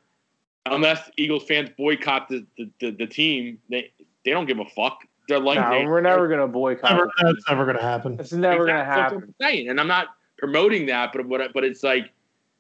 unless 0.66 1.11
Eagles 1.16 1.45
fans 1.45 1.70
boycott 1.76 2.28
the, 2.28 2.45
the, 2.59 2.70
the, 2.81 2.91
the 2.91 3.07
team, 3.07 3.59
they 3.70 3.91
they 4.24 4.31
don't 4.31 4.47
give 4.47 4.59
a 4.59 4.64
fuck. 4.66 5.01
They're 5.28 5.39
like 5.39 5.59
no, 5.59 5.70
they- 5.70 5.87
we're 5.87 6.01
never 6.01 6.28
gonna 6.28 6.49
boycott. 6.49 6.91
Never, 6.91 7.11
that's 7.22 7.49
never 7.49 7.64
going 7.64 7.76
to 7.76 7.83
happen. 7.83 8.16
It's 8.18 8.33
never 8.33 8.66
gonna 8.66 8.81
Exactly. 8.81 9.03
That's 9.03 9.12
what 9.12 9.20
happen. 9.20 9.35
I'm 9.41 9.47
saying, 9.47 9.68
and 9.68 9.81
I'm 9.81 9.87
not 9.87 10.09
promoting 10.39 10.87
that, 10.87 11.12
but 11.12 11.28
but 11.28 11.53
but 11.55 11.64
it's 11.64 11.83
like, 11.83 12.11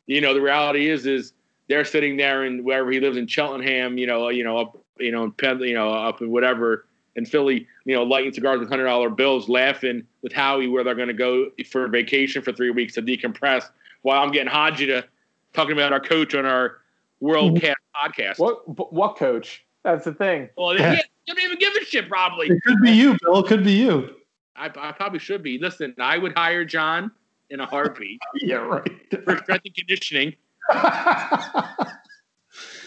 you 0.06 0.20
know, 0.20 0.34
the 0.34 0.40
reality 0.40 0.88
is 0.88 1.04
is 1.04 1.32
they're 1.70 1.84
sitting 1.84 2.16
there 2.16 2.44
in 2.44 2.64
wherever 2.64 2.90
he 2.90 3.00
lives 3.00 3.16
in 3.16 3.26
Cheltenham, 3.26 3.96
you 3.96 4.06
know, 4.06 4.28
you 4.28 4.44
know, 4.44 4.58
up, 4.58 4.76
you 4.98 5.12
know, 5.12 5.24
in 5.24 5.32
Penn, 5.32 5.60
you 5.60 5.74
know, 5.74 5.90
up 5.90 6.20
in 6.20 6.30
whatever 6.30 6.86
in 7.16 7.24
Philly, 7.24 7.66
you 7.84 7.94
know, 7.94 8.02
lighting 8.02 8.32
cigars 8.32 8.58
with 8.58 8.68
hundred 8.68 8.84
dollar 8.84 9.08
bills, 9.08 9.48
laughing 9.48 10.04
with 10.22 10.32
Howie 10.32 10.66
where 10.66 10.84
they're 10.84 10.94
going 10.94 11.08
to 11.08 11.14
go 11.14 11.50
for 11.70 11.86
vacation 11.88 12.42
for 12.42 12.52
three 12.52 12.70
weeks 12.70 12.94
to 12.94 13.02
decompress, 13.02 13.70
while 14.02 14.22
I'm 14.22 14.32
getting 14.32 14.52
Hajida 14.52 15.04
talking 15.52 15.72
about 15.72 15.92
our 15.92 16.00
coach 16.00 16.34
on 16.34 16.44
our 16.44 16.78
World 17.20 17.54
mm-hmm. 17.54 17.66
Cast 17.66 17.78
podcast. 17.94 18.38
What 18.38 18.92
what 18.92 19.16
coach? 19.16 19.64
That's 19.84 20.04
the 20.04 20.12
thing. 20.12 20.48
Well, 20.56 20.70
they, 20.70 20.80
Yeah. 20.80 20.94
they 20.96 21.02
don't 21.26 21.40
even 21.40 21.58
give 21.58 21.72
a 21.80 21.84
shit, 21.84 22.08
probably. 22.08 22.48
It 22.48 22.62
could 22.66 22.82
be 22.82 22.90
you, 22.90 23.16
Bill. 23.22 23.44
It 23.44 23.46
could 23.46 23.64
be 23.64 23.72
you. 23.72 24.16
I, 24.56 24.66
I 24.76 24.92
probably 24.92 25.20
should 25.20 25.42
be. 25.42 25.58
Listen, 25.58 25.94
I 25.98 26.18
would 26.18 26.36
hire 26.36 26.64
John 26.64 27.10
in 27.50 27.60
a 27.60 27.66
heartbeat 27.66 28.20
Yeah, 28.42 28.56
right. 28.56 28.90
for 29.24 29.36
strength 29.38 29.64
and 29.66 29.74
conditioning. 29.74 30.34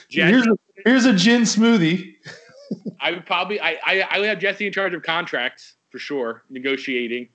Jesse, 0.09 0.31
here's, 0.31 0.47
a, 0.47 0.57
here's 0.86 1.05
a 1.05 1.13
gin 1.13 1.41
smoothie. 1.41 2.15
I 2.99 3.11
would 3.11 3.25
probably 3.25 3.59
I, 3.59 3.77
I 3.86 4.07
I 4.09 4.19
would 4.19 4.29
have 4.29 4.39
Jesse 4.39 4.65
in 4.65 4.73
charge 4.73 4.93
of 4.93 5.03
contracts 5.03 5.73
for 5.89 5.99
sure, 5.99 6.43
negotiating. 6.49 7.29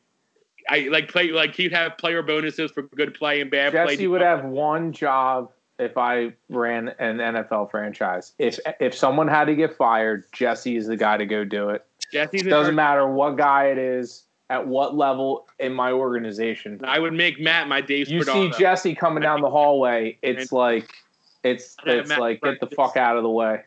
I 0.69 0.89
like 0.91 1.11
play 1.11 1.31
like 1.31 1.55
he'd 1.55 1.73
have 1.73 1.97
player 1.99 2.23
bonuses 2.23 2.71
for 2.71 2.83
good 2.83 3.15
play 3.15 3.41
and 3.41 3.51
bad 3.51 3.73
play. 3.73 3.95
Jesse 3.95 4.07
would 4.07 4.21
have 4.21 4.45
one 4.45 4.93
job 4.93 5.51
if 5.79 5.97
I 5.97 6.33
ran 6.49 6.89
an 6.99 7.19
NFL 7.19 7.71
franchise. 7.71 8.33
If 8.39 8.59
if 8.81 8.95
someone 8.95 9.29
had 9.29 9.45
to 9.47 9.55
get 9.55 9.77
fired, 9.77 10.25
Jesse 10.33 10.77
is 10.77 10.87
the 10.87 10.97
guy 10.97 11.17
to 11.17 11.27
go 11.27 11.45
do 11.45 11.71
it. 11.71 11.85
Jesse 12.13 12.39
Doesn't 12.43 12.75
matter 12.75 13.07
what 13.07 13.37
guy 13.37 13.67
it 13.67 13.79
is, 13.79 14.25
at 14.51 14.67
what 14.67 14.95
level 14.95 15.47
in 15.59 15.73
my 15.73 15.93
organization. 15.93 16.81
I 16.85 16.99
would 16.99 17.13
make 17.13 17.39
Matt 17.39 17.69
my 17.69 17.81
Dave 17.81 18.09
You 18.09 18.23
see 18.23 18.51
Jesse 18.59 18.95
coming 18.95 19.23
down 19.23 19.41
the 19.41 19.51
hallway, 19.51 20.19
it's 20.23 20.53
like 20.53 20.91
it's 21.45 21.77
it's 21.85 22.09
Matt 22.09 22.21
like 22.21 22.41
get 22.41 22.61
the 22.61 22.69
fuck 22.69 22.97
out 22.97 23.17
of 23.17 23.23
the 23.23 23.31
way. 23.31 23.61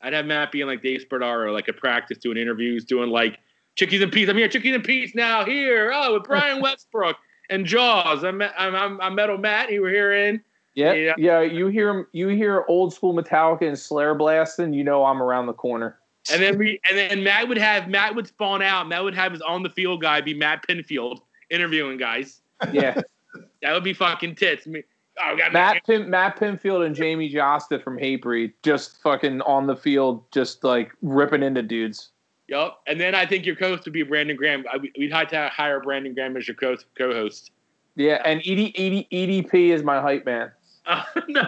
I'd 0.00 0.12
have 0.12 0.26
Matt 0.26 0.52
being 0.52 0.66
like 0.66 0.82
Dave 0.82 1.04
Spadaro, 1.10 1.52
like 1.52 1.68
at 1.68 1.76
practice, 1.76 2.18
doing 2.18 2.36
interviews, 2.36 2.84
doing 2.84 3.10
like 3.10 3.38
Chickies 3.76 4.02
and 4.02 4.12
Pete's. 4.12 4.30
I'm 4.30 4.36
here, 4.36 4.48
Chickies 4.48 4.74
and 4.74 4.84
Pete's 4.84 5.14
now. 5.14 5.44
Here, 5.44 5.92
oh, 5.94 6.14
with 6.14 6.24
Brian 6.24 6.60
Westbrook 6.62 7.16
and 7.50 7.64
Jaws. 7.64 8.22
I'm 8.22 8.42
I'm 8.42 8.74
I'm, 8.74 9.00
I'm 9.00 9.14
Metal 9.14 9.38
Matt. 9.38 9.72
You 9.72 9.82
were 9.82 9.90
here 9.90 10.12
in. 10.12 10.40
Yeah, 10.74 10.92
Yeah. 10.92 11.14
yeah. 11.18 11.40
You 11.40 11.66
hear 11.68 12.06
you 12.12 12.28
hear 12.28 12.64
old 12.68 12.92
school 12.92 13.14
Metallica 13.14 13.62
and 13.62 13.78
Slayer 13.78 14.14
blasting, 14.14 14.72
you 14.72 14.84
know 14.84 15.04
I'm 15.04 15.22
around 15.22 15.46
the 15.46 15.54
corner. 15.54 15.98
And 16.32 16.42
then 16.42 16.58
we 16.58 16.80
and 16.88 16.96
then 16.96 17.22
Matt 17.22 17.48
would 17.48 17.58
have 17.58 17.88
Matt 17.88 18.14
would 18.14 18.26
spawn 18.26 18.62
out. 18.62 18.88
Matt 18.88 19.04
would 19.04 19.14
have 19.14 19.32
his 19.32 19.42
on 19.42 19.62
the 19.62 19.70
field 19.70 20.02
guy 20.02 20.20
be 20.20 20.34
Matt 20.34 20.66
Pinfield 20.66 21.20
interviewing 21.50 21.96
guys. 21.96 22.40
Yeah, 22.72 23.00
That 23.62 23.72
would 23.72 23.84
be 23.84 23.92
fucking 23.92 24.36
tits. 24.36 24.66
Me, 24.66 24.82
oh, 25.20 25.34
we 25.34 25.38
got 25.38 25.52
Matt 25.52 25.84
Pin, 25.84 26.08
Matt 26.08 26.38
Pinfield 26.38 26.86
and 26.86 26.94
Jamey 26.94 27.32
Jasta 27.32 27.82
from 27.82 27.98
Hatebreed 27.98 28.52
just 28.62 29.00
fucking 29.02 29.40
on 29.42 29.66
the 29.66 29.76
field, 29.76 30.22
just 30.32 30.64
like 30.64 30.92
ripping 31.02 31.42
into 31.42 31.62
dudes. 31.62 32.10
Yep. 32.48 32.78
And 32.86 33.00
then 33.00 33.14
I 33.14 33.26
think 33.26 33.44
your 33.44 33.56
co-host 33.56 33.84
would 33.84 33.92
be 33.92 34.02
Brandon 34.02 34.36
Graham. 34.36 34.64
I, 34.72 34.78
we'd 34.98 35.12
have 35.12 35.28
to 35.28 35.50
hire 35.52 35.80
Brandon 35.80 36.14
Graham 36.14 36.36
as 36.36 36.48
your 36.48 36.56
co- 36.56 36.76
co-host. 36.96 37.50
Yeah, 37.94 38.22
and 38.24 38.40
ED, 38.40 38.72
ED, 38.76 39.06
EDP 39.12 39.70
is 39.70 39.82
my 39.82 40.00
hype 40.00 40.24
man. 40.24 40.52
Uh, 40.86 41.02
no, 41.28 41.42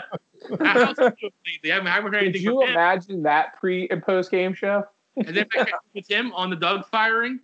How's 0.61 0.89
he 0.89 0.95
doing 0.95 1.33
lately? 1.47 1.71
I 1.73 1.75
haven't, 1.75 1.87
I 1.89 1.95
haven't 1.95 2.13
heard 2.13 2.21
Could 2.21 2.29
anything 2.29 2.43
you 2.43 2.61
from 2.61 2.69
him. 2.69 2.75
imagine 2.75 3.23
that 3.25 3.57
pre 3.59 3.89
and 3.89 4.03
post 4.03 4.31
game 4.31 4.55
show? 4.55 4.85
And 5.17 5.37
then 5.37 5.47
I 5.57 5.67
with 5.95 6.09
him 6.11 6.33
on 6.35 6.51
the 6.51 6.57
Doug 6.57 6.87
firing. 6.89 7.41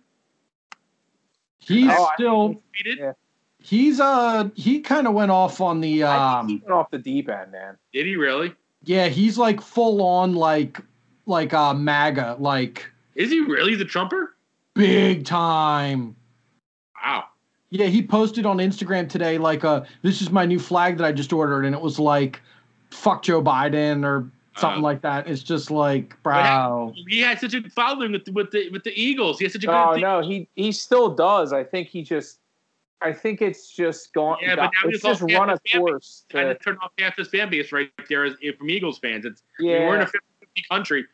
He's 1.59 1.89
Oh, 1.91 2.09
still 2.15 2.49
Tweeted. 2.53 2.97
Yeah. 2.97 3.11
he's 3.59 3.99
uh 3.99 4.49
he 4.55 4.79
kind 4.79 5.07
of 5.07 5.13
went 5.13 5.31
off 5.31 5.59
on 5.61 5.81
the 5.81 6.03
I 6.03 6.39
think 6.39 6.49
he 6.49 6.55
um 6.55 6.61
went 6.63 6.73
off 6.73 6.91
the 6.91 6.97
deep 6.97 7.29
end, 7.29 7.51
man. 7.51 7.77
Did 7.93 8.05
he 8.05 8.15
really? 8.15 8.53
yeah 8.83 9.07
he's 9.07 9.37
like 9.37 9.59
full 9.59 10.01
on 10.01 10.33
like 10.35 10.79
like 11.25 11.53
uh 11.53 11.73
MAGA 11.73 12.37
like 12.39 12.89
Is 13.15 13.29
he 13.31 13.41
really 13.41 13.75
the 13.75 13.85
Trumper? 13.85 14.35
big 14.75 15.25
time. 15.25 16.15
Wow. 17.03 17.25
Yeah, 17.69 17.87
he 17.87 18.01
posted 18.01 18.45
on 18.45 18.57
Instagram 18.57 19.09
today 19.09 19.37
like 19.37 19.65
uh 19.65 19.83
this 20.03 20.21
is 20.21 20.29
my 20.31 20.45
new 20.45 20.59
flag 20.59 20.97
that 20.97 21.05
I 21.05 21.11
just 21.11 21.33
ordered 21.33 21.65
and 21.65 21.75
it 21.75 21.81
was 21.81 21.99
like 21.99 22.39
fuck 22.91 23.23
Joe 23.23 23.41
Biden 23.41 24.03
or 24.05 24.29
something 24.55 24.79
Uh, 24.79 24.83
like 24.83 25.01
that. 25.01 25.27
It's 25.27 25.43
just 25.43 25.69
like 25.71 26.15
But 26.23 26.43
bro. 26.43 26.93
He 27.07 27.19
had 27.19 27.39
such 27.39 27.53
a 27.53 27.61
following 27.69 28.11
with 28.11 28.25
the, 28.25 28.31
with 28.31 28.51
the 28.51 28.69
with 28.69 28.83
the 28.83 28.99
Eagles. 28.99 29.39
He 29.39 29.45
had 29.45 29.51
such 29.53 29.63
a 29.63 29.67
good. 29.67 29.73
Oh 29.75 29.93
thing. 29.93 30.01
no, 30.01 30.21
he 30.21 30.47
he 30.55 30.71
still 30.71 31.09
does. 31.09 31.53
I 31.53 31.63
think 31.63 31.87
he 31.89 32.03
just. 32.03 32.39
I 32.99 33.13
think 33.13 33.43
it's 33.43 33.71
just 33.71 34.11
gone. 34.13 34.37
Yeah, 34.41 34.55
but 34.55 34.71
now 34.73 34.89
it's 34.89 35.03
he's 35.03 35.03
just 35.03 35.21
run 35.21 35.49
half 35.49 35.49
a 35.49 35.51
his 35.51 35.71
family. 35.71 35.91
course. 35.91 36.25
Kind 36.29 36.49
of 36.49 36.59
turn 36.63 36.77
off 36.81 36.91
half 36.97 37.15
his 37.15 37.27
fan 37.27 37.49
base 37.51 37.71
right 37.71 37.91
there 38.09 38.25
as, 38.25 38.33
from 38.57 38.69
Eagles 38.71 38.97
fans. 38.97 39.23
It's 39.23 39.43
I 39.59 39.63
mean, 39.63 39.71
we're 39.83 39.95
in 39.97 40.01
a 40.01 40.07
50 40.07 40.17
country. 40.71 41.05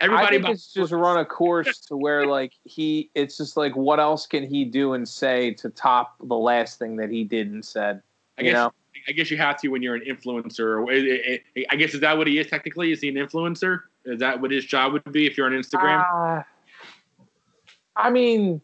I 0.00 0.04
Everybody, 0.06 0.42
think 0.42 0.54
it's 0.54 0.72
just 0.72 0.92
run 0.92 1.18
a 1.18 1.24
course 1.26 1.78
to 1.86 1.96
where 1.96 2.26
like 2.26 2.54
he. 2.64 3.10
It's 3.14 3.36
just 3.36 3.56
like 3.56 3.76
what 3.76 4.00
else 4.00 4.26
can 4.26 4.42
he 4.44 4.64
do 4.64 4.94
and 4.94 5.08
say 5.08 5.52
to 5.54 5.68
top 5.70 6.16
the 6.24 6.34
last 6.36 6.78
thing 6.78 6.96
that 6.96 7.10
he 7.10 7.22
did 7.22 7.52
and 7.52 7.64
said. 7.64 8.02
I 8.38 8.42
You 8.42 8.46
guess 8.50 8.54
know, 8.54 8.72
I 9.08 9.12
guess 9.12 9.30
you 9.30 9.36
have 9.36 9.56
to 9.60 9.68
when 9.68 9.82
you're 9.82 9.94
an 9.94 10.02
influencer. 10.06 10.86
It- 10.92 11.42
it- 11.54 11.66
I 11.70 11.76
guess 11.76 11.94
is 11.94 12.00
that 12.00 12.16
what 12.16 12.26
he 12.26 12.38
is 12.38 12.46
technically? 12.48 12.92
Is 12.92 13.00
he 13.00 13.08
an 13.08 13.14
influencer? 13.16 13.82
Is 14.04 14.20
that 14.20 14.40
what 14.40 14.50
his 14.50 14.64
job 14.64 14.92
would 14.92 15.04
be 15.12 15.26
if 15.26 15.36
you're 15.36 15.46
on 15.46 15.52
Instagram? 15.52 16.04
Uh, 16.38 16.42
I 17.96 18.10
mean, 18.10 18.60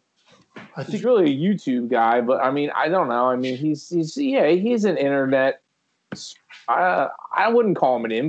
I 0.76 0.82
he's 0.82 0.86
think 0.92 1.04
really 1.04 1.30
a 1.30 1.36
YouTube 1.36 1.88
guy, 1.88 2.20
but 2.20 2.40
I 2.42 2.50
mean, 2.50 2.70
I 2.74 2.88
don't 2.88 3.08
know. 3.08 3.26
I 3.26 3.36
mean, 3.36 3.56
he's 3.56 3.88
he's 3.90 4.16
yeah, 4.16 4.48
he's 4.48 4.84
an 4.84 4.96
internet. 4.96 5.60
Uh, 6.68 7.08
I 7.34 7.48
wouldn't 7.48 7.76
call 7.76 7.96
him 7.96 8.04
an 8.06 8.10
Here's 8.10 8.24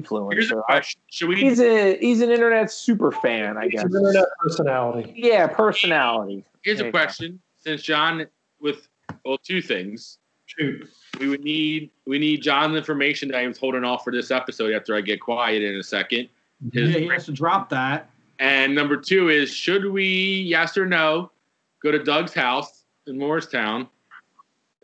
a 0.52 0.56
influencer. 0.56 0.62
I- 0.68 0.74
question: 0.74 1.02
Should 1.10 1.30
we? 1.30 1.36
he's 1.38 1.60
a 1.62 1.98
he's 2.00 2.22
an 2.22 2.30
internet 2.32 2.70
super 2.72 3.12
fan, 3.12 3.58
I 3.58 3.64
he's 3.64 3.72
guess. 3.74 3.84
an 3.86 3.96
internet 3.96 4.26
personality. 4.40 5.14
Yeah, 5.16 5.48
personality. 5.48 6.44
Here's 6.64 6.78
There 6.80 6.86
a 6.86 6.88
you 6.88 6.92
go. 6.92 6.98
question: 7.00 7.40
Since 7.60 7.84
John, 7.84 8.26
with 8.60 8.88
well, 9.24 9.38
two 9.38 9.62
things. 9.62 10.18
Shoot. 10.58 10.90
We 11.20 11.28
would 11.30 11.44
need 11.44 11.90
we 12.06 12.20
need 12.20 12.42
John's 12.42 12.76
information 12.76 13.30
that 13.30 13.38
I 13.38 13.48
was 13.48 13.58
holding 13.58 13.84
off 13.84 14.04
for 14.04 14.12
this 14.12 14.32
episode 14.32 14.74
after 14.74 14.96
I 14.96 15.02
get 15.02 15.20
quiet 15.20 15.62
in 15.64 15.76
a 15.76 15.84
second. 15.84 16.30
His- 16.74 16.92
Yeah, 16.92 17.00
he 17.00 17.08
has 17.08 17.26
to 17.26 17.32
drop 17.32 17.70
that. 17.70 18.10
And 18.40 18.76
number 18.76 18.98
two 18.98 19.30
is 19.30 19.52
should 19.52 19.86
we, 19.92 20.06
yes 20.48 20.78
or 20.78 20.86
no, 20.86 21.32
go 21.82 21.92
to 21.92 22.04
Doug's 22.04 22.34
house 22.36 22.84
in 23.08 23.18
Morristown? 23.18 23.88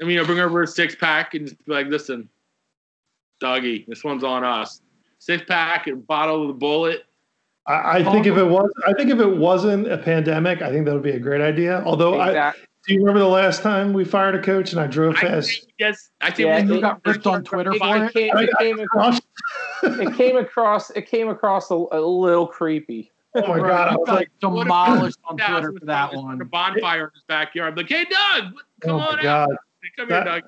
I 0.01 0.05
mean, 0.05 0.11
you 0.15 0.17
know, 0.17 0.25
bring 0.25 0.39
over 0.39 0.63
a 0.63 0.67
six 0.67 0.95
pack 0.95 1.35
and 1.35 1.47
just 1.47 1.63
be 1.65 1.71
like, 1.71 1.85
listen, 1.87 2.27
Dougie, 3.41 3.85
this 3.87 4.03
one's 4.03 4.23
on 4.23 4.43
us. 4.43 4.81
Six 5.19 5.43
pack 5.47 5.87
and 5.87 6.05
bottle 6.07 6.49
of 6.49 6.59
the 6.59 6.65
Bulleit. 6.65 6.99
I, 7.67 7.99
I 7.99 8.03
think 8.11 8.25
if 8.25 8.35
it 8.37 8.43
was, 8.43 8.69
I 8.87 8.93
think 8.93 9.09
if 9.09 9.19
it 9.19 9.37
wasn't 9.37 9.89
a 9.89 9.97
pandemic, 9.97 10.61
I 10.61 10.69
think 10.71 10.85
that 10.85 10.93
would 10.93 11.03
be 11.03 11.11
a 11.11 11.19
great 11.19 11.39
idea. 11.41 11.81
Although, 11.85 12.15
I, 12.19 12.29
Exact- 12.29 12.57
do 12.87 12.93
you 12.93 12.99
remember 12.99 13.19
the 13.19 13.27
last 13.27 13.61
time 13.61 13.93
we 13.93 14.03
fired 14.03 14.35
a 14.35 14.41
coach 14.41 14.71
and 14.71 14.81
I 14.81 14.87
drove 14.87 15.15
I 15.17 15.21
fast? 15.21 15.67
yes, 15.79 16.09
I 16.21 16.31
think 16.31 16.47
Yeah, 16.47 16.63
we 16.65 16.75
You 16.75 16.81
got 16.81 17.01
ripped 17.05 17.25
on 17.27 17.43
Twitter 17.43 17.71
it, 17.73 17.79
for 17.79 17.97
it 17.97 18.03
it. 18.07 18.13
came, 18.13 18.37
it 18.37 18.49
came 18.59 18.79
across. 18.79 19.21
It 19.83 20.15
came 20.15 20.37
across. 20.37 20.89
It 20.91 21.07
came 21.07 21.29
across 21.29 21.71
a, 21.71 21.75
a 21.91 21.99
little 22.01 22.47
creepy. 22.47 23.11
oh 23.35 23.47
my 23.47 23.57
god! 23.59 23.93
I 23.93 23.95
was 23.95 24.07
like, 24.09 24.29
demolished 24.39 25.17
on 25.25 25.37
Twitter 25.37 25.73
for 25.79 25.85
that 25.85 26.13
one. 26.13 26.39
A 26.41 26.45
bonfire 26.45 27.05
in 27.05 27.09
his 27.13 27.23
backyard. 27.27 27.71
I'm 27.73 27.75
like, 27.77 27.89
hey, 27.89 28.03
Doug, 28.05 28.53
oh 28.55 28.59
come 28.81 28.95
oh 28.95 28.99
on 28.99 29.17
my 29.23 29.27
out. 29.29 29.49
Come 29.97 30.09
That- 30.09 30.23
here, 30.27 30.33
Doug. 30.41 30.43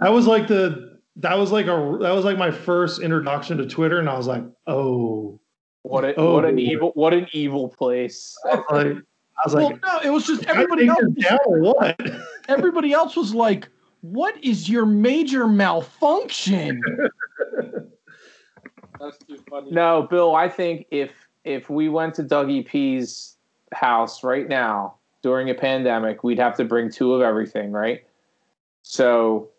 That 0.00 0.12
was 0.12 0.26
like 0.26 0.48
the 0.48 0.98
that 1.16 1.36
was 1.38 1.52
like 1.52 1.66
a 1.66 1.98
that 2.00 2.12
was 2.12 2.24
like 2.24 2.38
my 2.38 2.50
first 2.50 3.00
introduction 3.02 3.58
to 3.58 3.66
Twitter, 3.66 3.98
and 3.98 4.08
I 4.08 4.16
was 4.16 4.26
like, 4.26 4.44
oh, 4.66 5.38
What 5.82 6.04
a, 6.04 6.14
Oh, 6.16 6.34
what 6.34 6.44
an 6.44 6.58
evil 6.58 6.92
what 6.94 7.12
an 7.12 7.28
evil 7.32 7.68
place. 7.68 8.36
Like, 8.70 8.96
I 8.96 9.00
was 9.44 9.54
Well, 9.54 9.70
like, 9.70 9.82
no, 9.82 9.98
it 10.04 10.10
was 10.10 10.26
just 10.26 10.44
everybody 10.44 10.88
else. 10.88 11.00
this 11.14 11.24
down 11.24 11.38
or 11.46 11.60
what? 11.60 12.00
Everybody 12.48 12.92
else 12.92 13.16
was 13.16 13.34
like, 13.34 13.68
"What 14.00 14.42
is 14.44 14.68
your 14.68 14.84
major 14.86 15.46
malfunction?" 15.46 16.80
That's 19.00 19.18
too 19.18 19.38
funny. 19.48 19.70
No, 19.70 20.06
Bill. 20.08 20.34
I 20.36 20.48
think 20.48 20.86
if 20.90 21.10
if 21.44 21.70
we 21.70 21.88
went 21.88 22.14
to 22.14 22.22
Dougie 22.24 22.66
P's 22.66 23.36
house 23.72 24.22
right 24.22 24.48
now 24.48 24.94
during 25.22 25.50
a 25.50 25.54
pandemic, 25.54 26.22
we'd 26.24 26.38
have 26.38 26.56
to 26.56 26.64
bring 26.64 26.90
two 26.90 27.14
of 27.14 27.22
everything, 27.22 27.72
right? 27.72 28.04
So, 28.82 29.50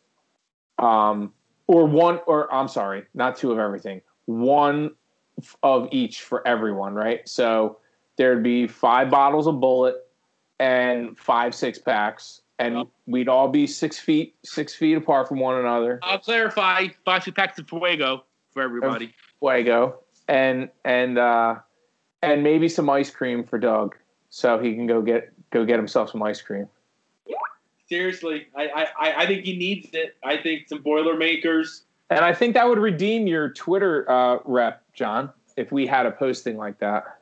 um, 0.79 1.33
or 1.67 1.85
one, 1.85 2.19
or 2.27 2.53
I'm 2.53 2.67
sorry, 2.67 3.03
not 3.13 3.35
two 3.37 3.51
of 3.51 3.59
everything, 3.59 4.01
one 4.25 4.91
of 5.63 5.87
each 5.91 6.21
for 6.21 6.45
everyone, 6.47 6.93
right? 6.93 7.27
So 7.27 7.77
there'd 8.17 8.43
be 8.43 8.67
five 8.67 9.09
bottles 9.09 9.47
of 9.47 9.55
Bulleit 9.55 9.95
and 10.59 11.17
five 11.17 11.53
six 11.55 11.79
packs, 11.79 12.41
and 12.59 12.77
Yep. 12.77 12.87
we'd 13.07 13.27
all 13.29 13.47
be 13.47 13.67
six 13.67 13.99
feet 13.99 14.35
six 14.43 14.73
feet 14.75 14.95
apart 14.95 15.27
from 15.27 15.39
one 15.39 15.57
another. 15.59 15.99
I'll 16.03 16.19
clarify. 16.19 16.87
Five 17.05 17.23
six 17.23 17.35
packs 17.35 17.59
of 17.59 17.67
Fuego 17.67 18.23
for 18.51 18.61
everybody. 18.61 19.13
Fuego 19.39 19.99
and 20.27 20.69
and 20.85 21.17
uh, 21.17 21.55
and 22.21 22.43
maybe 22.43 22.69
some 22.69 22.89
ice 22.89 23.09
cream 23.09 23.43
for 23.43 23.57
Doug, 23.59 23.95
so 24.29 24.59
he 24.59 24.73
can 24.73 24.87
go 24.87 25.01
get 25.01 25.31
go 25.51 25.65
get 25.65 25.77
himself 25.77 26.11
some 26.11 26.23
ice 26.23 26.41
cream. 26.41 26.67
Seriously, 27.89 28.47
I, 28.55 28.87
I, 28.97 29.13
I 29.17 29.25
think 29.27 29.43
he 29.45 29.55
needs 29.57 29.89
it. 29.93 30.15
I 30.23 30.37
think 30.37 30.67
some 30.67 30.81
Boilermakers. 30.81 31.83
And 32.09 32.21
I 32.21 32.33
think 32.33 32.53
that 32.55 32.67
would 32.67 32.79
redeem 32.79 33.27
your 33.27 33.49
Twitter 33.49 34.09
uh, 34.09 34.39
rep, 34.45 34.81
John, 34.93 35.29
if 35.57 35.71
we 35.71 35.85
had 35.85 36.05
a 36.05 36.11
posting 36.11 36.57
like 36.57 36.79
that. 36.79 37.19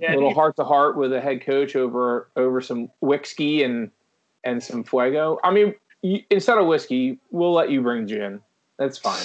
Yeah, 0.00 0.12
a 0.12 0.16
little 0.16 0.34
heart 0.34 0.56
to 0.56 0.64
heart 0.64 0.96
with 0.96 1.12
a 1.12 1.20
head 1.20 1.42
coach 1.44 1.76
over 1.76 2.28
over 2.36 2.60
some 2.60 2.90
whiskey 3.00 3.62
and 3.62 3.90
and 4.44 4.62
some 4.62 4.82
fuego. 4.84 5.38
I 5.44 5.50
mean, 5.52 5.74
you, 6.02 6.22
instead 6.30 6.58
of 6.58 6.66
whiskey, 6.66 7.18
we'll 7.30 7.52
let 7.52 7.70
you 7.70 7.80
bring 7.82 8.06
gin. 8.06 8.40
That's 8.78 8.98
fine. 8.98 9.22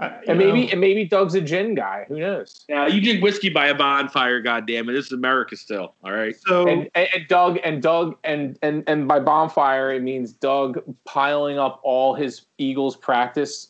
I- 0.00 0.08
And 0.26 0.38
maybe 0.38 0.64
know, 0.66 0.72
and 0.72 0.80
maybe 0.80 1.04
Doug's 1.04 1.34
a 1.36 1.40
gin 1.40 1.74
guy. 1.76 2.04
Who 2.08 2.18
knows? 2.18 2.64
Now 2.68 2.86
you 2.86 3.00
drink 3.00 3.22
whiskey 3.22 3.48
by 3.48 3.66
a 3.68 3.74
bonfire. 3.74 4.40
goddamn 4.40 4.88
it! 4.88 4.92
This 4.94 5.06
is 5.06 5.12
America 5.12 5.56
still. 5.56 5.94
All 6.02 6.12
right. 6.12 6.34
so 6.46 6.66
And, 6.66 6.88
and, 6.96 7.08
and 7.14 7.28
Doug 7.28 7.58
and 7.62 7.80
Doug 7.80 8.16
and 8.24 8.58
and 8.62 8.82
and 8.88 9.06
by 9.06 9.20
bonfire 9.20 9.92
it 9.92 10.02
means 10.02 10.32
Doug 10.32 10.82
piling 11.04 11.58
up 11.60 11.80
all 11.84 12.14
his 12.14 12.46
Eagles 12.58 12.96
practice 12.96 13.68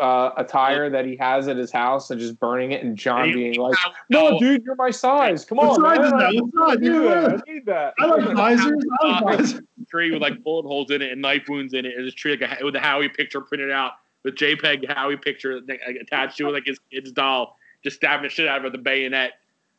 uh, 0.00 0.32
attire 0.36 0.88
that 0.90 1.04
he 1.04 1.16
has 1.16 1.48
at 1.48 1.56
his 1.56 1.70
house 1.72 2.10
and 2.10 2.20
just 2.20 2.38
burning 2.40 2.72
it, 2.72 2.82
and 2.84 2.96
John 2.96 3.22
And 3.24 3.32
being 3.32 3.54
like, 3.56 3.74
No, 4.08 4.30
"No, 4.30 4.38
dude, 4.38 4.62
you're 4.64 4.74
my 4.76 4.90
size. 4.90 5.44
Come 5.44 5.58
What 5.58 5.70
on, 5.70 5.74
size 5.76 5.98
man. 5.98 6.04
is 6.06 6.10
that? 6.12 6.20
I 6.20 6.40
What 6.40 6.70
size? 6.70 6.80
need 6.80 6.92
that. 6.92 7.42
I 7.48 7.52
need 7.52 7.66
that." 7.66 7.94
I 8.00 8.06
like 8.06 8.36
visors. 8.36 8.84
I 9.02 9.06
like 9.08 9.22
Uh, 9.22 9.36
visors. 9.36 9.60
tree 9.90 10.10
with 10.12 10.22
like 10.22 10.42
bullet 10.42 10.64
holes 10.66 10.90
in 10.90 11.02
it 11.02 11.12
and 11.12 11.20
knife 11.22 11.48
wounds 11.48 11.74
in 11.74 11.84
it. 11.86 11.92
There's 11.96 12.12
a 12.12 12.16
tree 12.16 12.36
like 12.36 12.60
a, 12.60 12.64
with 12.64 12.74
a 12.76 12.80
Howie 12.80 13.08
picture 13.08 13.40
printed 13.40 13.70
out 13.70 13.92
with 14.24 14.36
JPEG 14.36 14.88
Howie 14.92 15.16
picture 15.16 15.60
like, 15.68 15.80
attached 16.00 16.36
to 16.38 16.48
it, 16.48 16.52
like 16.52 16.66
his 16.66 16.78
kid's 16.90 17.10
doll, 17.12 17.58
just 17.82 17.96
stabbing 17.96 18.22
the 18.24 18.28
shit 18.28 18.46
out 18.48 18.58
of 18.58 18.64
it 18.64 18.72
with 18.72 18.80
a 18.80 18.82
bayonet. 18.82 19.32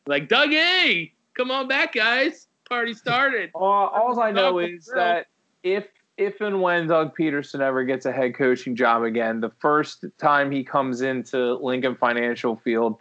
Like 0.06 0.28
Dougie, 0.28 1.12
come 1.34 1.50
on 1.50 1.66
back, 1.68 1.94
guys. 1.94 2.46
Party 2.68 2.92
started. 2.94 3.50
All, 3.54 3.88
all 3.88 4.20
I 4.20 4.30
know 4.30 4.58
is 4.58 4.90
that 4.94 5.26
if 5.62 5.86
if 6.16 6.40
and 6.40 6.60
when 6.62 6.86
Doug 6.86 7.16
Pederson 7.16 7.60
ever 7.60 7.84
gets 7.84 8.06
a 8.06 8.12
head 8.12 8.34
coaching 8.34 8.76
job 8.76 9.02
again, 9.02 9.40
the 9.40 9.50
first 9.58 10.04
time 10.18 10.50
he 10.50 10.62
comes 10.62 11.02
into 11.02 11.54
Lincoln 11.54 11.96
Financial 11.96 12.56
Field 12.56 12.96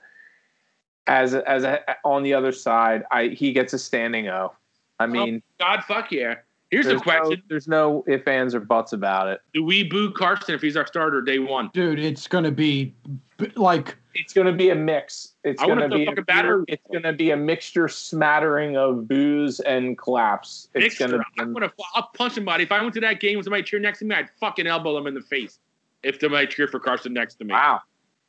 as 1.08 1.34
a, 1.34 1.48
as 1.50 1.64
a, 1.64 1.80
on 2.04 2.24
the 2.24 2.34
other 2.34 2.52
side, 2.52 3.04
I 3.12 3.28
he 3.28 3.54
gets 3.54 3.74
a 3.74 3.80
standing 3.80 4.28
O. 4.30 4.54
I 5.00 5.04
oh, 5.06 5.08
mean, 5.08 5.44
God, 5.60 5.84
fuck 5.84 6.12
yeah. 6.12 6.36
Here's 6.72 6.86
there's 6.86 7.02
a 7.02 7.04
question: 7.04 7.32
No, 7.32 7.44
there's 7.50 7.68
no 7.68 8.04
if, 8.08 8.28
ands, 8.28 8.56
or 8.56 8.60
buts 8.60 8.94
about 8.94 9.28
it. 9.28 9.42
Do 9.54 9.64
we 9.64 9.84
boo 9.84 10.12
Carson 10.12 10.56
if 10.56 10.62
he's 10.62 10.76
our 10.76 10.88
starter 10.88 11.22
day 11.22 11.40
one? 11.40 11.70
Dude, 11.74 12.00
it's 12.00 12.28
gonna 12.28 12.52
be 12.52 12.86
b- 12.86 13.20
like 13.56 13.96
It's 14.16 14.34
going 14.34 14.48
to 14.48 14.54
be 14.54 14.70
a 14.70 14.76
mix. 14.76 15.34
It's 15.44 15.62
going 15.62 15.80
wanna 15.80 15.96
be 15.96 16.06
a, 16.06 16.16
fucking. 16.16 16.66
It's 16.68 16.84
going 16.92 17.04
to 17.04 17.14
be 17.14 17.32
a 17.32 17.38
mixture, 17.38 17.88
smattering 17.88 18.78
of 18.78 19.08
booze 19.08 19.60
and 19.62 19.98
collapse. 19.98 20.70
It's 20.74 20.98
going 20.98 21.12
to. 21.12 21.24
I'm 21.40 21.54
gonna 21.54 21.72
I'll 21.96 22.10
punch 22.14 22.34
somebody. 22.34 22.64
If 22.64 22.72
I 22.72 22.82
went 22.82 22.94
to 22.96 23.02
that 23.02 23.20
game 23.20 23.38
with 23.38 23.46
somebody 23.46 23.64
cheer 23.64 23.80
next 23.80 24.00
to 24.00 24.06
me, 24.06 24.16
I'd 24.16 24.30
fucking 24.40 24.68
elbow 24.68 24.96
them 24.96 25.08
in 25.08 25.14
the 25.14 25.22
face. 25.22 25.60
If 26.04 26.20
somebody 26.20 26.48
cheer 26.48 26.68
for 26.68 26.80
Carson 26.80 27.14
next 27.14 27.36
to 27.36 27.46
me. 27.46 27.54
Wow. 27.54 27.82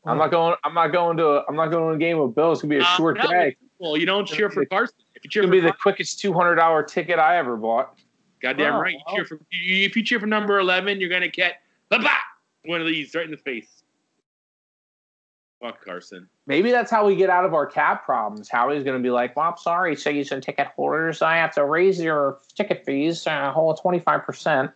I'm 0.06 0.18
not 0.18 0.30
going. 0.30 0.54
I'm 0.64 0.74
not 0.74 0.88
going 0.88 1.16
to. 1.16 1.26
A, 1.26 1.44
I'm 1.48 1.56
not 1.56 1.68
going 1.68 1.88
to 1.90 1.96
a 1.96 1.98
game 1.98 2.18
of 2.18 2.34
Bill. 2.34 2.52
It's 2.52 2.62
gonna 2.62 2.74
be 2.74 2.78
a 2.78 2.82
Uh, 2.82 2.96
short 2.96 3.16
no, 3.16 3.26
day. 3.28 3.56
Well, 3.78 3.96
you 3.96 4.06
don't 4.06 4.26
cheer 4.26 4.50
for 4.50 4.64
Carson. 4.66 4.96
If 5.14 5.24
you 5.24 5.30
cheer 5.30 5.42
It's 5.42 5.50
gonna 5.50 5.62
be 5.62 5.66
the 5.66 5.72
quickest 5.72 6.20
two 6.20 6.32
hundred 6.32 6.56
dollar 6.56 6.82
ticket 6.82 7.18
I 7.18 7.38
ever 7.38 7.56
bought. 7.56 7.98
goddamn 8.42 8.74
Oh, 8.74 8.80
right. 8.80 8.92
You 8.92 9.00
well. 9.06 9.16
cheer 9.16 9.24
for 9.24 9.40
if 9.50 9.96
you 9.96 10.02
cheer 10.02 10.20
for 10.20 10.26
number 10.26 10.58
eleven, 10.58 11.00
you're 11.00 11.08
gonna 11.08 11.28
get 11.28 11.62
ba 11.88 11.98
one 12.66 12.80
of 12.80 12.86
these 12.86 13.14
right 13.14 13.24
in 13.24 13.30
the 13.30 13.36
face. 13.36 13.82
Fuck 15.64 15.82
Carson. 15.82 16.28
Maybe 16.46 16.70
that's 16.70 16.90
how 16.90 17.06
we 17.06 17.16
get 17.16 17.30
out 17.30 17.46
of 17.46 17.54
our 17.54 17.64
cap 17.64 18.04
problems. 18.04 18.50
Howie's 18.50 18.84
going 18.84 18.98
to 18.98 19.02
be 19.02 19.08
like, 19.08 19.34
"Well, 19.34 19.48
I'm 19.48 19.56
sorry, 19.56 19.96
season 19.96 20.42
ticket 20.42 20.66
holders. 20.76 21.22
I 21.22 21.36
have 21.36 21.54
to 21.54 21.64
raise 21.64 21.98
your 21.98 22.40
ticket 22.54 22.84
fees 22.84 23.26
a 23.26 23.50
whole 23.50 23.72
25 23.72 24.26
percent." 24.26 24.70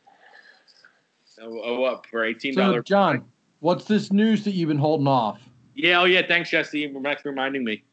Oh, 1.42 1.60
oh, 1.62 1.80
what 1.80 2.06
for 2.06 2.24
eighteen 2.24 2.54
So, 2.54 2.62
dollars? 2.62 2.84
John, 2.86 3.22
what's 3.60 3.84
this 3.84 4.10
news 4.10 4.44
that 4.44 4.52
you've 4.52 4.68
been 4.70 4.78
holding 4.78 5.06
off? 5.06 5.38
yeah, 5.74 6.00
oh 6.00 6.06
yeah. 6.06 6.26
Thanks, 6.26 6.48
Jesse. 6.48 6.90
Thanks 7.02 7.20
for 7.20 7.28
reminding 7.28 7.64
me. 7.64 7.84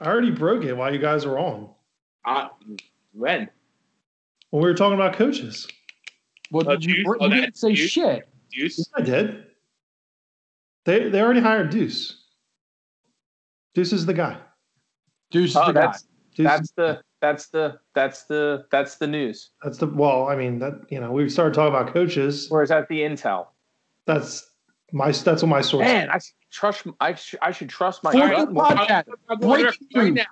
I 0.00 0.06
already 0.06 0.30
broke 0.30 0.64
it 0.64 0.74
while 0.74 0.90
you 0.90 0.98
guys 0.98 1.26
were 1.26 1.38
on. 1.38 1.68
Uh, 2.24 2.48
when? 3.12 3.50
When 4.48 4.62
we 4.62 4.68
were 4.70 4.74
talking 4.74 4.94
about 4.94 5.12
coaches. 5.12 5.68
Well, 6.50 6.66
Oh, 6.66 6.72
you, 6.72 6.78
Juice? 6.78 6.96
you 7.04 7.16
Oh, 7.20 7.28
didn't 7.28 7.58
say 7.58 7.74
Juice? 7.74 7.90
shit. 7.90 8.26
Duce. 8.50 8.88
I 8.96 9.02
did. 9.02 9.44
They 10.86 11.10
they 11.10 11.20
already 11.20 11.40
hired 11.40 11.68
Duce. 11.68 12.16
Duce 13.80 13.94
is 13.94 14.04
the 14.04 14.12
guy. 14.12 14.36
Duce 15.30 15.50
is 15.52 15.56
Oh, 15.56 15.66
the 15.68 15.72
guy. 15.72 15.80
that's 15.86 16.04
Duce, 16.34 16.44
that's 16.46 16.70
the 16.72 17.00
that's 17.22 17.46
the 17.48 17.78
that's 17.94 18.24
the 18.24 18.66
that's 18.70 18.96
the 18.96 19.06
news. 19.06 19.50
that's 19.62 19.78
the 19.78 19.86
well. 19.86 20.28
I 20.28 20.36
mean 20.36 20.58
that 20.58 20.74
you 20.90 21.00
know 21.00 21.12
we've 21.12 21.32
started 21.32 21.54
talking 21.54 21.74
about 21.74 21.94
coaches. 21.94 22.50
Or 22.50 22.62
is 22.62 22.68
that 22.68 22.88
the 22.88 23.00
intel? 23.00 23.46
That's 24.04 24.50
my 24.92 25.12
that's 25.12 25.40
what 25.42 25.48
my 25.48 25.62
source. 25.62 25.86
Man, 25.86 26.10
I 26.10 26.18
should 26.18 26.34
trust. 26.50 26.86
I 27.00 27.14
should, 27.14 27.38
I 27.40 27.52
should 27.52 27.70
trust 27.70 28.04
my 28.04 28.12
Fourth 28.12 28.30
gut 28.32 28.52
more. 28.52 28.64
podcast. 28.66 29.04
I'll 29.30 29.36
go 29.38 29.52
on 29.54 29.64
right 29.94 30.12
now. 30.12 30.24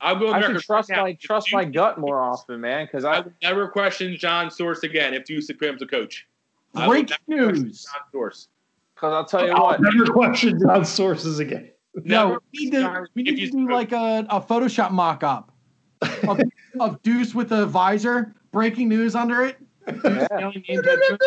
I'll 0.00 0.16
go 0.16 0.32
I 0.32 0.40
should 0.40 0.60
trust 0.62 0.88
right 0.90 1.02
my 1.02 1.08
If 1.10 1.18
trust 1.20 1.48
my 1.52 1.64
gut 1.66 1.98
more 1.98 2.22
often, 2.22 2.58
man. 2.62 2.86
Because 2.86 3.04
I 3.04 3.16
I 3.16 3.20
will 3.20 3.32
never 3.42 3.68
question 3.68 4.16
John 4.18 4.50
Source 4.50 4.82
again 4.82 5.12
if 5.12 5.26
Duce 5.26 5.48
becomes 5.48 5.82
a 5.82 5.86
coach. 5.86 6.26
I 6.74 6.86
will 6.86 6.94
Breaking 6.94 7.16
never 7.28 7.42
question 7.50 7.64
news. 7.66 7.84
John 7.84 8.00
Source. 8.12 8.48
because 8.94 9.12
I'll 9.12 9.24
tell 9.26 9.46
you 9.46 9.52
I'll 9.52 9.64
what. 9.64 9.80
never 9.82 10.06
question 10.12 10.58
John's 10.58 10.88
sources 10.88 11.38
again. 11.38 11.70
No, 12.02 12.38
we 12.52 12.64
need 12.64 12.72
to, 12.72 13.06
we 13.14 13.22
need 13.22 13.36
to 13.36 13.50
do 13.50 13.70
like 13.70 13.92
a, 13.92 14.26
a 14.28 14.40
Photoshop 14.40 14.90
mock 14.90 15.22
up 15.22 15.52
of, 16.26 16.40
of 16.80 17.02
Duce 17.02 17.34
with 17.34 17.52
a 17.52 17.66
visor, 17.66 18.34
breaking 18.52 18.88
news 18.88 19.14
under 19.14 19.44
it. 19.44 19.56
Yeah. 19.86 20.26
Yelling 20.38 20.64
the 20.66 20.74
intention. 20.74 21.18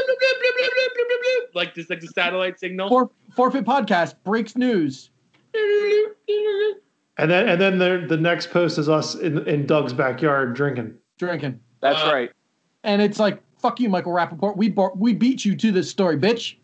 like 1.54 1.74
this, 1.76 1.90
like 1.90 2.02
the 2.02 2.08
satellite 2.08 2.60
signal. 2.60 2.90
For, 2.90 3.10
forfeit 3.36 3.66
podcast 3.66 4.16
breaks 4.24 4.56
news. 4.56 5.10
And 7.20 7.32
then 7.32 7.50
and 7.50 7.60
then 7.62 7.78
the 7.80 8.06
the 8.08 8.18
next 8.18 8.52
post 8.52 8.78
is 8.78 8.90
us 8.90 9.16
in 9.16 9.48
in 9.48 9.66
Doug's 9.66 9.94
backyard 9.94 10.56
drinking. 10.56 10.94
Drinking. 11.18 11.60
That's 11.82 12.02
Uh, 12.04 12.12
right. 12.14 12.32
And 12.84 13.02
it's 13.02 13.20
like, 13.20 13.42
fuck 13.60 13.80
you, 13.80 13.90
Michael 13.90 14.14
Rappaport. 14.14 14.56
We, 14.56 14.70
bo- 14.70 14.94
we 14.96 15.14
beat 15.14 15.44
you 15.44 15.56
to 15.56 15.72
this 15.72 15.90
story, 15.90 16.18
bitch. 16.18 16.56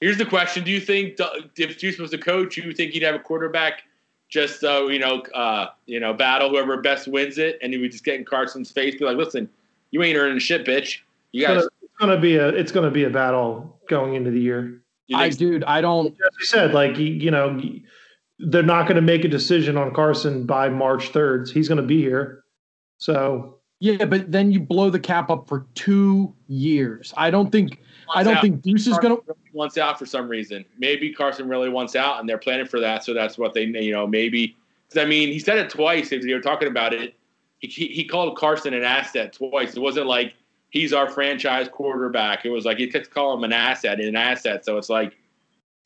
Here's 0.00 0.18
the 0.18 0.26
question: 0.26 0.64
Do 0.64 0.70
you 0.70 0.80
think 0.80 1.18
if 1.56 1.78
Duce 1.78 1.98
was 1.98 2.12
a 2.12 2.18
coach, 2.18 2.56
you 2.56 2.72
think 2.72 2.92
he'd 2.92 3.02
have 3.02 3.14
a 3.14 3.18
quarterback 3.18 3.82
just 4.30 4.64
uh, 4.64 4.86
you 4.86 4.98
know 4.98 5.20
uh, 5.34 5.68
you 5.86 6.00
know 6.00 6.14
battle 6.14 6.48
whoever 6.48 6.80
best 6.80 7.08
wins 7.08 7.38
it, 7.38 7.58
and 7.62 7.72
he 7.72 7.78
would 7.78 7.92
just 7.92 8.04
get 8.04 8.14
in 8.14 8.24
Carson's 8.24 8.70
face, 8.70 8.94
be 8.96 9.04
like, 9.04 9.16
"Listen, 9.16 9.48
you 9.90 10.02
ain't 10.02 10.16
earning 10.16 10.38
shit, 10.38 10.64
bitch. 10.64 10.98
You 11.32 11.42
It's 11.42 11.48
guys." 11.48 11.56
gonna, 11.56 11.68
it's 11.82 11.92
gonna 11.98 12.20
be 12.20 12.36
a 12.36 12.48
it's 12.48 12.72
gonna 12.72 12.90
be 12.90 13.04
a 13.04 13.10
battle 13.10 13.78
going 13.88 14.14
into 14.14 14.30
the 14.30 14.40
year. 14.40 14.80
I, 15.12 15.28
dude, 15.30 15.64
I 15.64 15.80
don't. 15.80 16.06
As 16.06 16.30
you 16.38 16.46
said, 16.46 16.72
like 16.72 16.96
you, 16.96 17.06
you 17.06 17.30
know, 17.30 17.60
they're 18.38 18.62
not 18.62 18.84
going 18.84 18.94
to 18.94 19.02
make 19.02 19.24
a 19.24 19.28
decision 19.28 19.76
on 19.76 19.92
Carson 19.92 20.46
by 20.46 20.68
March 20.68 21.08
third. 21.08 21.50
He's 21.50 21.68
going 21.68 21.80
to 21.80 21.86
be 21.86 22.00
here, 22.00 22.44
so 22.98 23.56
Yeah, 23.80 24.04
but 24.04 24.30
then 24.30 24.52
you 24.52 24.60
blow 24.60 24.90
the 24.90 25.00
cap 25.00 25.30
up 25.30 25.48
for 25.48 25.66
two 25.74 26.34
years. 26.48 27.14
I 27.16 27.30
don't 27.30 27.50
think. 27.50 27.80
I 28.14 28.22
don't 28.22 28.36
out. 28.36 28.42
think 28.42 28.60
Duce 28.60 28.86
is 28.86 28.98
gonna. 28.98 29.16
Carson 29.16 29.34
really 29.38 29.50
wants 29.54 29.78
out 29.78 29.98
for 29.98 30.04
some 30.04 30.28
reason. 30.28 30.66
Maybe 30.78 31.12
Carson 31.14 31.48
really 31.48 31.70
wants 31.70 31.96
out, 31.96 32.20
and 32.20 32.28
they're 32.28 32.38
planning 32.38 32.66
for 32.66 32.78
that. 32.78 33.04
So 33.04 33.14
that's 33.14 33.38
what 33.38 33.54
they, 33.54 33.64
you 33.64 33.92
know, 33.92 34.06
maybe. 34.06 34.54
Because 34.86 35.02
I 35.02 35.08
mean, 35.08 35.32
he 35.32 35.38
said 35.38 35.56
it 35.56 35.70
twice. 35.70 36.12
If 36.12 36.24
you 36.24 36.34
were 36.34 36.42
talking 36.42 36.68
about 36.68 36.92
it, 36.92 37.14
he, 37.60 37.68
he 37.68 37.86
he 37.86 38.04
called 38.04 38.36
Carson 38.36 38.74
an 38.74 38.84
asset 38.84 39.32
twice. 39.32 39.74
It 39.74 39.80
wasn't 39.80 40.06
like 40.06 40.34
he's 40.68 40.92
our 40.92 41.08
franchise 41.08 41.68
quarterback. 41.72 42.44
It 42.44 42.50
was 42.50 42.66
like 42.66 42.76
he 42.76 42.86
kept 42.86 43.08
calling 43.08 43.38
him 43.38 43.44
an 43.44 43.54
asset, 43.54 43.98
an 43.98 44.14
asset. 44.14 44.62
So 44.66 44.76
it's 44.76 44.90
like 44.90 45.16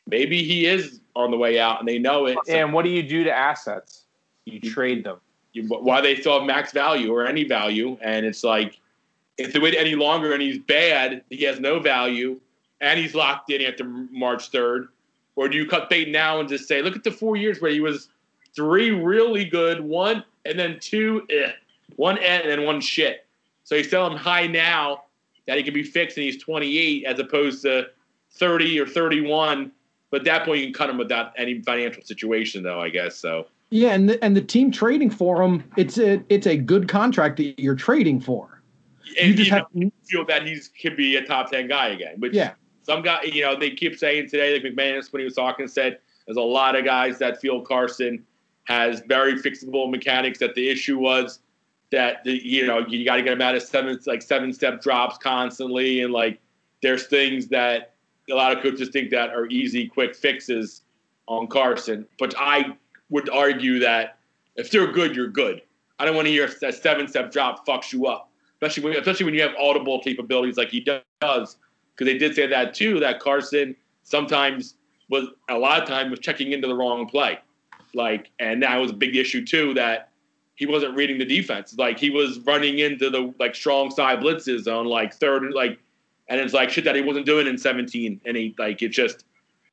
maybe 0.08 0.42
he 0.42 0.66
is 0.66 1.00
on 1.14 1.30
the 1.30 1.36
way 1.36 1.60
out, 1.60 1.78
and 1.78 1.88
they 1.88 2.00
know 2.00 2.26
it. 2.26 2.38
So 2.44 2.52
And 2.54 2.72
what 2.72 2.84
do 2.84 2.90
you 2.90 3.04
do 3.04 3.22
to 3.22 3.32
assets? 3.32 4.06
You 4.46 4.60
trade 4.60 5.04
them. 5.04 5.20
Why 5.62 6.00
they 6.00 6.16
still 6.16 6.38
have 6.38 6.46
max 6.46 6.72
value 6.72 7.12
or 7.12 7.26
any 7.26 7.44
value, 7.44 7.96
and 8.02 8.26
it's 8.26 8.44
like 8.44 8.78
if 9.38 9.52
they 9.52 9.58
wait 9.58 9.74
any 9.76 9.94
longer 9.94 10.32
and 10.32 10.42
he's 10.42 10.58
bad, 10.58 11.22
he 11.30 11.44
has 11.44 11.60
no 11.60 11.80
value, 11.80 12.40
and 12.80 12.98
he's 12.98 13.14
locked 13.14 13.50
in 13.50 13.62
after 13.62 13.84
March 13.84 14.50
third, 14.50 14.88
or 15.36 15.48
do 15.48 15.56
you 15.56 15.66
cut 15.66 15.90
bait 15.90 16.08
now 16.08 16.40
and 16.40 16.48
just 16.48 16.68
say, 16.68 16.82
look 16.82 16.96
at 16.96 17.04
the 17.04 17.10
four 17.10 17.36
years 17.36 17.60
where 17.60 17.70
he 17.70 17.80
was 17.80 18.08
three 18.54 18.90
really 18.90 19.44
good, 19.44 19.80
one 19.80 20.24
and 20.44 20.58
then 20.58 20.78
two, 20.80 21.26
eh, 21.30 21.52
one 21.96 22.18
eh, 22.18 22.40
and 22.42 22.50
then 22.50 22.64
one 22.64 22.80
shit. 22.80 23.26
So 23.64 23.74
you 23.74 23.84
sell 23.84 24.06
him 24.06 24.16
high 24.16 24.46
now 24.46 25.04
that 25.46 25.56
he 25.56 25.62
can 25.62 25.74
be 25.74 25.82
fixed 25.82 26.16
and 26.16 26.24
he's 26.24 26.42
28 26.42 27.04
as 27.04 27.18
opposed 27.18 27.62
to 27.62 27.88
30 28.32 28.80
or 28.80 28.86
31. 28.86 29.72
But 30.10 30.20
at 30.20 30.24
that 30.26 30.44
point, 30.44 30.60
you 30.60 30.66
can 30.66 30.74
cut 30.74 30.90
him 30.90 30.98
without 30.98 31.32
any 31.36 31.60
financial 31.60 32.02
situation, 32.02 32.62
though. 32.62 32.80
I 32.80 32.88
guess 32.88 33.16
so. 33.16 33.46
Yeah, 33.74 33.92
and 33.92 34.08
the, 34.08 34.22
and 34.22 34.36
the 34.36 34.40
team 34.40 34.70
trading 34.70 35.10
for 35.10 35.42
him, 35.42 35.64
it's 35.76 35.98
a 35.98 36.22
it's 36.28 36.46
a 36.46 36.56
good 36.56 36.86
contract 36.88 37.38
that 37.38 37.58
you're 37.58 37.74
trading 37.74 38.20
for. 38.20 38.62
And 39.18 39.30
You 39.30 39.34
just 39.34 39.50
you 39.50 39.56
have 39.56 39.66
know, 39.74 39.90
feel 40.04 40.24
that 40.26 40.46
he's 40.46 40.70
could 40.80 40.96
be 40.96 41.16
a 41.16 41.26
top 41.26 41.50
ten 41.50 41.66
guy 41.66 41.88
again. 41.88 42.20
Which 42.20 42.34
Yeah. 42.34 42.52
some 42.84 43.02
guy, 43.02 43.22
you 43.24 43.42
know, 43.42 43.58
they 43.58 43.72
keep 43.72 43.98
saying 43.98 44.28
today, 44.28 44.54
like 44.54 44.62
McManus 44.62 45.12
when 45.12 45.18
he 45.18 45.24
was 45.24 45.34
talking 45.34 45.66
said, 45.66 45.98
there's 46.24 46.36
a 46.36 46.40
lot 46.40 46.76
of 46.76 46.84
guys 46.84 47.18
that 47.18 47.40
feel 47.40 47.62
Carson 47.62 48.24
has 48.62 49.02
very 49.08 49.34
fixable 49.42 49.90
mechanics. 49.90 50.38
That 50.38 50.54
the 50.54 50.68
issue 50.68 51.00
was 51.00 51.40
that 51.90 52.22
the, 52.22 52.46
you 52.46 52.68
know 52.68 52.86
you 52.86 53.04
got 53.04 53.16
to 53.16 53.22
get 53.22 53.32
him 53.32 53.42
out 53.42 53.56
of 53.56 53.62
seven 53.64 53.98
like 54.06 54.22
seven 54.22 54.52
step 54.52 54.82
drops 54.82 55.18
constantly, 55.18 56.00
and 56.02 56.12
like 56.12 56.38
there's 56.80 57.08
things 57.08 57.48
that 57.48 57.94
a 58.30 58.34
lot 58.36 58.56
of 58.56 58.62
coaches 58.62 58.90
think 58.90 59.10
that 59.10 59.30
are 59.30 59.46
easy, 59.46 59.88
quick 59.88 60.14
fixes 60.14 60.82
on 61.26 61.48
Carson. 61.48 62.06
But 62.20 62.36
I 62.38 62.76
would 63.10 63.28
argue 63.30 63.78
that 63.80 64.18
if 64.56 64.70
they're 64.70 64.90
good, 64.90 65.14
you're 65.14 65.28
good. 65.28 65.62
I 65.98 66.04
don't 66.04 66.16
want 66.16 66.26
to 66.26 66.32
hear 66.32 66.46
a 66.46 66.72
seven 66.72 67.06
step 67.08 67.30
drop 67.30 67.66
fucks 67.66 67.92
you 67.92 68.06
up 68.06 68.30
especially 68.64 68.90
when, 68.90 68.98
especially 68.98 69.26
when 69.26 69.34
you 69.34 69.42
have 69.42 69.54
audible 69.60 70.00
capabilities 70.00 70.56
like 70.56 70.70
he 70.70 70.80
does. 70.80 71.56
Because 71.96 72.12
they 72.12 72.18
did 72.18 72.34
say 72.34 72.46
that 72.46 72.74
too, 72.74 72.98
that 73.00 73.20
Carson 73.20 73.76
sometimes 74.02 74.74
was 75.08 75.28
a 75.48 75.56
lot 75.56 75.82
of 75.82 75.88
time 75.88 76.10
was 76.10 76.18
checking 76.18 76.52
into 76.52 76.66
the 76.66 76.74
wrong 76.74 77.06
play, 77.06 77.38
like, 77.94 78.30
and 78.40 78.62
that 78.62 78.76
was 78.78 78.90
a 78.90 78.94
big 78.94 79.14
issue 79.14 79.44
too 79.44 79.74
that 79.74 80.08
he 80.56 80.66
wasn't 80.66 80.96
reading 80.96 81.18
the 81.18 81.24
defense. 81.24 81.76
Like 81.78 81.98
he 81.98 82.10
was 82.10 82.40
running 82.40 82.78
into 82.80 83.10
the 83.10 83.32
like 83.38 83.54
strong 83.54 83.90
side 83.90 84.20
blitzes 84.20 84.66
on 84.66 84.86
like 84.86 85.14
third, 85.14 85.52
like, 85.52 85.78
and 86.28 86.40
it's 86.40 86.54
like 86.54 86.70
shit 86.70 86.84
that 86.84 86.96
he 86.96 87.02
wasn't 87.02 87.26
doing 87.26 87.46
in 87.46 87.58
17, 87.58 88.20
and 88.24 88.36
he 88.36 88.54
like 88.58 88.82
it 88.82 88.88
just, 88.88 89.24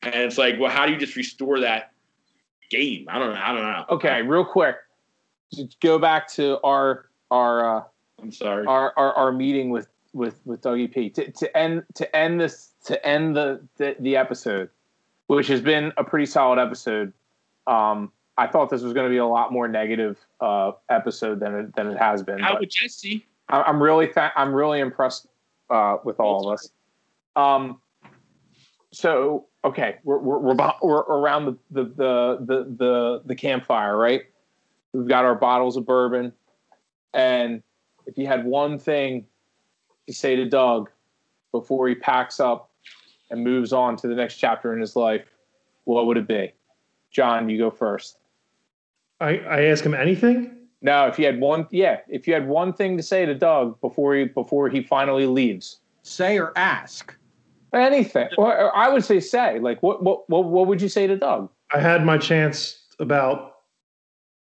and 0.04 0.16
it's 0.16 0.38
like, 0.38 0.60
well, 0.60 0.70
how 0.70 0.86
do 0.86 0.92
you 0.92 1.00
just 1.00 1.16
restore 1.16 1.60
that 1.62 1.91
game? 2.72 3.06
I 3.10 3.20
don't 3.20 3.34
know. 3.34 3.42
I 3.42 3.54
don't 3.54 3.62
know. 3.62 3.86
Okay, 3.90 4.22
real 4.24 4.46
quick. 4.46 4.78
Just 5.54 5.80
go 5.82 6.00
back 6.00 6.28
to 6.30 6.60
our 6.64 7.06
our 7.30 7.78
uh, 7.80 7.84
I'm 8.22 8.32
sorry. 8.32 8.66
our, 8.66 8.94
our 8.98 9.14
our 9.14 9.32
meeting 9.32 9.70
with 9.70 9.88
with 10.14 10.40
with 10.46 10.62
Dougie 10.62 10.92
P 10.92 11.10
to, 11.12 11.30
to 11.32 11.58
end 11.58 11.84
to 11.96 12.16
end 12.16 12.40
this 12.42 12.72
to 12.86 13.06
end 13.06 13.36
the, 13.36 13.62
the 13.78 13.96
the 14.00 14.16
episode, 14.18 14.70
which 15.28 15.48
has 15.48 15.62
been 15.62 15.92
a 15.98 16.04
pretty 16.04 16.26
solid 16.26 16.60
episode. 16.60 17.14
Um, 17.68 18.12
I 18.38 18.48
thought 18.48 18.70
this 18.70 18.82
was 18.82 18.94
going 18.94 19.06
to 19.06 19.10
be 19.10 19.18
a 19.18 19.26
lot 19.26 19.52
more 19.52 19.68
negative 19.68 20.18
uh, 20.40 20.72
episode 20.90 21.40
than 21.40 21.54
it, 21.54 21.76
than 21.76 21.88
it 21.88 21.98
has 21.98 22.24
been. 22.24 22.40
How 22.40 22.58
would 22.58 22.70
Jesse? 22.72 23.26
I- 23.50 23.64
I'm 23.64 23.84
really 23.84 24.08
th- 24.08 24.32
I'm 24.36 24.54
really 24.54 24.80
impressed 24.80 25.28
uh, 25.70 25.98
with 26.04 26.20
all 26.20 26.48
of 26.48 26.54
us. 26.54 26.70
Um, 27.36 27.80
so 28.92 29.48
okay, 29.64 29.98
we're 30.04 30.18
we're 30.18 30.40
we're, 30.40 30.56
beh- 30.56 30.78
we're 30.82 31.00
around 31.00 31.46
the 31.46 31.58
the, 31.72 31.84
the 31.84 32.38
the 32.46 32.76
the 32.78 33.22
the 33.26 33.36
campfire, 33.36 33.98
right? 33.98 34.24
We've 34.94 35.08
got 35.08 35.26
our 35.26 35.36
bottles 35.36 35.78
of 35.78 35.86
bourbon, 35.86 36.34
and 37.14 37.64
if 38.06 38.18
you 38.18 38.28
had 38.28 38.46
one 38.46 38.78
thing 38.78 39.26
to 40.08 40.14
say 40.14 40.36
to 40.36 40.46
Doug 40.46 40.90
before 41.52 41.88
he 41.88 41.96
packs 41.96 42.40
up 42.40 42.70
and 43.30 43.44
moves 43.44 43.72
on 43.72 43.96
to 43.98 44.08
the 44.08 44.16
next 44.16 44.36
chapter 44.36 44.74
in 44.74 44.82
his 44.82 44.96
life, 44.96 45.26
what 45.86 46.06
would 46.06 46.18
it 46.18 46.28
be? 46.28 46.52
John, 47.12 47.50
you 47.50 47.58
go 47.58 47.70
first. 47.70 48.18
I, 49.20 49.38
I 49.38 49.66
ask 49.66 49.84
him 49.84 49.94
anything. 49.94 50.58
No, 50.82 51.08
if 51.08 51.20
you 51.20 51.26
had 51.26 51.40
one, 51.40 51.68
yeah, 51.70 52.00
if 52.08 52.28
you 52.28 52.34
had 52.34 52.48
one 52.48 52.74
thing 52.74 52.98
to 52.98 53.04
say 53.04 53.26
to 53.26 53.36
Doug 53.36 53.80
before 53.82 54.16
he 54.16 54.26
before 54.26 54.68
he 54.68 54.82
finally 54.82 55.28
leaves, 55.28 55.80
say 56.02 56.40
or 56.40 56.58
ask. 56.58 57.16
Anything. 57.74 58.28
Or, 58.38 58.58
or 58.58 58.76
I 58.76 58.90
would 58.90 59.04
say 59.04 59.20
say 59.20 59.60
like 59.60 59.82
what 59.82 60.04
what 60.04 60.30
what 60.30 60.46
what 60.46 60.68
would 60.68 60.82
you 60.82 60.90
say 60.90 61.08
to 61.08 61.16
Doug? 61.18 61.50
I 61.74 61.80
had 61.80 62.04
my 62.06 62.18
chance 62.18 62.80
about 63.00 63.56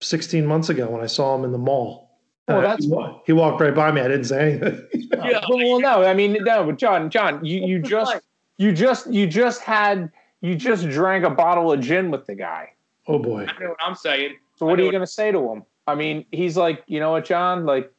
16 0.00 0.46
months 0.46 0.68
ago 0.68 0.88
when 0.90 1.02
I 1.02 1.06
saw 1.06 1.34
him 1.36 1.44
in 1.44 1.52
the 1.52 1.58
mall. 1.58 2.10
Well, 2.48 2.58
Uh, 2.58 2.60
that's 2.62 2.84
he, 2.84 2.90
wa- 2.90 3.20
he 3.26 3.32
walked 3.32 3.60
right 3.60 3.74
by 3.74 3.92
me. 3.92 4.00
I 4.00 4.08
didn't 4.08 4.24
say 4.24 4.52
anything. 4.52 4.86
Yeah. 5.24 5.40
well, 5.48 5.58
well, 5.58 5.78
no, 5.80 6.02
I 6.04 6.14
mean 6.14 6.36
no, 6.40 6.64
but 6.64 6.78
John, 6.78 7.08
John, 7.10 7.44
you 7.44 7.60
you 7.64 7.80
just 7.80 8.16
you 8.56 8.72
just 8.72 9.12
you 9.12 9.26
just 9.26 9.60
had 9.62 10.10
You 10.40 10.56
just 10.56 10.88
drank 10.88 11.24
a 11.24 11.30
bottle 11.30 11.70
of 11.70 11.80
gin 11.80 12.10
with 12.10 12.26
the 12.26 12.34
guy. 12.34 12.72
Oh 13.06 13.18
boy. 13.20 13.46
I 13.48 13.60
know 13.60 13.68
what 13.68 13.78
I'm 13.86 13.94
saying. 13.94 14.36
So 14.56 14.66
what 14.66 14.80
are 14.80 14.82
you 14.82 14.90
going 14.90 15.02
to 15.02 15.06
say 15.06 15.30
to 15.30 15.38
him? 15.52 15.62
I 15.86 15.94
mean, 15.94 16.24
he's 16.32 16.56
like, 16.56 16.82
you 16.88 16.98
know 16.98 17.12
what, 17.12 17.24
John? 17.24 17.64
Like, 17.64 17.92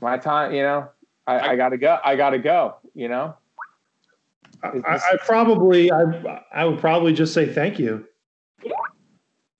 my 0.00 0.16
time. 0.16 0.54
You 0.54 0.62
know, 0.62 0.88
I, 1.26 1.50
I 1.50 1.56
gotta 1.56 1.76
go. 1.76 1.98
I 2.02 2.16
gotta 2.16 2.38
go. 2.38 2.76
You 2.94 3.08
know. 3.08 3.36
I, 4.62 4.96
I 4.96 5.16
probably 5.24 5.90
I 5.90 6.42
I 6.52 6.64
would 6.64 6.78
probably 6.78 7.12
just 7.12 7.32
say 7.34 7.52
thank 7.52 7.78
you. 7.78 8.06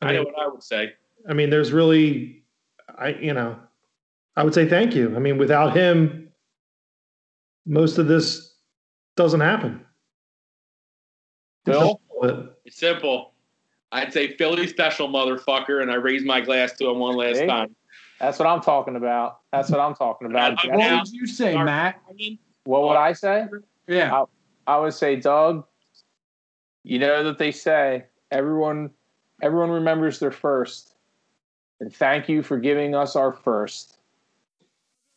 I 0.02 0.12
know 0.14 0.22
what 0.22 0.38
I 0.38 0.46
would 0.48 0.62
say. 0.62 0.94
I 1.28 1.34
mean, 1.34 1.50
there's 1.50 1.72
really, 1.72 2.42
I 2.98 3.08
you 3.10 3.34
know, 3.34 3.58
I 4.36 4.44
would 4.44 4.54
say 4.54 4.68
thank 4.68 4.94
you. 4.94 5.14
I 5.14 5.18
mean, 5.18 5.38
without 5.38 5.76
him, 5.76 6.30
most 7.66 7.98
of 7.98 8.08
this 8.08 8.54
doesn't 9.16 9.40
happen. 9.40 9.84
Bill? 11.64 12.00
It's 12.64 12.76
simple. 12.76 13.34
I'd 13.92 14.12
say 14.12 14.36
Philly 14.36 14.66
special 14.66 15.08
motherfucker, 15.08 15.82
and 15.82 15.90
I 15.90 15.96
raise 15.96 16.24
my 16.24 16.40
glass 16.40 16.72
to 16.74 16.88
him 16.88 16.98
one 16.98 17.16
last 17.16 17.38
See? 17.38 17.46
time. 17.46 17.74
That's 18.20 18.38
what 18.38 18.46
I'm 18.46 18.60
talking 18.60 18.96
about. 18.96 19.40
That's 19.52 19.70
what 19.70 19.80
I'm 19.80 19.94
talking 19.94 20.28
about. 20.30 20.64
I- 20.64 20.76
What 20.76 20.92
would 21.00 21.08
you 21.08 21.26
say, 21.26 21.56
Matt? 21.56 22.00
What 22.64 22.82
would 22.82 22.96
I 22.96 23.12
say? 23.14 23.46
Yeah. 23.88 24.14
I 24.14 24.24
would 24.78 24.94
say, 24.94 25.16
Doug. 25.16 25.64
You 26.82 26.98
know 26.98 27.24
that 27.24 27.38
they 27.38 27.52
say 27.52 28.04
everyone, 28.30 28.90
everyone 29.42 29.70
remembers 29.70 30.18
their 30.18 30.30
first, 30.30 30.94
and 31.78 31.94
thank 31.94 32.28
you 32.28 32.42
for 32.42 32.58
giving 32.58 32.94
us 32.94 33.16
our 33.16 33.32
first. 33.32 33.98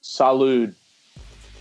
Salud. 0.01 0.73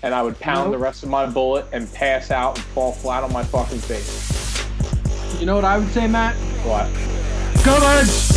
And 0.02 0.12
I 0.12 0.22
would 0.22 0.38
pound 0.40 0.70
Nope. 0.70 0.72
the 0.72 0.78
rest 0.78 1.04
of 1.04 1.08
my 1.08 1.26
Bulleit 1.26 1.66
and 1.72 1.92
pass 1.94 2.32
out 2.32 2.56
and 2.56 2.64
fall 2.66 2.90
flat 2.90 3.22
on 3.22 3.32
my 3.32 3.44
fucking 3.44 3.78
face. 3.78 5.38
You 5.38 5.46
know 5.46 5.54
what 5.54 5.64
I 5.64 5.78
would 5.78 5.92
say, 5.92 6.08
Matt? 6.08 6.34
What? 6.64 6.86
Go 7.64 7.78
Birds! 7.78 8.31